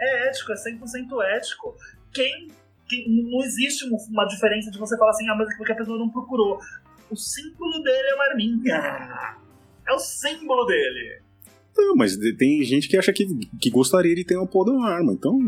É 0.00 0.28
ético, 0.28 0.52
é 0.52 0.54
100% 0.54 1.22
ético. 1.36 1.74
Quem, 2.14 2.48
quem- 2.88 3.06
Não 3.30 3.42
existe 3.44 3.84
um- 3.86 3.96
uma 4.10 4.24
diferença 4.26 4.70
de 4.70 4.78
você 4.78 4.96
falar 4.96 5.10
assim, 5.10 5.28
ah, 5.28 5.34
mas 5.36 5.48
é 5.52 5.56
porque 5.56 5.72
a 5.72 5.76
pessoa 5.76 5.98
não 5.98 6.08
procurou. 6.08 6.58
O 7.10 7.16
símbolo 7.16 7.82
dele 7.82 8.08
é 8.10 8.14
uma 8.14 8.24
arminha. 8.24 9.36
É 9.88 9.92
o 9.92 9.98
símbolo 9.98 10.64
dele. 10.66 11.20
Não, 11.76 11.94
mas 11.94 12.16
tem 12.38 12.62
gente 12.64 12.88
que 12.88 12.96
acha 12.96 13.12
que, 13.12 13.26
que 13.60 13.70
gostaria 13.70 14.14
de 14.14 14.24
ter 14.24 14.36
uma 14.36 14.46
porra 14.46 14.72
de 14.72 14.76
uma 14.78 14.88
arma, 14.90 15.12
então. 15.12 15.38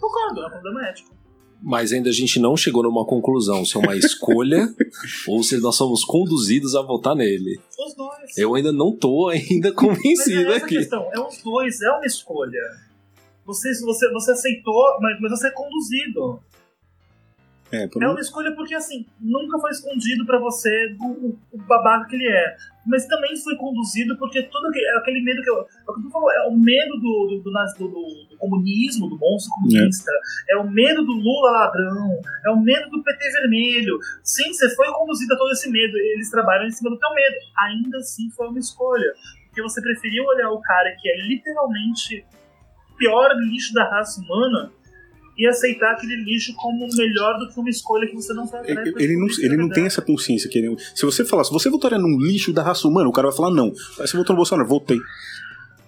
Concordo, 0.00 0.40
é 0.42 0.46
um 0.46 0.50
problema 0.50 0.88
ético. 0.88 1.10
Mas 1.64 1.92
ainda 1.92 2.08
a 2.08 2.12
gente 2.12 2.40
não 2.40 2.56
chegou 2.56 2.82
numa 2.82 3.06
conclusão 3.06 3.64
se 3.64 3.76
é 3.76 3.80
uma 3.80 3.94
escolha 3.94 4.74
ou 5.28 5.42
se 5.44 5.58
nós 5.60 5.76
somos 5.76 6.04
conduzidos 6.04 6.74
a 6.74 6.82
votar 6.82 7.14
nele. 7.14 7.60
Os 7.78 7.94
dois. 7.94 8.36
Eu 8.36 8.54
ainda 8.56 8.72
não 8.72 8.96
tô 8.96 9.28
ainda 9.28 9.68
Mas 9.68 9.76
convencido 9.76 10.40
é 10.50 10.56
essa 10.56 10.64
a 10.64 10.66
aqui. 10.66 10.78
questão. 10.78 11.08
É 11.14 11.20
os 11.20 11.40
dois, 11.42 11.80
é 11.82 11.90
uma 11.92 12.04
escolha. 12.06 12.58
Você, 13.44 13.68
você, 13.80 14.10
você 14.10 14.32
aceitou, 14.32 14.98
mas, 15.00 15.20
mas 15.20 15.30
você 15.30 15.46
é 15.48 15.50
conduzido. 15.52 16.40
É, 17.72 17.86
por 17.88 18.02
É 18.02 18.06
uma 18.08 18.20
escolha 18.20 18.54
porque, 18.54 18.74
assim, 18.74 19.06
nunca 19.18 19.58
foi 19.58 19.70
escondido 19.70 20.26
pra 20.26 20.38
você 20.38 20.94
o, 21.00 21.06
o- 21.28 21.38
o 21.52 21.58
babaca 21.66 22.06
que 22.08 22.16
ele 22.16 22.28
é. 22.28 22.56
Mas 22.86 23.06
também 23.06 23.34
foi 23.36 23.56
conduzido 23.56 24.16
porque 24.18 24.42
todo 24.42 24.66
aquele, 24.66 24.88
aquele 24.98 25.22
medo 25.22 25.40
que 25.42 25.48
eu. 25.50 25.56
É 25.60 25.90
o 25.90 25.94
que 25.94 26.02
tu 26.02 26.10
falou, 26.10 26.30
é 26.32 26.46
o 26.48 26.56
medo 26.56 26.94
do, 26.98 27.26
do, 27.28 27.42
do, 27.44 27.88
do- 27.88 28.36
comunismo, 28.38 29.08
do 29.08 29.16
monstro 29.18 29.52
comunista. 29.54 30.10
É. 30.50 30.56
o 30.56 30.68
medo 30.68 31.02
do 31.04 31.12
Lula 31.12 31.50
ladrão. 31.52 32.20
É 32.44 32.50
o 32.50 32.60
medo 32.60 32.90
do 32.90 33.02
PT 33.02 33.30
vermelho. 33.40 33.98
Sim, 34.24 34.52
você 34.52 34.68
foi 34.74 34.88
conduzido 34.92 35.32
a 35.34 35.38
todo 35.38 35.52
esse 35.52 35.70
medo. 35.70 35.96
Eles 35.96 36.28
trabalham 36.30 36.66
em 36.66 36.70
cima 36.72 36.90
do 36.90 36.98
teu 36.98 37.14
medo. 37.14 37.36
Ainda 37.68 37.98
assim 37.98 38.28
foi 38.36 38.48
uma 38.48 38.58
escolha. 38.58 39.14
Porque 39.46 39.62
você 39.62 39.80
preferiu 39.80 40.24
olhar 40.24 40.50
o 40.50 40.60
cara 40.60 40.94
que 41.00 41.08
é 41.08 41.16
literalmente 41.26 42.24
o 42.92 42.96
pior 42.96 43.30
lixo 43.48 43.72
da 43.74 43.88
raça 43.88 44.20
humana 44.20 44.70
e 45.36 45.46
aceitar 45.46 45.92
aquele 45.92 46.16
lixo 46.16 46.54
como 46.54 46.86
melhor 46.94 47.38
do 47.38 47.48
que 47.48 47.58
uma 47.58 47.70
escolha 47.70 48.06
que 48.06 48.14
você 48.14 48.32
não 48.32 48.46
foi 48.46 48.60
atrás 48.60 48.92
pra 48.92 49.02
Ele 49.02 49.16
não, 49.16 49.26
ele 49.26 49.54
é 49.54 49.56
não 49.56 49.68
tem 49.68 49.86
essa 49.86 50.02
consciência. 50.02 50.48
Que 50.48 50.58
ele, 50.58 50.76
se 50.94 51.04
você 51.04 51.24
falar, 51.24 51.44
se 51.44 51.52
você 51.52 51.70
votaria 51.70 51.98
num 51.98 52.18
lixo 52.18 52.52
da 52.52 52.62
raça 52.62 52.86
humana, 52.86 53.08
o 53.08 53.12
cara 53.12 53.28
vai 53.28 53.36
falar 53.36 53.50
não. 53.50 53.72
Aí 53.98 54.06
você 54.06 54.16
votou 54.16 54.34
no 54.34 54.38
Bolsonaro, 54.38 54.68
votei. 54.68 54.98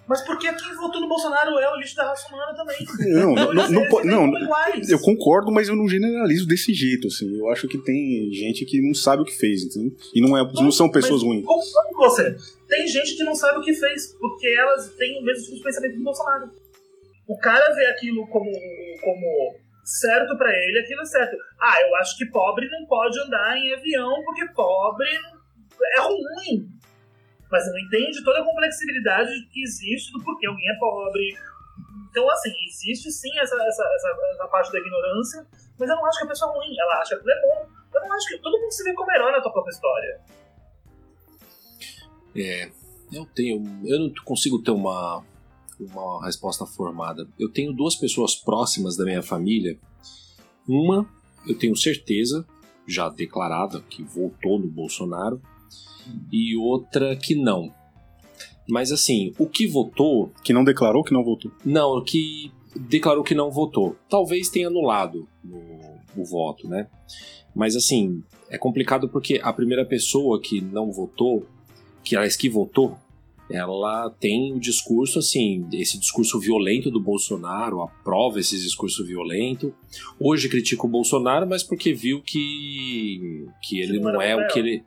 Mas 0.07 0.21
porque 0.21 0.51
quem 0.53 0.75
votou 0.75 1.01
no 1.01 1.07
Bolsonaro 1.07 1.57
é 1.57 1.73
o 1.73 1.77
lixo 1.77 1.95
da 1.95 2.03
raça 2.03 2.27
humana 2.27 2.53
também. 2.53 2.77
Não, 3.11 3.33
não, 3.33 3.53
não, 3.53 4.03
não, 4.03 4.27
não, 4.27 4.39
eu 4.87 4.99
concordo, 4.99 5.51
mas 5.51 5.67
eu 5.67 5.75
não 5.75 5.87
generalizo 5.87 6.45
desse 6.47 6.73
jeito, 6.73 7.07
assim. 7.07 7.35
Eu 7.35 7.49
acho 7.49 7.67
que 7.67 7.77
tem 7.77 8.29
gente 8.31 8.65
que 8.65 8.79
não 8.81 8.93
sabe 8.93 9.23
o 9.23 9.25
que 9.25 9.35
fez, 9.35 9.63
entendeu? 9.63 9.91
E 10.13 10.21
não, 10.21 10.37
é, 10.37 10.43
não 10.53 10.71
são 10.71 10.89
pessoas 10.89 11.23
Mas 11.23 11.29
ruins. 11.29 11.45
Concordo 11.45 11.89
com 11.89 12.09
você. 12.09 12.35
Tem 12.67 12.87
gente 12.87 13.15
que 13.15 13.23
não 13.23 13.33
sabe 13.33 13.59
o 13.59 13.61
que 13.61 13.73
fez, 13.73 14.15
porque 14.19 14.47
elas 14.47 14.91
têm 14.95 15.19
o 15.19 15.23
mesmo 15.23 15.43
tipo 15.45 15.57
de 15.57 15.63
pensamento 15.63 15.97
do 15.97 16.03
Bolsonaro. 16.03 16.49
O 17.27 17.37
cara 17.37 17.73
vê 17.73 17.87
aquilo 17.87 18.27
como, 18.27 18.51
como 19.01 19.55
certo 19.83 20.37
pra 20.37 20.51
ele, 20.51 20.79
aquilo 20.79 21.01
é 21.01 21.05
certo. 21.05 21.37
Ah, 21.59 21.81
eu 21.81 21.95
acho 21.95 22.17
que 22.17 22.25
pobre 22.27 22.69
não 22.69 22.85
pode 22.85 23.19
andar 23.19 23.57
em 23.57 23.73
avião, 23.73 24.23
porque 24.23 24.47
pobre 24.53 25.07
é 25.97 26.01
ruim. 26.01 26.69
Mas 27.51 27.67
não 27.67 27.79
entende 27.79 28.23
toda 28.23 28.41
a 28.41 28.43
complexibilidade 28.43 29.31
que 29.51 29.61
existe 29.61 30.11
do 30.11 30.23
porquê 30.23 30.47
alguém 30.47 30.69
é 30.69 30.79
pobre. 30.79 31.35
Então, 32.09 32.29
assim, 32.29 32.53
existe 32.67 33.11
sim 33.11 33.37
essa, 33.39 33.55
essa, 33.55 33.83
essa, 33.83 34.17
essa 34.31 34.47
parte 34.47 34.71
da 34.71 34.79
ignorância, 34.79 35.45
mas 35.77 35.89
eu 35.89 35.95
não 35.95 36.05
acho 36.05 36.19
que 36.19 36.25
a 36.25 36.29
pessoa 36.29 36.51
é 36.51 36.57
ruim, 36.57 36.79
ela 36.79 37.01
acha 37.01 37.17
que 37.17 37.31
é 37.31 37.41
bom. 37.41 37.67
Eu 37.93 38.01
não 38.01 38.13
acho 38.13 38.27
que 38.27 38.37
todo 38.39 38.59
mundo 38.59 38.71
se 38.71 38.83
vê 38.83 38.93
como 38.93 39.11
herói 39.11 39.31
na 39.31 39.41
tua 39.41 39.51
própria 39.51 39.71
história. 39.71 40.21
É, 42.35 42.69
eu 43.11 43.25
tenho. 43.27 43.63
Eu 43.85 43.99
não 43.99 44.13
consigo 44.23 44.61
ter 44.61 44.71
uma, 44.71 45.23
uma 45.79 46.25
resposta 46.25 46.65
formada. 46.65 47.27
Eu 47.39 47.49
tenho 47.49 47.73
duas 47.73 47.95
pessoas 47.95 48.35
próximas 48.35 48.95
da 48.95 49.03
minha 49.05 49.21
família. 49.21 49.77
Uma, 50.67 51.07
eu 51.47 51.57
tenho 51.57 51.75
certeza, 51.75 52.45
já 52.87 53.09
declarada, 53.09 53.81
que 53.81 54.03
votou 54.03 54.59
no 54.59 54.67
Bolsonaro, 54.67 55.41
e 56.31 56.55
outra 56.55 57.15
que 57.15 57.35
não. 57.35 57.73
Mas 58.67 58.91
assim, 58.91 59.33
o 59.37 59.47
que 59.47 59.67
votou, 59.67 60.31
Que 60.43 60.53
não 60.53 60.63
declarou, 60.63 61.03
que 61.03 61.13
não 61.13 61.23
votou. 61.23 61.51
não, 61.63 62.03
que 62.03 62.51
declarou 62.75 63.23
que 63.23 63.35
não 63.35 63.51
votou. 63.51 63.95
Talvez 64.09 64.49
tenha 64.49 64.67
anulado 64.67 65.27
o, 65.43 66.21
o 66.21 66.25
voto, 66.25 66.67
né? 66.67 66.87
Mas 67.55 67.75
assim, 67.75 68.23
é 68.49 68.57
complicado 68.57 69.07
porque 69.07 69.39
a 69.41 69.53
primeira 69.53 69.85
pessoa 69.85 70.41
que 70.41 70.59
não 70.59 70.91
votou, 70.91 71.45
que 72.03 72.15
aliás 72.15 72.35
que 72.35 72.49
votou, 72.49 72.97
ela 73.49 74.09
tem 74.19 74.53
o 74.53 74.59
discurso 74.59 75.19
assim, 75.19 75.67
esse 75.73 75.99
discurso 75.99 76.39
violento 76.39 76.89
do 76.89 76.99
Bolsonaro, 76.99 77.81
aprova 77.81 78.39
esse 78.39 78.57
discurso 78.59 79.05
violento. 79.05 79.73
Hoje 80.19 80.49
critica 80.49 80.85
o 80.85 80.89
Bolsonaro, 80.89 81.47
mas 81.47 81.63
porque 81.63 81.93
viu 81.93 82.21
que 82.23 83.47
que 83.61 83.79
ele 83.81 83.99
não 83.99 84.13
não 84.13 84.21
é 84.21 84.33
o 84.35 84.39
papel. 84.39 84.53
que 84.53 84.59
ele 84.59 84.83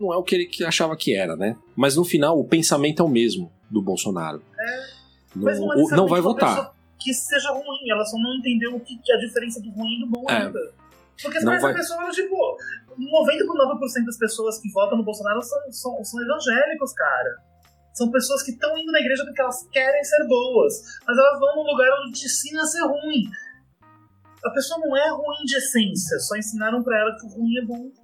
não 0.00 0.12
é 0.14 0.16
o 0.16 0.22
que 0.22 0.34
ele 0.34 0.46
que 0.46 0.64
achava 0.64 0.96
que 0.96 1.14
era, 1.14 1.36
né? 1.36 1.56
Mas 1.76 1.94
no 1.96 2.04
final 2.04 2.38
o 2.38 2.44
pensamento 2.44 3.02
é 3.02 3.04
o 3.04 3.08
mesmo 3.08 3.52
do 3.70 3.82
Bolsonaro. 3.82 4.42
Não, 5.36 5.44
Mas 5.44 5.58
o- 5.58 5.66
não 5.66 5.74
necessariamente 5.76 6.10
vai 6.10 6.20
votar. 6.20 6.72
Que 6.98 7.12
seja 7.14 7.50
ruim, 7.52 7.90
ela 7.90 8.04
só 8.04 8.16
não 8.18 8.34
entendeu 8.38 8.74
o 8.76 8.80
que, 8.80 8.96
que 8.98 9.12
é 9.12 9.16
a 9.16 9.18
diferença 9.18 9.60
do 9.60 9.70
ruim 9.70 9.96
e 9.96 10.00
do 10.00 10.06
bom 10.06 10.24
É. 10.28 10.36
ainda. 10.42 10.58
Porque 11.22 11.38
Não 11.40 11.52
essa 11.52 11.66
vai- 11.66 11.74
pessoa, 11.74 12.10
tipo, 12.10 12.34
99% 12.98 14.04
das 14.06 14.18
pessoas 14.18 14.58
que 14.58 14.70
votam 14.72 14.98
no 14.98 15.04
Bolsonaro 15.04 15.40
são, 15.42 15.58
são, 15.70 16.04
são 16.04 16.22
evangélicos, 16.22 16.92
cara. 16.94 17.49
São 18.00 18.10
pessoas 18.10 18.42
que 18.42 18.52
estão 18.52 18.78
indo 18.78 18.90
na 18.90 18.98
igreja 18.98 19.22
porque 19.26 19.42
elas 19.42 19.68
querem 19.70 20.02
ser 20.02 20.26
boas, 20.26 20.72
mas 21.06 21.18
elas 21.18 21.38
vão 21.38 21.56
num 21.56 21.70
lugar 21.70 21.86
onde 22.00 22.18
te 22.18 22.24
ensina 22.24 22.62
a 22.62 22.64
ser 22.64 22.80
ruim. 22.80 23.24
A 24.42 24.48
pessoa 24.52 24.80
não 24.80 24.96
é 24.96 25.10
ruim 25.10 25.44
de 25.44 25.54
essência, 25.54 26.18
só 26.20 26.34
ensinaram 26.34 26.82
pra 26.82 26.98
ela 26.98 27.14
que 27.14 27.26
o 27.26 27.28
ruim 27.28 27.58
é 27.58 27.66
bom. 27.66 27.90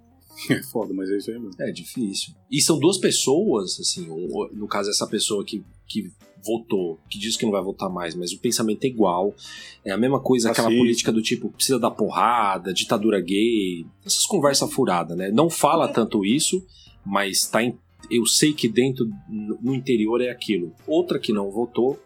É 0.51 0.63
foda, 0.65 0.93
mas 0.93 1.11
é 1.11 1.17
isso 1.17 1.31
aí 1.31 1.39
mesmo. 1.39 1.55
É 1.59 1.73
difícil. 1.73 2.35
E 2.51 2.61
são 2.61 2.79
duas 2.79 2.99
pessoas, 2.99 3.81
assim, 3.81 4.07
no 4.53 4.69
caso 4.69 4.91
essa 4.91 5.07
pessoa 5.07 5.43
que, 5.43 5.65
que 5.89 6.13
votou, 6.45 7.01
que 7.09 7.19
diz 7.19 7.39
que 7.39 7.47
não 7.47 7.53
vai 7.53 7.63
votar 7.63 7.89
mais, 7.89 8.15
mas 8.15 8.33
o 8.33 8.39
pensamento 8.39 8.85
é 8.85 8.89
igual. 8.89 9.35
É 9.83 9.93
a 9.93 9.97
mesma 9.97 10.21
coisa, 10.21 10.51
aquela 10.51 10.69
política 10.69 11.11
do 11.11 11.23
tipo, 11.23 11.51
precisa 11.51 11.79
dar 11.79 11.91
porrada, 11.91 12.75
ditadura 12.75 13.19
gay, 13.19 13.87
essas 14.05 14.27
conversas 14.27 14.71
furadas, 14.71 15.17
né? 15.17 15.31
Não 15.31 15.49
fala 15.49 15.89
tanto 15.89 16.23
isso, 16.23 16.63
mas 17.03 17.47
tá 17.47 17.63
em, 17.63 17.79
eu 18.11 18.26
sei 18.26 18.53
que 18.53 18.68
dentro, 18.68 19.08
no 19.28 19.74
interior 19.74 20.20
é 20.20 20.30
aquilo. 20.30 20.74
Outra 20.87 21.18
que 21.18 21.33
não 21.33 21.50
votou, 21.50 21.99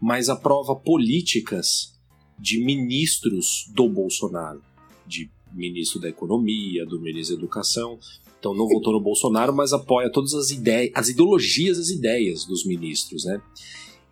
mas 0.00 0.28
aprova 0.28 0.74
políticas 0.74 1.94
de 2.38 2.62
ministros 2.62 3.70
do 3.74 3.88
Bolsonaro, 3.88 4.62
de 5.06 5.30
ministro 5.52 6.00
da 6.00 6.08
Economia, 6.08 6.84
do 6.84 7.00
ministro 7.00 7.36
da 7.36 7.42
Educação. 7.42 7.98
Então 8.38 8.54
não 8.54 8.68
votou 8.68 8.92
no 8.92 9.00
Bolsonaro, 9.00 9.54
mas 9.54 9.72
apoia 9.72 10.10
todas 10.10 10.34
as 10.34 10.50
ideias, 10.50 10.92
as 10.94 11.08
ideologias, 11.08 11.78
as 11.78 11.88
ideias 11.88 12.44
dos 12.44 12.66
ministros, 12.66 13.24
né? 13.24 13.40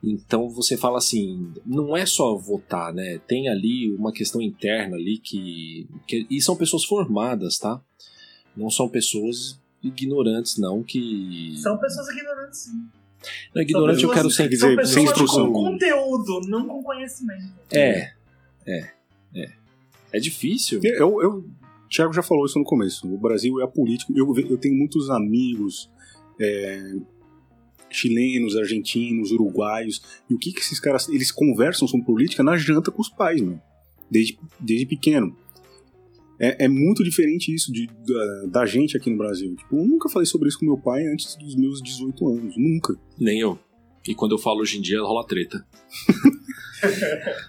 Então 0.02 0.48
você 0.48 0.76
fala 0.76 0.98
assim, 0.98 1.52
não 1.64 1.96
é 1.96 2.04
só 2.04 2.36
votar, 2.36 2.92
né? 2.92 3.20
Tem 3.28 3.48
ali 3.48 3.94
uma 3.94 4.12
questão 4.12 4.40
interna 4.40 4.96
ali 4.96 5.18
que, 5.18 5.86
que 6.06 6.26
e 6.28 6.40
são 6.40 6.56
pessoas 6.56 6.84
formadas, 6.84 7.58
tá? 7.58 7.80
Não 8.56 8.68
são 8.68 8.88
pessoas 8.88 9.61
ignorantes, 9.82 10.58
não 10.58 10.82
que 10.82 11.54
São 11.58 11.76
pessoas 11.78 12.08
ignorantes, 12.08 12.60
sim. 12.60 12.86
não, 13.54 13.62
ignorante 13.62 14.02
eu 14.02 14.08
pessoas- 14.10 14.14
quero 14.14 14.30
sem 14.30 14.48
dizer 14.48 14.66
sem 14.68 14.76
pessoas 14.76 15.04
instrução. 15.04 15.52
com 15.52 15.64
conteúdo, 15.70 16.40
não 16.48 16.66
com 16.66 16.82
conhecimento. 16.82 17.52
É, 17.72 18.12
é, 18.66 18.90
é. 19.34 19.52
É 20.12 20.20
difícil. 20.20 20.80
Eu, 20.82 21.22
eu, 21.22 21.30
o 21.38 21.88
Thiago 21.88 22.12
já 22.12 22.22
falou 22.22 22.44
isso 22.44 22.58
no 22.58 22.64
começo. 22.64 23.06
O 23.12 23.16
Brasil 23.16 23.60
é 23.60 23.64
a 23.64 23.68
política. 23.68 24.12
Eu, 24.14 24.32
eu 24.38 24.58
tenho 24.58 24.74
muitos 24.74 25.08
amigos 25.08 25.90
é, 26.38 26.94
chilenos, 27.90 28.56
argentinos, 28.56 29.30
uruguaios. 29.32 30.02
E 30.28 30.34
o 30.34 30.38
que, 30.38 30.52
que 30.52 30.60
esses 30.60 30.78
caras. 30.78 31.08
Eles 31.08 31.30
conversam 31.32 31.88
sobre 31.88 32.04
política 32.04 32.42
na 32.42 32.56
janta 32.58 32.90
com 32.90 33.00
os 33.00 33.08
pais, 33.08 33.40
mano. 33.40 33.60
Desde, 34.10 34.38
desde 34.60 34.84
pequeno. 34.84 35.34
É, 36.42 36.64
é 36.64 36.68
muito 36.68 37.04
diferente 37.04 37.54
isso 37.54 37.72
de, 37.72 37.86
da, 37.86 38.60
da 38.60 38.66
gente 38.66 38.96
aqui 38.96 39.08
no 39.08 39.16
Brasil. 39.16 39.54
Tipo, 39.54 39.76
eu 39.76 39.86
nunca 39.86 40.08
falei 40.08 40.26
sobre 40.26 40.48
isso 40.48 40.58
com 40.58 40.66
meu 40.66 40.76
pai 40.76 41.06
antes 41.06 41.36
dos 41.36 41.54
meus 41.54 41.80
18 41.80 42.28
anos. 42.28 42.54
Nunca. 42.56 42.96
Nem 43.16 43.38
eu. 43.38 43.56
E 44.08 44.14
quando 44.14 44.32
eu 44.32 44.38
falo 44.38 44.60
hoje 44.60 44.78
em 44.78 44.82
dia, 44.82 45.00
rola 45.00 45.24
treta. 45.26 45.64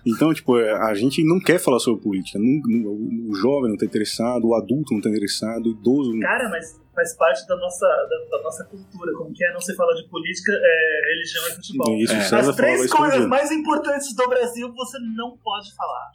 Então, 0.05 0.31
tipo, 0.31 0.55
a 0.55 0.93
gente 0.93 1.23
não 1.23 1.39
quer 1.39 1.57
falar 1.57 1.79
sobre 1.79 2.03
política. 2.03 2.37
O 2.37 3.33
jovem 3.33 3.71
não 3.71 3.77
tá 3.77 3.83
interessado, 3.83 4.45
o 4.45 4.53
adulto 4.53 4.93
não 4.93 5.01
tá 5.01 5.09
interessado, 5.09 5.65
o 5.65 5.71
idoso 5.71 6.13
não. 6.13 6.19
Cara, 6.19 6.49
mas 6.49 6.79
faz 6.93 7.17
parte 7.17 7.47
da 7.47 7.55
nossa, 7.55 7.87
da, 7.87 8.37
da 8.37 8.43
nossa 8.43 8.63
cultura. 8.65 9.11
Como 9.17 9.33
que 9.33 9.43
é? 9.43 9.51
Não 9.51 9.59
se 9.59 9.75
fala 9.75 9.93
de 9.95 10.07
política, 10.07 10.51
é, 10.53 11.01
religião 11.13 11.47
e 11.47 11.55
futebol. 11.55 11.97
Isso, 11.97 12.13
É. 12.13 12.35
o 12.35 12.49
As 12.49 12.55
três 12.55 12.91
coisas 12.91 13.25
mais 13.27 13.51
importantes 13.51 14.15
do 14.15 14.29
Brasil 14.29 14.71
você 14.73 14.99
não 15.15 15.35
pode 15.37 15.73
falar. 15.75 16.11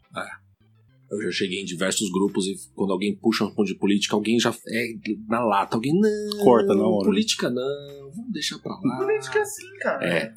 Eu 1.10 1.22
já 1.22 1.30
cheguei 1.30 1.62
em 1.62 1.64
diversos 1.64 2.10
grupos 2.12 2.47
e 2.47 2.55
quando 2.74 2.93
alguém 2.93 3.16
puxa 3.16 3.44
um 3.44 3.55
ponto 3.55 3.66
de 3.66 3.74
política, 3.78 4.14
alguém 4.14 4.39
já 4.39 4.51
é 4.68 4.85
na 5.26 5.40
lata. 5.44 5.76
Alguém, 5.76 5.93
não. 5.98 6.44
Corta 6.44 6.74
na 6.74 6.82
hora, 6.86 6.98
né? 6.98 7.05
Política 7.05 7.48
não, 7.48 8.10
vamos 8.14 8.30
deixar 8.32 8.59
pra 8.59 8.72
lá. 8.74 8.98
Política 8.98 9.44
sim, 9.44 9.78
cara. 9.80 10.06
É. 10.06 10.32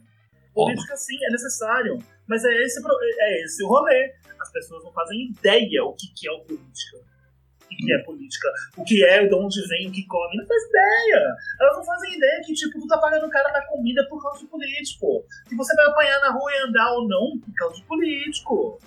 Política 0.54 0.96
sim, 0.96 1.16
é 1.26 1.32
necessário. 1.32 1.98
Mas 2.28 2.44
é 2.46 2.64
esse, 2.64 2.82
pro- 2.82 2.98
é 3.20 3.44
esse 3.44 3.64
o 3.64 3.68
rolê. 3.68 4.14
As 4.40 4.52
pessoas 4.52 4.84
não 4.84 4.92
fazem 4.94 5.30
ideia 5.30 5.84
o 5.84 5.94
que, 5.94 6.08
que 6.16 6.28
é 6.28 6.32
o 6.32 6.40
política. 6.42 6.98
O 6.98 7.68
que, 7.68 7.76
que 7.86 7.94
é 7.94 7.98
política. 8.04 8.48
O 8.78 8.84
que 8.84 9.04
é, 9.06 9.28
de 9.28 9.36
onde 9.36 9.68
vem, 9.68 9.90
o 9.90 9.92
que 9.92 10.06
come. 10.08 10.38
Não 10.38 10.46
faz 10.48 10.62
ideia. 10.64 11.24
Elas 11.60 11.78
não 11.78 11.84
fazem 11.86 12.16
ideia 12.18 12.42
que, 12.46 12.54
tipo, 12.54 12.80
tu 12.80 12.88
tá 12.88 12.98
pagando 12.98 13.26
o 13.28 13.30
cara 13.30 13.52
na 13.52 13.66
comida 13.68 14.06
por 14.10 14.22
causa 14.22 14.40
de 14.40 14.48
político. 14.48 15.24
Que 15.48 15.56
você 15.56 15.76
vai 15.76 15.86
apanhar 15.88 16.20
na 16.22 16.32
rua 16.32 16.52
e 16.52 16.68
andar 16.70 16.94
ou 16.94 17.08
não 17.08 17.40
por 17.40 17.54
causa 17.56 17.76
de 17.76 17.84
político. 17.84 18.80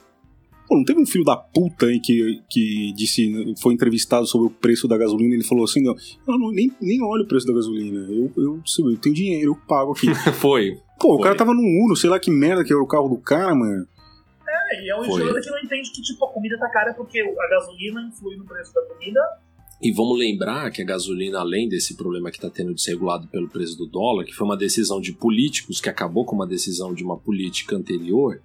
Pô, 0.66 0.76
não 0.76 0.84
teve 0.84 1.00
um 1.00 1.06
filho 1.06 1.24
da 1.24 1.36
puta 1.36 1.86
aí 1.86 2.00
que, 2.00 2.40
que 2.48 2.92
disse, 2.94 3.54
foi 3.60 3.74
entrevistado 3.74 4.26
sobre 4.26 4.46
o 4.46 4.50
preço 4.50 4.88
da 4.88 4.96
gasolina 4.96 5.34
e 5.34 5.36
ele 5.38 5.44
falou 5.44 5.64
assim: 5.64 5.82
não, 5.82 5.94
eu 6.26 6.38
não- 6.38 6.50
nem, 6.50 6.70
nem 6.80 7.02
olho 7.02 7.24
o 7.24 7.28
preço 7.28 7.46
da 7.46 7.52
gasolina. 7.52 8.00
Eu, 8.10 8.32
eu, 8.36 8.62
eu 8.90 8.96
tenho 8.98 9.14
dinheiro, 9.14 9.52
eu 9.52 9.56
pago 9.68 9.92
aqui. 9.92 10.06
Foi. 10.40 10.78
Pô, 10.98 11.14
o 11.14 11.16
Foi. 11.16 11.22
cara 11.24 11.36
tava 11.36 11.52
num 11.52 11.84
Uno, 11.84 11.94
sei 11.96 12.08
lá 12.08 12.18
que 12.18 12.30
merda 12.30 12.64
que 12.64 12.72
era 12.72 12.82
o 12.82 12.86
carro 12.86 13.08
do 13.08 13.18
cara, 13.18 13.54
mano. 13.54 13.86
É, 14.48 14.84
e 14.84 14.90
é 14.90 14.96
um 14.96 15.04
idiota 15.04 15.40
que 15.40 15.50
não 15.50 15.58
entende 15.58 15.90
que, 15.92 16.00
tipo, 16.00 16.24
a 16.24 16.28
comida 16.32 16.56
tá 16.58 16.68
cara 16.70 16.94
porque 16.94 17.20
a 17.20 17.48
gasolina 17.50 18.00
influi 18.08 18.36
no 18.36 18.44
preço 18.46 18.72
da 18.72 18.80
comida. 18.82 19.20
E 19.82 19.92
vamos 19.92 20.18
lembrar 20.18 20.70
que 20.70 20.80
a 20.80 20.84
gasolina, 20.84 21.40
além 21.40 21.68
desse 21.68 21.94
problema 21.96 22.30
que 22.30 22.36
está 22.38 22.48
tendo 22.48 22.72
de 22.72 22.80
ser 22.80 22.92
regulado 22.92 23.26
pelo 23.28 23.48
preço 23.48 23.76
do 23.76 23.86
dólar, 23.86 24.24
que 24.24 24.32
foi 24.32 24.46
uma 24.46 24.56
decisão 24.56 24.98
de 25.00 25.12
políticos, 25.12 25.80
que 25.80 25.90
acabou 25.90 26.24
com 26.24 26.34
uma 26.34 26.46
decisão 26.46 26.94
de 26.94 27.04
uma 27.04 27.18
política 27.18 27.76
anterior, 27.76 28.40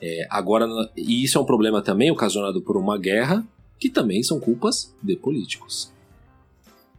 é, 0.00 0.26
agora, 0.30 0.66
e 0.96 1.24
isso 1.24 1.38
é 1.38 1.40
um 1.40 1.46
problema 1.46 1.82
também 1.82 2.10
ocasionado 2.10 2.60
por 2.60 2.76
uma 2.76 2.98
guerra, 2.98 3.46
que 3.78 3.88
também 3.88 4.22
são 4.22 4.38
culpas 4.38 4.94
de 5.02 5.16
políticos. 5.16 5.92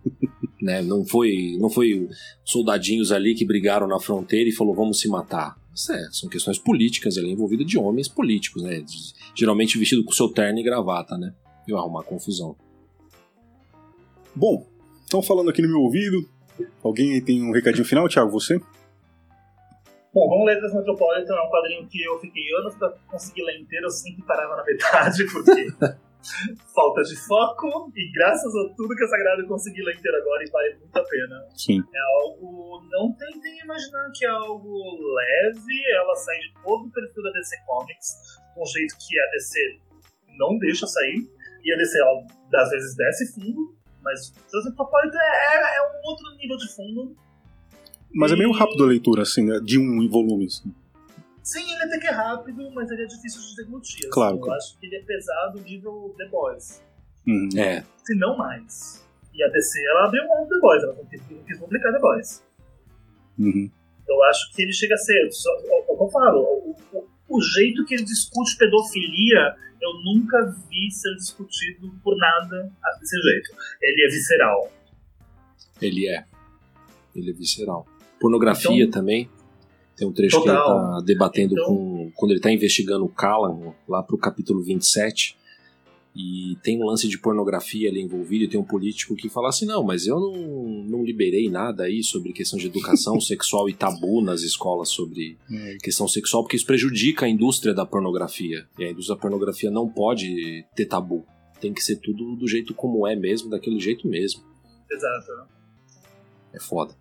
né? 0.61 0.81
Não 0.81 1.05
foi 1.05 1.57
não 1.59 1.69
foi 1.69 2.09
soldadinhos 2.43 3.11
ali 3.11 3.35
que 3.35 3.45
brigaram 3.45 3.87
na 3.87 3.99
fronteira 3.99 4.49
e 4.49 4.53
falou 4.53 4.75
vamos 4.75 4.99
se 4.99 5.07
matar. 5.07 5.57
É, 5.91 6.07
são 6.11 6.27
questões 6.27 6.57
políticas 6.57 7.17
ali 7.17 7.31
envolvidas 7.31 7.67
de 7.67 7.77
homens 7.77 8.07
políticos, 8.07 8.63
né? 8.63 8.83
Geralmente 9.35 9.77
vestido 9.77 10.03
com 10.03 10.11
seu 10.11 10.27
terno 10.29 10.59
e 10.59 10.63
gravata, 10.63 11.15
né? 11.17 11.33
E 11.67 11.73
arrumar 11.73 12.03
confusão. 12.03 12.55
Bom, 14.35 14.65
estão 15.03 15.21
falando 15.21 15.49
aqui 15.49 15.61
no 15.61 15.67
meu 15.67 15.81
ouvido. 15.81 16.27
Alguém 16.83 17.21
tem 17.21 17.43
um 17.43 17.51
recadinho 17.51 17.85
final, 17.85 18.09
Thiago? 18.09 18.31
Você? 18.31 18.59
Bom, 20.17 20.27
vamos 20.29 20.47
ler 20.47 20.59
Metropolitan 20.59 21.35
é 21.35 21.41
um 21.43 21.49
quadrinho 21.51 21.87
que 21.87 22.01
eu 22.01 22.17
fiquei 22.19 22.41
anos 22.57 22.75
pra 22.75 22.89
conseguir 23.05 23.43
ler 23.43 23.61
inteiro, 23.61 23.85
eu 23.85 23.91
sempre 23.91 24.25
parava 24.25 24.55
na 24.55 24.63
metade, 24.63 25.23
porque 25.31 25.67
falta 26.73 27.03
de 27.03 27.15
foco, 27.27 27.91
e 27.95 28.11
graças 28.13 28.51
a 28.51 28.73
tudo 28.75 28.95
que 28.95 29.03
a 29.03 29.07
Sagrada 29.09 29.43
eu 29.43 29.47
consegui 29.47 29.83
ler 29.83 29.95
inteiro 29.95 30.17
agora 30.17 30.43
e 30.43 30.49
vale 30.49 30.75
muito 30.79 30.97
a 30.97 31.03
pena. 31.03 31.47
Sim. 31.53 31.83
É 31.93 31.99
algo. 32.25 32.81
Não 32.89 33.13
tentem 33.13 33.59
imaginar 33.59 34.09
que 34.11 34.25
é 34.25 34.29
algo 34.29 34.73
leve, 35.13 35.83
ela 36.01 36.15
sai 36.15 36.39
de 36.39 36.53
todo 36.63 36.87
o 36.87 36.91
perfil 36.91 37.21
da 37.21 37.31
DC 37.33 37.55
Comics, 37.67 38.07
de 38.55 38.59
um 38.59 38.65
jeito 38.65 38.95
que 38.97 39.19
a 39.19 39.25
DC 39.33 39.59
não 40.39 40.57
deixa 40.57 40.87
sair, 40.87 41.29
e 41.63 41.73
a 41.73 41.77
DC 41.77 41.99
ela, 41.99 42.63
às 42.63 42.69
vezes 42.71 42.95
desce 42.95 43.35
fundo, 43.35 43.77
mas 44.01 44.33
o 44.51 44.65
Metropolitan 44.65 45.19
é, 45.19 45.77
é 45.77 45.81
um 45.83 46.09
outro 46.09 46.35
nível 46.37 46.57
de 46.57 46.75
fundo. 46.75 47.26
Mas 48.13 48.31
é 48.31 48.35
meio 48.35 48.51
E- 48.51 48.57
rápido 48.57 48.83
a 48.83 48.87
leitura, 48.87 49.21
assim, 49.23 49.43
né? 49.45 49.59
de 49.63 49.77
um 49.77 50.07
volume. 50.09 50.45
Assim. 50.45 50.73
Sim, 51.43 51.63
ele 51.71 51.83
até 51.83 51.99
que 51.99 52.07
é 52.07 52.11
rápido, 52.11 52.69
mas 52.73 52.89
ele 52.91 53.03
é 53.03 53.05
difícil 53.05 53.41
de 53.41 53.55
deglutir. 53.55 53.99
assim. 53.99 54.09
Claro, 54.09 54.37
Eu 54.37 54.41
claro. 54.41 54.57
acho 54.57 54.77
que 54.79 54.85
ele 54.85 54.95
é 54.97 55.01
pesado 55.03 55.61
nível 55.61 56.13
The 56.17 56.27
Boys. 56.29 56.81
Uhum. 57.27 57.49
É, 57.57 57.83
Se 58.03 58.15
não 58.15 58.37
mais. 58.37 59.05
E 59.33 59.43
a 59.43 59.47
DC, 59.49 59.79
ela 59.91 60.05
abriu 60.07 60.27
mão 60.27 60.43
do 60.43 60.49
The 60.49 60.59
Boys, 60.59 60.83
ela 60.83 60.93
não 60.93 61.05
quis, 61.05 61.21
não 61.29 61.43
quis 61.43 61.59
publicar 61.59 61.91
The 61.91 61.99
Boys. 61.99 62.43
Uhum. 63.37 63.69
Eu 64.07 64.23
acho 64.23 64.53
que 64.53 64.61
ele 64.63 64.73
chega 64.73 64.95
a 64.95 64.97
ser. 64.97 65.31
Só, 65.31 65.49
o, 65.51 65.93
o 65.93 65.97
que 65.97 66.03
eu 66.03 66.09
falo, 66.09 66.39
o, 66.41 66.75
o- 66.93 67.07
o 67.29 67.41
jeito 67.41 67.85
que 67.85 67.93
ele 67.93 68.03
discute 68.03 68.57
pedofilia, 68.57 69.55
eu 69.81 69.93
nunca 70.05 70.45
vi 70.69 70.89
ser 70.89 71.13
discutido 71.15 71.93
por 72.03 72.17
nada 72.17 72.71
desse 72.99 73.21
jeito. 73.21 73.51
Ele 73.81 74.05
é 74.05 74.07
visceral. 74.09 74.71
ele 75.81 76.07
é. 76.07 76.25
Ele 77.13 77.29
é 77.29 77.33
visceral. 77.33 77.85
Pornografia 78.19 78.83
Então- 78.83 78.91
também. 79.01 79.29
Tem 79.95 80.07
um 80.07 80.11
trecho 80.13 80.39
que 80.43 80.47
ele 80.47 80.55
Total. 80.57 80.91
tá 80.99 81.01
debatendo 81.03 81.53
Então- 81.53 81.65
com. 81.65 82.11
Quando 82.15 82.31
ele 82.31 82.39
tá 82.39 82.51
investigando 82.51 83.03
o 83.03 83.09
Callan, 83.09 83.73
lá 83.87 84.03
pro 84.03 84.17
capítulo 84.17 84.61
27. 84.61 85.35
E 86.19 86.55
tem 86.63 86.81
um 86.81 86.85
lance 86.87 87.07
de 87.07 87.17
pornografia 87.19 87.87
ali 87.89 88.01
envolvido, 88.01 88.43
e 88.43 88.47
tem 88.47 88.59
um 88.59 88.63
político 88.63 89.15
que 89.15 89.29
fala 89.29 89.49
assim: 89.49 89.65
não, 89.67 89.83
mas 89.83 90.07
eu 90.07 90.19
não, 90.19 90.33
não 90.83 91.03
liberei 91.03 91.47
nada 91.49 91.83
aí 91.83 92.03
sobre 92.03 92.33
questão 92.33 92.57
de 92.57 92.65
educação 92.67 93.19
sexual 93.21 93.69
e 93.69 93.73
tabu 93.73 94.19
nas 94.21 94.41
escolas 94.41 94.89
sobre 94.89 95.37
É, 95.51 95.77
questão 95.81 96.07
sexual, 96.07 96.41
porque 96.43 96.55
isso 96.55 96.65
prejudica 96.65 97.25
a 97.27 97.29
indústria 97.29 97.71
da 97.73 97.85
pornografia. 97.85 98.67
E 98.79 98.83
a 98.85 98.89
indústria 98.91 99.15
da 99.15 99.21
pornografia 99.21 99.69
não 99.69 99.87
pode 99.87 100.65
ter 100.75 100.85
tabu. 100.87 101.23
Tem 101.61 101.71
que 101.73 101.83
ser 101.83 101.97
tudo 101.97 102.35
do 102.35 102.47
jeito 102.47 102.73
como 102.73 103.05
é 103.07 103.15
mesmo, 103.15 103.49
daquele 103.49 103.79
jeito 103.79 104.07
mesmo. 104.07 104.41
Exato. 104.91 105.31
É 106.53 106.59
foda. 106.59 106.95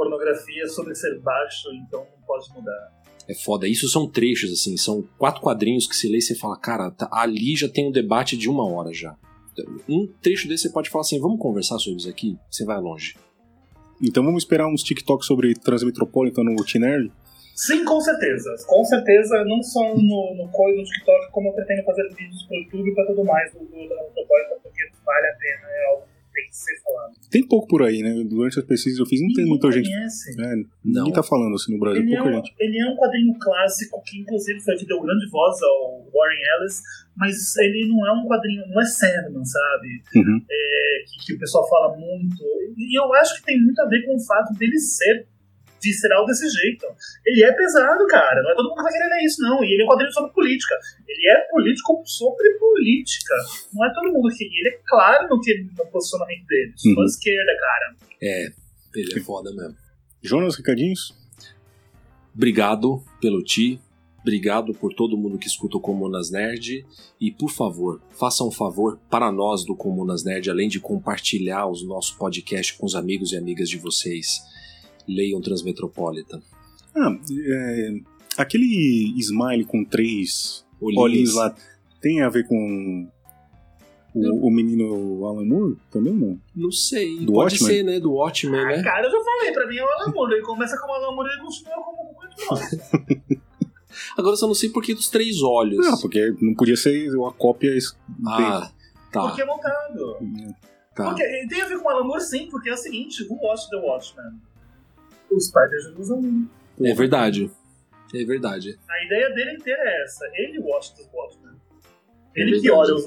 Pornografia 0.00 0.66
sobre 0.66 0.94
ser 0.94 1.20
baixo, 1.20 1.68
então 1.86 2.00
não 2.00 2.26
pode 2.26 2.50
mudar. 2.54 2.90
É 3.28 3.34
foda. 3.34 3.68
Isso 3.68 3.86
são 3.90 4.08
trechos, 4.08 4.50
assim, 4.50 4.74
são 4.78 5.02
quatro 5.18 5.42
quadrinhos 5.42 5.86
que 5.86 5.94
você 5.94 6.08
lê 6.08 6.16
e 6.16 6.22
você 6.22 6.34
fala, 6.34 6.58
cara, 6.58 6.90
tá- 6.90 7.08
ali 7.12 7.54
já 7.54 7.68
tem 7.68 7.86
um 7.86 7.92
debate 7.92 8.34
de 8.34 8.48
uma 8.48 8.66
hora 8.66 8.94
já. 8.94 9.14
Um 9.86 10.06
trecho 10.22 10.48
desse 10.48 10.62
você 10.62 10.72
pode 10.72 10.88
falar 10.88 11.02
assim, 11.02 11.20
vamos 11.20 11.38
conversar 11.38 11.78
sobre 11.78 11.98
isso 11.98 12.08
aqui? 12.08 12.38
Você 12.50 12.64
vai 12.64 12.80
longe. 12.80 13.14
Então 14.02 14.24
vamos 14.24 14.42
esperar 14.42 14.66
uns 14.66 14.82
TikTok 14.82 15.22
sobre 15.22 15.52
Transmetropolitan 15.52 16.44
no 16.44 16.56
T-Nerd? 16.64 17.12
Sim, 17.54 17.84
com 17.84 18.00
certeza. 18.00 18.48
Com 18.66 18.82
certeza, 18.82 19.44
não 19.44 19.62
só 19.62 19.94
no, 19.94 20.34
no 20.34 20.48
Coi, 20.50 20.74
no 20.74 20.82
TikTok, 20.82 21.30
como 21.30 21.50
eu 21.50 21.52
pretendo 21.52 21.84
fazer 21.84 22.08
vídeos 22.14 22.42
pro 22.44 22.56
YouTube 22.56 22.90
e 22.90 22.94
pra 22.94 23.04
tudo 23.04 23.22
mais 23.22 23.52
do, 23.52 23.58
do, 23.58 23.66
da 23.86 24.02
Metropolitan, 24.02 24.56
porque 24.62 24.82
vale 25.04 25.26
a 25.26 25.34
pena, 25.34 25.68
é 25.68 25.86
algo 25.90 26.04
tem 26.32 26.46
que 26.48 26.56
ser 26.56 26.76
falado. 26.82 27.12
Tem 27.30 27.46
pouco 27.46 27.66
por 27.68 27.82
aí, 27.82 28.02
né? 28.02 28.24
Durante 28.28 28.58
as 28.58 28.64
pesquisas 28.64 28.96
que 28.98 29.02
eu 29.02 29.06
fiz, 29.06 29.20
não 29.20 29.28
tem 29.28 29.44
Ninguém 29.44 29.50
muita 29.50 29.72
gente. 29.72 29.88
conhece. 29.88 30.30
É, 30.40 30.56
Não. 30.56 30.64
ninguém 31.04 31.12
tá 31.12 31.22
falando 31.22 31.54
assim 31.54 31.72
no 31.72 31.78
Brasil, 31.80 32.02
Ele 32.02 32.14
é, 32.14 32.18
pouca 32.18 32.30
um, 32.30 32.36
gente. 32.36 32.54
ele 32.58 32.78
é 32.80 32.86
um 32.90 32.96
quadrinho 32.96 33.34
clássico 33.40 34.02
que, 34.06 34.18
inclusive, 34.20 34.60
foi 34.60 34.74
o 34.74 34.78
que 34.78 34.86
deu 34.86 35.00
grande 35.02 35.28
voz 35.30 35.56
ao 35.62 36.04
Warren 36.12 36.40
Ellis, 36.56 36.82
mas 37.16 37.56
ele 37.58 37.88
não 37.88 38.06
é 38.06 38.12
um 38.12 38.26
quadrinho, 38.26 38.62
não 38.68 38.80
é 38.80 38.84
Sandman, 38.84 39.44
sabe? 39.44 39.88
Uhum. 40.16 40.40
É, 40.50 41.04
que, 41.06 41.26
que 41.26 41.34
o 41.34 41.38
pessoal 41.38 41.68
fala 41.68 41.96
muito. 41.96 42.42
E 42.76 42.98
eu 42.98 43.12
acho 43.14 43.36
que 43.38 43.44
tem 43.46 43.60
muito 43.60 43.78
a 43.80 43.86
ver 43.86 44.04
com 44.06 44.16
o 44.16 44.24
fato 44.24 44.54
dele 44.58 44.78
ser 44.78 45.26
visceral 45.82 46.24
desse 46.26 46.48
jeito. 46.48 46.86
Ele 47.26 47.42
é 47.44 47.52
pesado, 47.52 48.06
cara. 48.06 48.42
Não 48.42 48.50
é 48.50 48.54
todo 48.54 48.68
mundo 48.68 48.76
que 48.76 48.82
vai 48.82 48.92
querer 48.92 49.08
ler 49.08 49.24
isso, 49.24 49.42
não. 49.42 49.62
E 49.64 49.72
ele 49.74 49.82
é 49.82 49.84
um 49.84 49.88
quadrinho 49.88 50.12
sobre 50.12 50.32
política. 50.32 50.74
Ele 51.08 51.28
é 51.30 51.40
político 51.50 52.02
sobre 52.04 52.50
política. 52.58 53.34
Não 53.74 53.84
é 53.86 53.92
todo 53.94 54.12
mundo 54.12 54.28
que. 54.36 54.44
Ele 54.44 54.68
é 54.68 54.78
claro 54.86 55.28
no, 55.28 55.40
que, 55.40 55.64
no 55.76 55.86
posicionamento 55.90 56.46
dele. 56.46 56.72
Sou 56.76 56.92
Uhum. 56.96 57.04
esquerda, 57.04 57.52
cara. 57.60 57.96
É, 58.22 58.46
ele 58.96 59.18
é 59.18 59.20
foda 59.20 59.50
mesmo. 59.54 59.76
Jonas, 60.22 60.56
recadinhos? 60.56 61.14
Obrigado 62.34 63.02
pelo 63.20 63.42
Ti. 63.42 63.80
Obrigado 64.20 64.74
por 64.74 64.92
todo 64.92 65.16
mundo 65.16 65.38
que 65.38 65.46
escuta 65.46 65.78
o 65.78 65.80
Comunas 65.80 66.30
Nerd. 66.30 66.84
E, 67.18 67.32
por 67.32 67.50
favor, 67.50 68.02
façam 68.10 68.48
um 68.48 68.52
favor 68.52 68.98
para 69.10 69.32
nós 69.32 69.64
do 69.64 69.74
Comunas 69.74 70.22
Nerd, 70.24 70.50
além 70.50 70.68
de 70.68 70.78
compartilhar 70.78 71.66
os 71.66 71.82
nossos 71.86 72.12
podcasts 72.12 72.76
com 72.76 72.84
os 72.84 72.94
amigos 72.94 73.32
e 73.32 73.36
amigas 73.38 73.68
de 73.68 73.78
vocês. 73.78 74.40
Leiam 75.14 75.40
Transmetropolitan. 75.40 76.40
Ah, 76.94 77.16
é, 77.32 78.00
aquele 78.36 79.14
smile 79.18 79.64
com 79.64 79.84
três 79.84 80.64
Olhinhos. 80.80 81.02
olhinhos 81.04 81.34
lá 81.34 81.54
tem 82.00 82.22
a 82.22 82.28
ver 82.28 82.46
com 82.48 83.08
O, 84.14 84.48
o 84.48 84.50
menino 84.50 85.24
Alan 85.26 85.44
Moore 85.44 85.76
também 85.90 86.12
não. 86.12 86.38
Não 86.56 86.72
sei. 86.72 87.18
Do 87.20 87.32
Pode 87.32 87.54
Watchmen? 87.54 87.70
ser, 87.76 87.82
né? 87.84 88.00
Do 88.00 88.12
Watchmen, 88.12 88.60
Ah, 88.60 88.66
né? 88.76 88.82
cara, 88.82 89.06
eu 89.06 89.10
já 89.10 89.18
falei, 89.24 89.52
pra 89.52 89.66
mim 89.68 89.76
é 89.76 89.84
o 89.84 89.88
Alan 89.88 90.12
Moore. 90.12 90.32
Ele 90.34 90.42
começa 90.42 90.76
como 90.78 90.92
Alan 90.94 91.14
Moore 91.14 91.28
e 91.28 91.32
ele 91.32 91.42
continua 91.42 91.84
como 91.84 92.14
muito 92.14 92.36
bom. 92.48 93.40
Agora 94.16 94.32
eu 94.34 94.36
só 94.36 94.46
não 94.46 94.54
sei 94.54 94.68
por 94.70 94.82
que 94.82 94.94
dos 94.94 95.08
três 95.10 95.42
olhos. 95.42 95.84
Não, 95.86 95.98
porque 96.00 96.34
não 96.40 96.54
podia 96.54 96.76
ser 96.76 97.08
uma 97.16 97.32
cópia 97.32 97.76
ah, 98.26 98.70
tá. 99.12 99.22
Porque 99.28 99.42
é 99.42 99.46
montado. 99.46 99.94
dele. 100.20 100.54
tá. 100.94 101.04
Porque 101.10 101.46
tem 101.48 101.60
a 101.62 101.66
ver 101.66 101.78
com 101.78 101.86
o 101.86 101.88
Alan 101.90 102.04
Moore, 102.04 102.22
sim, 102.22 102.48
porque 102.50 102.70
é 102.70 102.72
o 102.74 102.76
seguinte: 102.76 103.24
Who 103.28 103.36
Watched 103.42 103.68
the 103.70 103.76
Watchmen? 103.76 104.40
O 105.30 105.40
Spider 105.40 105.94
usa 105.98 106.14
um. 106.14 106.48
É 106.82 106.94
verdade. 106.94 107.50
É 108.14 108.24
verdade. 108.24 108.78
A 108.88 109.04
ideia 109.04 109.30
dele 109.30 109.52
inteira 109.56 109.80
é 109.82 110.02
essa. 110.02 110.24
Ele 110.34 110.58
watch 110.60 110.94
the 110.96 111.04
Watchmen. 111.12 111.54
É 112.36 112.42
Ele 112.42 112.52
que 112.60 112.68
verdade. 112.68 112.90
olha 112.92 112.94
os, 112.94 113.06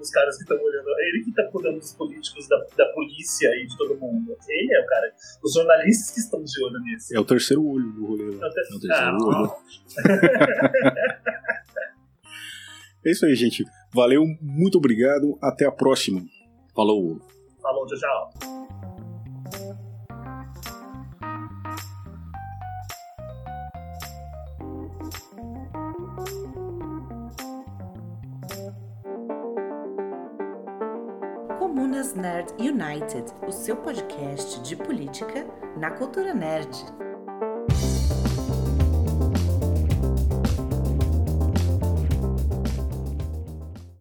os- 0.00 0.10
caras 0.10 0.36
que 0.36 0.42
estão 0.42 0.56
olhando. 0.56 0.88
Ele 1.00 1.24
que 1.24 1.32
tá 1.32 1.42
cuidando 1.50 1.78
dos 1.78 1.92
políticos, 1.94 2.48
da, 2.48 2.56
da 2.76 2.86
polícia 2.92 3.48
e 3.56 3.66
de 3.66 3.76
todo 3.76 3.96
mundo. 3.98 4.36
Ele 4.48 4.74
é 4.74 4.80
o 4.80 4.86
cara. 4.86 5.12
Os 5.44 5.52
jornalistas 5.52 6.10
que 6.14 6.20
estão 6.20 6.42
de 6.42 6.64
olho 6.64 6.80
nisso. 6.80 7.14
É 7.14 7.20
o 7.20 7.24
terceiro 7.24 7.64
olho 7.66 7.92
do 7.92 8.06
rolê 8.06 8.30
lá. 8.36 8.46
Até- 8.46 8.60
É 8.60 8.74
o 8.74 8.80
terceiro 8.80 8.94
Ah, 8.94 9.18
olho. 9.26 9.52
É 13.06 13.10
isso 13.12 13.24
aí, 13.26 13.34
gente. 13.34 13.64
Valeu, 13.94 14.22
muito 14.40 14.76
obrigado. 14.78 15.38
Até 15.42 15.64
a 15.66 15.72
próxima. 15.72 16.20
Falou. 16.74 17.20
Falou, 17.62 17.86
tchau, 17.86 17.98
tchau. 17.98 18.77
Comunas 31.88 32.12
Nerd 32.12 32.52
United, 32.58 33.32
o 33.46 33.50
seu 33.50 33.74
podcast 33.74 34.60
de 34.60 34.76
política 34.76 35.46
na 35.78 35.90
cultura 35.90 36.34
nerd. 36.34 36.68